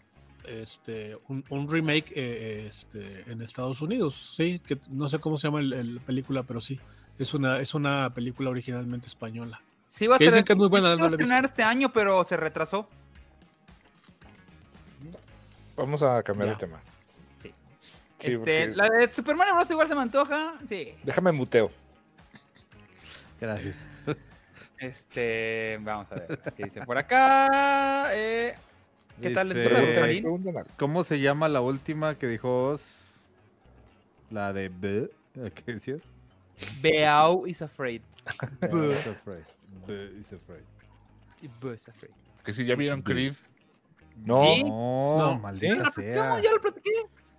este, 0.47 1.17
un, 1.29 1.45
un 1.51 1.71
remake 1.71 2.13
eh, 2.15 2.67
este, 2.69 3.25
en 3.31 3.43
Estados 3.43 3.81
Unidos. 3.83 4.35
Sí, 4.37 4.59
que 4.61 4.79
no 4.91 5.09
sé 5.09 5.19
cómo 5.19 5.37
se 5.39 5.49
llama 5.49 5.61
el 5.61 6.01
película, 6.05 6.43
pero 6.43 6.61
sí. 6.61 6.79
Es 7.19 7.35
una, 7.35 7.59
es 7.61 7.75
una 7.75 8.13
película 8.15 8.49
originalmente 8.51 9.07
española. 9.07 9.61
Sí, 9.89 10.07
va 10.07 10.17
a 10.17 10.19
tener- 10.19 10.43
que 10.45 10.53
es 10.53 10.59
muy 10.59 10.69
buena, 10.69 10.93
sí 10.95 11.01
va 11.01 11.07
a 11.07 11.11
la 11.11 11.15
estrenar 11.17 11.45
este 11.45 11.63
año, 11.63 11.93
pero 11.93 12.25
se 12.25 12.37
retrasó. 12.37 12.89
Vamos 15.77 16.03
a 16.03 16.23
cambiar 16.23 16.49
Ya. 16.49 16.55
de 16.55 16.61
tema. 16.61 16.81
Sí. 17.39 17.55
Sí, 18.19 18.31
este, 18.33 18.39
porque- 18.39 18.69
La 18.77 18.89
de 18.89 19.13
Super 19.13 19.37
Mario 19.37 19.55
Bros. 19.55 19.71
igual 19.71 19.89
se 19.89 19.95
me 19.95 20.03
antoja. 20.03 20.55
Sí. 20.67 20.95
Déjame 21.03 21.33
muteo. 21.33 21.71
Gracias. 23.41 23.89
Este, 24.79 25.79
vamos 25.83 26.11
a 26.13 26.15
ver 26.15 26.41
qué 26.57 26.65
dice 26.65 26.83
por 26.87 26.97
acá. 26.97 28.09
Eh, 28.15 28.55
¿Qué 29.21 29.31
tal? 29.31 29.49
¿Les. 29.51 30.25
¿Cómo 30.77 31.05
se 31.05 31.21
llama 31.21 31.49
la 31.49 31.61
última 31.61 32.17
que 32.17 32.27
dijo 32.27 32.69
Oz? 32.71 33.21
La 34.31 34.53
de 34.53 34.69
B. 34.69 35.11
¿Qué 35.55 35.73
decías? 35.75 36.01
Beau 36.83 37.47
is 37.47 37.63
afraid. 37.63 38.03
Is 38.63 39.07
afraid. 39.09 39.45
B 39.87 40.11
is 40.21 40.33
afraid. 40.33 40.63
Buzz 41.61 41.89
Afraid. 41.89 42.13
Que 42.45 42.53
si 42.53 42.65
ya 42.67 42.75
vieron 42.75 43.01
Creed. 43.03 43.35
No, 44.25 44.39
Sí. 44.41 44.63
No, 44.65 45.17
No, 45.19 45.39
maldita 45.39 45.75
¿Ya 45.75 45.83
lo 45.85 45.91
sea. 45.91 45.93
platicamos? 45.95 46.43
¿Ya 46.43 46.53
lo 46.53 46.61
platiqué? 46.61 46.91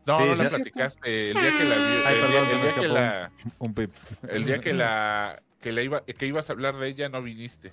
No, 0.07 0.17
Sí, 0.17 0.23
no 0.25 0.36
sí. 0.36 0.43
la 0.43 0.49
platicaste. 0.49 1.32
El 1.32 1.38
día 1.38 1.51
que 1.59 1.63
la 1.65 1.75
vi, 1.75 1.84
Ay, 2.05 2.15
el, 2.15 2.21
perdón, 2.21 2.32
día, 2.32 2.51
el 2.51 2.57
me 2.57 2.63
día 2.63 2.73
que 2.82 2.88
la, 2.88 3.32
Un 3.59 3.73
pip. 3.75 3.91
el 4.27 4.45
día 4.45 4.59
que 4.59 4.73
la, 4.73 5.43
que 5.61 5.71
la 5.71 5.82
iba, 5.84 6.03
que 6.03 6.25
ibas 6.25 6.49
a 6.49 6.53
hablar 6.53 6.77
de 6.77 6.88
ella, 6.88 7.09
no 7.09 7.21
viniste. 7.21 7.71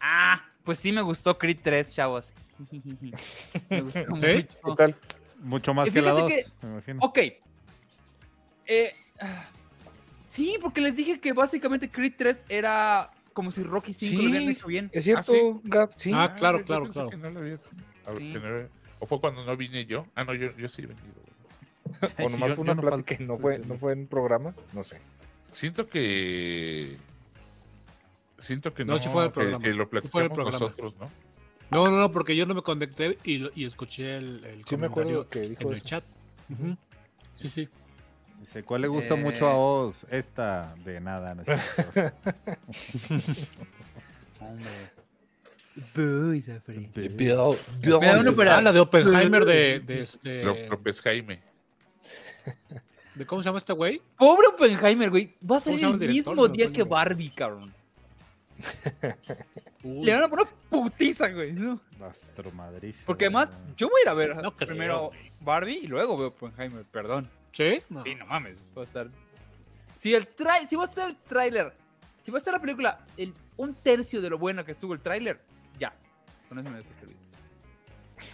Ah, 0.00 0.42
pues 0.64 0.78
sí 0.78 0.90
me 0.92 1.02
gustó 1.02 1.36
Creed 1.36 1.58
3, 1.62 1.94
chavos. 1.94 2.32
me 3.70 3.80
gustó. 3.80 4.00
¿qué 4.20 4.48
mucho. 4.62 4.74
tal? 4.76 4.94
Mucho 5.40 5.74
más 5.74 5.88
Y 5.88 5.90
que 5.92 6.00
la 6.02 6.14
fíjate 6.14 6.42
2, 6.44 6.54
me 6.62 6.68
imagino. 6.70 6.98
Ok. 7.02 7.18
Eh, 8.66 8.92
ah, 9.20 9.44
sí, 10.26 10.56
porque 10.60 10.80
les 10.80 10.96
dije 10.96 11.20
que 11.20 11.32
básicamente 11.32 11.90
Creed 11.90 12.14
3 12.16 12.46
era 12.48 13.10
como 13.32 13.50
si 13.50 13.62
Rocky 13.62 13.92
5 13.92 14.22
lo 14.22 14.28
habían 14.28 14.44
Sí. 14.44 14.50
hecho 14.52 14.66
bien. 14.68 14.90
¿Es 14.92 15.04
cierto, 15.04 15.32
¿sí? 15.32 15.40
Gab? 15.64 15.90
Sí. 15.96 16.12
Ah, 16.14 16.34
claro, 16.36 16.64
claro, 16.64 16.88
claro. 16.88 17.10
que 17.10 17.16
no 17.16 17.30
la 17.30 17.40
habías- 17.40 17.68
a 18.06 18.10
ver, 18.12 18.18
Sí. 18.20 18.32
que 18.32 18.68
O 19.00 19.06
fue 19.06 19.20
cuando 19.20 19.44
no 19.44 19.56
vine 19.56 19.84
yo. 19.86 20.06
Ah, 20.14 20.24
no, 20.24 20.32
yo, 20.34 20.56
yo 20.56 20.68
sí 20.68 20.82
he 20.82 20.86
venido. 20.86 21.06
o 22.26 22.28
nomás 22.30 22.50
Yo- 22.50 22.54
fue 22.56 22.62
una 22.62 22.74
no 22.74 22.80
plática 22.82 23.16
no 23.20 23.36
fue, 23.36 23.58
no 23.58 23.74
fue 23.74 23.92
en 23.92 24.06
programa. 24.06 24.54
No 24.72 24.82
sé. 24.82 24.98
Siento 25.52 25.88
que. 25.88 26.96
Siento 28.38 28.72
que 28.72 28.84
No, 28.84 28.94
no, 28.94 28.98
sí 28.98 29.08
fue 29.08 29.24
el 29.24 29.30
que- 29.30 29.34
programa. 29.34 29.62
que, 29.64 29.74
lo 29.74 29.84
Sí 29.84 29.90
fue 29.90 30.00
el 30.22 30.28
platicamos 30.28 30.34
programa. 30.34 30.58
nosotros, 30.58 30.94
¿no? 30.98 31.10
No, 31.70 31.90
no, 31.90 31.98
no, 31.98 32.12
porque 32.12 32.36
yo 32.36 32.46
no 32.46 32.54
me 32.54 32.62
conecté 32.62 33.18
y, 33.24 33.38
lo- 33.38 33.50
y 33.54 33.64
escuché 33.64 34.16
el, 34.16 34.44
el 34.44 34.64
Sí 34.64 34.76
me 34.76 34.86
acuerdo 34.86 35.28
que 35.28 35.40
dijo 35.48 35.62
en 35.68 35.72
el 35.74 35.82
chat. 35.82 36.04
Sí, 37.36 37.48
sí. 37.48 37.68
Dice, 38.40 38.62
¿cuál 38.62 38.82
le 38.82 38.88
gusta 38.88 39.14
Eh. 39.14 39.16
mucho 39.16 39.46
a 39.48 39.56
Oz? 39.56 40.04
Esta 40.10 40.74
de 40.84 41.00
nada, 41.00 41.34
no 41.34 41.42
es 41.42 41.48
cierto. 41.48 42.16
Buzz 45.94 46.48
Afraid. 46.48 46.88
Bill, 46.94 47.14
Pero 47.16 47.50
uno, 47.50 48.34
pero- 48.36 48.52
Ah, 48.52 48.60
la 48.62 48.72
de 48.72 48.80
Oppenheimer 48.80 49.44
de, 49.44 49.80
de 49.80 50.02
este. 50.02 50.44
Jaime. 51.02 51.42
de 53.14 53.26
¿Cómo 53.26 53.42
se 53.42 53.48
llama 53.48 53.58
este 53.58 53.72
güey? 53.72 54.00
Pobre 54.16 54.48
Oppenheimer, 54.48 55.10
güey. 55.10 55.34
Va 55.42 55.56
a 55.56 55.60
¿Cómo 55.60 55.60
se 55.60 55.78
salir 55.80 56.02
el 56.02 56.08
mismo 56.10 56.48
día 56.48 56.70
que. 56.72 56.84
Barbie, 56.84 57.30
cabrón. 57.30 57.72
Le 59.82 60.14
van 60.14 60.24
a 60.24 60.28
poner 60.28 60.46
putiza, 60.70 61.28
güey. 61.30 61.52
¿no? 61.52 61.80
Porque 63.06 63.26
además, 63.26 63.52
yo 63.76 63.88
voy 63.88 64.00
a 64.00 64.02
ir 64.02 64.08
a 64.08 64.14
ver 64.14 64.36
No 64.36 64.56
creo, 64.56 64.68
primero 64.68 65.06
güey. 65.08 65.32
Barbie 65.40 65.78
y 65.82 65.86
luego 65.86 66.16
veo 66.16 66.28
Oppenheimer, 66.28 66.84
perdón. 66.84 67.28
¿Sí? 67.52 67.82
No. 67.88 68.02
Sí, 68.02 68.14
no 68.14 68.26
mames. 68.26 68.58
Va 68.76 68.82
a 68.82 68.84
estar. 68.84 69.08
Si 69.98 70.14
el 70.14 70.26
trai... 70.26 70.66
si 70.66 70.76
va 70.76 70.82
a 70.82 70.86
estar 70.86 71.08
el 71.08 71.16
tráiler, 71.16 71.72
si 72.22 72.30
va 72.30 72.36
a 72.36 72.40
estar 72.40 72.54
la 72.54 72.60
película, 72.60 73.04
el... 73.16 73.32
un 73.56 73.74
tercio 73.74 74.20
de 74.20 74.30
lo 74.30 74.38
bueno 74.38 74.64
que 74.64 74.72
estuvo 74.72 74.92
el 74.94 75.00
tráiler, 75.00 75.40
ya. 75.78 75.94
Con 76.48 76.58
eso 76.58 76.70
me 76.70 76.78
dejo. 76.78 76.88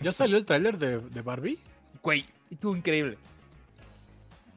¿Ya 0.02 0.12
salió 0.12 0.36
el 0.36 0.44
tráiler 0.44 0.78
de, 0.78 1.00
de 1.00 1.22
Barbie? 1.22 1.58
Güey, 2.02 2.24
estuvo 2.50 2.76
increíble. 2.76 3.18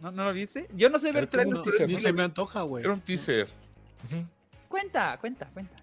¿No, 0.01 0.11
¿No 0.11 0.25
lo 0.25 0.33
viste? 0.33 0.67
Yo 0.75 0.89
no 0.89 0.99
sé 0.99 1.11
ver 1.11 1.27
trailers, 1.27 1.65
no- 1.65 1.85
Sí, 1.85 1.97
se 1.97 2.13
me 2.13 2.23
antoja, 2.23 2.61
güey. 2.63 2.83
Era 2.83 2.93
un 2.93 3.01
teaser. 3.01 3.47
Ujú. 4.05 4.25
Cuenta, 4.73 5.19
cuenta, 5.21 5.45
cuenta. 5.53 5.75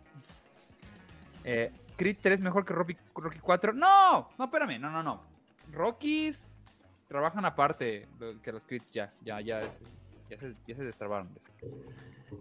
Eh, 1.45 1.70
Creed 1.97 2.16
3 2.20 2.41
mejor 2.41 2.64
que 2.64 2.72
Rocky, 2.74 2.97
Rocky 3.14 3.38
4. 3.38 3.72
No, 3.72 4.30
no, 4.36 4.45
espérame, 4.47 4.80
no, 4.80 4.91
no, 4.91 5.01
no. 5.01 5.22
Rockies 5.70 6.64
trabajan 7.07 7.45
aparte 7.45 8.09
que 8.43 8.51
los 8.51 8.64
Creeds 8.64 8.93
ya, 8.93 9.12
ya, 9.22 9.41
ya, 9.43 9.61
es- 9.62 9.78
ya, 10.28 10.38
se, 10.41 10.55
ya 10.66 10.74
se 10.74 10.82
destrabaron. 10.82 11.28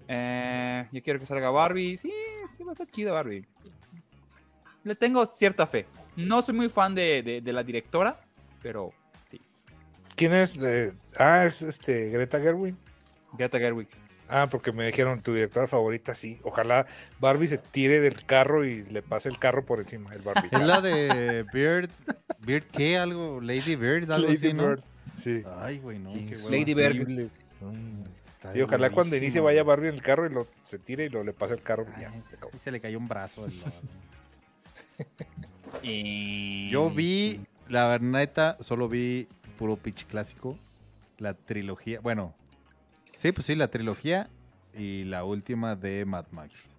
Eh, 0.08 0.88
yo 0.91 1.04
quiero 1.04 1.20
que 1.20 1.28
salga 1.28 1.52
Barbie. 1.52 1.97
Sí, 1.97 2.12
sí, 2.52 2.64
va 2.64 2.72
a 2.72 2.74
estar 2.74 2.88
chida 2.88 3.12
Barbie. 3.12 3.45
Sí. 3.62 3.72
Le 4.86 4.95
tengo 4.95 5.24
cierta 5.28 5.68
fe. 5.68 5.86
No 6.16 6.41
soy 6.41 6.56
muy 6.56 6.70
fan 6.70 6.95
de, 6.95 7.22
de- 7.22 7.41
de 7.41 7.54
la 7.54 7.62
directora, 7.62 8.20
pero 8.60 8.91
sí. 9.28 9.39
¿Quién 10.16 10.34
es? 10.34 10.58
Eh, 10.58 10.93
ah, 11.20 11.45
es 11.45 11.62
este 11.62 12.10
Greta 12.10 12.39
Gerwig. 12.39 12.74
Greta 13.34 13.60
Gerwig. 13.60 13.88
Ah, 14.30 14.47
porque 14.49 14.71
me 14.71 14.86
dijeron 14.86 15.21
tu 15.21 15.34
directora 15.34 15.65
favorita, 15.67 16.13
sí. 16.13 16.39
Ojalá 16.43 16.86
Barbie 17.19 17.47
se 17.47 17.57
tire 17.57 17.99
del 17.99 18.25
carro 18.25 18.63
y 18.65 18.84
le 18.84 19.01
pase 19.01 19.27
el 19.30 19.39
carro 19.39 19.65
por 19.65 19.80
encima, 19.80 20.13
el 20.13 20.21
Barbie. 20.21 20.49
Es 20.51 20.61
la 20.61 20.82
de 20.82 21.45
Beard. 21.51 21.89
¿Beard 22.41 22.65
qué? 22.65 22.97
¿Algo? 22.97 23.41
¿Lady 23.41 23.75
Beard? 23.75 24.11
Algo 24.11 24.27
Lady 24.27 24.38
así, 24.38 24.53
¿no? 24.53 24.67
Bird. 24.67 24.82
Sí. 25.15 25.43
Ay, 25.59 25.80
güey, 25.80 25.97
no. 25.99 26.13
qué. 26.13 26.36
Lady 26.49 26.73
Bird. 26.73 27.07
Mm. 27.61 28.03
Está 28.27 28.53
Sí, 28.53 28.61
ojalá 28.61 28.89
cuando 28.91 29.15
inicie 29.17 29.41
vaya. 29.41 29.63
Barbie 29.63 29.89
en 29.89 29.95
el 29.95 30.01
carro 30.01 30.25
y 30.25 30.30
lo, 30.30 30.47
se 30.63 30.80
tire 30.80 31.05
y 31.05 31.09
lo 31.09 31.23
le 31.23 31.34
pase 31.34 31.55
el 31.55 31.61
carro. 31.61 31.86
y 31.97 32.01
ya, 32.01 32.11
se 32.11 32.55
y 32.55 32.59
se 32.59 32.71
le 32.71 32.80
cayó 32.80 32.97
un 32.97 33.07
brazo. 33.07 33.47
Y- 35.84 36.69
Yo 36.69 36.89
vi, 36.89 37.41
la 37.67 37.88
verdad, 37.88 38.05
neta, 38.07 38.57
solo 38.61 38.88
vi 38.88 39.27
puro 39.57 39.75
pitch 39.75 40.05
clásico. 40.05 40.57
La 41.17 41.34
trilogía. 41.34 41.99
Bueno, 41.99 42.34
sí, 43.20 43.32
pues 43.32 43.45
sí, 43.47 43.55
la 43.55 43.67
trilogía 43.70 44.30
y 44.76 45.03
la 45.05 45.24
última 45.24 45.76
de 45.76 46.05
Mad 46.05 46.26
Max. 46.32 46.76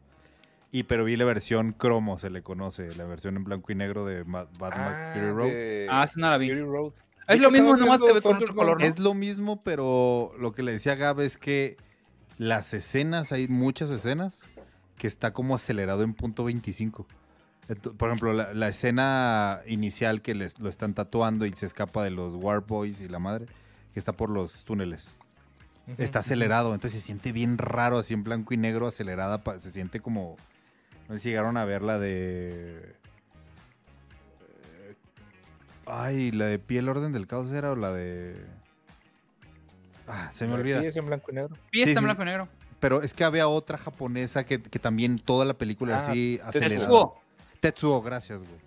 Y 0.72 0.84
pero 0.84 1.04
vi 1.04 1.16
la 1.16 1.24
versión 1.24 1.72
cromo, 1.72 2.18
se 2.18 2.30
le 2.30 2.42
conoce, 2.42 2.94
la 2.94 3.04
versión 3.04 3.36
en 3.36 3.44
blanco 3.44 3.72
y 3.72 3.74
negro 3.74 4.04
de 4.06 4.24
Mad, 4.24 4.46
Mad 4.60 4.70
Max 4.70 5.02
Ah, 5.02 5.10
Fury 5.14 5.30
Road. 5.32 5.48
de 5.48 5.86
Ah, 5.90 6.06
sí, 6.06 6.20
no 6.20 6.30
la 6.30 6.38
vi. 6.38 6.48
Fury 6.48 6.62
Road. 6.62 6.92
Es 7.28 7.40
lo 7.40 7.50
mismo, 7.50 7.76
nomás 7.76 8.00
se 8.00 8.12
ve 8.12 8.20
con 8.22 8.36
otro 8.36 8.54
color, 8.54 8.80
¿no? 8.80 8.86
Es 8.86 8.98
lo 8.98 9.14
mismo, 9.14 9.62
pero 9.62 10.32
lo 10.38 10.52
que 10.52 10.62
le 10.62 10.72
decía 10.72 10.94
Gab 10.96 11.20
es 11.20 11.36
que 11.36 11.76
las 12.38 12.72
escenas, 12.74 13.32
hay 13.32 13.46
muchas 13.48 13.90
escenas 13.90 14.48
que 14.96 15.06
está 15.06 15.32
como 15.32 15.54
acelerado 15.54 16.02
en 16.02 16.14
punto 16.14 16.44
25. 16.44 17.06
Ento- 17.68 17.96
Por 17.96 18.08
ejemplo, 18.10 18.32
la, 18.32 18.52
la 18.54 18.68
escena 18.68 19.60
inicial 19.66 20.22
que 20.22 20.34
les, 20.34 20.58
lo 20.58 20.68
están 20.68 20.94
tatuando 20.94 21.46
y 21.46 21.52
se 21.52 21.66
escapa 21.66 22.02
de 22.02 22.10
los 22.10 22.34
War 22.34 22.60
Boys 22.66 23.00
y 23.00 23.08
la 23.08 23.18
madre, 23.20 23.46
que 23.92 23.98
está 24.00 24.12
por 24.12 24.30
los 24.30 24.64
túneles. 24.64 25.14
Está 25.98 26.20
acelerado, 26.20 26.72
entonces 26.74 27.00
se 27.00 27.06
siente 27.06 27.32
bien 27.32 27.58
raro, 27.58 27.98
así 27.98 28.14
en 28.14 28.22
blanco 28.22 28.54
y 28.54 28.56
negro, 28.56 28.86
acelerada. 28.86 29.42
Se 29.58 29.70
siente 29.72 30.00
como. 30.00 30.36
No 31.08 31.16
sé 31.16 31.22
si 31.22 31.28
llegaron 31.30 31.56
a 31.56 31.64
ver 31.64 31.82
la 31.82 31.98
de. 31.98 32.94
eh, 34.42 34.94
Ay, 35.86 36.30
la 36.30 36.46
de 36.46 36.58
Piel 36.58 36.88
Orden 36.88 37.12
del 37.12 37.26
Caos 37.26 37.50
era 37.52 37.72
o 37.72 37.76
la 37.76 37.92
de. 37.92 38.36
Ah, 40.06 40.30
se 40.32 40.46
me 40.46 40.54
olvida. 40.54 40.80
Sí, 40.80 40.86
es 40.86 40.96
en 40.96 41.06
blanco 41.06 41.30
y 41.30 41.34
negro. 41.34 41.56
Sí, 41.72 41.82
en 41.82 41.96
sí. 41.96 42.04
blanco 42.04 42.22
y 42.22 42.26
negro. 42.26 42.48
Pero 42.78 43.02
es 43.02 43.12
que 43.12 43.24
había 43.24 43.46
otra 43.48 43.76
japonesa 43.76 44.44
que, 44.44 44.62
que 44.62 44.78
también 44.78 45.18
toda 45.18 45.44
la 45.44 45.54
película 45.54 45.96
Ah, 45.98 46.08
así 46.10 46.40
acelerada. 46.42 46.78
Tetsuo. 46.78 47.20
Tetsuo, 47.60 48.02
gracias, 48.02 48.40
güey. 48.40 48.60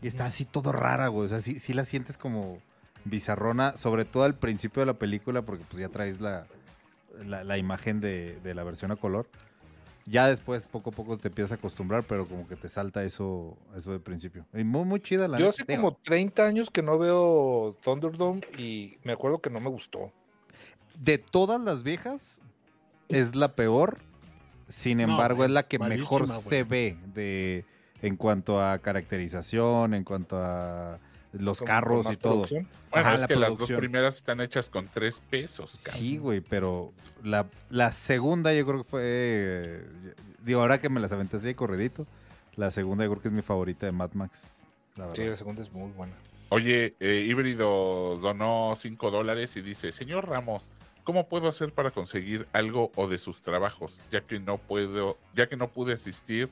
Y 0.00 0.06
está 0.06 0.26
así 0.26 0.44
todo 0.44 0.70
rara, 0.70 1.08
güey. 1.08 1.24
O 1.26 1.28
sea, 1.28 1.40
sí, 1.40 1.58
sí 1.58 1.72
la 1.74 1.84
sientes 1.84 2.16
como 2.16 2.58
bizarrona, 3.04 3.76
sobre 3.76 4.04
todo 4.04 4.24
al 4.24 4.34
principio 4.34 4.80
de 4.80 4.86
la 4.86 4.94
película, 4.94 5.42
porque 5.42 5.64
pues 5.68 5.80
ya 5.80 5.88
traes 5.88 6.20
la, 6.20 6.46
la, 7.26 7.44
la 7.44 7.58
imagen 7.58 8.00
de, 8.00 8.38
de 8.40 8.54
la 8.54 8.64
versión 8.64 8.90
a 8.90 8.96
color. 8.96 9.26
Ya 10.10 10.26
después, 10.26 10.66
poco 10.68 10.88
a 10.90 10.92
poco, 10.92 11.18
te 11.18 11.28
empiezas 11.28 11.52
a 11.52 11.54
acostumbrar, 11.56 12.02
pero 12.02 12.26
como 12.26 12.48
que 12.48 12.56
te 12.56 12.68
salta 12.70 13.04
eso, 13.04 13.58
eso 13.76 13.92
de 13.92 13.98
principio. 13.98 14.46
Y 14.54 14.64
muy, 14.64 14.84
muy 14.84 15.00
chida 15.00 15.28
la 15.28 15.38
Yo 15.38 15.48
hace 15.48 15.64
Digo, 15.68 15.82
como 15.82 15.96
30 15.96 16.46
años 16.46 16.70
que 16.70 16.82
no 16.82 16.98
veo 16.98 17.76
Thunderdome 17.82 18.40
y 18.56 18.96
me 19.04 19.12
acuerdo 19.12 19.40
que 19.40 19.50
no 19.50 19.60
me 19.60 19.68
gustó. 19.68 20.10
De 20.98 21.18
todas 21.18 21.60
las 21.60 21.82
viejas, 21.82 22.40
es 23.08 23.34
la 23.34 23.54
peor. 23.54 23.98
Sin 24.68 25.00
embargo, 25.00 25.44
es 25.44 25.50
la 25.50 25.62
que 25.62 25.78
mejor 25.78 26.28
se 26.28 26.62
ve 26.62 26.98
de, 27.14 27.64
en 28.02 28.16
cuanto 28.16 28.62
a 28.62 28.78
caracterización, 28.78 29.94
en 29.94 30.04
cuanto 30.04 30.38
a 30.42 30.98
los 31.32 31.58
Con- 31.58 31.66
carros 31.66 32.06
y 32.12 32.16
todo. 32.16 32.32
producción. 32.42 32.68
Bueno, 32.90 33.06
Ajá, 33.06 33.14
es 33.16 33.20
la 33.22 33.26
que 33.28 33.36
las 33.36 33.56
dos 33.58 33.70
primeras 33.70 34.16
están 34.16 34.40
hechas 34.40 34.70
con 34.70 34.86
tres 34.88 35.20
pesos, 35.30 35.78
cabrón. 35.82 36.00
Sí, 36.02 36.16
güey, 36.18 36.40
pero 36.40 36.92
la, 37.22 37.46
la 37.70 37.92
segunda 37.92 38.52
yo 38.54 38.64
creo 38.66 38.78
que 38.82 38.88
fue. 38.88 39.02
eh, 39.04 39.84
Digo, 40.42 40.60
ahora 40.60 40.80
que 40.80 40.88
me 40.88 41.00
las 41.00 41.12
aventé 41.12 41.36
así 41.36 41.46
de 41.46 41.54
corridito, 41.54 42.06
la 42.56 42.70
segunda 42.70 43.04
yo 43.04 43.10
creo 43.10 43.22
que 43.22 43.28
es 43.28 43.34
mi 43.34 43.42
favorita 43.42 43.86
de 43.86 43.92
Mad 43.92 44.12
Max. 44.14 44.48
La 44.96 45.10
Sí, 45.12 45.24
la 45.24 45.36
segunda 45.36 45.62
es 45.62 45.70
muy 45.72 45.90
buena. 45.92 46.14
Oye, 46.50 46.94
eh, 47.00 47.26
Híbrido 47.28 48.16
donó 48.16 48.74
5 48.78 49.10
dólares 49.10 49.54
y 49.56 49.60
dice, 49.60 49.92
señor 49.92 50.26
Ramos, 50.28 50.62
¿cómo 51.04 51.28
puedo 51.28 51.46
hacer 51.48 51.72
para 51.74 51.90
conseguir 51.90 52.48
algo 52.54 52.90
o 52.96 53.06
de 53.06 53.18
sus 53.18 53.42
trabajos? 53.42 54.00
Ya 54.10 54.22
que 54.22 54.40
no 54.40 54.56
puedo, 54.56 55.18
ya 55.36 55.46
que 55.48 55.56
no 55.58 55.68
pude 55.68 55.92
asistir 55.92 56.48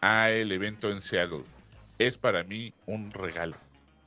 a 0.00 0.30
el 0.30 0.52
evento 0.52 0.90
en 0.90 1.02
Seattle. 1.02 1.42
Es 1.98 2.16
para 2.16 2.44
mí 2.44 2.72
un 2.86 3.10
regalo. 3.10 3.56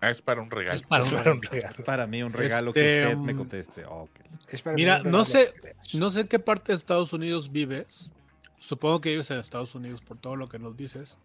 Ah, 0.06 0.10
es 0.12 0.22
para 0.22 0.42
un 0.42 0.52
regalo. 0.52 0.76
Es 0.76 0.84
para 0.84 1.04
Es 1.04 1.12
un 1.12 1.18
para 1.18 1.32
un 1.34 1.42
regalo. 1.42 1.60
regalo. 1.70 1.84
Para 1.86 2.08
mí 2.08 2.24
un 2.24 2.34
regalo 2.34 2.70
Este, 2.72 2.82
que 2.82 3.04
usted 3.08 3.18
me 3.18 3.32
um, 3.34 3.38
conteste. 3.38 3.86
Oh. 3.86 4.08
Es 4.50 4.62
para 4.62 4.76
Mira, 4.76 4.98
mí 5.00 5.04
no 5.12 5.24
regalo. 5.24 5.26
sé- 5.26 5.54
No 5.98 6.10
sé 6.10 6.22
en 6.22 6.28
qué 6.28 6.40
parte 6.40 6.72
de 6.72 6.78
Estados 6.78 7.12
Unidos 7.14 7.52
vives. 7.52 8.10
Supongo 8.60 9.02
que 9.02 9.10
vives 9.10 9.30
en 9.32 9.40
Estados 9.40 9.76
Unidos 9.76 10.02
por 10.02 10.18
todo 10.18 10.36
lo 10.36 10.48
que 10.50 10.60
nos 10.60 10.76
dices. 10.78 11.18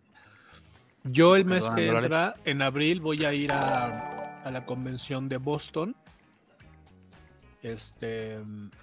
Yo 1.04 1.36
el 1.36 1.44
mes 1.46 1.64
Perdón, 1.64 1.76
que 1.76 1.88
entra, 1.88 2.34
en 2.44 2.60
abril, 2.62 3.00
voy 3.00 3.24
a 3.24 3.32
ir 3.32 3.52
a, 3.52 4.42
a 4.42 4.50
la 4.50 4.66
convención 4.66 5.28
de 5.28 5.38
Boston. 5.38 5.96
Este, 7.62 8.38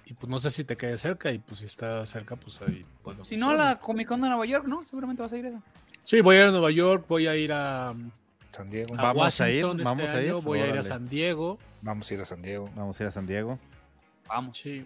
y 0.06 0.14
pues 0.14 0.30
no 0.30 0.38
sé 0.38 0.50
si 0.52 0.62
te 0.64 0.76
quede 0.76 0.98
cerca, 0.98 1.32
y 1.32 1.38
pues 1.40 1.60
si 1.60 1.66
está 1.66 2.06
cerca, 2.06 2.36
pues 2.36 2.60
ahí 2.62 2.84
podemos 3.02 3.26
Si 3.28 3.36
no, 3.36 3.46
hacerlo. 3.50 3.64
la 3.64 3.78
Comic 3.80 4.06
Con 4.06 4.20
de 4.20 4.28
Nueva 4.28 4.46
York, 4.46 4.66
¿no? 4.66 4.84
Seguramente 4.84 5.20
vas 5.22 5.32
a 5.32 5.36
ir 5.36 5.46
a 5.46 5.48
eso. 5.48 5.62
Sí, 6.04 6.20
voy 6.20 6.36
a 6.36 6.38
ir 6.40 6.44
a 6.46 6.50
Nueva 6.52 6.70
York, 6.70 7.04
voy 7.08 7.26
a 7.26 7.36
ir 7.36 7.52
a, 7.52 7.88
a 7.90 7.94
San 8.50 8.70
Diego. 8.70 8.94
Va- 8.96 9.12
Vamos 9.12 9.40
a 9.40 9.50
ir, 9.50 9.64
vamos 9.64 10.00
este 10.04 10.16
a 10.16 10.22
ir, 10.22 10.32
voy 10.34 10.60
a 10.60 10.66
ir 10.68 10.78
a. 10.78 10.82
San 10.82 11.08
Diego. 11.08 11.58
Vamos 11.82 12.10
a 12.10 12.14
ir 12.14 12.20
a 12.20 12.24
San 12.24 12.42
Diego. 12.42 12.70
Vamos 12.74 12.98
a 12.98 13.02
ir 13.02 13.06
a 13.08 13.10
San 13.10 13.26
Diego. 13.26 13.58
Vamos. 14.26 14.56
Sí. 14.58 14.84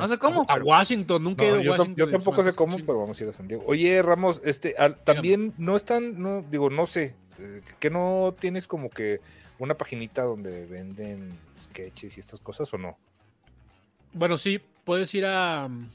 No 0.00 0.08
sé 0.08 0.18
cómo. 0.18 0.46
A 0.48 0.56
Washington, 0.56 1.22
nunca 1.22 1.44
he 1.44 1.48
ido 1.48 1.56
a 1.58 1.62
yo, 1.62 1.70
Washington. 1.72 1.94
yo 1.96 2.10
tampoco 2.10 2.42
sé 2.42 2.54
cómo, 2.54 2.76
pero 2.78 2.98
vamos 3.00 3.20
a 3.20 3.24
ir 3.24 3.28
a 3.30 3.32
San 3.32 3.46
Diego. 3.46 3.62
Oye, 3.66 4.00
Ramos, 4.00 4.40
este, 4.44 4.74
al- 4.78 4.96
también 4.96 5.52
no 5.58 5.76
están, 5.76 6.18
no, 6.20 6.42
digo, 6.50 6.70
no 6.70 6.86
sé, 6.86 7.14
eh, 7.38 7.60
que 7.78 7.90
no 7.90 8.34
tienes 8.40 8.66
como 8.66 8.88
que 8.88 9.20
una 9.58 9.74
paginita 9.74 10.22
donde 10.22 10.64
venden 10.66 11.38
sketches 11.58 12.16
y 12.16 12.20
estas 12.20 12.40
cosas 12.40 12.72
o 12.72 12.78
no. 12.78 12.96
Bueno, 14.14 14.38
sí, 14.38 14.60
puedes 14.84 15.12
ir 15.14 15.26
a 15.26 15.66
um, 15.66 15.88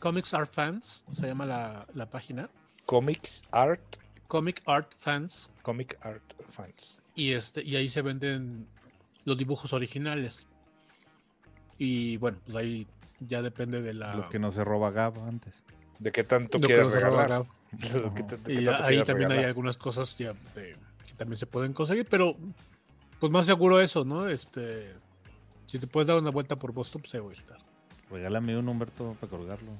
Comics 0.00 0.34
Art 0.34 0.52
Fans, 0.52 1.04
se 1.12 1.26
llama 1.28 1.46
la, 1.46 1.86
la 1.94 2.06
página. 2.10 2.50
Comics 2.84 3.42
Art, 3.52 3.80
Comic 4.28 4.62
Art 4.66 4.92
Fans. 4.98 5.50
Comic 5.62 5.98
Art 6.04 6.22
Fans. 6.50 7.00
Y, 7.14 7.32
este, 7.32 7.62
y 7.62 7.76
ahí 7.76 7.88
se 7.88 8.02
venden 8.02 8.66
los 9.24 9.38
dibujos 9.38 9.72
originales. 9.72 10.46
Y 11.78 12.16
bueno, 12.18 12.38
pues 12.44 12.56
ahí 12.56 12.86
ya 13.20 13.42
depende 13.42 13.82
de 13.82 13.94
la. 13.94 14.14
Los 14.14 14.30
que 14.30 14.38
no 14.38 14.50
se 14.50 14.64
roba 14.64 14.90
Gab 14.90 15.18
antes. 15.20 15.54
¿De 15.98 16.12
qué 16.12 16.24
tanto 16.24 16.58
que 16.60 16.66
quieres 16.66 16.92
regalar? 16.92 17.44
De 17.72 17.88
qué 18.46 18.52
Y 18.52 18.64
tanto 18.64 18.84
ahí 18.84 19.02
también 19.04 19.32
hay 19.32 19.44
algunas 19.44 19.76
cosas 19.76 20.16
ya 20.16 20.32
de- 20.54 20.76
que 21.06 21.12
también 21.16 21.36
se 21.36 21.46
pueden 21.46 21.72
conseguir, 21.72 22.06
pero 22.08 22.36
pues 23.18 23.32
más 23.32 23.46
seguro 23.46 23.80
eso, 23.80 24.04
¿no? 24.04 24.28
Este, 24.28 24.94
si 25.66 25.78
te 25.78 25.86
puedes 25.86 26.06
dar 26.06 26.18
una 26.18 26.30
vuelta 26.30 26.56
por 26.56 26.72
Boston, 26.72 27.02
pues 27.02 27.14
ahí 27.14 27.20
voy 27.20 27.34
a 27.34 27.38
estar. 27.38 27.58
Regálame 28.10 28.56
un 28.56 28.68
Humberto 28.68 29.16
para 29.20 29.30
colgarlo. 29.30 29.72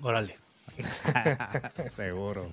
Órale. 0.00 0.36
Seguro. 1.90 2.52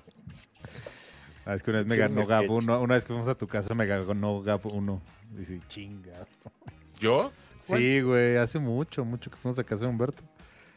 Ah, 1.46 1.54
es 1.54 1.62
que 1.62 1.70
una 1.70 1.78
vez 1.80 1.86
me 1.86 1.96
ganó 1.96 2.24
Gab 2.26 2.44
sketch. 2.44 2.50
uno. 2.62 2.80
Una 2.80 2.94
vez 2.94 3.04
que 3.04 3.08
fuimos 3.08 3.28
a 3.28 3.34
tu 3.34 3.46
casa 3.46 3.74
me 3.74 3.86
ganó 3.86 4.42
Gab 4.42 4.60
uno. 4.74 5.00
Dice, 5.30 5.60
chinga. 5.68 6.12
¿Yo? 7.00 7.32
Sí, 7.60 8.00
güey, 8.00 8.36
hace 8.36 8.58
mucho, 8.58 9.04
mucho 9.04 9.30
que 9.30 9.36
fuimos 9.36 9.58
a 9.58 9.64
casa 9.64 9.86
de 9.86 9.90
Humberto. 9.90 10.22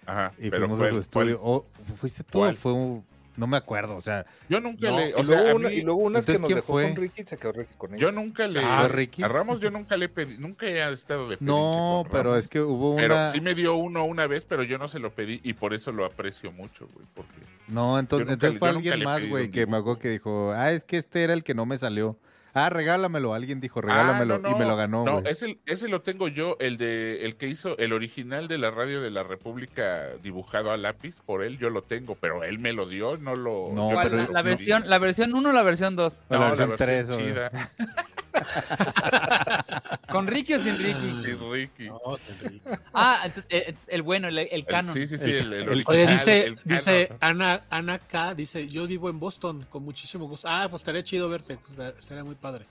Ajá. 0.05 0.33
Y 0.39 0.49
fuimos 0.49 0.77
a 0.79 0.83
¿cuál- 0.83 0.91
su 0.91 0.97
estudio. 0.99 1.39
Oh, 1.43 1.65
¿Fuiste 1.97 2.23
tú? 2.23 2.43
Fue 2.53 2.73
un- 2.73 3.05
No 3.37 3.45
me 3.47 3.55
acuerdo, 3.55 3.95
o 3.95 4.01
sea, 4.01 4.25
Yo 4.49 4.59
nunca 4.59 4.89
No, 4.89 4.97
le. 4.97 5.09
y, 5.09 5.13
sea, 5.13 5.23
luego 5.23 5.55
una- 5.55 5.69
mí- 5.69 5.75
y 5.75 5.81
luego 5.83 5.99
unas 6.01 6.25
que 6.25 6.31
Entonces, 6.33 6.41
nos 6.41 6.47
¿quién 6.47 6.55
dejó 6.57 6.73
fue? 6.73 6.83
con 6.87 6.95
Ricky 6.95 7.23
se 7.23 7.37
quedó 7.37 7.51
Ricky 7.53 7.73
con 7.77 7.89
yo 7.91 7.95
ellos. 8.09 8.13
nunca 8.13 8.47
le. 8.47 8.59
Ah, 8.63 8.87
Ricky. 8.87 9.23
A 9.23 9.27
Ramos 9.27 9.59
yo 9.59 9.69
nunca 9.71 9.95
le 9.95 10.09
pedí. 10.09 10.37
Nunca 10.39 10.65
he 10.65 10.91
estado 10.91 11.29
de 11.29 11.37
no, 11.39 12.01
con 12.03 12.11
pero 12.11 12.23
Ramos. 12.31 12.39
es 12.39 12.47
que 12.47 12.61
hubo 12.61 12.95
Pero 12.95 13.13
una... 13.13 13.27
sí 13.31 13.39
me 13.39 13.53
dio 13.55 13.75
uno 13.75 14.03
una 14.05 14.25
vez, 14.27 14.43
pero 14.43 14.63
yo 14.63 14.77
no 14.77 14.87
se 14.87 14.99
lo 14.99 15.11
pedí 15.11 15.39
y 15.43 15.53
por 15.53 15.73
eso 15.75 15.91
lo 15.91 16.03
aprecio 16.03 16.51
mucho, 16.51 16.87
güey. 16.93 17.05
Porque 17.13 17.31
No, 17.67 17.99
entonces, 17.99 18.37
fue 18.57 18.69
yo 18.71 18.75
alguien 18.77 19.03
más, 19.03 19.27
güey, 19.29 19.51
que 19.51 19.65
me 19.67 19.77
acuerdo 19.77 19.99
que 19.99 20.09
dijo, 20.09 20.51
ah, 20.53 20.71
es 20.71 20.83
que 20.83 20.97
este 20.97 21.23
era 21.23 21.33
el 21.33 21.43
que 21.43 21.53
no 21.53 21.65
me 21.67 21.77
salió. 21.77 22.17
Ah, 22.65 22.69
regálamelo. 22.69 23.33
Alguien 23.33 23.59
dijo, 23.61 23.81
regálamelo. 23.81 24.35
Ah, 24.35 24.39
no, 24.41 24.51
Y 24.51 24.55
me 24.59 24.65
lo 24.65 24.75
ganó, 24.75 25.03
No, 25.05 25.19
ese, 25.19 25.59
ese 25.65 25.87
lo 25.89 26.01
tengo 26.01 26.27
yo, 26.27 26.57
el 26.59 26.77
de 26.77 27.23
el 27.25 27.35
que 27.35 27.47
hizo 27.47 27.77
el 27.77 27.93
original 27.93 28.47
de 28.47 28.57
la 28.57 28.71
radio 28.71 29.01
de 29.01 29.11
la 29.11 29.23
República 29.23 30.07
dibujado 30.23 30.71
a 30.71 30.77
lápiz, 30.77 31.19
por 31.25 31.43
él 31.43 31.57
yo 31.59 31.69
lo 31.69 31.83
tengo, 31.83 32.15
pero 32.15 32.43
él 32.43 32.59
me 32.59 32.73
lo 32.73 32.87
dio, 32.87 33.17
no 33.17 33.35
lo. 33.35 33.69
No, 33.73 33.89
yo 33.89 33.93
¿Cuál, 33.95 34.05
no 34.05 34.09
pero- 34.11 34.17
la, 34.17 34.27
lo 34.27 34.33
la 34.33 34.41
versión, 34.41 34.83
¿La 34.89 34.97
versión 34.99 35.33
1 35.35 35.49
o 35.49 35.51
la 35.53 35.63
versión 35.63 35.95
2? 35.95 36.21
La 36.29 36.37
No, 36.39 36.45
versión 36.47 36.69
versión 36.69 36.87
tres, 36.87 37.09
güey. 37.11 37.27
chida. 37.27 37.51
¿Con 40.09 40.27
Ricky 40.27 40.53
o 40.53 40.59
sin 40.59 40.77
Ricky? 40.77 41.07
Y 41.07 41.33
Ricky. 41.33 41.87
No, 41.89 41.99
Enrique. 42.41 42.69
Ah, 42.93 43.21
entonces, 43.25 43.45
eh, 43.49 43.75
el 43.87 44.01
bueno, 44.01 44.27
el, 44.29 44.37
el 44.39 44.65
canon. 44.65 44.93
Sí, 44.93 45.07
sí, 45.07 45.17
sí, 45.17 45.31
el, 45.31 45.53
el 45.53 45.69
original. 45.69 45.85
Oye, 45.87 46.07
dice, 46.07 46.45
el 46.45 46.55
dice. 46.63 47.13
Ana, 47.19 47.63
Ana 47.69 47.99
K, 47.99 48.33
dice, 48.35 48.67
yo 48.67 48.87
vivo 48.87 49.09
en 49.09 49.19
Boston 49.19 49.65
con 49.69 49.83
muchísimo 49.83 50.27
gusto. 50.27 50.47
Ah, 50.49 50.67
pues 50.69 50.81
estaría 50.81 51.03
chido 51.03 51.29
verte, 51.29 51.57
pues, 51.75 51.95
estaría 51.99 52.23
muy 52.23 52.35
padre. 52.35 52.65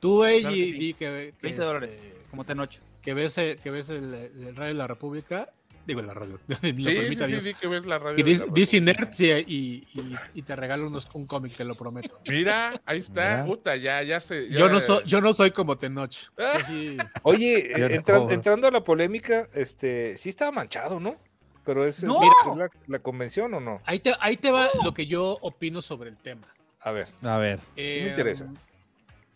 Tú, 0.00 0.16
güey, 0.18 0.40
Claro 0.40 0.56
y 0.56 0.64
que 0.64 0.66
sí. 0.72 0.78
di 0.78 0.94
que, 0.94 1.34
que, 1.40 1.46
20 1.46 1.62
dólares, 1.62 1.94
este, 1.94 2.24
como 2.30 2.44
Tenocho. 2.44 2.80
que 3.02 3.14
ves, 3.14 3.36
eh, 3.38 3.58
que 3.62 3.70
ves 3.70 3.88
el, 3.90 4.14
el 4.14 4.56
Radio 4.56 4.68
de 4.72 4.78
la 4.78 4.86
República, 4.86 5.50
digo, 5.90 6.02
la 6.02 6.14
radio, 6.14 6.38
Sí, 6.62 6.72
sí, 6.82 7.16
sí, 7.26 7.40
sí, 7.40 7.54
que 7.54 7.68
ves 7.68 7.86
la 7.86 7.98
radio. 7.98 8.18
Y 8.18 8.34
República. 8.34 8.80
Nerds 8.80 9.20
y, 9.20 9.86
y, 10.34 10.42
te 10.42 10.56
regalo 10.56 10.86
unos, 10.86 11.08
un 11.14 11.26
cómic, 11.26 11.54
te 11.56 11.64
lo 11.64 11.74
prometo. 11.74 12.18
Mira, 12.26 12.80
ahí 12.86 12.98
está. 12.98 13.30
Mira. 13.30 13.44
Puta, 13.46 13.76
ya, 13.76 14.02
ya 14.02 14.20
se. 14.20 14.48
ya- 14.48 14.58
Yo 14.58 14.68
no 14.68 14.80
soy, 14.80 15.04
yo 15.04 15.20
no 15.20 15.32
soy 15.32 15.50
como 15.50 15.76
Tenoch. 15.76 16.10
Yo 16.38 16.44
sí- 16.66 16.96
Oye, 17.22 17.72
eh, 17.72 17.94
entra- 17.96 18.26
entrando 18.32 18.66
a 18.66 18.70
la 18.70 18.82
polémica, 18.82 19.48
este, 19.54 20.16
sí 20.16 20.28
estaba 20.28 20.50
manchado, 20.52 20.98
¿no? 21.00 21.16
Pero 21.64 21.84
es, 21.86 21.98
es- 21.98 22.04
¡No! 22.04 22.20
es 22.22 22.56
la, 22.56 22.68
la 22.86 22.98
convención 23.00 23.52
o 23.54 23.60
no? 23.60 23.80
ahí, 23.84 23.98
te, 24.00 24.14
ahí 24.20 24.36
te 24.36 24.50
va 24.50 24.68
lo 24.82 24.94
que 24.94 25.06
yo 25.06 25.36
opino 25.42 25.82
sobre 25.82 26.10
el 26.10 26.16
tema. 26.16 26.46
A 26.80 26.90
ver, 26.92 27.08
A 27.22 27.36
ver. 27.36 27.60
Eh, 27.76 28.00
me 28.04 28.08
interesa. 28.10 28.50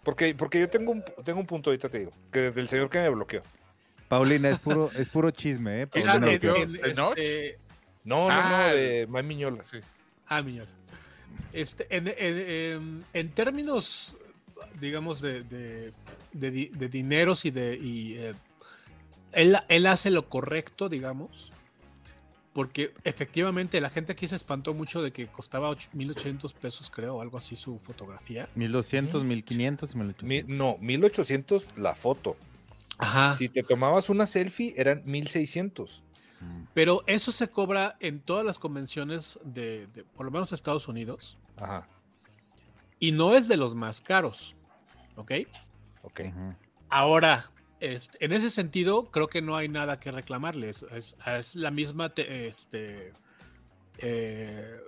porque, 0.02 0.34
porque 0.34 0.58
yo 0.58 0.68
tengo 0.70 0.92
un, 0.92 1.04
tengo 1.24 1.40
un 1.40 1.46
punto 1.46 1.70
ahorita 1.70 1.88
te 1.90 1.98
digo, 1.98 2.12
que 2.32 2.50
del 2.50 2.68
señor 2.68 2.88
que 2.88 2.98
me 3.00 3.08
bloqueó. 3.10 3.42
Paulina, 4.08 4.50
es 4.50 4.58
puro, 4.58 4.90
es 4.96 5.08
puro 5.08 5.30
chisme, 5.30 5.82
¿eh? 5.82 5.86
Este, 5.92 7.58
No, 8.04 8.28
no, 8.28 8.30
Ah, 8.30 8.68
no, 8.68 8.74
de 8.76 9.06
May 9.08 9.22
Miñola. 9.22 9.62
Sí. 9.64 9.78
Ah, 10.26 10.42
miñón. 10.42 10.66
Este, 11.52 11.86
en, 11.96 12.08
en- 12.08 12.14
en- 12.18 13.04
en 13.12 13.30
términos, 13.30 14.14
digamos, 14.80 15.20
de, 15.20 15.42
de, 15.42 15.92
de 16.32 16.50
di- 16.50 16.68
de 16.68 16.88
dineros 16.88 17.44
y 17.44 17.50
de. 17.50 17.76
y, 17.76 18.14
eh, 18.18 18.34
él, 19.32 19.56
él 19.68 19.86
hace 19.86 20.10
lo 20.10 20.28
correcto, 20.28 20.88
digamos. 20.88 21.52
Porque 22.52 22.92
efectivamente 23.02 23.80
la 23.80 23.90
gente 23.90 24.12
aquí 24.12 24.28
se 24.28 24.36
espantó 24.36 24.74
mucho 24.74 25.02
de 25.02 25.10
que 25.10 25.26
costaba 25.26 25.68
ocho- 25.70 25.88
1.800 25.92 26.52
pesos, 26.54 26.88
creo, 26.88 27.16
o 27.16 27.20
algo 27.20 27.36
así 27.38 27.56
su 27.56 27.80
fotografía. 27.80 28.48
1200, 28.54 29.24
1500 29.24 29.92
y 29.92 29.96
Mi- 29.96 30.04
1800. 30.04 30.48
no, 30.56 30.76
1800 30.80 31.70
la 31.76 31.96
foto. 31.96 32.36
Ajá. 32.98 33.32
Si 33.34 33.48
te 33.48 33.62
tomabas 33.62 34.08
una 34.08 34.26
selfie, 34.26 34.74
eran 34.76 35.02
1600. 35.04 36.02
Mm. 36.40 36.64
Pero 36.74 37.02
eso 37.06 37.32
se 37.32 37.48
cobra 37.48 37.96
en 38.00 38.20
todas 38.20 38.44
las 38.44 38.58
convenciones 38.58 39.38
de, 39.44 39.86
de, 39.88 40.04
por 40.04 40.26
lo 40.26 40.32
menos 40.32 40.52
Estados 40.52 40.88
Unidos. 40.88 41.38
Ajá, 41.56 41.86
Y 42.98 43.12
no 43.12 43.34
es 43.34 43.48
de 43.48 43.56
los 43.56 43.74
más 43.74 44.00
caros. 44.00 44.56
¿Ok? 45.16 45.32
ok. 46.02 46.20
Ahora, 46.90 47.50
este, 47.80 48.24
en 48.24 48.32
ese 48.32 48.50
sentido, 48.50 49.10
creo 49.10 49.28
que 49.28 49.42
no 49.42 49.56
hay 49.56 49.68
nada 49.68 49.98
que 50.00 50.10
reclamarle. 50.12 50.70
Es, 50.70 50.82
es- 50.90 51.16
es 51.26 51.54
la 51.56 51.70
misma 51.70 52.10
te- 52.14 52.48
este, 52.48 53.12
eh, 53.98 54.78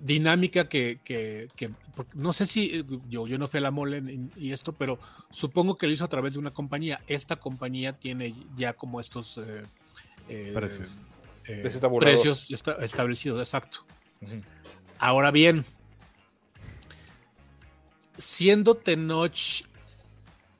dinámica 0.00 0.68
que, 0.68 1.00
que- 1.02 1.48
que- 1.56 1.70
porque 1.96 2.12
no 2.16 2.32
sé 2.32 2.46
si 2.46 2.66
eh, 2.74 2.84
yo, 3.08 3.26
yo 3.26 3.38
no 3.38 3.48
fui 3.48 3.58
a 3.58 3.62
la 3.62 3.70
mole 3.70 3.98
en- 3.98 4.30
y 4.36 4.52
esto, 4.52 4.72
pero 4.72 4.98
supongo 5.30 5.76
que 5.76 5.86
lo 5.86 5.92
hizo 5.92 6.04
a 6.04 6.08
través 6.08 6.34
de 6.34 6.38
una 6.38 6.50
compañía. 6.52 7.00
Esta 7.06 7.36
compañía 7.36 7.92
tiene 7.94 8.34
ya 8.56 8.72
como 8.74 9.00
estos 9.00 9.38
eh, 9.38 9.62
eh, 10.28 10.52
Precios. 10.54 10.88
eh, 11.46 11.62
precios 12.00 12.50
esta- 12.50 12.74
establecidos, 12.84 13.38
exacto. 13.40 13.84
Ahora 14.98 15.30
bien, 15.30 15.64
siendo 18.16 18.74
Tenoch 18.76 19.64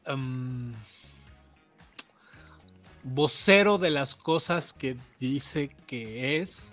em, 0.07 0.73
vocero 3.03 3.79
de 3.79 3.91
las 3.91 4.15
cosas 4.15 4.73
que 4.73 4.97
dice 5.21 5.71
que 5.87 6.39
es, 6.39 6.73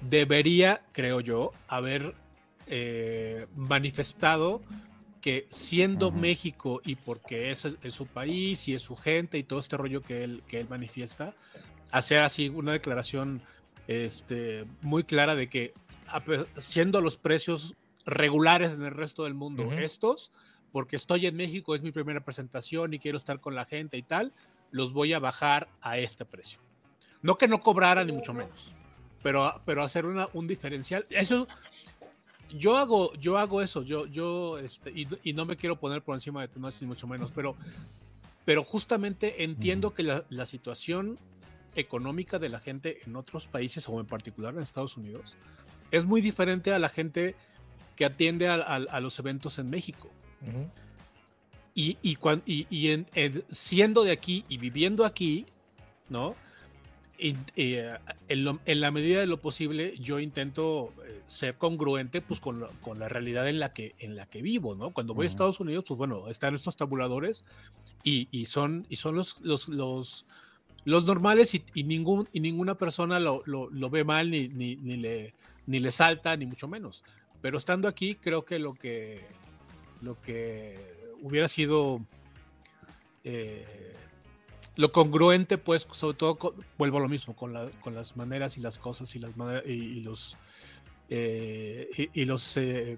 debería, 0.00 0.82
creo 0.92 1.20
yo, 1.20 1.52
haber 1.66 2.14
eh, 2.66 3.46
manifestado 3.56 4.62
que 5.20 5.46
siendo. 5.50 6.12
México 6.12 6.80
y 6.84 6.94
porque 6.94 7.50
es, 7.50 7.64
es 7.64 7.94
su 7.94 8.06
país 8.06 8.68
y 8.68 8.74
es 8.74 8.82
su 8.82 8.96
gente 8.96 9.38
y 9.38 9.42
todo 9.42 9.58
este 9.58 9.76
rollo 9.76 10.02
que 10.02 10.24
él, 10.24 10.42
que 10.46 10.60
él 10.60 10.68
manifiesta, 10.68 11.34
hacer 11.90 12.22
así 12.22 12.48
una 12.48 12.72
declaración 12.72 13.42
este, 13.88 14.64
muy 14.82 15.04
clara 15.04 15.34
de 15.34 15.48
que 15.48 15.74
siendo 16.58 17.00
los 17.00 17.16
precios 17.16 17.76
regulares 18.06 18.72
en 18.72 18.82
el 18.82 18.92
resto 18.92 19.24
del 19.24 19.34
mundo 19.34 19.72
estos, 19.72 20.30
porque 20.72 20.96
estoy 20.96 21.26
en 21.26 21.36
México, 21.36 21.74
es 21.74 21.82
mi 21.82 21.92
primera 21.92 22.20
presentación 22.20 22.94
y 22.94 22.98
quiero 22.98 23.18
estar 23.18 23.40
con 23.40 23.54
la 23.54 23.64
gente 23.64 23.96
y 23.96 24.02
tal, 24.02 24.32
los 24.70 24.92
voy 24.92 25.12
a 25.12 25.18
bajar 25.18 25.68
a 25.80 25.98
este 25.98 26.24
precio. 26.24 26.60
No 27.22 27.36
que 27.36 27.48
no 27.48 27.60
cobraran 27.60 28.06
ni 28.06 28.12
mucho 28.12 28.32
menos, 28.32 28.74
pero, 29.22 29.60
pero 29.64 29.82
hacer 29.82 30.06
una, 30.06 30.28
un 30.32 30.46
diferencial. 30.46 31.06
Eso, 31.10 31.46
yo 32.50 32.76
hago, 32.76 33.12
yo 33.14 33.36
hago 33.38 33.60
eso, 33.62 33.82
yo, 33.82 34.06
yo, 34.06 34.58
este, 34.58 34.90
y, 34.90 35.06
y 35.22 35.32
no 35.32 35.44
me 35.44 35.56
quiero 35.56 35.76
poner 35.76 36.02
por 36.02 36.14
encima 36.14 36.40
de 36.40 36.48
Tenoch 36.48 36.74
ni 36.80 36.86
mucho 36.86 37.06
menos, 37.06 37.30
pero, 37.34 37.56
pero 38.44 38.64
justamente 38.64 39.44
entiendo 39.44 39.92
que 39.92 40.02
la, 40.02 40.24
la 40.30 40.46
situación 40.46 41.18
económica 41.74 42.38
de 42.38 42.48
la 42.48 42.58
gente 42.60 42.98
en 43.06 43.14
otros 43.16 43.46
países 43.46 43.88
o 43.88 44.00
en 44.00 44.06
particular 44.06 44.54
en 44.54 44.62
Estados 44.62 44.96
Unidos 44.96 45.36
es 45.90 46.04
muy 46.04 46.20
diferente 46.20 46.72
a 46.72 46.78
la 46.78 46.88
gente 46.88 47.34
que 47.96 48.04
atiende 48.04 48.48
a, 48.48 48.54
a- 48.54 48.74
a 48.76 49.00
los 49.00 49.18
eventos 49.18 49.58
en 49.58 49.68
México. 49.70 50.10
Y, 51.74 51.96
y, 52.02 52.16
cuan- 52.16 52.42
y- 52.46 52.66
y 52.70 52.88
en- 52.90 53.06
en- 53.14 53.44
siendo 53.50 54.02
de 54.04 54.10
aquí 54.12 54.44
y 54.48 54.58
viviendo 54.58 55.04
aquí, 55.04 55.46
¿no? 56.08 56.34
Y- 57.18 57.36
y, 57.56 57.74
eh, 57.74 57.98
en, 58.28 58.44
lo- 58.44 58.60
en 58.64 58.80
la 58.80 58.90
medida 58.90 59.20
de 59.20 59.26
lo 59.26 59.40
posible, 59.40 59.94
yo 59.98 60.20
intento 60.20 60.92
eh, 61.06 61.20
ser 61.26 61.56
congruente 61.56 62.20
pues, 62.22 62.38
con, 62.40 62.60
la- 62.60 62.68
con 62.80 62.98
la 62.98 63.08
realidad 63.08 63.48
en 63.48 63.58
la, 63.58 63.72
que, 63.72 63.94
en 63.98 64.14
la 64.16 64.26
que 64.26 64.40
vivo, 64.42 64.74
¿no? 64.74 64.92
Cuando 64.92 65.14
voy 65.14 65.24
a 65.24 65.26
Ujú. 65.26 65.32
Estados 65.34 65.60
Unidos, 65.60 65.84
pues 65.86 65.98
bueno, 65.98 66.28
están 66.28 66.54
estos 66.54 66.76
tabuladores 66.76 67.44
y, 68.04 68.28
y 68.30 68.46
son, 68.46 68.86
y 68.88 68.96
son 68.96 69.16
los, 69.16 69.40
los, 69.40 69.68
los, 69.68 70.26
los 70.84 71.04
normales 71.04 71.54
y, 71.54 71.84
ningún, 71.84 72.28
y 72.32 72.40
ninguna 72.40 72.76
persona 72.76 73.18
lo, 73.20 73.42
lo- 73.46 73.68
lo 73.70 73.90
ve 73.90 74.04
mal, 74.04 74.30
ni, 74.30 74.48
ni, 74.48 74.76
ni 74.76 74.96
le, 74.96 75.34
ni 75.66 75.80
le 75.80 75.90
salta, 75.90 76.36
ni 76.36 76.46
mucho 76.46 76.68
menos. 76.68 77.02
Pero 77.42 77.58
estando 77.58 77.88
aquí, 77.88 78.14
creo 78.14 78.44
que 78.44 78.58
lo 78.58 78.74
que, 78.74 79.24
lo 80.02 80.20
que 80.22 80.76
hubiera 81.22 81.48
sido 81.48 82.00
eh, 83.24 83.66
lo 84.78 84.92
congruente, 84.92 85.58
pues, 85.58 85.88
sobre 85.90 86.16
todo, 86.16 86.36
co- 86.36 86.54
vuelvo 86.78 86.98
a 86.98 87.00
lo 87.00 87.08
mismo, 87.08 87.34
con, 87.34 87.52
la- 87.52 87.68
con 87.82 87.94
las 87.96 88.16
maneras 88.16 88.56
y 88.56 88.60
las 88.60 88.78
cosas 88.78 89.14
y 89.16 89.18
las 89.18 89.32
y, 89.66 89.70
y 89.72 90.00
los 90.02 90.36
eh, 91.10 91.88
y, 92.14 92.22
y 92.22 92.24
los 92.24 92.56
eh, 92.56 92.96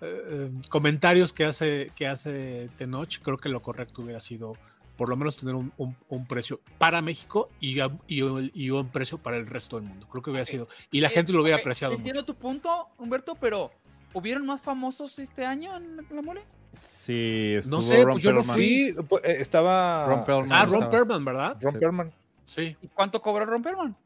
eh, 0.00 0.50
comentarios 0.68 1.32
que 1.32 1.44
hace 1.44 1.90
que 1.96 2.06
hace 2.06 2.70
Tenoch, 2.78 3.18
creo 3.20 3.36
que 3.36 3.48
lo 3.48 3.60
correcto 3.62 4.02
hubiera 4.02 4.20
sido 4.20 4.52
por 4.96 5.08
lo 5.08 5.16
menos 5.16 5.38
tener 5.38 5.56
un, 5.56 5.72
un- 5.76 5.96
un 6.08 6.26
precio 6.26 6.60
para 6.78 7.02
México 7.02 7.48
y, 7.60 7.78
y 8.06 8.22
un- 8.22 8.52
y 8.54 8.70
un 8.70 8.88
precio 8.90 9.18
para 9.18 9.38
el 9.38 9.46
resto 9.48 9.80
del 9.80 9.88
mundo. 9.88 10.06
Creo 10.08 10.22
que 10.22 10.30
hubiera 10.30 10.44
sido 10.44 10.68
y 10.92 11.00
la 11.00 11.08
Eh, 11.08 11.10
gente 11.10 11.32
lo 11.32 11.42
hubiera 11.42 11.56
ok, 11.56 11.62
apreciado 11.62 11.94
Entiendo 11.94 12.20
mucho. 12.20 12.32
tu 12.32 12.38
punto, 12.38 12.88
Humberto, 12.98 13.34
pero 13.40 13.72
¿hubieron 14.12 14.46
más 14.46 14.60
famosos 14.62 15.18
este 15.18 15.44
año 15.44 15.76
en 15.76 15.96
la 15.96 16.22
mole? 16.22 16.42
Sí, 16.82 17.54
estuvo 17.56 17.76
No 17.76 17.82
sé, 17.82 18.04
Ron 18.04 18.14
pues 18.14 18.22
yo 18.24 18.32
no 18.32 18.38
Perlman. 18.40 18.56
fui. 18.56 18.96
Pues, 19.08 19.24
eh, 19.24 19.36
estaba 19.40 20.06
Ron 20.06 20.24
Perlman. 20.24 20.52
Ah, 20.52 20.64
Ron 20.66 20.74
estaba. 20.74 20.90
Perlman, 20.90 21.24
¿verdad? 21.24 21.56
Ron 21.60 21.72
Sí. 21.72 21.78
Perlman. 21.78 22.12
Sí, 22.46 22.76
¿Y 22.82 22.88
cuánto 22.88 23.22
cobró 23.22 23.44
Romperman? 23.46 23.96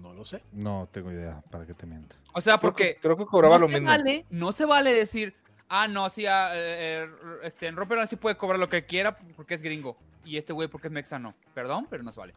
no 0.00 0.14
lo 0.14 0.24
sé. 0.24 0.42
No 0.52 0.88
tengo 0.90 1.12
idea, 1.12 1.42
para 1.50 1.66
que 1.66 1.74
te 1.74 1.84
miento. 1.86 2.16
O 2.32 2.40
sea, 2.40 2.56
Creo 2.58 2.74
que, 2.74 2.84
porque 2.94 2.98
creo 3.02 3.16
que 3.16 3.26
cobraba 3.26 3.56
no 3.56 3.62
lo 3.62 3.68
se 3.68 3.74
mismo. 3.74 3.88
Vale, 3.88 4.24
no 4.30 4.50
se 4.52 4.64
vale 4.64 4.92
decir, 4.94 5.34
ah, 5.68 5.86
no, 5.86 6.08
sí, 6.08 6.24
ah, 6.26 6.50
eh, 6.54 7.06
eh, 7.06 7.10
este, 7.44 7.66
en 7.66 7.76
Romperman 7.76 8.08
sí 8.08 8.16
puede 8.16 8.36
cobrar 8.36 8.58
lo 8.58 8.68
que 8.70 8.86
quiera 8.86 9.16
porque 9.36 9.54
es 9.54 9.62
gringo. 9.62 9.96
Y 10.24 10.38
este 10.38 10.52
güey 10.52 10.68
porque 10.68 10.88
es 10.88 10.92
mexano. 10.92 11.34
Perdón, 11.54 11.86
pero 11.90 12.02
no 12.02 12.10
se 12.12 12.18
vale. 12.20 12.34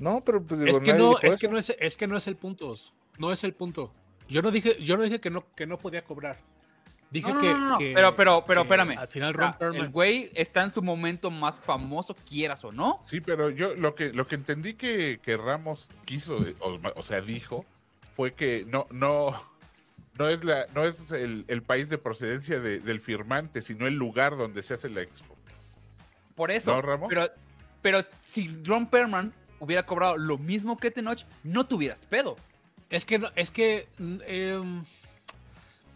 No, 0.00 0.22
pero 0.24 0.42
pues 0.42 0.60
Es 0.60 0.66
digo, 0.66 0.80
que 0.80 0.92
nadie 0.92 1.04
no, 1.04 1.08
dijo 1.10 1.20
es 1.22 1.32
eso. 1.34 1.38
que 1.40 1.48
no 1.48 1.58
es, 1.58 1.76
es 1.78 1.96
que 1.96 2.06
no 2.06 2.16
es 2.16 2.26
el 2.26 2.36
punto. 2.36 2.74
No 3.18 3.32
es 3.32 3.44
el 3.44 3.52
punto. 3.52 3.92
Yo 4.28 4.42
no 4.42 4.50
dije, 4.50 4.82
yo 4.82 4.96
no 4.96 5.02
dije 5.04 5.20
que 5.20 5.30
no, 5.30 5.44
que 5.54 5.66
no 5.66 5.78
podía 5.78 6.02
cobrar. 6.02 6.38
Dije 7.10 7.28
No, 7.28 7.34
no, 7.36 7.40
que, 7.40 7.48
no, 7.54 7.68
no, 7.70 7.78
que- 7.78 7.92
pero, 7.94 8.14
pero, 8.16 8.44
pero, 8.46 8.60
espérame. 8.62 8.98
Al 8.98 9.08
final 9.08 9.32
Ron 9.34 9.54
Perlman. 9.58 9.80
el 9.82 9.88
güey 9.90 10.30
está 10.34 10.62
en 10.62 10.70
su 10.70 10.82
momento 10.82 11.30
más 11.30 11.58
famoso, 11.60 12.14
quieras 12.28 12.62
o 12.64 12.72
no. 12.72 13.02
Sí, 13.06 13.20
pero 13.20 13.48
yo 13.50 13.74
lo 13.74 13.94
que 13.94 14.12
lo 14.12 14.26
que 14.26 14.34
entendí 14.34 14.74
que, 14.74 15.18
que 15.22 15.36
Ramos 15.38 15.88
quiso, 16.04 16.38
de- 16.38 16.54
o, 16.60 16.78
o 16.96 17.02
sea, 17.02 17.20
dijo, 17.22 17.64
fue 18.14 18.34
que 18.34 18.64
no, 18.68 18.86
no, 18.90 19.32
no 20.18 20.28
es 20.28 20.44
la, 20.44 20.66
no 20.74 20.84
es 20.84 21.10
el, 21.12 21.44
el 21.48 21.62
país 21.62 21.88
de 21.88 21.96
procedencia 21.96 22.60
de- 22.60 22.80
del 22.80 23.00
firmante, 23.00 23.62
sino 23.62 23.86
el 23.86 23.94
lugar 23.94 24.36
donde 24.36 24.62
se 24.62 24.74
hace 24.74 24.90
la 24.90 25.00
expo. 25.00 25.34
Por 26.34 26.50
eso. 26.50 26.74
¿No, 26.74 26.82
Ramos? 26.82 27.08
Pero, 27.08 27.28
pero 27.80 28.00
si 28.20 28.48
Ron 28.64 28.86
Perlman 28.86 29.32
hubiera 29.60 29.84
cobrado 29.86 30.16
lo 30.18 30.36
mismo 30.38 30.76
que 30.76 30.90
Tenoch, 30.90 31.24
no 31.42 31.66
tuvieras 31.66 32.04
pedo. 32.06 32.36
Es 32.90 33.04
que 33.04 33.18
no, 33.18 33.30
es 33.34 33.50
que 33.50 33.88
mm, 33.98 34.16
em, 34.26 34.84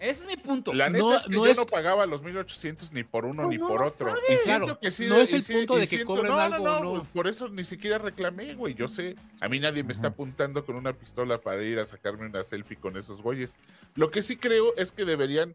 Ese 0.02 0.22
es 0.22 0.26
mi 0.26 0.36
punto. 0.36 0.72
La 0.74 0.90
neta 0.90 1.04
No, 1.04 1.14
es 1.16 1.24
que 1.24 1.30
no 1.30 1.44
yo 1.46 1.52
es 1.52 1.56
no 1.56 1.64
pagaba 1.66 2.04
los 2.06 2.22
1800 2.22 2.90
ni 2.92 3.04
por 3.04 3.24
uno 3.24 3.46
ni 3.48 3.56
no 3.56 3.68
por 3.68 3.82
otro. 3.84 4.12
Y 4.28 4.36
siento 4.38 4.64
Claro, 4.64 4.80
que 4.80 4.90
sí. 4.90 5.06
no 5.06 5.16
es 5.16 5.32
el 5.32 5.42
sí- 5.44 5.52
punto 5.54 5.74
de 5.76 5.82
que 5.82 5.86
siento- 5.86 6.06
cobren 6.06 6.26
no, 6.32 6.38
algo 6.40 6.58
no, 6.64 6.80
no, 6.80 6.94
no. 6.96 7.04
Por 7.04 7.28
eso 7.28 7.48
ni 7.48 7.64
siquiera 7.64 7.98
reclamé, 7.98 8.54
güey. 8.54 8.74
Yo 8.74 8.88
sé. 8.88 9.14
A 9.40 9.48
mí 9.48 9.60
nadie 9.60 9.84
me 9.84 9.92
está 9.92 10.08
apuntando 10.08 10.64
con 10.66 10.74
una 10.74 10.92
pistola 10.92 11.40
para 11.40 11.62
ir 11.62 11.78
a 11.78 11.86
sacarme 11.86 12.26
una 12.26 12.42
selfie 12.42 12.76
con 12.76 12.96
esos 12.96 13.22
güeyes. 13.22 13.54
Lo 13.94 14.10
que 14.10 14.22
sí 14.22 14.36
creo 14.36 14.74
es 14.76 14.90
que 14.90 15.04
deberían, 15.04 15.54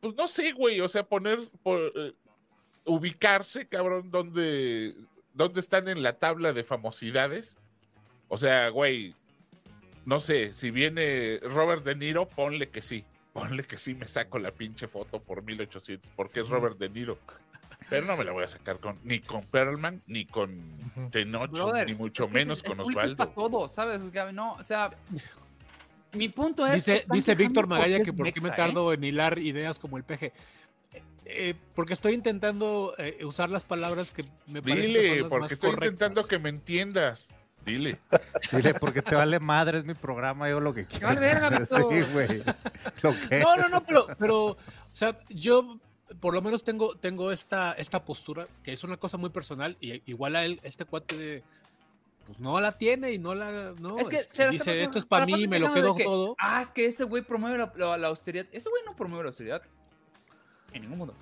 pues 0.00 0.14
no 0.14 0.28
sé, 0.28 0.52
güey, 0.52 0.80
o 0.82 0.88
sea, 0.88 1.04
poner, 1.04 1.40
por, 1.62 1.80
eh, 1.96 2.12
ubicarse, 2.84 3.66
cabrón, 3.66 4.10
donde, 4.10 4.94
donde 5.34 5.60
están 5.60 5.88
en 5.88 6.02
la 6.02 6.14
tabla 6.18 6.52
de 6.52 6.64
famosidades. 6.64 7.56
O 8.28 8.36
sea, 8.36 8.68
güey, 8.68 9.14
no 10.04 10.20
sé, 10.20 10.52
si 10.52 10.70
viene 10.70 11.38
Robert 11.42 11.84
De 11.84 11.94
Niro, 11.94 12.28
ponle 12.28 12.68
que 12.68 12.82
sí. 12.82 13.04
Ponle 13.38 13.64
que 13.64 13.76
sí 13.76 13.94
me 13.94 14.06
saco 14.06 14.38
la 14.38 14.50
pinche 14.50 14.88
foto 14.88 15.20
por 15.20 15.42
1800, 15.42 16.10
porque 16.16 16.40
es 16.40 16.48
Robert 16.48 16.78
De 16.78 16.88
Niro. 16.88 17.18
Pero 17.88 18.06
no 18.06 18.16
me 18.16 18.24
la 18.24 18.32
voy 18.32 18.44
a 18.44 18.48
sacar 18.48 18.78
con 18.80 18.98
ni 19.04 19.20
con 19.20 19.42
Perlman, 19.44 20.02
ni 20.06 20.26
con. 20.26 20.50
Tenoch, 21.10 21.50
Brother, 21.50 21.86
ni 21.86 21.94
mucho 21.94 22.28
menos 22.28 22.62
el 22.62 22.68
con 22.68 22.80
Osvaldo. 22.80 23.16
para 23.16 23.30
todo, 23.30 23.68
¿sabes, 23.68 24.10
Gaby? 24.10 24.32
No, 24.32 24.52
o 24.52 24.64
sea, 24.64 24.90
mi 26.12 26.28
punto 26.28 26.66
es... 26.66 26.84
dice, 27.10 27.34
Víctor 27.34 27.66
Magalla 27.66 28.02
que 28.02 28.12
por 28.12 28.32
qué 28.32 28.40
me 28.40 28.48
mexa, 28.48 28.54
¿eh? 28.54 28.56
tardo 28.56 28.92
en 28.92 29.04
hilar 29.04 29.38
ideas 29.38 29.78
como 29.78 29.96
el 29.96 30.04
peje. 30.04 30.32
Eh, 30.92 31.02
eh, 31.24 31.54
porque 31.74 31.94
estoy 31.94 32.14
intentando 32.14 32.94
eh, 32.98 33.24
usar 33.24 33.50
las 33.50 33.64
palabras 33.64 34.10
que 34.10 34.24
me 34.46 34.62
parecen 34.62 34.92
que 34.92 34.92
son 34.92 35.02
Dile, 35.02 35.20
las 35.20 35.28
porque 35.28 35.42
más 35.42 35.52
estoy 35.52 35.70
correctas. 35.70 35.92
intentando 35.92 36.26
que 36.26 36.38
me 36.38 36.48
entiendas. 36.48 37.28
Dile. 37.68 37.98
Dile, 38.52 38.74
porque 38.74 39.02
te 39.02 39.14
vale 39.14 39.38
madre, 39.40 39.78
es 39.78 39.84
mi 39.84 39.94
programa, 39.94 40.48
yo 40.48 40.60
lo 40.60 40.72
que 40.74 40.86
quiero. 40.86 41.06
vale 41.08 41.20
verga, 41.20 41.50
Beto. 41.50 41.76
Sí, 41.90 42.02
güey. 42.12 42.42
Lo 43.02 43.12
que... 43.28 43.38
No, 43.40 43.56
no, 43.56 43.68
no, 43.68 43.84
pero, 43.84 44.06
pero, 44.18 44.44
o 44.46 44.56
sea, 44.92 45.18
yo 45.28 45.78
por 46.20 46.32
lo 46.34 46.40
menos 46.42 46.64
tengo, 46.64 46.96
tengo 46.96 47.30
esta, 47.32 47.72
esta 47.74 48.02
postura, 48.04 48.48
que 48.62 48.72
es 48.72 48.82
una 48.84 48.96
cosa 48.96 49.16
muy 49.18 49.30
personal, 49.30 49.76
y 49.80 50.02
igual 50.10 50.36
a 50.36 50.44
él, 50.44 50.58
este 50.62 50.84
cuate, 50.86 51.42
pues 52.26 52.40
no 52.40 52.58
la 52.60 52.72
tiene 52.78 53.12
y 53.12 53.18
no 53.18 53.34
la, 53.34 53.74
no, 53.78 53.98
Es 53.98 54.08
que 54.08 54.16
este, 54.16 54.34
se 54.44 54.48
dice, 54.50 54.64
pasando- 54.64 54.82
esto 54.84 54.98
es 55.00 55.06
para 55.06 55.26
mí, 55.26 55.46
me 55.46 55.58
lo 55.58 55.72
quedo 55.72 55.94
que, 55.94 56.04
todo. 56.04 56.34
Ah, 56.38 56.62
es 56.62 56.70
que 56.72 56.86
ese 56.86 57.04
güey 57.04 57.22
promueve 57.22 57.58
la, 57.58 57.72
la- 57.76 57.98
la 57.98 58.08
austeridad. 58.08 58.46
Ese 58.52 58.70
güey 58.70 58.82
no 58.86 58.96
promueve 58.96 59.24
la 59.24 59.28
austeridad. 59.28 59.62
En 60.72 60.82
ningún 60.82 60.98
mundo. 60.98 61.14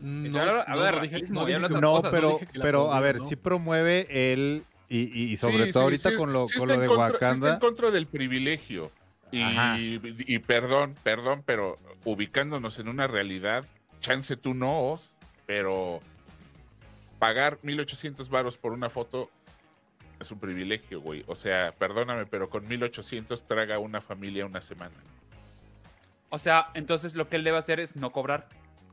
No, 0.00 0.22
de 0.22 0.30
no 0.30 0.64
dije- 0.76 0.90
racismo, 0.90 1.40
no 1.40 1.46
dije 1.46 1.58
No, 1.60 1.68
no 1.80 2.02
pero, 2.10 2.32
dije 2.34 2.46
que 2.52 2.58
la 2.58 2.64
pero 2.64 2.92
a 2.92 3.00
ver, 3.00 3.18
¿no? 3.18 3.28
sí 3.28 3.36
promueve 3.36 4.32
él 4.32 4.64
y, 4.88 4.98
y- 5.02 5.32
y 5.32 5.36
sobre 5.36 5.66
Sí, 5.66 5.72
todo 5.72 5.82
sí, 5.82 5.84
ahorita 5.84 6.10
sí, 6.10 6.16
con 6.16 6.32
lo, 6.32 6.46
sí 6.48 6.58
con 6.58 6.68
lo 6.68 6.78
de 6.78 6.86
contra- 6.86 7.08
sí 7.08 7.14
está 7.14 7.26
Wakanda. 7.28 7.54
en 7.54 7.60
contra 7.60 7.90
del 7.90 8.06
privilegio. 8.06 8.90
Y, 9.32 10.38
perdón, 10.40 10.94
perdón, 11.02 11.42
pero 11.44 11.78
ubicándonos 12.04 12.78
en 12.78 12.86
una 12.88 13.06
realidad, 13.08 13.64
chance 14.00 14.36
tú 14.36 14.54
no, 14.54 14.78
Oz, 14.92 15.16
pero 15.46 15.98
pagar 17.18 17.58
1800 17.62 18.28
varos 18.28 18.56
por 18.58 18.72
una 18.72 18.88
foto 18.90 19.30
es 20.20 20.30
un 20.30 20.38
privilegio, 20.38 21.00
güey. 21.00 21.24
O 21.26 21.34
sea, 21.34 21.72
perdóname, 21.76 22.26
pero 22.26 22.48
con 22.48 22.68
1800 22.68 23.44
traga 23.46 23.78
una 23.80 24.00
familia 24.00 24.46
una 24.46 24.62
semana. 24.62 24.94
O 26.30 26.38
sea, 26.38 26.68
entonces 26.74 27.14
lo 27.14 27.28
que 27.28 27.36
él 27.36 27.44
debe 27.44 27.58
hacer 27.58 27.80
es 27.80 27.96
no 27.96 28.12
cobrar. 28.12 28.48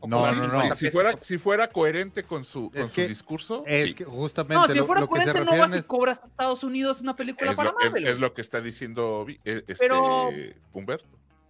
No, 0.08 0.20
no, 0.22 0.30
Si- 0.30 0.36
no. 0.48 0.52
50 0.52 0.76
Si, 0.76 0.90
fuera, 0.92 1.18
si 1.22 1.38
fuera 1.38 1.68
coherente 1.68 2.24
con 2.24 2.44
su, 2.44 2.72
Es 2.74 2.82
con 2.82 2.92
su 2.92 3.02
discurso, 3.02 3.64
Es 3.68 3.86
sí. 3.90 3.94
que 3.94 4.06
justamente 4.06 4.56
No, 4.56 4.68
si 4.74 4.80
lo, 4.80 4.86
fuera 4.86 5.02
lo 5.02 5.08
coherente 5.08 5.46
no 5.46 5.58
vas 5.58 5.72
y 5.76 5.80
es- 5.80 5.86
cobras 5.86 6.20
a 6.24 6.28
Estados 6.28 6.64
Unidos 6.64 7.02
una 7.02 7.16
película 7.16 7.52
es, 7.52 7.58
para 7.58 7.72
lo, 7.72 7.80
es- 7.80 7.86
Marvel. 7.86 8.08
es 8.08 8.20
lo 8.20 8.34
que 8.34 8.42
está 8.42 8.62
diciendo 8.62 9.26
eh, 9.30 9.64
este, 9.68 9.76
Pero- 9.78 10.30
Humberto. 10.74 11.06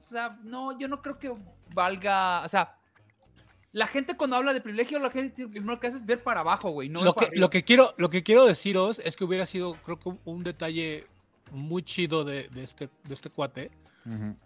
O 0.07 0.09
sea, 0.11 0.37
no, 0.43 0.77
yo 0.77 0.87
no 0.89 1.01
creo 1.01 1.17
que 1.17 1.33
valga. 1.73 2.43
O 2.43 2.47
sea, 2.49 2.75
la 3.71 3.87
gente 3.87 4.17
cuando 4.17 4.35
habla 4.35 4.51
de 4.53 4.59
privilegio, 4.59 4.99
la 4.99 5.09
gente 5.09 5.43
lo 5.43 5.49
primero 5.49 5.79
que 5.79 5.87
hace 5.87 5.95
es 5.97 6.05
ver 6.05 6.21
para 6.21 6.41
abajo, 6.41 6.71
güey. 6.71 6.89
No 6.89 7.01
lo, 7.05 7.15
que, 7.15 7.29
lo, 7.33 7.49
que 7.49 7.63
quiero, 7.63 7.93
lo 7.97 8.09
que 8.09 8.21
quiero 8.21 8.45
deciros 8.45 8.99
es 9.05 9.15
que 9.15 9.23
hubiera 9.23 9.45
sido, 9.45 9.75
creo 9.85 9.97
que 9.97 10.11
un, 10.25 10.43
detalle 10.43 11.07
muy 11.51 11.83
chido 11.83 12.25
de, 12.25 12.49
de 12.49 12.63
este, 12.63 12.89
de 13.05 13.13
este 13.13 13.29
cuate, 13.29 13.71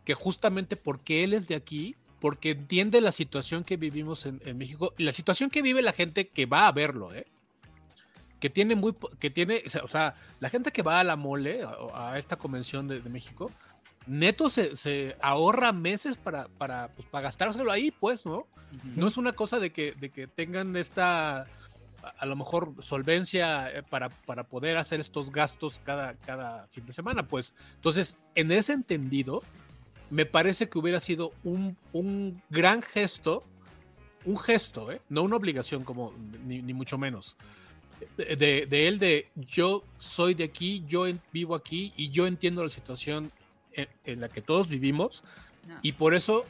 que 0.03 0.14
justamente 0.14 0.76
porque 0.76 1.23
él 1.23 1.34
es 1.34 1.48
de 1.48 1.56
aquí, 1.56 1.95
porque 2.26 2.49
entiende 2.49 3.02
la 3.02 3.11
situación 3.11 3.64
que 3.64 3.77
vivimos 3.77 4.26
en, 4.26 4.41
en 4.45 4.57
México 4.57 4.95
y 4.97 5.03
la 5.03 5.11
situación 5.11 5.52
que 5.52 5.61
vive 5.61 5.84
la 5.84 5.91
gente 5.91 6.27
que 6.27 6.47
va 6.47 6.68
a 6.68 6.72
verlo, 6.72 7.14
¿eh? 7.14 7.27
Que 8.39 8.49
tiene 8.49 8.76
muy, 8.76 8.95
que 9.19 9.30
tiene, 9.30 9.61
o 9.84 9.88
sea, 9.88 10.15
la 10.39 10.49
gente 10.49 10.72
que 10.72 10.81
va 10.81 10.99
a 10.99 11.03
la 11.03 11.18
mole, 11.18 11.61
a, 11.61 12.14
a 12.14 12.18
esta 12.18 12.35
convención 12.35 12.88
de, 12.88 12.99
de 12.99 13.10
México, 13.11 13.52
neto 14.07 14.49
se, 14.49 14.76
se 14.76 15.15
ahorra 15.22 15.72
meses 15.72 16.18
para, 16.18 16.47
para, 16.47 16.88
pues, 16.95 17.07
para 17.10 17.26
gastárselo 17.26 17.72
ahí, 17.72 17.91
pues, 17.91 18.26
¿no? 18.26 18.47
No 18.95 19.07
es 19.07 19.18
una 19.18 19.34
cosa 19.34 19.60
de 19.60 19.72
que, 19.72 19.91
de 19.91 20.10
que 20.10 20.26
tengan 20.26 20.76
esta, 20.77 21.41
a, 21.41 21.45
a 22.18 22.26
lo 22.26 22.35
mejor, 22.35 22.73
solvencia 22.80 23.69
eh, 23.69 23.84
para, 23.84 24.10
para 24.10 24.45
poder 24.45 24.77
hacer 24.77 24.99
estos 24.99 25.31
gastos 25.31 25.80
cada, 25.84 26.15
cada 26.15 26.68
fin 26.69 26.88
de 26.88 26.91
semana. 26.91 27.27
Pues, 27.27 27.53
entonces, 27.76 28.18
en 28.34 28.52
ese 28.52 28.73
entendido, 28.73 29.43
me 30.10 30.26
parece 30.26 30.69
que 30.69 30.77
hubiera 30.77 30.99
sido 30.99 31.34
un, 31.44 31.77
un 31.94 32.41
gran 32.49 32.82
gesto, 32.82 33.44
un 34.26 34.38
gesto, 34.38 34.91
¿eh? 34.91 35.02
no 35.10 35.23
una 35.23 35.36
obligación 35.36 35.84
como, 35.84 36.14
ni, 36.45 36.61
ni 36.61 36.73
mucho 36.73 36.98
menos, 36.98 37.36
de, 38.18 38.65
de- 38.69 38.88
él 38.88 38.99
de 38.99 39.30
yo 39.36 39.84
soy 39.98 40.34
de 40.34 40.44
aquí, 40.44 40.84
yo 40.88 41.07
en- 41.07 41.22
vivo 41.32 41.56
aquí 41.56 41.94
y 41.95 42.10
yo 42.10 42.27
entiendo 42.27 42.64
la 42.64 42.69
situación 42.69 43.32
en, 43.73 43.88
en 44.03 44.19
la 44.22 44.30
que 44.30 44.41
todos 44.41 44.68
vivimos 44.68 45.23
No. 45.68 45.80
y 45.82 45.94
por 45.94 46.14
eso 46.14 46.45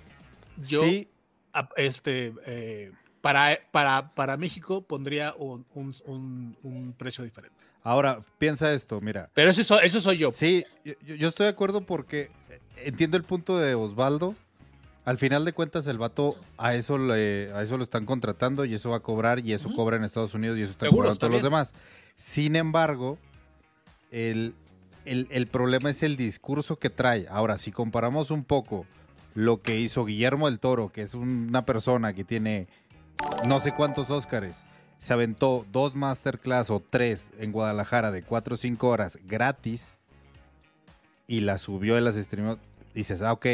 yo 0.57 0.81
Sí, 0.81 1.07
a- 1.53 1.69
este, 1.77 2.33
eh, 2.45 2.91
para, 3.21 3.59
para, 3.71 4.13
para 4.13 4.37
México 4.37 4.81
pondría 4.81 5.33
un, 5.37 5.65
un- 5.73 5.95
un- 6.05 6.57
un 6.63 6.93
precio 6.93 7.23
diferente. 7.23 7.55
Ahora, 7.85 8.19
piensa 8.39 8.73
esto, 8.73 8.99
mira. 8.99 9.29
Pero 9.35 9.51
eso, 9.51 9.63
so- 9.63 9.79
eso 9.79 10.01
soy 10.01 10.17
yo. 10.17 10.31
Sí, 10.31 10.65
yo, 10.83 11.27
estoy 11.27 11.43
de 11.45 11.51
acuerdo 11.51 11.81
porque 11.81 12.31
entiendo 12.83 13.15
el 13.15 13.23
punto 13.23 13.57
de 13.59 13.75
Osvaldo. 13.75 14.33
Al 15.05 15.19
final 15.19 15.45
de 15.45 15.53
cuentas, 15.53 15.85
el 15.85 15.99
vato 15.99 16.35
a 16.57 16.73
eso, 16.73 16.97
le- 16.97 17.51
a 17.53 17.61
eso 17.61 17.77
lo 17.77 17.83
están 17.83 18.05
contratando 18.07 18.65
y 18.65 18.73
eso 18.73 18.89
va 18.89 18.97
a 18.97 18.99
cobrar 19.01 19.39
y 19.45 19.53
eso 19.53 19.71
cobra 19.75 19.97
en 19.97 20.03
Estados 20.03 20.33
Unidos 20.33 20.57
y 20.57 20.63
eso 20.63 20.71
está 20.71 20.89
cobrando 20.89 21.15
todos 21.19 21.31
los 21.33 21.43
demás. 21.43 21.73
Sin 22.17 22.55
embargo, 22.55 23.19
el, 24.09 24.55
el- 25.05 25.27
el 25.29 25.45
problema 25.45 25.91
es 25.91 26.01
el 26.01 26.17
discurso 26.17 26.77
que 26.79 26.89
trae. 26.89 27.27
Ahora, 27.29 27.59
si 27.59 27.71
comparamos 27.71 28.31
un 28.31 28.43
poco 28.43 28.87
lo 29.35 29.61
que 29.61 29.79
hizo 29.79 30.05
Guillermo 30.05 30.49
del 30.49 30.59
Toro, 30.59 30.89
que 30.91 31.03
es 31.03 31.13
una 31.13 31.65
persona 31.65 32.13
que 32.13 32.23
tiene 32.23 32.67
no 33.45 33.59
sé 33.59 33.73
cuántos 33.73 34.09
Óscares, 34.09 34.63
se 35.05 35.13
aventó 35.13 35.67
dos 35.71 35.93
masterclass 35.93 36.71
o 36.71 36.79
tres 36.79 37.29
en 37.37 37.51
Guadalajara 37.51 38.09
de 38.09 38.23
cuatro 38.23 38.55
o 38.55 38.57
cinco 38.57 38.87
horas 38.87 39.19
gratis 39.23 39.99
y 41.27 41.41
la 41.41 41.59
subió 41.59 41.95
en 41.99 42.05
las 42.05 42.15
streamó, 42.15 42.57
dices, 42.95 43.21
ah, 43.21 43.33
ok, 43.33 43.45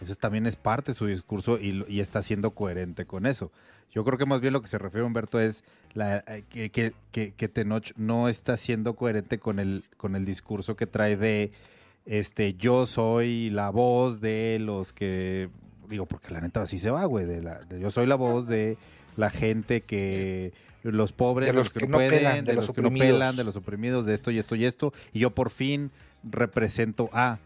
eso 0.00 0.14
también 0.20 0.46
es 0.46 0.54
parte 0.54 0.92
de 0.92 0.96
su 0.96 1.06
discurso 1.06 1.58
y, 1.58 1.84
y 1.88 1.98
está 1.98 2.22
siendo 2.22 2.52
coherente 2.52 3.06
con 3.06 3.26
eso. 3.26 3.50
Yo 3.90 4.04
creo 4.04 4.18
que 4.18 4.24
más 4.24 4.40
bien 4.40 4.52
lo 4.52 4.62
que 4.62 4.68
se 4.68 4.78
refiere 4.78 5.04
Humberto 5.04 5.40
es 5.40 5.64
la, 5.94 6.18
eh, 6.28 6.44
que, 6.48 6.70
que, 6.70 7.32
que, 7.32 7.48
Tenoch 7.48 7.90
no 7.96 8.28
está 8.28 8.56
siendo 8.56 8.94
coherente 8.94 9.40
con 9.40 9.58
el, 9.58 9.82
con 9.96 10.14
el 10.14 10.24
discurso 10.24 10.76
que 10.76 10.86
trae 10.86 11.16
de 11.16 11.50
este 12.06 12.54
yo 12.54 12.86
soy 12.86 13.50
la 13.50 13.70
voz 13.70 14.20
de 14.20 14.58
los 14.60 14.92
que 14.92 15.48
digo 15.88 16.06
porque 16.06 16.32
la 16.32 16.40
neta 16.40 16.62
así 16.62 16.78
se 16.78 16.90
va 16.90 17.04
güey 17.06 17.26
yo 17.80 17.90
soy 17.90 18.06
la 18.06 18.14
voz 18.14 18.46
de 18.46 18.76
la 19.16 19.30
gente 19.30 19.80
que 19.80 20.52
los 20.92 21.12
pobres 21.12 21.48
De 21.48 21.52
los 21.52 21.66
los 21.66 21.72
que, 21.72 21.80
que 21.80 21.86
no 21.86 21.96
pueden 21.96 22.10
pelan, 22.10 22.34
de, 22.36 22.42
de 22.42 22.52
los, 22.54 22.66
los 22.66 22.76
que 22.76 22.82
no 22.82 22.90
pelan 22.90 23.36
de 23.36 23.44
los 23.44 23.56
oprimidos 23.56 24.06
de 24.06 24.14
esto 24.14 24.30
y 24.30 24.38
esto 24.38 24.54
y 24.54 24.64
esto 24.64 24.92
y 25.12 25.20
yo 25.20 25.30
por 25.30 25.50
fin 25.50 25.90
represento 26.22 27.10
a 27.12 27.38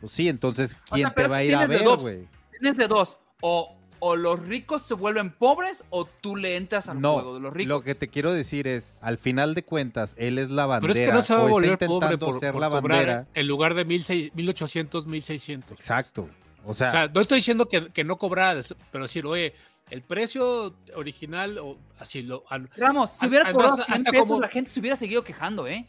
pues 0.00 0.12
sí 0.12 0.28
entonces 0.28 0.76
O 0.90 0.94
quién 0.94 1.06
sea, 1.06 1.14
pero 1.14 1.28
te 1.28 1.32
va 1.32 1.36
a 1.38 1.44
ir 1.44 1.54
a 1.56 1.66
ver 1.66 1.82
güey 1.82 2.26
Tienes 2.50 2.76
de 2.76 2.86
dos. 2.86 3.18
O, 3.40 3.74
o 3.98 4.14
los 4.14 4.38
ricos 4.38 4.82
se 4.82 4.94
vuelven 4.94 5.30
pobres 5.30 5.84
o 5.90 6.04
tú 6.04 6.36
le 6.36 6.56
entras 6.56 6.88
al 6.88 7.00
no 7.00 7.14
juego 7.14 7.34
de 7.34 7.40
los 7.40 7.52
ricos. 7.52 7.68
lo 7.68 7.82
que 7.82 7.94
te 7.94 8.08
quiero 8.08 8.32
decir 8.32 8.68
es 8.68 8.94
al 9.00 9.18
final 9.18 9.54
de 9.54 9.64
cuentas 9.64 10.14
él 10.16 10.38
es 10.38 10.50
la 10.50 10.64
Pero 10.64 10.68
bandera 10.68 10.92
es 10.92 11.06
que 11.08 11.12
no 11.12 11.22
se 11.22 11.34
va 11.34 11.40
a 11.40 11.44
o 11.44 11.48
volver 11.48 11.78
pobre 11.78 12.18
por, 12.18 12.38
ser 12.40 12.52
por 12.52 12.60
la 12.60 12.68
bandera 12.68 13.26
en 13.34 13.46
lugar 13.48 13.74
de 13.74 13.84
1600, 13.84 14.36
1800, 14.36 15.06
1600. 15.06 15.72
exacto 15.72 16.28
o 16.64 16.70
O 16.70 16.74
sea, 16.74 16.90
sea, 16.92 17.08
no 17.08 17.20
estoy 17.20 17.38
diciendo 17.38 17.66
que, 17.66 17.88
que 17.88 18.04
no 18.04 18.16
cobrara, 18.18 18.60
pero 18.92 19.04
decir, 19.04 19.26
oye, 19.26 19.54
el 19.92 20.02
precio 20.02 20.74
original, 20.94 21.58
o 21.58 21.76
así 21.98 22.22
lo. 22.22 22.44
Ramos, 22.76 23.10
si 23.10 23.24
Al- 23.24 23.28
hubiera 23.28 23.46
al 23.46 23.52
cobrado 23.52 23.72
menos 23.74 23.86
100 23.86 23.98
hasta 23.98 24.10
pesos, 24.10 24.28
como- 24.28 24.40
la 24.40 24.48
gente 24.48 24.70
se 24.70 24.80
hubiera 24.80 24.96
seguido 24.96 25.22
quejando, 25.22 25.66
¿eh? 25.68 25.86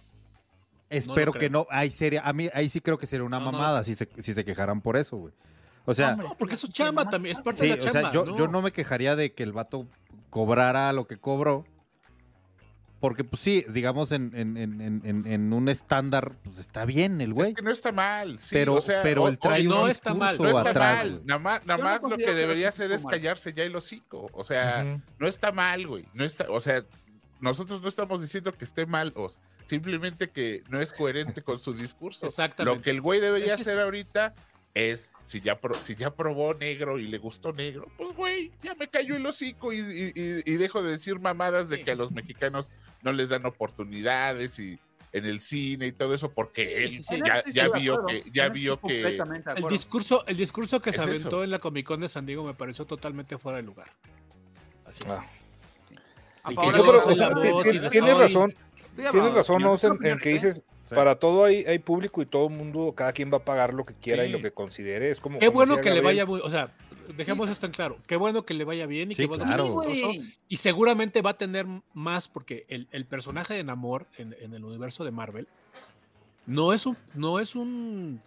Espero 0.90 1.32
que 1.32 1.50
no. 1.50 1.66
Ahí 1.70 1.90
sería, 1.90 2.22
a 2.22 2.34
mí 2.34 2.50
ahí 2.54 2.70
sí 2.70 2.82
creo 2.82 2.98
que 2.98 3.06
sería 3.08 3.24
una 3.26 3.40
No, 3.40 3.46
no, 3.46 3.52
mamada 3.54 3.84
si 3.84 3.96
se, 3.96 4.08
si 4.20 4.34
se 4.34 4.46
quejaran 4.46 4.82
por 4.82 4.98
eso, 4.98 5.18
güey. 5.18 5.34
O 5.86 5.94
sea, 5.94 6.12
Hombre, 6.12 6.28
No, 6.28 6.36
porque 6.38 6.54
es 6.56 6.60
es 6.64 6.66
que 6.66 6.68
su 6.68 6.74
chamba 6.74 7.10
también, 7.10 7.36
es 7.38 7.42
parte 7.44 7.62
sí, 7.62 7.68
de 7.68 7.74
o 7.74 7.76
la 7.78 7.82
sea, 7.82 7.92
chamba. 7.94 8.12
yo, 8.12 8.26
¿no? 8.26 8.38
yo 8.38 8.48
no 8.48 8.62
me 8.62 8.72
quejaría 8.72 9.16
de 9.16 9.34
que 9.34 9.44
el 9.44 9.54
vato 9.54 9.88
cobrara 10.30 10.94
lo 10.94 11.08
que 11.08 11.18
cobró. 11.18 11.66
Porque, 13.04 13.26
pues 13.26 13.42
sí, 13.42 13.66
digamos, 13.68 14.14
en, 14.14 14.32
en, 14.34 14.56
en, 14.56 15.26
en- 15.28 15.52
un 15.52 15.68
estándar, 15.68 16.38
pues 16.42 16.58
está 16.58 16.86
bien 16.86 17.20
el 17.20 17.34
güey. 17.34 17.50
Es 17.50 17.56
que 17.58 17.62
no 17.62 17.72
está 17.72 17.92
mal, 17.92 18.40
sí, 18.40 18.56
pero 18.56 18.76
o 18.76 18.82
sea, 18.82 19.04
pero 19.04 19.28
él 19.28 19.38
trae 19.38 19.66
no 19.66 19.84
un 19.84 19.90
está 19.90 20.14
mal, 20.14 20.38
discurso 20.38 20.54
no 20.54 20.58
está 20.60 20.70
atrás, 20.70 20.96
mal, 21.00 21.10
güey. 21.16 21.26
nada 21.26 21.40
más, 21.40 21.66
nada 21.66 21.78
no 21.80 21.84
más 21.84 22.02
lo 22.04 22.18
que 22.18 22.34
debería 22.34 22.70
hacer 22.70 22.94
es 22.94 23.04
mal. 23.04 23.12
callarse 23.12 23.52
ya 23.52 23.64
el 23.66 23.76
hocico, 23.76 24.30
o 24.32 24.44
sea, 24.46 25.02
no 25.20 25.28
está 25.28 25.52
mal, 25.52 25.86
güey, 25.86 26.06
no 26.14 26.24
está, 26.24 26.46
o 26.50 26.62
sea, 26.62 26.86
nosotros 27.42 27.82
no 27.82 27.90
estamos 27.90 28.22
diciendo 28.22 28.54
que 28.54 28.64
esté 28.64 28.86
mal, 28.86 29.12
o 29.18 29.30
simplemente 29.66 30.30
que 30.30 30.64
no 30.70 30.80
es 30.80 30.94
coherente 30.94 31.42
con 31.42 31.60
su 31.60 31.74
discurso. 31.74 32.26
Exactamente. 32.26 32.78
Lo 32.78 32.82
que 32.82 32.90
el 32.92 33.02
güey 33.02 33.20
debería 33.20 33.56
Es 33.56 33.56
que 33.58 33.62
hacer 33.64 33.76
sí. 33.80 33.82
ahorita 33.84 34.34
es, 34.76 35.12
si 35.26 35.40
ya, 35.42 35.60
pro- 35.60 35.74
si 35.82 35.96
ya 35.96 36.14
probó 36.14 36.54
negro 36.54 37.00
y 37.00 37.08
le 37.08 37.18
gustó 37.18 37.54
negro, 37.54 37.88
pues 37.98 38.16
güey, 38.16 38.52
ya 38.62 38.76
me 38.76 38.88
cayó 38.88 39.16
el 39.16 39.26
hocico 39.26 39.72
y, 39.74 39.80
y- 39.80 40.12
y- 40.16 40.44
y 40.46 40.58
dejo 40.58 40.84
de 40.84 40.92
decir 40.92 41.20
mamadas 41.20 41.70
de 41.70 41.78
Sí. 41.78 41.84
que 41.84 41.92
a 41.92 41.96
los 41.96 42.12
mexicanos 42.12 42.70
no 43.02 43.12
les 43.14 43.30
dan 43.30 43.46
oportunidades 43.46 44.60
y 44.60 44.78
en 45.14 45.26
el 45.26 45.42
cine 45.42 45.88
y 45.88 45.92
todo 45.92 46.14
eso, 46.16 46.32
porque 46.32 46.84
él 46.86 46.90
sí, 46.92 47.02
sí. 47.04 47.22
ya, 47.54 47.68
vio 47.70 47.94
acuerdo. 48.00 48.08
que, 48.24 48.32
ya 48.32 48.50
vio 48.50 48.80
que 48.82 49.02
El 49.56 49.68
discurso, 49.70 50.26
el 50.26 50.36
discurso 50.38 50.82
que 50.82 50.92
se 50.92 51.02
aventó 51.02 51.28
eso. 51.30 51.44
en 51.44 51.52
la 51.52 51.60
Comic 51.60 51.86
Con 51.86 52.02
de 52.02 52.08
San 52.08 52.26
Diego 52.26 52.44
me 52.44 52.56
pareció 52.56 52.86
totalmente 52.86 53.38
fuera 53.38 53.58
de 53.58 53.64
lugar. 53.64 53.92
Así 54.86 55.02
es. 55.06 55.10
Ah. 55.12 55.26
A 56.44 56.52
Y 56.52 56.56
favor 56.56 56.74
que 56.74 56.80
de 56.80 56.86
yo 56.86 56.94
los 56.94 57.04
soy 57.04 57.16
la 57.16 57.26
soldados. 57.28 57.52
voz 57.52 57.64
ti- 57.64 57.70
y 57.70 57.80
de 57.80 57.90
tienes 57.90 58.12
soy- 58.12 58.22
razón, 58.22 58.56
tienes 58.96 59.34
razón, 59.34 59.64
Oz, 59.66 59.84
en, 59.84 60.20
que 60.20 60.30
dices, 60.30 60.64
Sí. 60.94 60.96
para 60.96 61.16
todo 61.16 61.44
hay, 61.46 61.64
hay 61.66 61.80
público 61.80 62.22
y 62.22 62.26
todo 62.26 62.48
el 62.48 62.54
mundo, 62.54 62.94
cada 62.96 63.12
quien 63.14 63.32
va 63.32 63.38
a 63.38 63.44
pagar 63.46 63.74
lo 63.74 63.86
que 63.86 63.94
quiera 63.94 64.26
y 64.26 64.32
lo 64.32 64.40
que 64.42 64.52
considere. 64.52 65.10
Es 65.10 65.20
como 65.20 65.40
Qué 65.40 65.48
como 65.48 65.56
bueno 65.60 65.78
que 65.78 65.92
le 65.92 66.02
vaya 66.02 66.26
muy, 66.26 66.40
o 66.44 66.50
sea, 66.50 66.72
dejemos 67.18 67.50
esto 67.50 67.66
en 67.66 67.72
claro. 67.74 67.98
Qué 68.08 68.16
bueno 68.16 68.46
que 68.46 68.54
le 68.54 68.64
vaya 68.64 68.86
bien 68.86 69.12
y 69.12 69.16
Sí, 69.16 69.24
que 69.24 69.28
va 69.28 69.36
a 69.36 69.40
ser 69.40 69.48
claro. 69.48 69.84
exitoso. 69.84 70.08
Güey. 70.08 70.34
Y 70.50 70.58
seguramente 70.58 71.22
va 71.22 71.32
a 71.32 71.38
tener 71.38 71.66
más 71.94 72.28
porque 72.28 72.66
el, 72.70 72.88
el 72.92 73.06
personaje 73.06 73.54
de 73.54 73.64
Namor 73.64 74.08
en, 74.18 74.36
en 74.40 74.54
el 74.54 74.64
universo 74.64 75.04
de 75.04 75.12
Marvel 75.12 75.48
no 76.46 76.74
es 76.74 76.86
un, 76.86 76.98
no 77.14 77.40
es 77.40 77.56
un, 77.56 78.22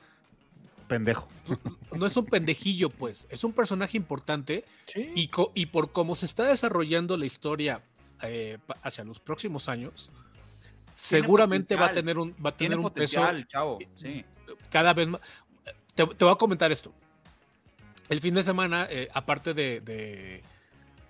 Pendejo. 0.88 1.28
no 1.96 2.06
es 2.06 2.16
un 2.16 2.26
pendejillo, 2.26 2.90
pues. 2.90 3.26
Es 3.30 3.42
un 3.44 3.52
personaje 3.52 3.96
importante 3.96 4.64
Sí. 4.86 5.10
y, 5.16 5.28
co- 5.28 5.50
y 5.54 5.66
por 5.66 5.90
cómo 5.92 6.14
se 6.14 6.26
está 6.26 6.44
desarrollando 6.44 7.16
la 7.16 7.26
historia 7.26 7.82
eh, 8.22 8.58
hacia 8.82 9.04
los 9.04 9.18
próximos 9.20 9.68
años, 9.68 10.10
seguramente 10.96 11.76
va 11.76 11.86
a 11.86 11.92
tener 11.92 12.18
un, 12.18 12.34
va 12.44 12.50
a 12.50 12.56
Tiene 12.56 12.74
tener 12.74 12.86
un 12.86 12.92
peso 12.92 13.20
potencial, 13.20 13.46
chavo. 13.46 13.78
Sí. 13.96 14.24
cada 14.70 14.94
vez 14.94 15.08
más. 15.08 15.20
Te, 15.94 16.06
te 16.06 16.24
voy 16.24 16.32
a 16.32 16.36
comentar 16.36 16.72
esto. 16.72 16.92
El 18.08 18.20
fin 18.20 18.34
de 18.34 18.42
semana, 18.42 18.86
eh, 18.88 19.08
aparte 19.12 19.52
de, 19.52 19.80
de, 19.80 20.42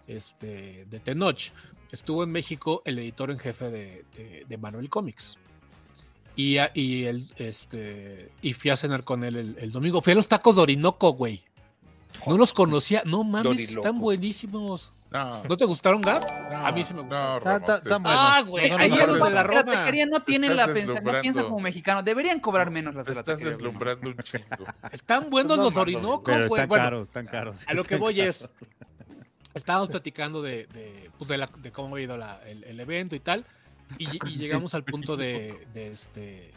este, 0.08 0.86
de 0.86 1.00
Tenoch, 1.00 1.52
estuvo 1.92 2.24
en 2.24 2.32
México 2.32 2.82
el 2.84 2.98
editor 2.98 3.30
en 3.30 3.38
jefe 3.38 3.70
de, 3.70 4.04
de, 4.16 4.44
de 4.48 4.58
Manuel 4.58 4.88
Comics. 4.88 5.38
Y, 6.34 6.56
y, 6.74 7.04
el, 7.04 7.28
este, 7.36 8.30
y 8.42 8.54
fui 8.54 8.70
a 8.70 8.76
cenar 8.76 9.04
con 9.04 9.22
él 9.24 9.36
el, 9.36 9.56
el 9.58 9.70
domingo. 9.70 10.02
Fui 10.02 10.12
a 10.12 10.16
los 10.16 10.28
tacos 10.28 10.56
de 10.56 10.62
Orinoco, 10.62 11.10
güey. 11.12 11.44
No 12.26 12.36
los 12.36 12.52
conocía. 12.52 13.02
No 13.06 13.22
mames, 13.22 13.44
Doriloco. 13.44 13.86
están 13.86 14.00
buenísimos. 14.00 14.92
No, 15.24 15.42
¿No 15.44 15.56
te 15.56 15.64
gustaron, 15.64 16.00
Gab? 16.02 16.22
no, 16.50 16.66
A 16.66 16.72
mí 16.72 16.84
sí 16.84 16.92
me 16.94 17.00
gustó. 17.02 17.40
no, 17.40 17.56
Está- 17.56 17.76
está-. 17.76 18.00
Ah, 18.04 18.42
güey, 18.46 18.70
ahí 18.70 18.88
no, 18.90 18.96
a 18.96 18.98
no, 18.98 19.06
los 19.06 19.18
no, 19.18 19.24
de 19.26 19.30
la 19.30 19.36
la 19.36 19.42
Roma. 19.44 19.64
taquería 19.72 20.06
no 20.06 20.20
tiene 20.20 20.46
estás 20.48 20.66
la 20.68 20.72
pensa, 20.74 20.86
no 20.86 20.94
piensa 20.94 21.12
deslumbrando. 21.20 21.48
como 21.48 21.60
mexicano. 21.60 22.02
Deberían 22.02 22.40
cobrar 22.40 22.70
menos 22.70 22.94
las 22.94 23.06
de 23.06 23.14
la 23.14 23.20
estás 23.20 23.34
taquería. 23.38 23.54
güey. 23.56 23.64
deslumbrando 23.64 24.08
un 24.10 24.16
chingo. 24.18 24.64
Están 24.92 25.30
buenos 25.30 25.56
No 25.56 25.64
los 25.64 25.74
mames, 25.74 25.94
Orinoco, 25.94 26.22
Pero 26.24 26.48
güey. 26.48 26.60
están 26.60 26.68
Bueno, 26.68 26.84
caros, 26.84 27.06
están 27.08 27.26
caros. 27.26 27.56
A 27.66 27.74
lo 27.74 27.84
que 27.84 27.96
voy 27.96 28.20
es, 28.20 28.48
estábamos 29.54 29.88
platicando 29.88 30.42
de, 30.42 30.66
de, 30.66 31.10
pues, 31.18 31.28
de, 31.28 31.38
la- 31.38 31.50
de 31.58 31.72
cómo 31.72 31.96
ha 31.96 32.00
ido 32.00 32.16
la- 32.16 32.40
el, 32.46 32.64
el 32.64 32.78
evento 32.80 33.14
y 33.16 33.20
tal, 33.20 33.44
y, 33.98 34.08
y 34.28 34.36
llegamos 34.36 34.74
al 34.74 34.84
punto 34.84 35.16
de, 35.16 35.66
de 35.72 35.92
este 35.92 36.52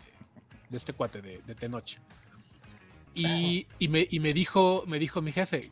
de 0.69 0.77
este 0.77 0.93
cuate, 0.93 1.21
de, 1.21 1.41
de 1.47 1.55
Tenoch. 1.55 1.97
Y, 3.15 3.65
y 3.79 3.87
me, 3.87 4.07
y 4.09 4.19
me 4.19 4.33
dijo, 4.33 4.83
me 4.85 4.99
dijo 4.99 5.21
mi 5.21 5.31
jefe 5.31 5.71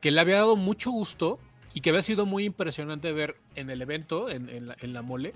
que 0.00 0.10
le 0.10 0.20
había 0.20 0.36
dado 0.36 0.56
mucho 0.56 0.90
gusto 0.90 1.38
y 1.76 1.82
que 1.82 1.90
había 1.90 2.00
sido 2.02 2.24
muy 2.24 2.44
impresionante 2.46 3.12
ver 3.12 3.36
en 3.54 3.68
el 3.68 3.82
evento, 3.82 4.30
en, 4.30 4.48
en 4.48 4.66
la, 4.68 4.76
en 4.80 4.94
la 4.94 5.02
mole, 5.02 5.34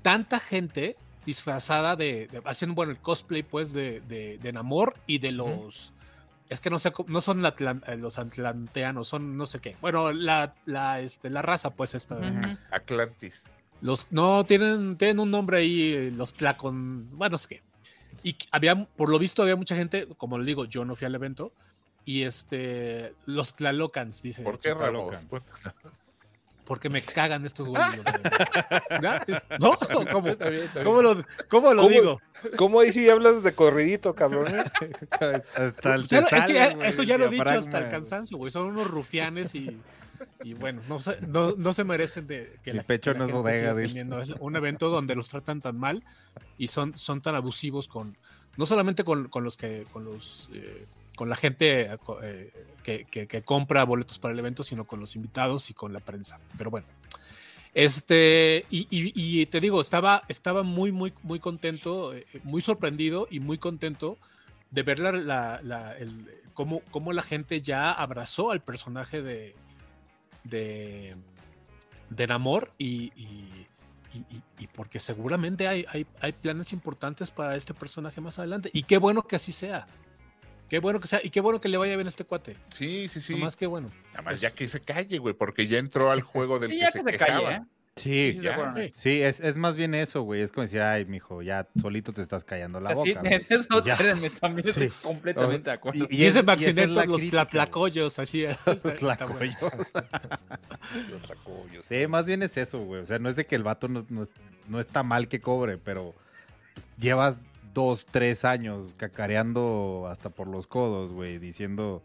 tanta 0.00 0.40
gente 0.40 0.96
disfrazada 1.26 1.94
de, 1.94 2.26
de- 2.28 2.40
haciendo 2.46 2.74
bueno 2.74 2.90
el 2.92 2.98
cosplay 2.98 3.42
pues 3.42 3.72
de, 3.72 4.00
de, 4.08 4.38
de 4.38 4.52
Namor 4.52 4.94
y 5.06 5.18
de 5.18 5.30
los 5.32 5.92
es 6.48 6.60
que 6.60 6.70
no 6.70 6.78
sé 6.78 6.90
cómo- 6.90 7.08
no 7.10 7.20
son 7.20 7.42
atlan- 7.42 7.82
eh, 7.86 7.96
los 7.96 8.18
atlanteanos 8.18 9.08
son 9.08 9.36
no 9.36 9.44
sé 9.46 9.60
qué. 9.60 9.76
Bueno 9.80 10.10
la, 10.12 10.54
la, 10.66 11.00
este, 11.00 11.28
la 11.30 11.42
raza 11.42 11.70
pues 11.74 11.94
esta. 11.94 12.16
Atlantis. 12.70 13.44
los 13.82 14.06
no 14.10 14.44
tienen 14.44 14.96
tienen 14.96 15.20
un 15.20 15.30
nombre 15.30 15.58
ahí 15.58 15.92
eh, 15.92 16.10
los 16.10 16.32
tlacon 16.34 17.08
bueno 17.16 17.34
no 17.34 17.38
sé 17.38 17.48
qué. 17.48 17.62
Y 18.24 18.36
había 18.50 18.84
por 18.84 19.08
lo 19.10 19.18
visto 19.18 19.42
había 19.42 19.56
mucha 19.56 19.76
gente 19.76 20.08
como 20.16 20.38
le 20.38 20.44
digo 20.46 20.64
yo 20.64 20.84
no 20.84 20.94
fui 20.96 21.04
al 21.06 21.14
evento 21.14 21.52
y 22.04 22.22
este 22.24 23.14
los 23.26 23.54
tlalocans 23.54 24.22
dice 24.22 24.42
¿Por 24.42 24.58
qué 24.58 24.74
Ramos? 24.74 25.14
Loca. 25.30 25.74
porque 26.64 26.88
me 26.88 27.02
cagan 27.02 27.44
estos 27.46 27.68
güeyes 27.68 28.00
no 29.60 29.76
cómo 30.10 30.28
Está 30.28 30.48
bien, 30.48 30.62
está 30.64 30.80
bien. 30.80 30.84
cómo 30.84 31.02
lo, 31.02 31.24
cómo 31.48 31.74
lo 31.74 31.82
¿Cómo? 31.82 31.88
digo 31.94 32.20
¿Cómo 32.56 32.80
ahí 32.80 32.92
sí 32.92 33.08
hablas 33.08 33.42
de 33.44 33.52
corridito, 33.52 34.14
cabrón? 34.16 34.46
Hasta 35.54 35.94
el 35.94 36.08
Ya 36.08 36.20
lo- 36.22 36.26
te 36.26 36.36
es 36.36 36.42
que 36.44 36.48
sale, 36.48 36.54
ya- 36.54 36.74
güey, 36.74 36.88
eso 36.88 37.02
el 37.02 37.08
ya 37.08 37.18
lo 37.18 37.26
he 37.26 37.30
dicho 37.30 37.48
hasta 37.48 37.78
el 37.78 37.88
cansancio, 37.90 38.36
güey. 38.36 38.50
Son 38.50 38.66
unos 38.66 38.88
rufianes 38.90 39.54
y, 39.54 39.78
y 40.42 40.54
bueno, 40.54 40.82
no 40.88 40.98
se, 40.98 41.20
no, 41.28 41.52
no 41.56 41.72
se 41.72 41.84
merecen 41.84 42.26
de 42.26 42.58
que 42.64 42.74
la, 42.74 42.82
pecho 42.82 43.12
que 43.12 43.18
no 43.20 43.26
la 43.26 43.30
es 43.50 43.56
gente 43.60 43.72
bodega, 44.04 44.22
Es 44.22 44.30
un 44.40 44.56
evento 44.56 44.88
donde 44.88 45.14
los 45.14 45.28
tratan 45.28 45.60
tan 45.60 45.78
mal 45.78 46.02
y 46.58 46.66
son, 46.66 46.98
son 46.98 47.20
tan 47.22 47.36
abusivos 47.36 47.86
con, 47.86 48.16
no 48.56 48.66
solamente 48.66 49.04
con, 49.04 49.28
con 49.28 49.44
los 49.44 49.56
que, 49.56 49.86
con 49.92 50.04
los, 50.04 50.50
eh, 50.52 50.84
con 51.22 51.28
la 51.28 51.36
gente 51.36 51.88
eh, 52.24 52.52
que, 52.82 53.04
que- 53.04 53.42
compra 53.42 53.84
boletos 53.84 54.18
para 54.18 54.34
el 54.34 54.40
evento, 54.40 54.64
sino 54.64 54.88
con 54.88 54.98
los 54.98 55.14
invitados 55.14 55.70
y 55.70 55.72
con 55.72 55.92
la 55.92 56.00
prensa. 56.00 56.40
Pero 56.58 56.68
bueno. 56.68 56.88
Este, 57.74 58.66
y, 58.70 59.46
te 59.46 59.60
digo, 59.60 59.80
estaba, 59.80 60.22
estaba 60.26 60.64
muy, 60.64 60.90
muy, 60.90 61.12
muy 61.22 61.38
contento, 61.38 62.12
eh, 62.12 62.26
muy 62.42 62.60
sorprendido 62.60 63.28
y 63.30 63.38
muy 63.38 63.56
contento 63.58 64.18
de 64.72 64.82
ver 64.82 64.98
la, 64.98 65.60
la- 65.62 65.96
cómo, 66.54 66.80
cómo 66.90 67.12
la 67.12 67.22
gente 67.22 67.62
ya 67.62 67.92
abrazó 67.92 68.50
al 68.50 68.60
personaje 68.60 69.22
de, 69.22 69.54
de, 70.42 71.14
de 72.10 72.26
Namor 72.26 72.72
y- 72.78 73.12
y- 73.16 73.68
y 74.58 74.66
porque 74.66 74.98
seguramente 74.98 75.68
hay, 75.68 75.86
hay, 75.88 76.04
hay 76.20 76.32
planes 76.32 76.72
importantes 76.72 77.30
para 77.30 77.54
este 77.54 77.74
personaje 77.74 78.20
más 78.20 78.40
adelante. 78.40 78.70
Y 78.72 78.82
qué 78.82 78.98
bueno 78.98 79.22
que 79.22 79.36
así 79.36 79.52
sea. 79.52 79.86
Qué 80.72 80.78
bueno 80.78 81.00
que 81.00 81.06
sea. 81.06 81.20
Y 81.22 81.28
qué 81.28 81.40
bueno 81.42 81.60
que 81.60 81.68
le 81.68 81.76
vaya 81.76 81.94
bien 81.96 82.06
a 82.06 82.08
este 82.08 82.24
cuate. 82.24 82.56
Sí, 82.70 83.06
sí, 83.06 83.20
sí. 83.20 83.34
Más 83.34 83.56
que 83.56 83.66
bueno. 83.66 83.90
Nada 84.12 84.22
más 84.22 84.40
ya 84.40 84.52
que 84.52 84.66
se 84.68 84.80
calle, 84.80 85.18
güey, 85.18 85.34
porque 85.34 85.66
ya 85.68 85.76
entró 85.78 86.10
al 86.10 86.22
juego 86.22 86.58
del 86.58 86.70
Sí, 86.70 86.76
que 86.78 86.80
ya 86.82 86.90
se 86.90 87.04
que 87.04 87.10
se 87.12 87.18
calle. 87.18 87.56
¿eh? 87.56 87.60
Sí, 87.96 88.32
Sí, 88.32 88.40
ya. 88.40 88.72
Sí. 88.74 88.90
sí, 88.94 89.22
es, 89.22 89.40
es 89.40 89.58
más 89.58 89.76
bien 89.76 89.94
eso, 89.94 90.22
güey. 90.22 90.40
Es 90.40 90.50
como 90.50 90.62
decir, 90.62 90.80
ay, 90.80 91.04
mijo, 91.04 91.42
ya 91.42 91.68
solito 91.78 92.14
te 92.14 92.22
estás 92.22 92.42
callando 92.42 92.78
O 92.78 92.80
la 92.80 92.94
sea, 92.94 93.02
sí, 93.02 93.12
boca. 93.12 93.28
en 93.28 93.42
güey". 93.42 93.46
eso 93.50 93.82
también 94.40 94.66
estoy 94.66 94.88
Sí. 94.88 94.94
completamente 95.02 95.68
de 95.68 95.74
acuerdo. 95.76 96.06
Y, 96.08 96.22
es- 96.24 96.28
ese 96.30 96.38
esa 96.38 96.42
Max 96.42 96.62
es 96.66 96.74
la 96.90 97.04
los 97.04 97.20
tlaplacoyos, 97.28 98.18
así. 98.18 98.46
Los 98.82 98.96
tlacoyos. 98.96 99.56
Los 101.10 101.26
sacollos. 101.28 101.84
Sí, 101.86 102.06
más 102.06 102.24
bien 102.24 102.42
es 102.42 102.56
eso, 102.56 102.78
güey. 102.82 103.02
O 103.02 103.06
sea, 103.06 103.18
no 103.18 103.28
es 103.28 103.36
de 103.36 103.44
que 103.44 103.56
el 103.56 103.62
vato 103.62 103.88
no, 103.88 104.06
no- 104.08 104.26
no 104.68 104.80
está 104.80 105.02
mal 105.02 105.28
que 105.28 105.42
cobre, 105.42 105.76
pero 105.76 106.14
pues, 106.74 106.86
llevas 106.98 107.40
dos, 107.74 108.06
tres 108.06 108.44
años 108.44 108.94
cacareando 108.96 110.08
hasta 110.10 110.28
por 110.30 110.46
los 110.48 110.66
codos, 110.66 111.10
güey, 111.10 111.38
diciendo 111.38 112.02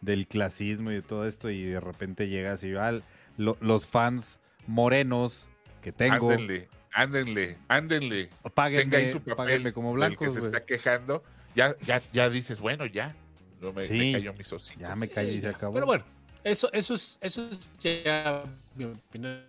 del 0.00 0.26
clasismo 0.26 0.90
y 0.90 0.94
de 0.94 1.02
todo 1.02 1.26
esto, 1.26 1.50
y 1.50 1.64
de 1.64 1.80
repente 1.80 2.28
llegas 2.28 2.64
y 2.64 2.74
ah, 2.74 2.98
lo- 3.36 3.56
los 3.60 3.86
fans 3.86 4.40
morenos 4.66 5.48
que 5.82 5.92
tengo, 5.92 6.30
Ándenle, 6.30 6.68
ándenle, 6.92 7.56
ándenle. 7.68 8.26
Tenga 8.26 8.38
ahí 8.44 8.50
páguenme, 8.54 9.12
su 9.12 9.20
papel 9.20 9.36
páguenme 9.36 9.72
como 9.72 9.98
del 9.98 10.16
que 10.16 10.30
se 10.30 10.38
está 10.40 10.64
quejando. 10.64 11.22
Ya, 11.54 11.74
ya, 11.84 12.00
ya 12.12 12.28
dices, 12.30 12.60
bueno, 12.60 12.86
ya. 12.86 13.14
No 13.60 13.68
me, 13.72 13.82
me 13.82 13.82
Sí. 13.82 14.12
cayó 14.12 14.32
mis 14.34 14.50
hocicos. 14.52 14.80
Ya 14.80 14.94
me 14.96 15.08
callo 15.08 15.32
y 15.32 15.40
se 15.42 15.48
acabó. 15.48 15.74
Pero 15.74 15.84
bueno, 15.86 16.04
eso, 16.44 16.72
eso 16.72 16.94
es, 16.94 17.18
eso 17.20 17.48
es 17.50 17.70
ya 17.78 18.44
mi 18.74 18.84
opinión. 18.84 19.42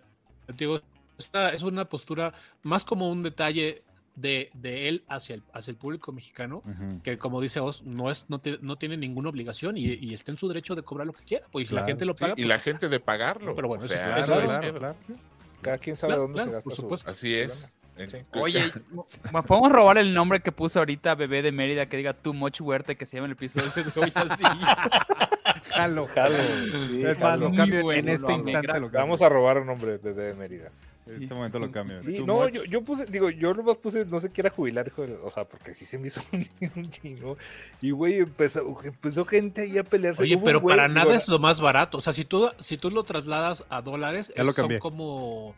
Digo, 0.58 0.80
es 1.16 1.30
una, 1.32 1.48
es 1.50 1.62
una 1.62 1.84
postura 1.88 2.34
más 2.62 2.84
como 2.84 3.08
un 3.08 3.22
detalle 3.22 3.82
de, 4.14 4.50
de 4.54 4.88
él 4.88 5.04
hacia 5.08 5.34
el, 5.36 5.42
hacia 5.52 5.70
el 5.70 5.76
público 5.76 6.12
mexicano, 6.12 6.62
Ujú. 6.66 7.00
que 7.02 7.16
como 7.18 7.40
dice 7.40 7.60
Oz, 7.60 7.82
no, 7.84 8.10
es, 8.10 8.26
no, 8.28 8.38
te- 8.40 8.58
no 8.60 8.76
tiene 8.76 8.96
ninguna 8.96 9.28
obligación 9.30 9.76
y, 9.76 9.84
y 9.84 10.14
está 10.14 10.30
en 10.32 10.38
su 10.38 10.48
derecho 10.48 10.74
de 10.74 10.82
cobrar 10.82 11.06
lo 11.06 11.12
que 11.14 11.24
quiera. 11.24 11.46
Pues 11.50 11.68
si 11.68 11.74
la 11.74 11.80
Claro. 11.80 11.88
gente 11.92 12.04
lo 12.04 12.12
Sí, 12.14 12.20
paga. 12.20 12.32
y 12.32 12.36
pues, 12.36 12.48
la 12.48 12.58
gente 12.58 12.88
de 12.88 13.00
pagarlo. 13.00 13.54
Pero 13.54 13.68
bueno, 13.68 13.82
o 13.82 13.86
eso 13.86 13.94
es- 13.94 14.00
sea, 14.00 14.18
eso 14.18 14.34
no 14.34 14.40
es- 14.42 14.50
hay 14.52 14.58
claro, 14.58 14.78
claro. 14.78 14.96
Cada 15.62 15.78
quien 15.78 15.96
sabe 15.96 16.10
Claro, 16.12 16.22
dónde 16.22 16.34
claro, 16.42 16.50
se 16.50 16.54
gasta 16.54 16.74
su-. 16.74 17.10
Así 17.10 17.34
es. 17.34 17.72
Sí. 18.08 18.16
Oye, 18.40 18.64
¿me 19.32 19.42
podemos 19.42 19.70
robar 19.70 19.98
el 19.98 20.14
nombre 20.14 20.40
que 20.40 20.50
puso 20.50 20.78
ahorita 20.78 21.14
Bebé 21.14 21.42
de 21.42 21.52
Mérida 21.52 21.86
que 21.86 21.98
diga 21.98 22.14
Too 22.14 22.32
Much 22.32 22.60
Huerta 22.62 22.94
que 22.94 23.04
se 23.04 23.16
llama 23.18 23.26
el 23.26 23.32
episodio 23.32 23.70
de 23.70 24.00
hoy 24.00 24.10
así? 24.14 24.42
Jalo. 25.70 26.06
Jalo, 26.06 26.36
sí, 26.88 27.02
Es 27.04 27.18
más, 27.18 27.18
jalo. 27.18 27.40
lo 27.44 27.48
Muy 27.50 27.58
cambio 27.58 27.82
bueno, 27.82 28.00
en 28.00 28.08
este 28.08 28.26
lo 28.26 28.32
instante. 28.48 28.80
Lo. 28.80 28.90
Vamos 28.90 29.22
a 29.22 29.28
robar 29.28 29.58
un 29.58 29.66
nombre 29.66 29.98
de, 29.98 30.14
de 30.14 30.34
Mérida. 30.34 30.70
En 31.04 31.14
Sí, 31.16 31.22
este 31.24 31.34
momento 31.34 31.58
lo 31.58 31.70
cambio. 31.72 32.00
Sí, 32.00 32.22
no, 32.24 32.48
yo, 32.48 32.62
yo 32.64 32.82
puse, 32.82 33.06
digo, 33.06 33.28
yo 33.28 33.52
nomás 33.54 33.76
puse, 33.78 34.04
no 34.04 34.20
se 34.20 34.30
quiera 34.30 34.50
jubilar, 34.50 34.86
hijo 34.86 35.02
de, 35.02 35.14
o 35.16 35.30
sea, 35.32 35.44
porque 35.44 35.74
sí 35.74 35.84
se 35.84 35.98
me 35.98 36.06
hizo 36.06 36.22
un, 36.32 36.46
un 36.76 36.90
chingo. 36.92 37.36
Y 37.80 37.90
güey, 37.90 38.18
empezó, 38.20 38.60
empezó 38.84 39.24
gente 39.24 39.62
ahí 39.62 39.78
a 39.78 39.82
pelearse. 39.84 40.22
Oye, 40.22 40.38
pero 40.38 40.60
güey, 40.60 40.76
para 40.76 40.86
nada 40.88 41.14
es 41.16 41.26
lo 41.26 41.40
más 41.40 41.60
barato. 41.60 41.98
O 41.98 42.00
sea, 42.00 42.12
si 42.12 42.24
tú, 42.24 42.48
si 42.60 42.78
tú 42.78 42.90
lo 42.90 43.02
trasladas 43.02 43.64
a 43.68 43.82
dólares, 43.82 44.32
Ya 44.36 44.44
lo 44.44 44.52
son 44.52 44.78
como. 44.78 45.54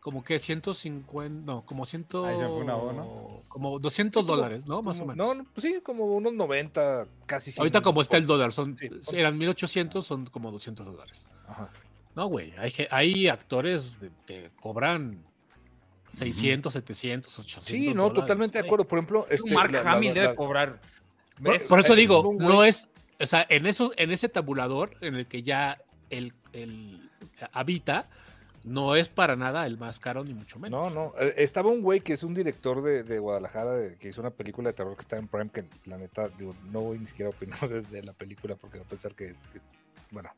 Como 0.00 0.22
que 0.22 0.38
150, 0.38 1.44
no, 1.44 1.62
como 1.66 1.84
100. 1.84 2.06
Ahí 2.26 2.36
se 2.38 2.46
fue 2.46 2.58
una 2.58 2.76
O, 2.76 2.92
¿no? 2.92 3.42
Como 3.48 3.80
200 3.80 4.22
como- 4.22 4.36
dólares, 4.36 4.62
¿no? 4.64 4.80
Más 4.80 4.98
o 4.98 5.00
como- 5.00 5.12
menos. 5.12 5.26
No, 5.28 5.34
no, 5.34 5.44
pues 5.52 5.62
sí, 5.64 5.80
como 5.82 6.04
unos 6.04 6.32
90, 6.32 7.08
casi 7.26 7.50
100. 7.50 7.62
Ahorita 7.62 7.80
como 7.80 8.02
está 8.02 8.16
el 8.16 8.24
dólar, 8.26 8.52
son, 8.52 8.76
Sí. 8.78 8.88
eran 9.14 9.36
1800, 9.36 10.06
son 10.06 10.26
como 10.26 10.52
200 10.52 10.86
dólares. 10.86 11.26
Ajá. 11.48 11.70
No, 12.16 12.26
güey, 12.26 12.52
hay, 12.58 12.70
ge- 12.70 12.88
hay 12.90 13.28
actores 13.28 14.00
de- 14.00 14.10
que 14.26 14.50
cobran 14.60 15.22
600, 16.08 16.72
700, 16.72 17.38
800 17.38 17.64
Sí, 17.70 17.88
no, 17.94 18.04
dólares, 18.04 18.14
totalmente 18.22 18.58
de 18.60 18.64
acuerdo. 18.64 18.86
Por 18.88 18.98
ejemplo, 18.98 19.26
Es 19.28 19.42
un 19.42 19.48
este, 19.50 19.54
Mark 19.54 19.70
la- 19.72 19.92
Hamill 19.92 20.08
la- 20.08 20.14
debe 20.14 20.26
la- 20.28 20.34
cobrar. 20.34 20.80
Por, 21.42 21.54
eso 21.54 21.92
es 21.92 21.96
digo, 21.96 22.34
no 22.38 22.64
es, 22.64 22.88
o 23.20 23.26
sea, 23.26 23.44
en 23.50 23.66
eso, 23.66 23.92
en 23.96 24.10
ese 24.10 24.28
tabulador 24.30 24.96
en 25.02 25.14
el 25.14 25.26
que 25.26 25.42
ya 25.42 25.78
el, 26.08 26.32
el 26.54 27.10
habita, 27.52 28.08
no 28.64 28.96
es 28.96 29.10
para 29.10 29.36
nada 29.36 29.66
el 29.66 29.76
más 29.76 30.00
caro 30.00 30.24
ni 30.24 30.32
mucho 30.32 30.58
menos. 30.58 30.92
No, 30.94 31.08
no. 31.08 31.12
eh, 31.20 31.34
Estaba 31.36 31.68
un 31.70 31.82
güey 31.82 32.00
que 32.00 32.14
es 32.14 32.22
un 32.24 32.32
director 32.34 32.82
de, 32.82 33.02
de 33.04 33.18
Guadalajara 33.18 33.72
de- 33.72 33.96
que 33.98 34.08
hizo 34.08 34.22
una 34.22 34.30
película 34.30 34.70
de 34.70 34.72
terror 34.72 34.96
que 34.96 35.02
está 35.02 35.18
en 35.18 35.28
Prime, 35.28 35.50
que 35.50 35.64
la 35.84 35.98
neta, 35.98 36.28
digo, 36.30 36.56
no 36.72 36.80
voy 36.80 36.98
ni 36.98 37.06
siquiera 37.06 37.30
a 37.30 37.34
opinar 37.36 37.60
de, 37.90 38.02
la 38.02 38.14
película 38.14 38.56
porque 38.56 38.78
a 38.78 38.84
pensar 38.84 39.14
que, 39.14 39.34
que- 39.52 39.60
bueno. 40.10 40.30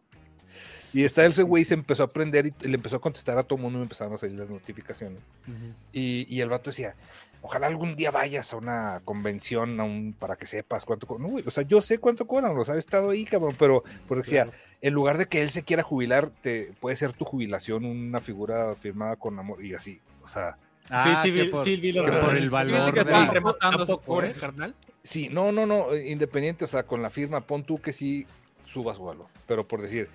Y 0.93 1.05
está 1.05 1.24
ese 1.27 1.43
güey 1.43 1.65
se 1.65 1.74
empezó 1.74 2.02
a 2.02 2.06
aprender 2.06 2.47
y 2.47 2.69
le 2.69 2.74
empezó 2.77 2.97
a 2.97 3.01
contestar 3.01 3.39
a 3.39 3.43
todo 3.43 3.59
mundo 3.59 3.77
y 3.77 3.81
me 3.81 3.85
empezaron 3.85 4.15
a 4.15 4.19
salir 4.19 4.39
las 4.39 4.48
notificaciones. 4.48 5.20
Ujú. 5.47 5.74
Y, 5.93 6.27
y 6.35 6.40
el 6.40 6.48
vato 6.48 6.70
decía, 6.70 6.94
ojalá 7.43 7.66
algún 7.66 7.94
día 7.94 8.10
vayas 8.10 8.52
a 8.52 8.56
una 8.56 9.01
convención 9.05 9.78
a 9.81 9.85
un, 9.85 10.15
para 10.19 10.36
que 10.36 10.47
sepas 10.47 10.85
cuánto 10.86 11.06
cobran. 11.06 11.27
No, 11.27 11.32
güey, 11.32 11.44
o 11.47 11.51
sea, 11.51 11.62
yo 11.65 11.81
sé 11.82 11.98
cuánto 11.98 12.27
cobran, 12.27 12.55
los 12.56 12.69
he 12.70 12.78
estado 12.78 13.10
ahí, 13.10 13.24
cabrón, 13.27 13.55
pero 13.59 13.85
porque 14.06 14.23
decía, 14.23 14.44
Claro. 14.44 14.59
en 14.81 14.94
lugar 14.94 15.19
de 15.19 15.27
que 15.27 15.43
él 15.43 15.51
se 15.51 15.62
quiera 15.62 15.82
jubilar, 15.82 16.31
te, 16.40 16.73
puede 16.81 16.97
ser 16.97 17.12
tu 17.12 17.24
jubilación 17.27 17.85
una 17.85 18.20
figura 18.20 18.74
firmada 18.74 19.16
con 19.16 19.39
amor 19.39 19.62
y 19.65 19.74
así. 19.74 20.01
O 20.23 20.27
sea, 20.28 20.56
Ah, 20.90 21.20
sí, 21.23 21.31
que 21.31 21.43
vi, 21.43 21.48
por- 21.51 21.65
sí, 21.65 21.77
vi 21.77 21.93
lo 21.93 22.02
que 22.02 22.10
que 22.12 22.16
por 22.16 22.35
el 22.35 22.48
valor 22.48 22.86
que 22.86 22.93
de- 22.94 23.01
está 23.02 23.24
¿A 23.24 23.31
rematando 23.31 24.01
carnal? 24.40 24.74
sí, 25.02 25.28
no, 25.28 25.52
no, 25.52 25.66
no, 25.66 25.94
independiente, 25.94 26.65
o 26.65 26.69
sea, 26.69 26.85
con 26.85 27.02
la 27.02 27.10
firma, 27.10 27.43
pon 27.43 27.62
tú 27.62 27.78
que 27.78 27.93
sí 27.93 28.27
subas 28.65 28.97
su 28.97 29.05
valor, 29.05 29.27
pero 29.47 29.69
por 29.69 29.82
decir, 29.82 30.09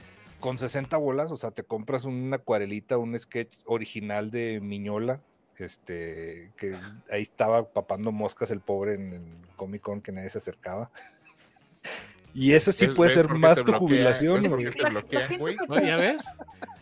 con 0.44 0.58
60 0.58 0.98
bolas, 0.98 1.32
o 1.32 1.38
sea, 1.38 1.52
te 1.52 1.64
compras 1.64 2.04
una 2.04 2.36
acuarelita, 2.36 2.98
un 2.98 3.18
sketch 3.18 3.56
original 3.64 4.30
de 4.30 4.60
Miñola, 4.62 5.22
este, 5.56 6.52
que 6.58 6.78
ahí 7.10 7.22
estaba 7.22 7.70
papando 7.72 8.12
moscas 8.12 8.52
el 8.52 8.60
pobre 8.60 8.96
en 8.96 9.14
el 9.14 9.24
Comic 9.56 9.82
Con 9.82 10.02
que 10.02 10.12
nadie 10.12 10.30
se 10.30 10.40
acercaba. 10.40 10.92
Y 12.36 12.52
eso 12.54 12.72
sí 12.74 12.88
¿Ves- 12.88 12.96
puede 12.96 13.12
ser 13.12 13.28
qué 13.28 13.34
más 13.36 13.56
tu 13.58 13.64
bloquea? 13.64 13.80
jubilación. 13.80 14.42
¿Ves 14.42 14.52
por 14.52 14.60
güey. 14.60 14.72
qué 14.74 14.84
te 15.28 15.38
güey? 15.38 15.56
¿No? 15.70 15.80
¿Ya 15.80 15.96
ves? 15.98 16.24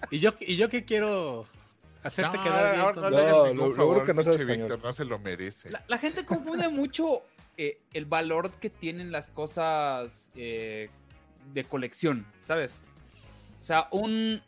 ¿Y 0.09 0.17
yo, 0.19 0.31
y 0.39 0.55
yo 0.55 0.67
que 0.69 0.83
quiero 0.85 1.45
hacerte 2.03 2.37
No, 2.37 2.43
quedar 2.43 2.71
bien 2.73 2.85
con- 2.93 2.95
no 2.95 3.09
No, 3.11 3.17
favor, 3.75 4.05
que 4.05 4.13
no. 4.57 4.67
Víctor, 4.69 4.83
no 4.83 4.93
se 4.93 5.05
lo 5.05 5.19
merece. 5.19 5.69
La, 5.69 5.83
la 5.87 5.97
gente 5.99 6.25
confunde 6.25 6.67
mucho 6.69 7.21
eh, 7.57 7.79
el 7.93 8.05
valor 8.05 8.49
que 8.49 8.69
tienen 8.71 9.11
las 9.11 9.27
cosas 9.29 10.31
eh, 10.35 10.89
de 11.53 11.63
colección, 11.65 12.25
¿sabes? 12.41 12.79
O 13.61 13.63
sea, 13.63 13.87
un, 13.91 14.41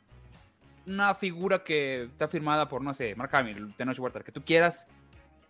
una 0.85 1.13
figura 1.13 1.63
que 1.63 2.03
está 2.03 2.27
firmada 2.27 2.67
por, 2.67 2.81
no 2.81 2.93
sé, 2.93 3.15
Mark 3.15 3.33
Hamill, 3.35 3.73
Tenoch 3.77 3.97
Huerta, 3.99 4.21
que 4.21 4.31
tú 4.31 4.41
quieras, 4.43 4.87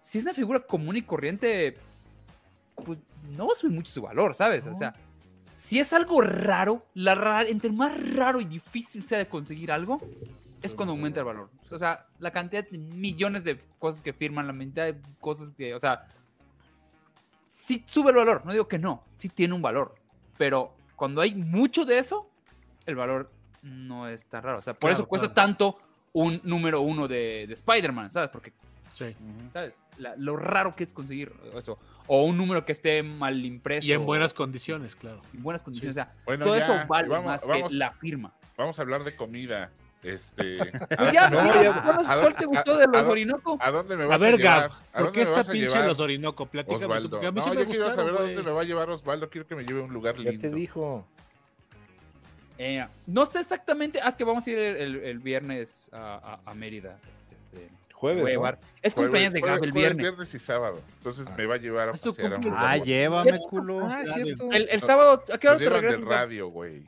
si 0.01 0.17
es 0.17 0.25
una 0.25 0.33
figura 0.33 0.59
común 0.59 0.97
y 0.97 1.01
corriente, 1.01 1.75
pues 2.75 2.99
no 3.37 3.47
va 3.47 3.53
a 3.53 3.55
subir 3.55 3.73
mucho 3.73 3.91
su 3.91 4.01
valor, 4.01 4.35
¿sabes? 4.35 4.67
O 4.67 4.75
sea, 4.75 4.93
si 5.55 5.79
es 5.79 5.93
algo 5.93 6.19
raro, 6.21 6.85
la 6.93 7.15
ra- 7.15 7.43
entre 7.47 7.71
más 7.71 7.93
raro 8.15 8.41
y 8.41 8.45
difícil 8.45 9.01
sea 9.03 9.17
de 9.17 9.27
conseguir 9.27 9.71
algo, 9.71 10.01
es 10.61 10.73
cuando 10.75 10.91
aumenta 10.93 11.19
el 11.21 11.25
valor. 11.25 11.49
O 11.71 11.77
sea, 11.77 12.05
la 12.19 12.31
cantidad 12.31 12.67
de 12.67 12.77
millones 12.77 13.43
de 13.45 13.59
cosas 13.79 14.01
que 14.01 14.11
firman, 14.13 14.45
la 14.47 14.53
cantidad 14.53 14.85
de 14.87 14.99
cosas 15.19 15.51
que, 15.51 15.73
o 15.73 15.79
sea, 15.79 16.05
sí 17.47 17.83
sube 17.87 18.09
el 18.09 18.17
valor, 18.17 18.45
no 18.45 18.51
digo 18.51 18.67
que 18.67 18.79
no, 18.79 19.03
sí 19.17 19.29
tiene 19.29 19.53
un 19.53 19.61
valor, 19.61 19.95
pero 20.37 20.75
cuando 20.95 21.21
hay 21.21 21.33
mucho 21.35 21.85
de 21.85 21.97
eso, 21.97 22.29
el 22.85 22.95
valor 22.95 23.31
no 23.63 24.07
es 24.07 24.25
tan 24.27 24.43
raro. 24.43 24.59
O 24.59 24.61
sea, 24.61 24.73
por 24.73 24.81
Claro, 24.89 24.93
eso 24.93 25.07
cuesta 25.07 25.33
claro. 25.33 25.47
tanto 25.47 25.79
un 26.13 26.39
número 26.43 26.81
uno 26.81 27.07
de, 27.07 27.45
de 27.47 27.53
Spider-Man, 27.53 28.11
¿sabes? 28.11 28.29
Porque 28.29 28.53
Sí. 28.93 29.15
¿sabes? 29.51 29.83
La- 29.97 30.15
lo 30.17 30.37
raro 30.37 30.75
que 30.75 30.83
es 30.83 30.93
conseguir 30.93 31.33
eso. 31.55 31.79
O 32.05 32.25
un 32.25 32.37
número 32.37 32.63
que 32.63 32.73
esté 32.73 33.01
mal 33.01 33.43
impreso. 33.43 33.87
Y 33.87 33.91
en 33.93 34.05
buenas 34.05 34.33
condiciones, 34.35 34.95
claro. 34.95 35.19
en 35.33 35.41
buenas 35.41 35.63
condiciones. 35.63 35.95
O 35.97 35.99
sea, 35.99 36.13
Bueno, 36.25 36.45
todo 36.45 36.55
ya, 36.55 36.61
esto 36.61 36.87
vale 36.87 37.07
vamos- 37.07 37.25
más 37.25 37.43
vamos- 37.45 37.69
que 37.71 37.75
la 37.77 37.89
firma. 37.91 38.33
Vamos 38.55 38.77
a 38.77 38.81
hablar 38.83 39.03
de 39.03 39.15
comida. 39.15 39.71
Este, 40.03 40.57
ya, 41.13 41.29
no, 41.29 41.41
mira, 41.43 41.63
ya- 41.63 41.81
¿cuál, 41.81 42.05
cuál 42.05 42.35
te 42.35 42.43
a- 42.43 42.47
gustó 42.47 42.77
de 42.77 42.83
a- 42.83 42.87
los 42.87 43.01
a- 43.03 43.09
Orinoco? 43.09 43.57
¿A 43.59 43.71
dónde 43.71 43.95
me 43.97 44.03
A 44.03 44.07
vas 44.07 44.21
a, 44.21 44.25
ver, 44.25 44.37
llevar? 44.37 44.61
Gab, 44.61 44.71
¿A 44.71 44.75
¿por 44.91 45.01
dónde 45.05 45.11
qué 45.13 45.21
está 45.21 45.51
pinche 45.51 45.83
los 45.87 45.99
Orinoco? 45.99 46.45
Platícame 46.45 46.79
tú, 46.79 46.85
Osvaldo? 46.85 47.09
porque 47.09 47.25
a 47.27 47.31
mí 47.31 47.41
sí 47.41 47.47
No, 47.49 47.55
me 47.55 47.61
yo 47.61 47.67
quiero 47.69 47.95
saber 47.95 48.13
a 48.13 48.21
dónde 48.21 48.43
me 48.43 48.51
va 48.51 48.61
a 48.61 48.63
llevar 48.65 48.89
Osvaldo. 48.91 49.29
Quiero 49.29 49.47
que 49.47 49.55
me 49.55 49.63
lleve 49.65 49.79
a 49.81 49.83
un 49.85 49.93
lugar 49.93 50.15
Ya 50.17 50.29
lindo. 50.29 50.39
te 50.41 50.49
dijo. 50.53 51.07
Eh, 52.57 52.85
no 53.07 53.25
sé 53.25 53.39
exactamente. 53.39 53.99
Ah, 54.01 54.09
es 54.09 54.15
que 54.15 54.23
vamos 54.23 54.45
a 54.45 54.49
ir 54.51 54.57
el, 54.59 55.19
viernes 55.19 55.89
a, 55.91 56.39
a- 56.45 56.51
a 56.51 56.53
Mérida. 56.53 56.97
Este, 57.35 57.69
Jueves, 57.93 58.23
¿no? 58.23 58.29
Es 58.81 58.93
Jueves- 58.93 58.95
cumpleaños 58.95 59.33
de 59.33 59.41
Gab 59.41 59.63
el 59.63 59.71
jueves, 59.71 59.95
viernes. 59.97 60.33
y 60.33 60.39
sábado. 60.39 60.81
Entonces 60.97 61.25
Ah. 61.29 61.35
me 61.37 61.45
va 61.45 61.55
a 61.55 61.57
llevar 61.57 61.89
a 61.89 61.93
pasear 61.93 62.33
a 62.33 62.37
un 62.37 62.53
Ah, 62.55 62.77
llévame, 62.77 63.39
culo. 63.49 63.85
Ah, 63.87 64.01
es 64.01 64.13
cierto. 64.13 64.51
El, 64.51 64.67
el 64.69 64.81
sábado, 64.81 65.23
¿a 65.33 65.37
qué 65.37 65.47
hora 65.47 65.57
Nos 65.57 65.63
te 65.63 65.69
regresas? 65.69 65.99
del 65.99 66.07
radio, 66.09 66.47
güey. 66.49 66.83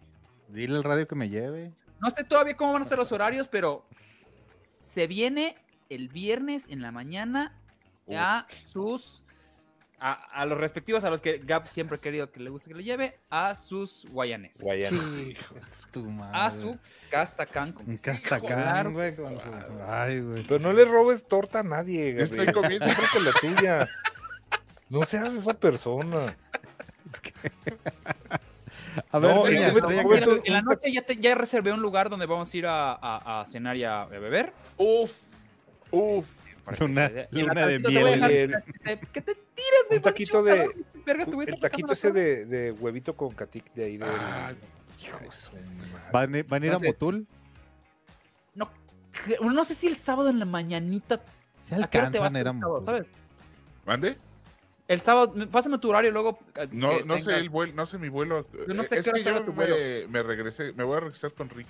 Dile 0.49 0.75
al 0.75 0.83
radio 0.83 1.07
que 1.07 1.15
me 1.15 1.29
lleve. 1.29 1.71
No 2.01 2.09
sé 2.09 2.23
todavía 2.25 2.55
cómo 2.57 2.73
van 2.73 2.81
a 2.81 2.85
ser 2.85 2.97
los 2.97 3.11
horarios, 3.11 3.47
pero 3.47 3.85
se 4.61 5.07
viene 5.07 5.55
el 5.89 6.09
viernes 6.09 6.65
en 6.69 6.81
la 6.81 6.91
mañana 6.91 7.53
a 8.13 8.45
sus. 8.65 9.23
A, 9.99 10.11
a 10.41 10.45
los 10.45 10.57
respectivos, 10.59 11.03
a 11.05 11.09
los 11.09 11.22
que 11.22 11.38
Gab 11.39 11.67
siempre 11.67 11.97
ha 11.97 12.01
querido 12.01 12.30
que 12.31 12.39
le 12.41 12.49
guste 12.49 12.69
que 12.69 12.76
le 12.76 12.84
lleve, 12.84 13.17
a 13.30 13.55
sus 13.55 14.05
guayanes. 14.11 14.59
Tu 15.91 16.03
madre. 16.03 16.38
A 16.38 16.51
su 16.51 16.77
Castacán. 17.09 17.72
con 17.72 17.85
castacán, 17.97 18.93
güey. 18.93 19.15
que 19.15 19.22
con 19.22 19.38
sí. 19.38 19.43
su- 19.43 19.84
Ay, 19.88 20.19
güey. 20.19 20.43
Pero 20.45 20.59
no 20.59 20.73
le 20.73 20.84
robes 20.85 21.26
torta 21.27 21.59
a 21.59 21.63
nadie. 21.63 22.11
Gabriel. 22.13 22.23
Estoy 22.23 22.53
comiendo. 22.53 22.85
Yo 22.88 22.93
creo 22.93 23.07
que 23.13 23.19
la 23.19 23.31
tuya. 23.55 23.89
No 24.89 25.03
seas 25.03 25.34
esa 25.34 25.53
persona. 25.53 26.35
A 29.11 29.19
ver, 29.19 29.35
No, 29.35 29.43
que- 29.43 29.55
en 30.45 30.53
la 30.53 30.61
noche 30.61 30.91
ya, 30.91 31.01
te- 31.01 31.17
ya 31.17 31.35
reservé 31.35 31.73
un 31.73 31.81
lugar 31.81 32.09
donde 32.09 32.26
vamos 32.26 32.53
a 32.53 32.57
ir 32.57 32.65
a, 32.65 32.91
a- 32.93 33.41
a 33.41 33.45
cenar 33.45 33.76
y 33.76 33.84
a, 33.84 34.03
a 34.03 34.05
beber. 34.05 34.53
Uf, 34.77 35.17
uf. 35.91 36.27
Luna- 36.79 37.11
luna 37.31 37.65
de 37.67 37.79
miel. 37.79 38.05
dejar 38.05 38.99
Que 39.11 39.21
te, 39.21 39.35
tires, 39.35 39.81
güey. 39.87 39.97
Un 39.97 40.01
taquito 40.01 40.41
de- 40.43 40.57
calor, 40.57 40.75
vergas, 41.05 41.29
te 41.29 41.51
El 41.51 41.59
taquito 41.59 41.93
ese 41.93 42.11
de, 42.11 42.45
de 42.45 42.71
huevito 42.71 43.15
con 43.15 43.33
catic 43.33 43.71
de 43.73 43.83
ahí. 43.85 43.99
Ah, 44.01 44.51
de 44.53 45.31
su 45.31 45.51
madre. 45.53 46.11
¿Van, 46.11 46.35
a- 46.35 46.43
van 46.47 46.63
a 46.63 46.65
ir 46.65 46.71
a 46.73 46.79
Motul? 46.79 47.27
No, 48.55 48.69
no 49.53 49.63
sé 49.63 49.75
si 49.75 49.87
el 49.87 49.95
sábado 49.95 50.29
en 50.29 50.39
la 50.39 50.45
mañanita. 50.45 51.21
Se 51.63 51.75
¿A 51.75 51.87
qué 51.87 51.97
hora 51.99 52.11
te 52.11 52.19
vas 52.19 52.33
alcanzan 52.33 52.35
a 52.35 52.39
ir 52.39 52.47
a 52.47 52.51
el 52.51 52.57
sábado, 52.57 52.79
Motul. 52.79 52.85
sabes? 52.85 53.07
¿Mande? 53.85 54.17
El 54.87 55.01
sábado, 55.01 55.33
me- 55.35 55.47
pásame 55.47 55.77
tu 55.79 55.89
horario 55.89 56.11
luego. 56.11 56.37
eh, 56.55 56.67
No, 56.71 56.99
no 57.01 57.19
sé 57.19 57.35
el 57.37 57.49
vuelo, 57.49 57.73
no 57.73 57.85
sé 57.85 57.97
mi 57.97 58.09
vuelo. 58.09 58.47
Yo 58.67 58.73
no 58.73 58.83
sé 58.83 58.97
es 58.99 59.05
qué 59.05 59.11
que 59.13 59.23
yo 59.23 59.41
tu 59.43 59.51
me, 59.53 59.65
vuelo. 59.67 60.09
me 60.09 60.21
regresé, 60.23 60.73
me 60.73 60.83
voy 60.83 60.97
a 60.97 60.99
regresar 61.01 61.31
con 61.33 61.49
Rick. 61.49 61.67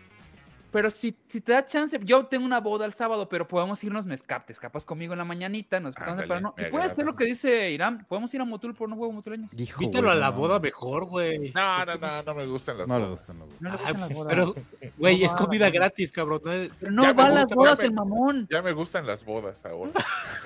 Pero 0.76 0.90
si, 0.90 1.16
si 1.30 1.40
te 1.40 1.54
da 1.54 1.64
chance, 1.64 1.98
yo 2.04 2.26
tengo 2.26 2.46
una 2.46 2.60
boda 2.60 2.86
el 2.86 2.94
sábado, 2.94 3.30
pero 3.30 3.48
podemos 3.48 3.82
irnos 3.86 4.06
mezcaptes, 4.06 4.60
capaz 4.60 4.84
conmigo 4.84 5.14
en 5.14 5.20
la 5.20 5.24
mañanita, 5.24 5.80
nos 5.80 5.96
Ándale, 5.96 6.28
pero 6.28 6.42
no. 6.42 6.54
me 6.58 6.68
Y 6.68 6.70
puedes 6.70 6.88
hacer 6.88 7.04
agrada. 7.04 7.12
lo 7.12 7.16
que 7.16 7.24
dice 7.24 7.72
Irán, 7.72 8.06
podemos 8.10 8.34
ir 8.34 8.42
a 8.42 8.44
Motul 8.44 8.76
por 8.76 8.88
unos 8.88 9.00
huevos 9.00 9.16
motuleños. 9.16 9.54
Invítalo 9.54 10.12
a 10.12 10.16
la 10.16 10.32
no, 10.32 10.38
boda 10.38 10.60
mejor, 10.60 11.06
güey. 11.06 11.54
No, 11.56 11.86
no, 11.86 11.96
no, 11.96 12.24
no 12.24 12.36
me 12.36 12.46
gustan 12.46 12.78
las 12.80 12.90
No 12.90 12.96
bodas. 13.00 13.10
gustan 13.12 13.40
los 13.40 13.62
No 13.62 13.70
le 13.72 13.78
gustan 13.78 14.02
las 14.02 14.10
bodas. 14.14 14.28
pero, 14.30 14.54
güey, 14.98 15.20
No 15.22 15.26
es 15.28 15.34
comida 15.36 15.70
gratis, 15.70 16.12
cabrón. 16.12 16.42
Pero 16.44 16.92
no 16.92 17.04
Ya 17.04 17.14
me 17.14 17.24
va 17.24 17.28
a 17.28 17.30
las 17.30 17.46
bodas 17.46 17.80
me- 17.80 17.86
el 17.86 17.94
mamón. 17.94 18.48
Ya 18.52 18.62
me 18.62 18.74
gustan 18.74 19.08
las 19.08 19.24
bodas 19.24 19.66
ahora. 19.66 19.92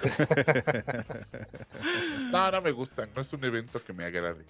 no, 2.31 2.51
no 2.51 2.61
me 2.61 2.69
gustan. 2.71 3.09
No 3.15 3.21
es 3.23 3.33
un 3.33 3.43
evento 3.43 3.83
que 3.83 3.93
me 3.93 4.05
agrade. 4.05 4.45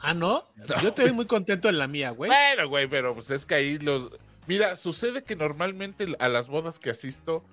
Ah, 0.00 0.12
¿no? 0.12 0.42
Yo 0.82 0.88
estoy 0.88 1.12
muy 1.12 1.26
contento 1.26 1.68
en 1.68 1.78
la 1.78 1.86
mía, 1.86 2.10
güey. 2.10 2.28
Bueno, 2.30 2.68
güey, 2.68 2.88
pero 2.88 3.14
pues 3.14 3.30
es 3.30 3.46
que 3.46 3.54
ahí 3.54 3.78
los. 3.78 4.10
Mira, 4.46 4.76
sucede 4.76 5.24
que 5.24 5.36
normalmente 5.36 6.06
a 6.18 6.28
las 6.28 6.48
bodas 6.48 6.78
que 6.78 6.90
asisto, 6.90 7.44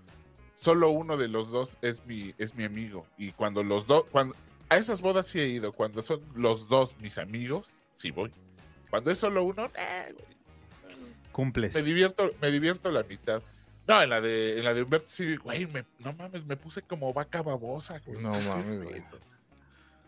solo 0.59 0.89
uno 0.89 1.17
de 1.17 1.27
los 1.27 1.49
dos 1.49 1.77
es 1.81 2.05
mi, 2.05 2.33
es 2.37 2.55
mi 2.55 2.63
amigo. 2.63 3.05
Y 3.17 3.31
cuando 3.31 3.63
los 3.63 3.87
dos. 3.87 4.05
Cuando, 4.11 4.35
a 4.69 4.77
esas 4.77 5.01
bodas 5.01 5.27
sí 5.27 5.39
he 5.39 5.47
ido. 5.47 5.73
Cuando 5.73 6.01
son 6.01 6.21
los 6.35 6.67
dos 6.67 6.95
mis 7.01 7.17
amigos, 7.17 7.81
sí 7.95 8.11
voy. 8.11 8.31
Cuando 8.89 9.09
es 9.11 9.17
solo 9.17 9.43
uno, 9.43 9.71
eh, 9.75 10.13
güey, 10.13 10.97
Cumples. 11.31 11.73
me 11.73 11.81
divierto, 11.81 12.29
me 12.41 12.51
divierto 12.51 12.91
la 12.91 13.03
mitad. 13.03 13.41
No, 13.87 14.01
en 14.01 14.09
la 14.09 14.21
de, 14.21 14.59
en 14.59 14.63
la 14.63 14.73
de 14.73 14.83
Humberto 14.83 15.07
sí, 15.09 15.35
güey, 15.35 15.65
me- 15.67 15.83
no 15.99 16.13
mames, 16.13 16.45
me 16.45 16.55
puse 16.55 16.81
como 16.83 17.11
vaca 17.11 17.41
babosa, 17.41 17.99
güey. 18.05 18.21
No 18.21 18.31
mames, 18.41 18.83
güey. 18.83 19.03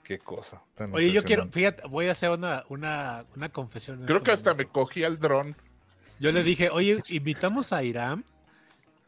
Qué 0.03 0.19
cosa. 0.19 0.61
tan 0.75 0.93
Oye, 0.93 1.11
yo 1.11 1.23
quiero, 1.23 1.47
fíjate, 1.51 1.81
voy 1.87 2.07
a 2.07 2.11
hacer 2.11 2.29
una, 2.29 2.63
una, 2.69 3.25
una 3.35 3.49
confesión. 3.49 4.05
Creo 4.05 4.17
este 4.17 4.25
que 4.25 4.31
hasta 4.31 4.53
me 4.53 4.65
cogí 4.67 5.03
al 5.03 5.17
dron. 5.17 5.57
Yo 6.19 6.31
le 6.31 6.43
dije, 6.43 6.69
oye, 6.69 7.01
invitamos 7.09 7.73
a 7.73 7.83
Irán. 7.83 8.23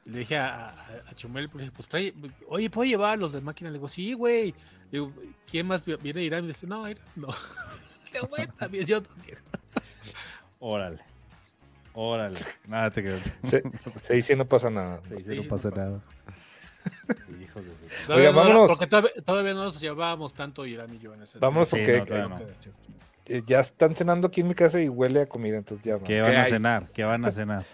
Le 0.05 0.19
dije 0.19 0.37
a, 0.37 0.69
a, 0.69 0.75
a 1.09 1.15
Chumel, 1.15 1.49
pues, 1.49 1.69
pues 1.71 1.87
trae, 1.87 2.13
oye, 2.47 2.69
¿puedo 2.69 2.89
llevar 2.89 3.13
a 3.13 3.17
los 3.17 3.31
de 3.33 3.41
máquina? 3.41 3.69
Le 3.69 3.77
digo, 3.77 3.89
sí, 3.89 4.13
güey. 4.13 4.53
Digo, 4.91 5.11
¿quién 5.49 5.67
más 5.67 5.83
vi- 5.83 5.97
viene 5.97 6.23
Irán? 6.23 6.45
Y 6.45 6.49
dice, 6.49 6.65
no, 6.67 6.87
Irán, 6.89 7.03
no. 7.15 7.27
Digo, 8.13 8.27
güey, 8.27 8.47
también 8.57 8.85
yo 8.85 9.03
quiero. 9.25 9.41
Órale. 10.59 10.99
Órale. 11.93 12.39
Nada 12.67 12.89
te 12.91 13.03
quedas. 13.03 13.21
Se, 13.43 13.61
se 14.01 14.13
dice 14.13 14.35
no 14.35 14.45
pasa 14.45 14.69
nada. 14.69 15.01
Se 15.09 15.15
dice, 15.15 15.35
no 15.35 15.43
pasa 15.43 15.69
nada. 15.71 15.99
Hijos 17.41 17.65
de 17.65 17.71
su- 17.71 18.09
no 18.09 18.33
vámonos. 18.33 18.67
porque 18.69 18.87
todavía, 18.87 19.11
todavía 19.25 19.53
no 19.53 19.63
nos 19.65 19.79
llevábamos 19.81 20.33
tanto 20.33 20.65
Irán 20.65 20.93
y 20.93 20.99
yo 20.99 21.13
en 21.13 21.23
ese 21.23 21.37
Vámonos 21.39 21.67
Sí, 21.69 21.75
porque 21.77 21.97
no, 21.99 22.05
todavía 22.05 22.27
no. 22.29 22.45
Eh, 23.27 23.41
ya 23.45 23.59
están 23.59 23.95
cenando 23.95 24.27
aquí 24.27 24.41
en 24.41 24.47
mi 24.47 24.53
casa 24.55 24.81
y 24.81 24.89
huele 24.89 25.21
a 25.21 25.25
comida, 25.27 25.57
entonces 25.57 25.83
ya. 25.85 25.99
¿Qué 25.99 26.21
van 26.21 26.31
¿Qué 26.31 26.37
a 26.37 26.43
hay? 26.43 26.49
cenar? 26.51 26.87
¿Qué 26.93 27.03
van 27.03 27.25
a 27.25 27.31
cenar? 27.31 27.65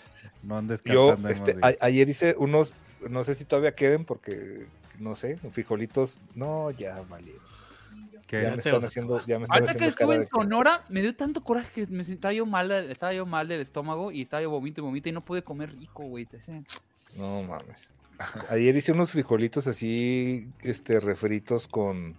No 0.44 0.58
andes 0.58 0.82
Yo 0.84 1.10
cantando. 1.10 1.30
este, 1.30 1.58
a- 1.62 1.86
ayer 1.86 2.10
hice 2.10 2.36
unos, 2.38 2.74
no 3.10 3.24
sé 3.24 3.36
si 3.36 3.46
todavía 3.46 3.74
queden 3.76 4.04
porque, 4.06 4.66
no 5.00 5.16
sé, 5.16 5.38
frijolitos. 5.52 6.18
No, 6.36 6.70
ya 6.72 7.02
vale. 7.10 7.32
¿Qué? 8.28 8.42
Ya 8.42 8.52
me 8.52 8.58
están 8.58 8.84
haciendo, 8.84 9.26
ya 9.26 9.38
me 9.38 9.46
están 9.46 9.62
Ahorita 9.62 9.74
que 9.74 9.86
haciendo 9.86 9.90
estuve 9.90 10.08
cara 10.08 10.16
en 10.16 10.22
que- 10.22 10.28
Sonora, 10.28 10.84
me 10.90 11.02
dio 11.02 11.16
tanto 11.16 11.44
coraje 11.44 11.86
que 11.86 11.88
me 11.94 12.02
estaba 12.02 12.34
yo 12.34 12.46
mal, 12.46 12.68
del- 12.68 12.90
estaba 12.92 13.14
yo 13.14 13.26
mal 13.26 13.48
del 13.48 13.62
estómago 13.62 14.12
y 14.12 14.22
estaba 14.22 14.42
yo 14.42 14.50
vomito 14.50 14.82
y 14.82 14.84
vomito 14.84 15.10
y 15.10 15.12
no 15.12 15.22
pude 15.24 15.44
comer 15.44 15.72
rico, 15.72 16.04
güey. 16.04 16.26
te 16.26 16.42
sé. 16.42 16.64
No 17.18 17.44
mames. 17.44 17.90
Ayer 18.50 18.76
hice 18.76 18.92
unos 18.92 19.12
frijolitos 19.12 19.68
así, 19.68 20.48
este, 20.62 21.00
refritos 21.00 21.68
con, 21.68 22.16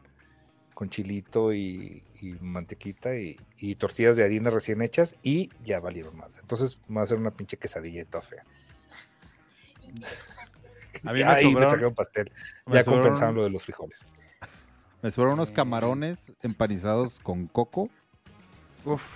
con 0.75 0.91
chilito 0.91 1.53
y, 1.53 2.03
y 2.21 2.33
mantequita 2.41 3.17
y, 3.17 3.39
y 3.59 3.77
tortillas 3.77 4.17
de 4.17 4.25
harina 4.25 4.51
recién 4.51 4.83
hechas 4.83 5.17
y 5.23 5.49
ya 5.63 5.79
valieron 5.81 6.17
más. 6.17 6.37
Entonces 6.41 6.79
me 6.89 6.95
voy 6.95 7.01
a 7.01 7.05
hacer 7.05 7.17
una 7.19 7.31
pinche 7.31 7.57
quesadilla 7.57 8.03
y 8.03 8.05
toda 8.05 8.23
fea. 8.23 8.45
A 11.05 11.13
mí 11.13 11.21
me 11.25 11.25
me 11.25 11.43
sobraron, 11.43 11.69
trajeron 11.69 11.95
pastel. 11.95 12.33
me 12.67 12.75
Ya 12.77 12.83
sobraron- 12.85 13.03
compensaron 13.03 13.35
lo 13.37 13.45
de 13.45 13.51
los 13.51 13.63
frijoles. 13.65 14.05
me 15.03 15.11
sobraron 15.11 15.35
unos 15.39 15.51
camarones 15.51 16.33
empanizados 16.43 17.21
con 17.21 17.47
coco 17.47 17.89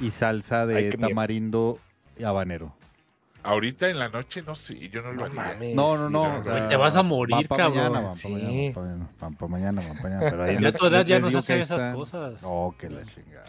y 0.01 0.11
salsa 0.11 0.63
Ay, 0.63 0.85
de 0.85 0.93
tamarindo 0.93 1.79
y 2.17 2.25
habanero. 2.25 2.75
Ahorita 3.45 3.89
en 3.89 3.99
la 3.99 4.09
noche, 4.09 4.43
no 4.43 4.55
sé, 4.57 4.89
yo 4.89 5.01
no 5.01 5.13
lo 5.13 5.25
haría. 5.25 5.35
mames. 5.35 5.75
No, 5.75 5.97
no, 5.97 6.11
no. 6.11 6.43
sí, 6.43 6.49
o 6.49 6.55
sea, 6.55 6.69
Te 6.69 6.77
vas 6.77 6.97
a 6.97 7.03
morir, 7.03 7.35
van 7.49 7.59
cabrón. 7.59 7.77
Mañana, 7.93 8.01
van 8.01 8.11
pa' 8.11 8.17
Sí. 8.17 8.29
mañana, 8.29 8.73
van 8.75 8.85
mañana, 8.85 9.09
van 9.21 9.51
mañana, 9.51 9.83
van 9.83 9.97
pa' 9.97 10.03
mañana, 10.03 10.31
pero 10.31 10.43
ahí 10.45 10.59
Ya 10.61 10.73
tu 10.73 10.87
edad 10.87 11.07
ya 11.07 11.19
no 11.21 11.31
se 11.31 11.39
hacen 11.39 11.61
esas 11.61 11.79
están- 11.79 11.95
cosas. 11.95 12.41
Oh, 12.45 12.75
que 12.77 12.91
la 12.91 13.03
chingada. 13.05 13.45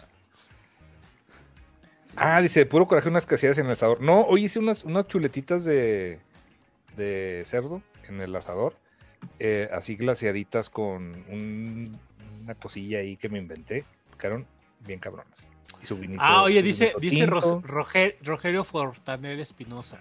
Ah, 2.16 2.40
dice, 2.40 2.66
puro 2.66 2.86
coraje 2.86 3.08
unas 3.08 3.26
casillas 3.26 3.58
en 3.58 3.66
el 3.66 3.72
asador. 3.72 4.00
No, 4.00 4.22
hoy 4.22 4.44
hice 4.44 4.58
unas, 4.58 4.84
unas 4.84 5.06
chuletitas 5.06 5.64
de, 5.64 6.20
de 6.96 7.42
cerdo 7.46 7.82
en 8.08 8.20
el 8.20 8.34
asador, 8.34 8.74
eh, 9.38 9.68
así 9.72 9.96
glaseaditas 9.96 10.70
con 10.70 11.02
un- 11.28 11.96
una 12.42 12.54
cosilla 12.54 12.98
ahí 12.98 13.16
que 13.16 13.28
me 13.28 13.38
inventé. 13.38 13.84
Quedaron 14.18 14.46
bien 14.80 14.98
cabronas. 14.98 15.50
Y 15.82 15.86
su 15.86 15.96
vinito. 15.96 16.22
Ah, 16.22 16.42
oye, 16.42 16.60
su 16.60 16.66
dice, 16.66 16.94
dice. 17.00 17.26
Roger- 17.26 18.18
Rogelio 18.22 18.64
Fortaner 18.64 19.38
Espinosa. 19.40 20.00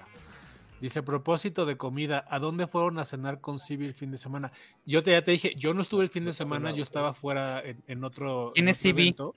Dice, 0.81 0.99
a 0.99 1.03
propósito 1.03 1.65
de 1.65 1.75
comida, 1.75 2.25
¿a 2.29 2.39
dónde 2.39 2.65
fueron 2.65 2.99
a 2.99 3.05
cenar 3.05 3.41
con 3.41 3.59
Civi 3.59 3.85
el 3.85 3.93
fin 3.93 4.11
de 4.11 4.17
semana? 4.17 4.51
Yo 4.85 5.03
te, 5.03 5.11
ya 5.11 5.21
te 5.21 5.31
dije, 5.31 5.53
yo 5.57 5.73
no 5.73 5.81
estuve 5.81 6.03
el 6.05 6.09
fin 6.09 6.23
de 6.23 6.31
semana, 6.31 6.71
yo 6.71 6.83
estaba 6.83 7.13
fuera 7.13 7.61
en, 7.61 7.83
en 7.87 8.03
otro. 8.05 8.51
¿Quién 8.55 8.67
en 8.67 8.69
es 8.69 8.77
Civi? 8.81 9.01
evento. 9.03 9.35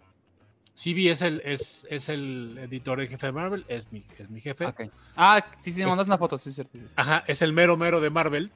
Civi 0.76 1.08
es 1.08 1.20
el, 1.20 1.42
es, 1.44 1.84
es 1.90 2.08
el 2.08 2.56
editor 2.62 3.00
en 3.00 3.08
jefe 3.08 3.26
de 3.26 3.32
Marvel, 3.32 3.64
es 3.68 3.90
mi, 3.92 4.04
es 4.18 4.30
mi 4.30 4.40
jefe. 4.40 4.72
Ah, 5.16 5.44
sí, 5.58 5.70
sí, 5.72 5.80
me 5.80 5.86
mandas 5.86 6.06
una 6.06 6.16
foto, 6.16 6.38
sí, 6.38 6.48
es 6.50 6.54
cierto. 6.54 6.78
sí. 6.78 6.84
Ajá, 6.96 7.24
es 7.26 7.42
el 7.42 7.52
mero 7.52 7.76
mero 7.76 8.00
de 8.00 8.08
Marvel, 8.08 8.50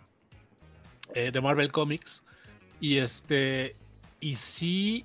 eh, 1.14 1.30
de 1.32 1.40
Marvel 1.40 1.72
Comics. 1.72 2.22
Y 2.80 2.98
este, 2.98 3.74
y 4.20 4.36
sí, 4.36 5.04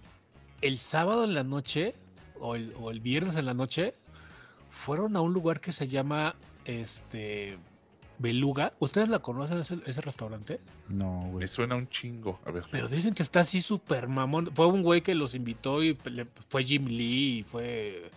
el 0.61 0.79
sábado 0.79 1.23
en 1.23 1.33
la 1.33 1.43
noche, 1.43 1.95
o 2.41 2.55
el, 2.55 2.73
o 2.79 2.91
el 2.91 2.99
viernes 2.99 3.35
en 3.37 3.45
la 3.45 3.53
noche, 3.53 3.93
fueron 4.69 5.15
a 5.15 5.21
un 5.21 5.33
lugar 5.33 5.59
que 5.61 5.71
se 5.71 5.87
llama, 5.87 6.35
este, 6.65 7.57
Beluga. 8.17 8.73
¿Ustedes 8.79 9.09
la 9.09 9.19
conocen 9.19 9.59
ese, 9.59 9.79
ese 9.85 10.01
restaurante? 10.01 10.59
No, 10.89 11.21
güey. 11.31 11.39
Me 11.43 11.47
suena 11.47 11.75
un 11.75 11.87
chingo. 11.89 12.39
A 12.45 12.51
ver. 12.51 12.65
Pero 12.71 12.87
dicen 12.87 13.13
que 13.15 13.23
está 13.23 13.39
así 13.41 13.61
súper 13.61 14.07
mamón. 14.07 14.51
Fue 14.53 14.67
un 14.67 14.83
güey 14.83 15.01
que 15.01 15.15
los 15.15 15.33
invitó 15.35 15.81
y 15.83 15.97
le- 16.05 16.27
fue 16.49 16.63
Jim 16.63 16.85
Lee 16.85 17.39
y 17.39 17.43
fue... 17.43 18.11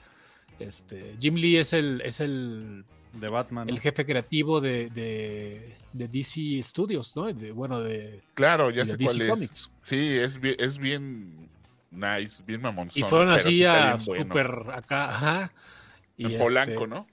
Este, 0.59 1.17
Jim 1.19 1.35
Lee 1.35 1.57
es 1.57 1.73
el, 1.73 2.01
es 2.05 2.21
el 2.21 2.85
De 3.15 3.29
Batman. 3.29 3.69
el 3.69 3.81
jefe 3.81 4.05
creativo 4.07 4.61
de, 4.61 4.89
de, 4.91 5.75
de 5.93 6.09
DC 6.09 6.63
Studios, 6.63 7.17
¿no? 7.17 7.33
De- 7.33 7.51
bueno, 7.53 7.81
de, 7.81 8.23
Claro, 8.35 8.71
ya 8.71 8.85
de 8.85 8.91
sé 8.91 8.97
DC 8.97 9.05
cuál 9.07 9.23
es. 9.23 9.31
Comics. 9.31 9.71
Sí, 9.83 9.97
es 9.97 10.39
bien, 10.41 10.55
es 10.59 10.79
bien 10.79 11.49
nice, 11.95 12.43
bien 12.47 12.61
mamonzón. 12.63 13.03
Y 13.03 13.07
fueron 13.09 13.31
así 13.31 13.65
a 13.65 13.97
bueno. 14.07 14.25
súper 14.25 14.51
acá, 14.73 15.09
ajá. 15.11 15.53
Y 16.17 16.25
En 16.27 16.31
este, 16.33 16.43
Polanco, 16.45 16.87
¿no? 16.87 17.07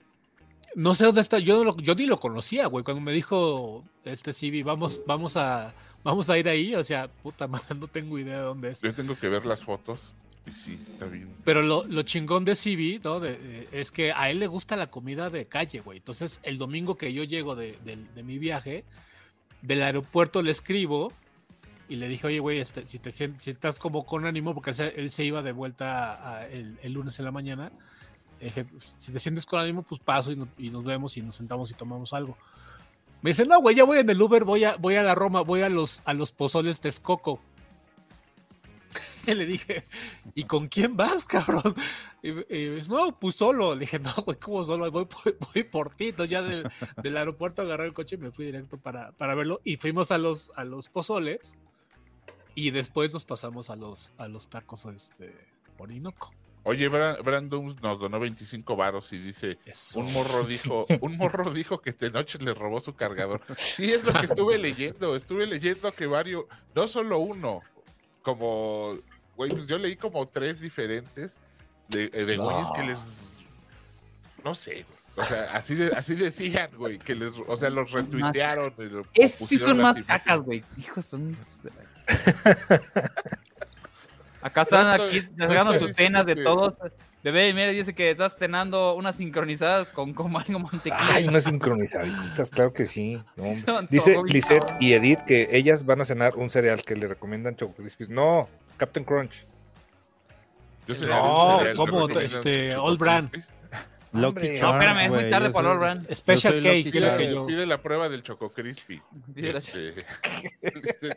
No 0.74 0.94
sé 0.94 1.04
dónde 1.04 1.20
está, 1.20 1.38
yo, 1.38 1.64
no 1.64 1.76
yo 1.78 1.94
ni 1.94 2.06
lo 2.06 2.18
conocía, 2.18 2.66
güey. 2.66 2.84
Cuando 2.84 3.00
me 3.00 3.12
dijo 3.12 3.84
este 4.04 4.32
Civi, 4.32 4.62
vamos, 4.62 5.02
vamos 5.06 5.36
a, 5.36 5.74
vamos 6.02 6.30
a 6.30 6.38
ir 6.38 6.48
ahí, 6.48 6.74
o 6.74 6.82
sea, 6.84 7.08
puta 7.08 7.46
madre, 7.48 7.74
no 7.78 7.86
tengo 7.88 8.18
idea 8.18 8.36
de 8.38 8.42
dónde 8.42 8.70
es. 8.70 8.80
Yo 8.80 8.92
tengo 8.94 9.18
que 9.18 9.28
ver 9.28 9.44
las 9.44 9.62
fotos. 9.64 10.14
Y 10.46 10.50
sí, 10.52 10.84
está 10.90 11.04
bien. 11.06 11.28
Pero 11.44 11.62
lo, 11.62 11.84
lo 11.84 12.02
chingón 12.02 12.44
de 12.44 12.56
Civi, 12.56 13.00
¿no? 13.04 13.20
De- 13.20 13.36
de- 13.36 13.68
es 13.70 13.92
que 13.92 14.12
a 14.12 14.28
él 14.28 14.40
le 14.40 14.48
gusta 14.48 14.74
la 14.76 14.88
comida 14.90 15.30
de 15.30 15.46
calle, 15.46 15.78
güey. 15.80 15.98
Entonces, 15.98 16.40
el 16.42 16.58
domingo 16.58 16.96
que 16.96 17.12
yo 17.12 17.22
llego 17.22 17.54
de, 17.54 17.78
de- 17.84 17.96
de 18.14 18.22
mi 18.22 18.38
viaje, 18.38 18.84
Del 19.62 19.82
aeropuerto 19.84 20.42
le 20.42 20.50
escribo 20.50 21.12
y 21.88 21.96
le 21.96 22.08
dije, 22.08 22.26
oye, 22.26 22.38
güey, 22.38 22.58
este, 22.58 22.86
si, 22.86 22.98
te, 22.98 23.12
si 23.12 23.50
estás 23.50 23.78
como 23.78 24.06
con 24.06 24.24
ánimo, 24.24 24.54
porque 24.54 24.70
él 24.96 25.10
se, 25.10 25.24
iba 25.24 25.42
de 25.42 25.52
vuelta 25.52 26.46
el, 26.50 26.78
lunes 26.92 27.18
en 27.18 27.24
la 27.24 27.32
mañana, 27.32 27.72
dije, 28.40 28.66
si 28.96 29.12
te 29.12 29.18
sientes 29.20 29.46
con 29.46 29.60
ánimo, 29.60 29.82
pues 29.82 30.00
paso 30.00 30.32
y, 30.32 30.36
no- 30.36 30.48
y 30.58 30.70
nos 30.70 30.84
vemos 30.84 31.16
y 31.16 31.22
nos 31.22 31.36
sentamos 31.36 31.70
y 31.70 31.74
tomamos 31.74 32.12
algo. 32.12 32.36
Me 33.20 33.30
dice, 33.30 33.46
no, 33.46 33.60
güey, 33.60 33.76
ya 33.76 33.84
voy 33.84 33.98
en 33.98 34.10
el 34.10 34.20
Uber, 34.20 34.44
voy 34.44 34.64
a, 34.64 34.76
voy 34.76 34.96
a 34.96 35.02
la 35.02 35.14
Roma, 35.14 35.42
voy 35.42 35.62
a 35.62 35.68
los, 35.68 36.02
a 36.04 36.14
los 36.14 36.32
pozoles 36.32 36.80
Texcoco. 36.80 37.40
Y 39.24 39.34
le 39.34 39.46
dije, 39.46 39.84
¿y 40.34 40.42
con 40.44 40.66
quién 40.66 40.96
vas, 40.96 41.24
cabrón? 41.24 41.76
Y, 42.24 42.32
no, 42.88 43.16
pues 43.20 43.36
solo. 43.36 43.74
Le 43.74 43.80
dije, 43.82 44.00
no, 44.00 44.12
güey, 44.24 44.36
¿cómo 44.36 44.64
solo? 44.64 44.90
Voy, 44.90 45.04
por- 45.64 45.94
ti. 45.94 46.08
Entonces 46.08 46.30
ya 46.30 46.42
del, 46.42 46.68
del 47.02 47.16
aeropuerto 47.16 47.62
agarré 47.62 47.86
el 47.86 47.92
coche 47.92 48.16
y 48.16 48.18
me 48.18 48.32
fui 48.32 48.46
directo 48.46 48.78
para, 48.78 49.12
para 49.12 49.36
verlo. 49.36 49.60
Y 49.62 49.76
fuimos 49.76 50.10
a 50.10 50.18
los, 50.18 50.50
a 50.56 50.64
los 50.64 50.88
pozoles 50.88 51.54
y 52.54 52.70
después 52.70 53.12
nos 53.12 53.24
pasamos 53.24 53.70
a 53.70 53.76
los, 53.76 54.12
a 54.18 54.28
los 54.28 54.48
tacos 54.48 54.84
este, 54.86 55.34
Orinoco. 55.78 56.32
Oye, 56.64 56.88
Bra- 56.88 57.20
Brandon 57.24 57.74
nos 57.82 57.98
donó 57.98 58.20
25 58.20 58.76
varos 58.76 59.12
y 59.12 59.18
dice, 59.18 59.58
Eso. 59.66 59.98
un 59.98 60.12
morro 60.12 60.44
dijo, 60.44 60.86
un 61.00 61.16
morro 61.16 61.50
dijo 61.50 61.80
que 61.80 61.90
de 61.90 62.10
noche 62.12 62.38
le 62.38 62.54
robó 62.54 62.80
su 62.80 62.94
cargador. 62.94 63.40
Sí, 63.56 63.90
es 63.92 64.04
lo 64.04 64.12
que 64.12 64.26
estuve 64.26 64.58
leyendo. 64.58 65.16
Estuve 65.16 65.46
leyendo 65.46 65.90
que 65.90 66.06
varios, 66.06 66.44
no 66.74 66.86
solo 66.86 67.18
uno, 67.18 67.60
como, 68.22 68.96
güey, 69.36 69.50
pues 69.50 69.66
yo 69.66 69.76
leí 69.78 69.96
como 69.96 70.28
tres 70.28 70.60
diferentes 70.60 71.36
de, 71.88 72.04
eh, 72.12 72.24
de 72.24 72.36
güeyes 72.36 72.68
que 72.76 72.82
les, 72.84 73.32
no 74.44 74.54
sé. 74.54 74.86
O 75.16 75.22
sea, 75.24 75.42
así, 75.54 75.74
de- 75.74 75.92
así 75.92 76.14
decían, 76.14 76.70
güey, 76.76 76.98
que 76.98 77.14
les, 77.16 77.32
o 77.46 77.56
sea, 77.56 77.70
los 77.70 77.90
retuitearon. 77.90 78.72
y 78.78 78.82
lo- 78.84 79.04
Es, 79.14 79.32
sí 79.34 79.58
son 79.58 79.78
más 79.78 79.96
imágenes. 79.96 80.06
cacas, 80.06 80.40
güey. 80.42 80.62
Hijos, 80.78 81.04
son. 81.06 81.36
Acá 84.42 84.62
están 84.62 85.00
aquí 85.00 85.18
estoy 85.18 85.78
sus 85.78 85.94
cenas 85.94 86.26
de 86.26 86.36
todos. 86.36 86.74
Bebé, 87.22 87.54
mira, 87.54 87.70
dice 87.70 87.94
que 87.94 88.10
estás 88.10 88.36
cenando 88.36 88.96
una 88.96 89.12
sincronizada 89.12 89.84
con 89.84 90.12
como 90.12 90.40
algo 90.40 90.58
mantequilla. 90.58 91.14
Ay, 91.14 91.28
unas 91.28 91.44
sincronizaditas, 91.44 92.50
claro 92.50 92.72
que 92.72 92.86
sí. 92.86 93.22
no. 93.36 93.44
Sí 93.44 93.54
son 93.60 93.86
Dice 93.88 94.18
Lisette 94.26 94.74
y 94.80 94.94
Edith 94.94 95.20
que 95.20 95.48
ellas 95.52 95.86
van 95.86 96.00
a 96.00 96.04
cenar 96.04 96.34
un 96.36 96.50
cereal 96.50 96.82
que 96.82 96.96
le 96.96 97.06
recomiendan 97.06 97.54
Choco 97.54 97.74
Crispies. 97.74 98.10
No, 98.10 98.48
Captain 98.76 99.04
Crunch. 99.04 99.46
Yo 100.88 100.96
sé, 100.96 101.06
No, 101.06 101.60
recomiendan 101.60 102.24
Este, 102.24 102.74
All 102.74 102.98
Brand. 102.98 103.30
Lucky. 104.12 104.58
Charms, 104.58 104.60
No, 104.62 104.72
espérame, 104.74 104.98
es 105.06 105.10
muy 105.10 105.30
tarde 105.30 105.50
para 105.50 105.70
All 105.70 105.78
Brand. 105.78 106.12
Special 106.14 106.62
cake, 106.62 106.90
dile 106.92 107.16
que 107.16 107.32
yo- 107.32 107.46
Pide 107.46 107.66
la 107.66 107.80
prueba 107.80 108.08
del 108.08 108.22
Choco 108.22 108.52
Crispy. 108.52 109.00
Pide 109.34 109.52
la- 109.52 109.58
Este, 109.58 110.04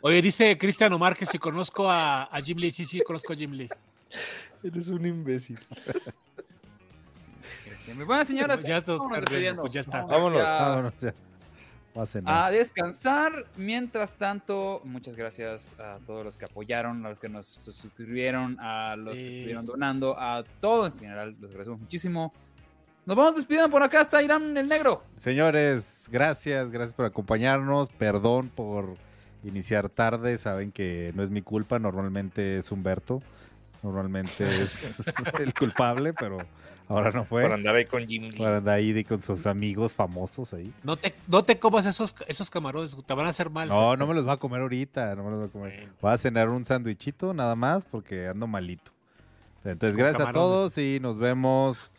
Oye, 0.00 0.22
dice 0.22 0.56
Cristian 0.58 0.92
Omar 0.92 1.16
que 1.16 1.26
si 1.26 1.38
conozco 1.38 1.90
a, 1.90 2.24
a 2.24 2.40
Jim 2.40 2.58
Lee. 2.58 2.70
Sí, 2.70 2.86
sí, 2.86 3.00
conozco 3.00 3.32
a 3.32 3.36
Jim 3.36 3.52
Lee. 3.52 3.68
Eres 4.62 4.88
un 4.88 5.04
imbécil. 5.06 5.58
Bueno, 8.06 8.24
señoras, 8.24 8.62
Ya 8.62 8.82
todos 8.82 9.00
vámonos 9.00 9.24
perdiendo, 9.28 9.62
pues 9.62 9.74
ya 9.74 9.80
está. 9.82 10.02
Vámonos. 10.04 10.38
ya 10.38 10.58
Vámonos, 10.68 10.92
ya. 11.00 11.14
A 12.26 12.50
descansar. 12.50 13.46
Mientras 13.56 14.14
tanto, 14.16 14.80
muchas 14.84 15.14
gracias 15.14 15.74
a 15.78 15.98
todos 16.06 16.24
los 16.24 16.36
que 16.36 16.44
apoyaron, 16.44 17.04
a 17.06 17.10
los 17.10 17.18
que 17.20 17.28
nos 17.28 17.46
suscribieron, 17.46 18.56
a 18.60 18.96
los 18.96 19.14
Sí. 19.14 19.20
que 19.22 19.36
estuvieron 19.38 19.66
donando, 19.66 20.18
a 20.18 20.42
todos 20.60 20.94
en 20.94 20.98
general. 21.00 21.36
Los 21.40 21.50
agradecemos 21.50 21.80
muchísimo. 21.80 22.32
Nos 23.06 23.16
vamos 23.16 23.36
despidiendo 23.36 23.70
por 23.70 23.82
acá. 23.82 24.00
Está 24.00 24.22
Irán 24.22 24.56
el 24.56 24.68
Negro. 24.68 25.04
Señores, 25.18 26.08
gracias, 26.10 26.70
gracias 26.70 26.94
por 26.94 27.04
acompañarnos. 27.04 27.90
Perdón 27.90 28.48
por 28.48 28.94
iniciar 29.44 29.88
tarde. 29.88 30.36
Saben 30.38 30.72
que 30.72 31.12
no 31.14 31.22
es 31.22 31.30
mi 31.30 31.42
culpa. 31.42 31.78
Normalmente 31.78 32.56
es 32.58 32.72
Humberto. 32.72 33.22
Normalmente 33.82 34.44
es 34.44 34.94
el 35.38 35.52
culpable, 35.54 36.14
pero 36.14 36.38
ahora 36.88 37.10
no 37.10 37.24
fue. 37.24 37.42
Por 37.42 37.52
andar 37.52 37.74
ahí 37.74 37.84
con 37.84 38.06
Jim 38.06 38.24
Lee. 38.24 38.36
Por 38.36 38.48
andar 38.48 38.76
ahí 38.76 38.92
de- 38.92 39.04
con 39.04 39.20
sus 39.20 39.46
amigos 39.46 39.92
famosos 39.92 40.52
ahí. 40.54 40.72
No 40.82 40.96
te, 40.96 41.14
no 41.28 41.44
te 41.44 41.58
comas 41.58 41.86
esos, 41.86 42.14
esos 42.28 42.50
camarones, 42.50 42.96
te 43.06 43.14
van 43.14 43.26
a 43.26 43.30
hacer 43.30 43.50
mal. 43.50 43.68
No, 43.68 43.96
no 43.96 44.06
me 44.06 44.14
los 44.14 44.26
va 44.26 44.34
a 44.34 44.36
comer 44.38 44.60
ahorita. 44.60 45.14
No 45.14 45.24
me 45.24 45.30
los 45.30 45.38
voy 45.40 45.48
a 45.48 45.52
comer. 45.52 45.88
Voy 46.00 46.12
a 46.12 46.18
cenar 46.18 46.48
un 46.48 46.64
sándwichito 46.64 47.32
nada 47.34 47.54
más 47.56 47.84
porque 47.84 48.28
ando 48.28 48.46
malito. 48.46 48.90
Entonces, 49.64 49.96
gracias 49.96 50.28
a 50.28 50.32
todos 50.32 50.76
y 50.78 50.98
nos 51.00 51.18
vemos. 51.18 51.90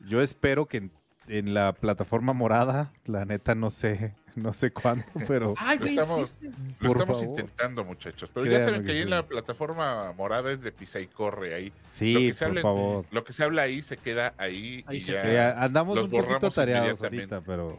Yo 0.00 0.20
espero 0.20 0.66
que 0.66 0.76
en, 0.78 0.90
en 1.28 1.54
la 1.54 1.72
plataforma 1.72 2.32
morada, 2.32 2.92
la 3.04 3.24
neta 3.24 3.54
no 3.54 3.70
sé, 3.70 4.14
no 4.34 4.52
sé 4.52 4.72
cuándo, 4.72 5.04
pero 5.28 5.54
Ay, 5.58 5.78
Lo 5.78 5.86
estamos, 5.86 6.34
lo 6.80 7.22
intentando, 7.22 7.84
muchachos. 7.84 8.30
Pero 8.32 8.46
ya 8.46 8.60
saben 8.64 8.80
que 8.80 8.86
que 8.86 8.92
ahí 8.92 9.02
en 9.02 9.10
la 9.10 9.26
plataforma 9.26 10.12
morada 10.12 10.50
es 10.52 10.62
de 10.62 10.72
pisa 10.72 11.00
y 11.00 11.06
corre 11.06 11.54
ahí. 11.54 11.68
lo 11.70 11.74
sí, 11.90 12.14
que 12.14 12.32
se 12.34 12.38
por 12.44 12.48
habla 12.48 12.62
favor. 12.62 13.06
Lo 13.10 13.24
que 13.24 13.32
se 13.32 13.44
habla 13.44 13.62
ahí 13.62 13.82
se 13.82 13.96
queda 13.96 14.34
ahí. 14.38 14.84
Ahí 14.86 14.96
y 14.96 15.00
ya. 15.00 15.22
Sí, 15.22 15.60
andamos 15.60 15.96
los 15.96 16.04
un 16.06 16.10
poquito 16.10 16.26
borramos 16.32 16.54
tareados 16.54 17.02
ahorita, 17.02 17.40
pero, 17.42 17.78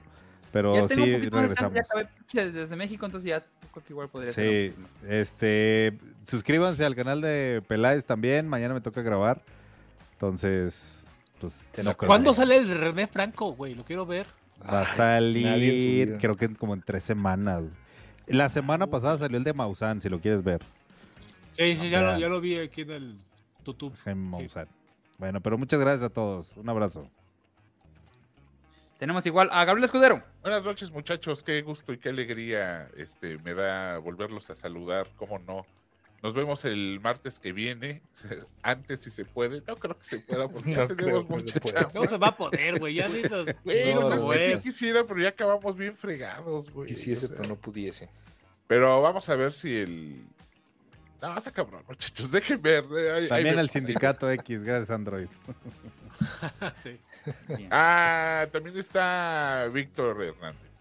pero 0.52 0.74
ya 0.76 0.88
tengo 0.88 1.03
un 1.03 1.11
sí 1.11 1.18
de 1.20 1.30
regresamos. 1.30 1.80
pinche 2.18 2.52
desde 2.52 2.76
México, 2.76 3.06
entonces 3.06 3.30
ya 3.30 3.44
creo 3.72 3.84
que 3.86 3.94
igual 3.94 4.10
podría 4.10 4.32
ser. 4.32 4.72
Sí, 4.72 4.76
este, 5.10 5.98
suscríbanse 6.26 6.86
al 6.86 6.95
canal 6.95 7.22
de 7.22 7.61
Peláez 7.68 8.06
también. 8.06 8.48
Mañana 8.48 8.74
me 8.74 8.82
toca 8.82 9.02
grabar, 9.02 9.41
entonces, 10.14 11.02
pues 11.44 11.70
no 11.84 11.98
creo. 11.98 12.07
¿Cuándo 12.07 12.34
sale 12.34 12.57
el 12.57 12.68
de 12.68 12.76
René 12.76 13.07
Franco, 13.07 13.53
güey? 13.53 13.76
Lo 13.76 13.84
quiero 13.84 14.06
ver. 14.06 14.28
Va 14.65 14.82
a 14.82 14.90
en 14.90 14.95
salir, 14.95 16.18
creo 16.20 16.36
que 16.36 16.53
como 16.56 16.74
en 16.74 16.82
tres 16.82 17.03
semanas. 17.03 17.61
güey. 17.64 17.74
La 18.28 18.48
semana 18.48 18.88
pasada 18.88 19.18
salió 19.18 19.38
el 19.38 19.44
de 19.44 19.53
Maussan, 19.53 19.99
si 19.99 20.07
lo 20.07 20.20
quieres 20.22 20.44
ver. 20.44 20.61
Sí, 21.53 21.76
sí, 21.76 21.90
ya, 21.90 22.02
lo, 22.02 22.18
ya 22.18 22.30
lo 22.30 22.40
vi 22.40 22.57
aquí 22.57 22.82
en 22.82 22.91
el 22.91 23.18
YouTube. 23.65 23.94
Sí. 24.03 24.14
Maussan. 24.14 24.68
Bueno, 25.18 25.41
pero 25.41 25.57
muchas 25.57 25.80
gracias 25.80 26.03
a 26.03 26.10
todos. 26.10 26.56
Un 26.56 26.70
abrazo. 26.70 27.10
Tenemos 28.99 29.26
igual 29.26 29.49
a 29.52 29.65
Gabriel 29.65 29.84
Escudero. 29.84 30.24
Buenas 30.41 30.64
noches, 30.64 30.90
muchachos. 30.91 31.44
Qué 31.44 31.61
gusto 31.61 31.91
y 31.91 31.98
qué 31.98 32.10
alegría 32.10 32.88
este, 32.95 33.38
me 33.40 33.53
da 33.53 33.98
volverlos 33.98 34.49
a 34.49 34.56
saludar. 34.56 35.07
¿Cómo 35.18 35.40
no? 35.40 35.65
Nos 36.23 36.33
vemos 36.33 36.63
el 36.63 36.99
martes 37.01 37.37
que 37.37 37.51
viene. 37.51 38.01
Antes, 38.63 39.01
si 39.01 39.09
se 39.11 39.25
puede. 39.25 39.61
No 39.67 39.75
creo 39.75 39.97
que 39.97 40.03
se 40.05 40.19
pueda 40.19 40.47
porque 40.47 40.71
ya 40.75 40.87
No 40.87 40.95
tenemos 40.95 41.29
mucha. 41.29 41.59
No 41.93 42.05
se 42.05 42.17
va 42.17 42.27
a 42.27 42.37
poder, 42.37 42.79
güey. 42.79 42.95
Ya 42.95 43.09
ni 43.09 43.21
los- 43.23 43.45
Güey, 43.63 43.93
No, 43.93 44.13
es 44.13 44.23
no, 44.23 44.29
que 44.31 44.57
sí 44.57 44.63
quisiera, 44.63 45.03
pero 45.05 45.19
ya 45.19 45.29
acabamos 45.29 45.75
bien 45.77 45.95
fregados, 45.97 46.71
güey. 46.71 46.87
Quisiese, 46.87 47.25
O 47.25 47.29
sea, 47.29 47.37
pero 47.37 47.49
no 47.49 47.55
pudiese. 47.57 48.09
Pero 48.67 49.01
vamos 49.01 49.27
a 49.29 49.35
ver 49.35 49.51
si 49.53 49.75
el. 49.75 50.23
No, 51.21 51.37
está 51.37 51.51
cabrón, 51.51 51.83
muchachos. 51.87 52.31
Dejen 52.31 52.61
ver. 52.61 52.85
eh, 52.97 53.11
ahí- 53.11 53.27
También 53.27 53.55
al 53.59 53.65
ahí 53.65 53.67
sindicato 53.67 54.31
X, 54.31 54.63
gracias 54.63 54.89
Android. 54.91 55.27
Sí. 56.81 56.97
Bien. 57.47 57.67
Ah, 57.71 58.47
también 58.51 58.77
está 58.77 59.67
Víctor 59.73 60.21
Hernández. 60.23 60.71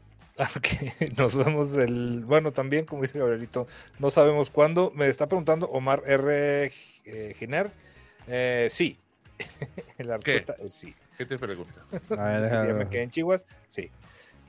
Ok, 0.57 1.17
nos 1.17 1.37
vemos 1.37 1.75
el. 1.75 2.25
Bueno, 2.25 2.53
también, 2.53 2.85
como 2.85 3.03
dice 3.03 3.19
Gabrielito, 3.19 3.67
no 3.99 4.11
sabemos 4.11 4.51
cuándo. 4.51 4.93
Me 4.95 5.09
está 5.09 5.27
preguntando 5.29 5.67
Omar 5.67 6.03
R. 6.07 6.73
eh, 7.05 7.35
Giner. 7.39 7.71
Eh, 8.27 8.69
sí. 8.71 8.99
La 9.99 10.19
¿Qué? 10.19 10.33
respuesta 10.35 10.55
es 10.65 10.75
sí. 10.75 10.95
¿Qué 11.17 11.27
te 11.27 11.39
pregunta? 11.39 11.81
A 12.11 12.25
ver, 12.25 12.37
Si 12.37 12.43
déjame 12.43 12.69
ya 12.69 12.75
me 12.75 12.89
quedé 12.89 13.03
en 13.03 13.11
Chihuahua, 13.11 13.43
sí. 13.69 13.91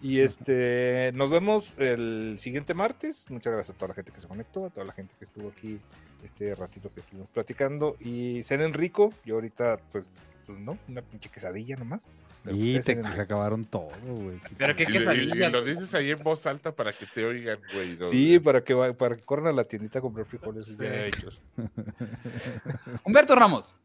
Y 0.02 0.20
este, 0.20 1.12
nos 1.14 1.30
vemos 1.30 1.74
el 1.78 2.36
siguiente 2.40 2.74
martes. 2.74 3.26
Muchas 3.30 3.54
gracias 3.54 3.76
a 3.76 3.78
toda 3.78 3.90
la 3.90 3.96
gente 3.96 4.12
que 4.12 4.20
se 4.20 4.28
conectó, 4.28 4.66
a 4.66 4.70
toda 4.70 4.86
la 4.86 4.94
gente 4.94 5.14
que 5.18 5.24
estuvo 5.24 5.50
aquí 5.50 5.80
este 6.24 6.56
ratito 6.56 6.92
que 6.94 7.00
estuvimos 7.00 7.30
platicando. 7.30 7.96
Y 8.00 8.44
cenen 8.44 8.74
rico. 8.74 9.14
Yo 9.26 9.36
ahorita, 9.36 9.80
pues, 9.92 10.10
pues 10.46 10.60
no, 10.60 10.78
una 10.88 11.02
pinche 11.02 11.30
quesadilla 11.30 11.76
nomás. 11.76 12.08
Y 12.46 12.78
te 12.82 13.00
acabaron 13.22 13.64
todo, 13.64 13.90
güey. 14.04 14.38
Pero 14.58 14.76
qué 14.76 14.84
Y, 14.84 14.86
lo- 14.88 14.92
y- 14.92 14.98
quesadilla. 14.98 15.48
y 15.48 15.52
lo 15.52 15.64
dices 15.64 15.94
ahí 15.96 16.10
en 16.12 16.22
voz 16.22 16.46
alta 16.46 16.74
para 16.76 16.92
que 16.92 17.06
te 17.06 17.24
oigan, 17.26 17.58
güey. 17.74 17.98
Sí, 18.10 18.38
para 18.40 18.62
que, 18.64 18.74
va- 18.74 18.92
para 18.94 19.16
que 19.16 19.22
corran 19.22 19.48
a 19.48 19.52
la 19.54 19.64
tiendita 19.64 20.00
a 20.00 20.02
comprar 20.02 20.26
frijoles. 20.26 20.66
Sí. 20.68 20.78
ya 20.84 21.06
hechos. 21.06 21.42
Humberto 23.04 23.36
Ramos. 23.36 23.76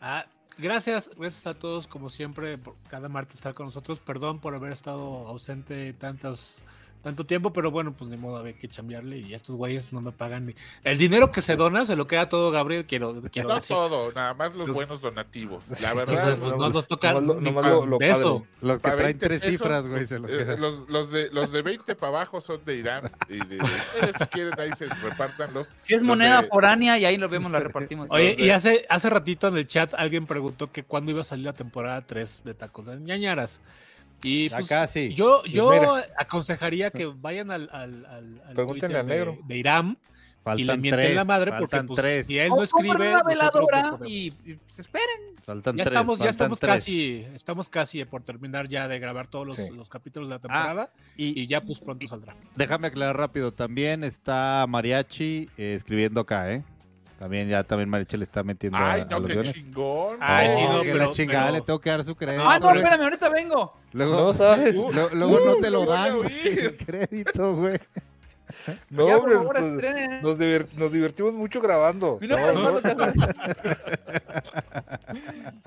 Ah, 0.00 0.26
gracias, 0.58 1.10
gracias 1.16 1.46
a 1.46 1.54
todos, 1.54 1.86
como 1.86 2.10
siempre, 2.10 2.58
por 2.58 2.74
cada 2.88 3.08
martes 3.08 3.36
estar 3.36 3.54
con 3.54 3.66
nosotros. 3.66 4.00
Perdón 4.00 4.40
por 4.40 4.54
haber 4.54 4.72
estado 4.72 5.28
ausente 5.28 5.92
tantos, 5.94 6.64
tanto 7.04 7.24
tiempo, 7.24 7.52
pero 7.52 7.70
bueno, 7.70 7.92
pues 7.96 8.10
ni 8.10 8.16
modo, 8.16 8.38
había 8.38 8.54
que 8.54 8.66
chambearle 8.66 9.18
y 9.18 9.34
estos 9.34 9.54
güeyes 9.54 9.92
no 9.92 10.00
me 10.00 10.10
pagan 10.10 10.46
ni. 10.46 10.54
El 10.82 10.98
dinero 10.98 11.30
que 11.30 11.40
se 11.42 11.54
dona 11.54 11.86
se 11.86 11.94
lo 11.94 12.08
queda 12.08 12.28
todo 12.28 12.50
Gabriel, 12.50 12.86
quiero, 12.86 13.22
quiero 13.30 13.50
No 13.50 13.54
decir. 13.54 13.76
todo, 13.76 14.10
nada 14.12 14.34
más 14.34 14.56
los 14.56 14.66
Los- 14.66 14.74
buenos 14.74 15.00
donativos. 15.00 15.62
La 15.80 15.94
verdad, 15.94 16.36
pues 16.38 16.50
los- 16.52 16.58
no 16.58 16.70
nos 16.70 16.86
toca 16.88 17.12
nomás 17.12 17.24
lo- 17.26 17.40
ni 17.40 17.50
lo- 17.52 17.86
lo. 17.86 18.46
Los 18.62 18.78
que 18.80 18.82
pa' 18.82 18.96
traen 18.96 19.02
20 19.18 19.26
tres 19.26 19.40
pesos, 19.40 19.52
cifras, 19.52 19.86
güey, 19.86 19.98
pues, 20.00 20.08
se 20.08 20.18
lo 20.18 20.28
eh, 20.28 20.38
quedan. 20.38 20.60
los, 20.60 20.88
los 20.88 21.10
de, 21.12 21.30
los 21.30 21.52
de 21.52 21.62
20 21.62 21.94
para 21.94 22.08
abajo 22.08 22.40
son 22.40 22.64
de 22.64 22.76
Irán. 22.76 23.12
Y 23.28 23.36
de, 23.46 23.58
ustedes, 23.62 24.16
si 24.18 24.24
quieren, 24.26 24.58
ahí 24.58 24.70
se 24.76 24.86
repártanlos. 24.86 25.68
Si 25.82 25.94
es 25.94 26.00
Los 26.00 26.08
moneda 26.08 26.40
de- 26.42 26.48
foránea 26.48 26.98
y 26.98 27.04
ahí 27.04 27.16
lo 27.18 27.28
vemos, 27.28 27.52
la 27.52 27.60
repartimos. 27.60 28.10
Oye, 28.10 28.30
Los 28.38 28.46
y 28.46 28.50
hace, 28.50 28.86
hace 28.88 29.10
ratito 29.10 29.48
en 29.48 29.58
el 29.58 29.66
chat 29.66 29.92
alguien 29.94 30.26
preguntó 30.26 30.72
que 30.72 30.82
cuándo 30.82 31.10
iba 31.10 31.20
a 31.20 31.24
salir 31.24 31.44
la 31.44 31.52
temporada 31.52 32.00
3 32.06 32.42
de 32.44 32.54
Tacos 32.54 32.86
de 32.86 32.96
Ñañaras. 32.98 33.60
Y 34.22 34.48
Ya 34.48 34.56
pues, 34.58 34.68
casi. 34.68 35.12
yo, 35.14 35.44
yo 35.44 35.70
mira. 35.70 36.06
aconsejaría 36.16 36.90
que 36.90 37.06
vayan 37.06 37.50
al, 37.50 37.68
al, 37.72 38.06
al, 38.06 38.42
al 38.46 38.54
Pregúntenle 38.54 38.80
Twitter 38.88 38.96
al 38.96 39.06
de, 39.06 39.14
negro. 39.14 39.38
de 39.46 39.56
Iram 39.58 39.96
faltan 40.42 40.60
y 40.60 40.64
le 40.64 40.76
mienten 40.76 41.04
tres, 41.04 41.16
la 41.16 41.24
madre 41.24 41.52
porque 41.58 41.82
pues, 41.82 41.96
tres. 42.00 42.26
si 42.26 42.38
él 42.38 42.48
no 42.50 42.62
escribe, 42.62 43.10
una 43.10 43.22
veladora 43.22 43.98
y, 44.06 44.28
y 44.44 44.58
se 44.66 44.82
esperen. 44.82 45.34
Faltan 45.44 45.76
ya 45.76 45.84
tres, 45.84 45.92
estamos, 45.92 46.18
ya 46.18 46.24
faltan 46.24 46.30
estamos 46.34 46.60
tres. 46.60 46.72
casi, 46.74 47.26
estamos 47.34 47.68
casi 47.68 48.04
por 48.06 48.22
terminar 48.22 48.66
ya 48.66 48.88
de 48.88 48.98
grabar 48.98 49.26
todos 49.26 49.46
los, 49.48 49.56
Sí. 49.56 49.68
los 49.70 49.90
capítulos 49.90 50.28
de 50.30 50.34
la 50.36 50.38
temporada 50.40 50.90
Y, 51.18 51.38
y 51.38 51.46
ya 51.46 51.60
pues 51.60 51.78
pronto 51.80 52.08
saldrá. 52.08 52.34
déjame 52.56 52.86
aclarar 52.86 53.18
rápido, 53.18 53.52
también 53.52 54.04
está 54.04 54.64
Mariachi 54.66 55.50
eh, 55.58 55.74
escribiendo 55.74 56.20
acá, 56.22 56.50
¿eh? 56.50 56.64
También 57.24 57.48
ya 57.48 57.64
también 57.64 57.88
Mariachi 57.88 58.18
le 58.18 58.24
está 58.24 58.42
metiendo 58.42 58.76
a, 58.76 58.92
Ay, 58.92 59.00
a 59.00 59.04
no, 59.06 59.18
los 59.20 59.28
qué 59.28 59.32
guiones. 59.32 59.54
chingón. 59.54 60.18
Ay, 60.20 60.50
sí, 60.50 60.56
Oh, 60.68 60.72
no, 60.74 60.82
que 60.82 60.92
pero- 60.92 61.04
la 61.06 61.10
chingada 61.10 61.44
pero- 61.46 61.54
le 61.54 61.60
tengo 61.62 61.80
que 61.80 61.88
dar 61.88 62.04
su 62.04 62.14
crédito. 62.14 62.44
Ah, 62.46 62.58
no, 62.58 62.66
güey. 62.66 62.76
espérame, 62.82 63.00
ahorita 63.02 63.28
vengo. 63.30 63.72
Luego, 63.92 64.14
No 64.20 64.32
sabes. 64.34 64.76
lo- 64.94 65.08
luego 65.14 65.40
no 65.46 65.54
te 65.56 65.70
lo 65.70 65.82
a 65.84 65.86
dan 65.86 66.16
güey, 66.18 66.58
el 66.58 66.76
crédito, 66.76 67.54
güey. 67.54 67.78
No, 68.90 69.08
ya, 69.08 69.16
hombre, 69.16 69.36
favor, 69.36 69.60
nos, 69.60 69.72
estrenen. 69.82 70.22
nos 70.22 70.38
divir- 70.38 70.68
nos 70.74 70.92
divertimos 70.92 71.34
mucho 71.34 71.60
grabando. 71.60 72.18
Mi 72.20 72.28
nombre 72.28 72.50
es 72.50 72.54
No, 72.58 72.80
Casares. 72.82 73.14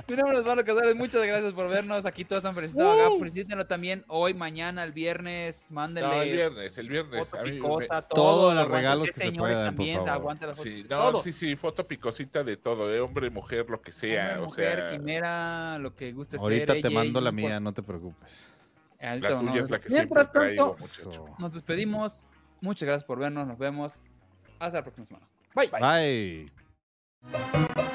Mi 0.08 0.16
nombre 0.16 0.38
es 0.40 0.64
Casares. 0.64 0.95
Muchas 0.95 1.26
gracias 1.26 1.54
por 1.54 1.68
vernos. 1.70 2.06
Aquí 2.06 2.24
todos 2.26 2.40
están 2.41 2.56
felicitados 2.56 2.99
acá. 2.99 3.10
Felicítenlo 3.20 3.66
también 3.66 4.04
hoy, 4.08 4.34
mañana, 4.34 4.84
el 4.84 4.91
viernes. 4.91 5.72
Mándenle 5.72 6.10
No, 6.16 6.22
el 6.22 6.32
viernes, 6.32 6.78
el 6.78 6.90
viernes. 6.90 7.30
foto 7.30 7.41
A 7.41 7.44
mí 7.44 7.49
me- 7.52 7.56
picosa, 7.58 8.02
todo. 8.04 8.24
Todos 8.24 8.56
los 8.56 8.68
regalos 8.68 9.04
que 9.08 9.14
se 9.14 9.32
puedan, 9.32 9.56
por 9.56 9.66
también, 9.66 9.95
se 9.99 10.06
favor. 10.06 10.10
aguanta 10.22 10.48
las 10.48 10.58
fotos. 10.58 10.72
Sí, 10.74 10.86
no, 10.90 11.12
todo. 11.12 11.22
sí, 11.22 11.32
sí, 11.32 11.56
foto 11.56 11.88
picosita 11.88 12.44
de 12.44 12.58
todo, 12.58 12.88
de 12.88 12.99
hombre, 12.99 13.30
mujer, 13.30 13.70
lo 13.70 13.82
que 13.82 13.91
sea. 13.91 14.28
Hombre, 14.30 14.41
o 14.41 14.45
mujer, 14.45 14.80
sea, 14.80 14.98
quimera, 14.98 15.78
lo 15.80 15.95
que 15.95 16.12
guste 16.14 16.38
Ahorita 16.38 16.74
ser. 16.74 16.82
te 16.82 16.88
ella, 16.88 16.95
mando 16.99 17.22
la 17.22 17.32
mía, 17.32 17.60
no 17.60 17.74
te 17.74 17.84
preocupes. 17.84 18.45
Ahorita 18.99 19.30
la 19.30 19.40
tuya 19.40 19.62
es 19.62 19.70
la 19.70 19.80
que 19.80 19.90
siempre 19.90 20.16
Mientras 20.16 20.32
traigo, 20.32 20.76
nos 21.38 21.54
despedimos. 21.54 22.28
Muchas 22.62 22.88
gracias 22.88 23.06
por 23.06 23.20
vernos. 23.20 23.48
Nos 23.48 23.58
vemos. 23.58 24.02
Hasta 24.60 24.80
la 24.80 24.84
próxima 24.84 25.06
semana. 25.06 25.28
Bye. 25.56 25.70
Bye. 27.32 27.86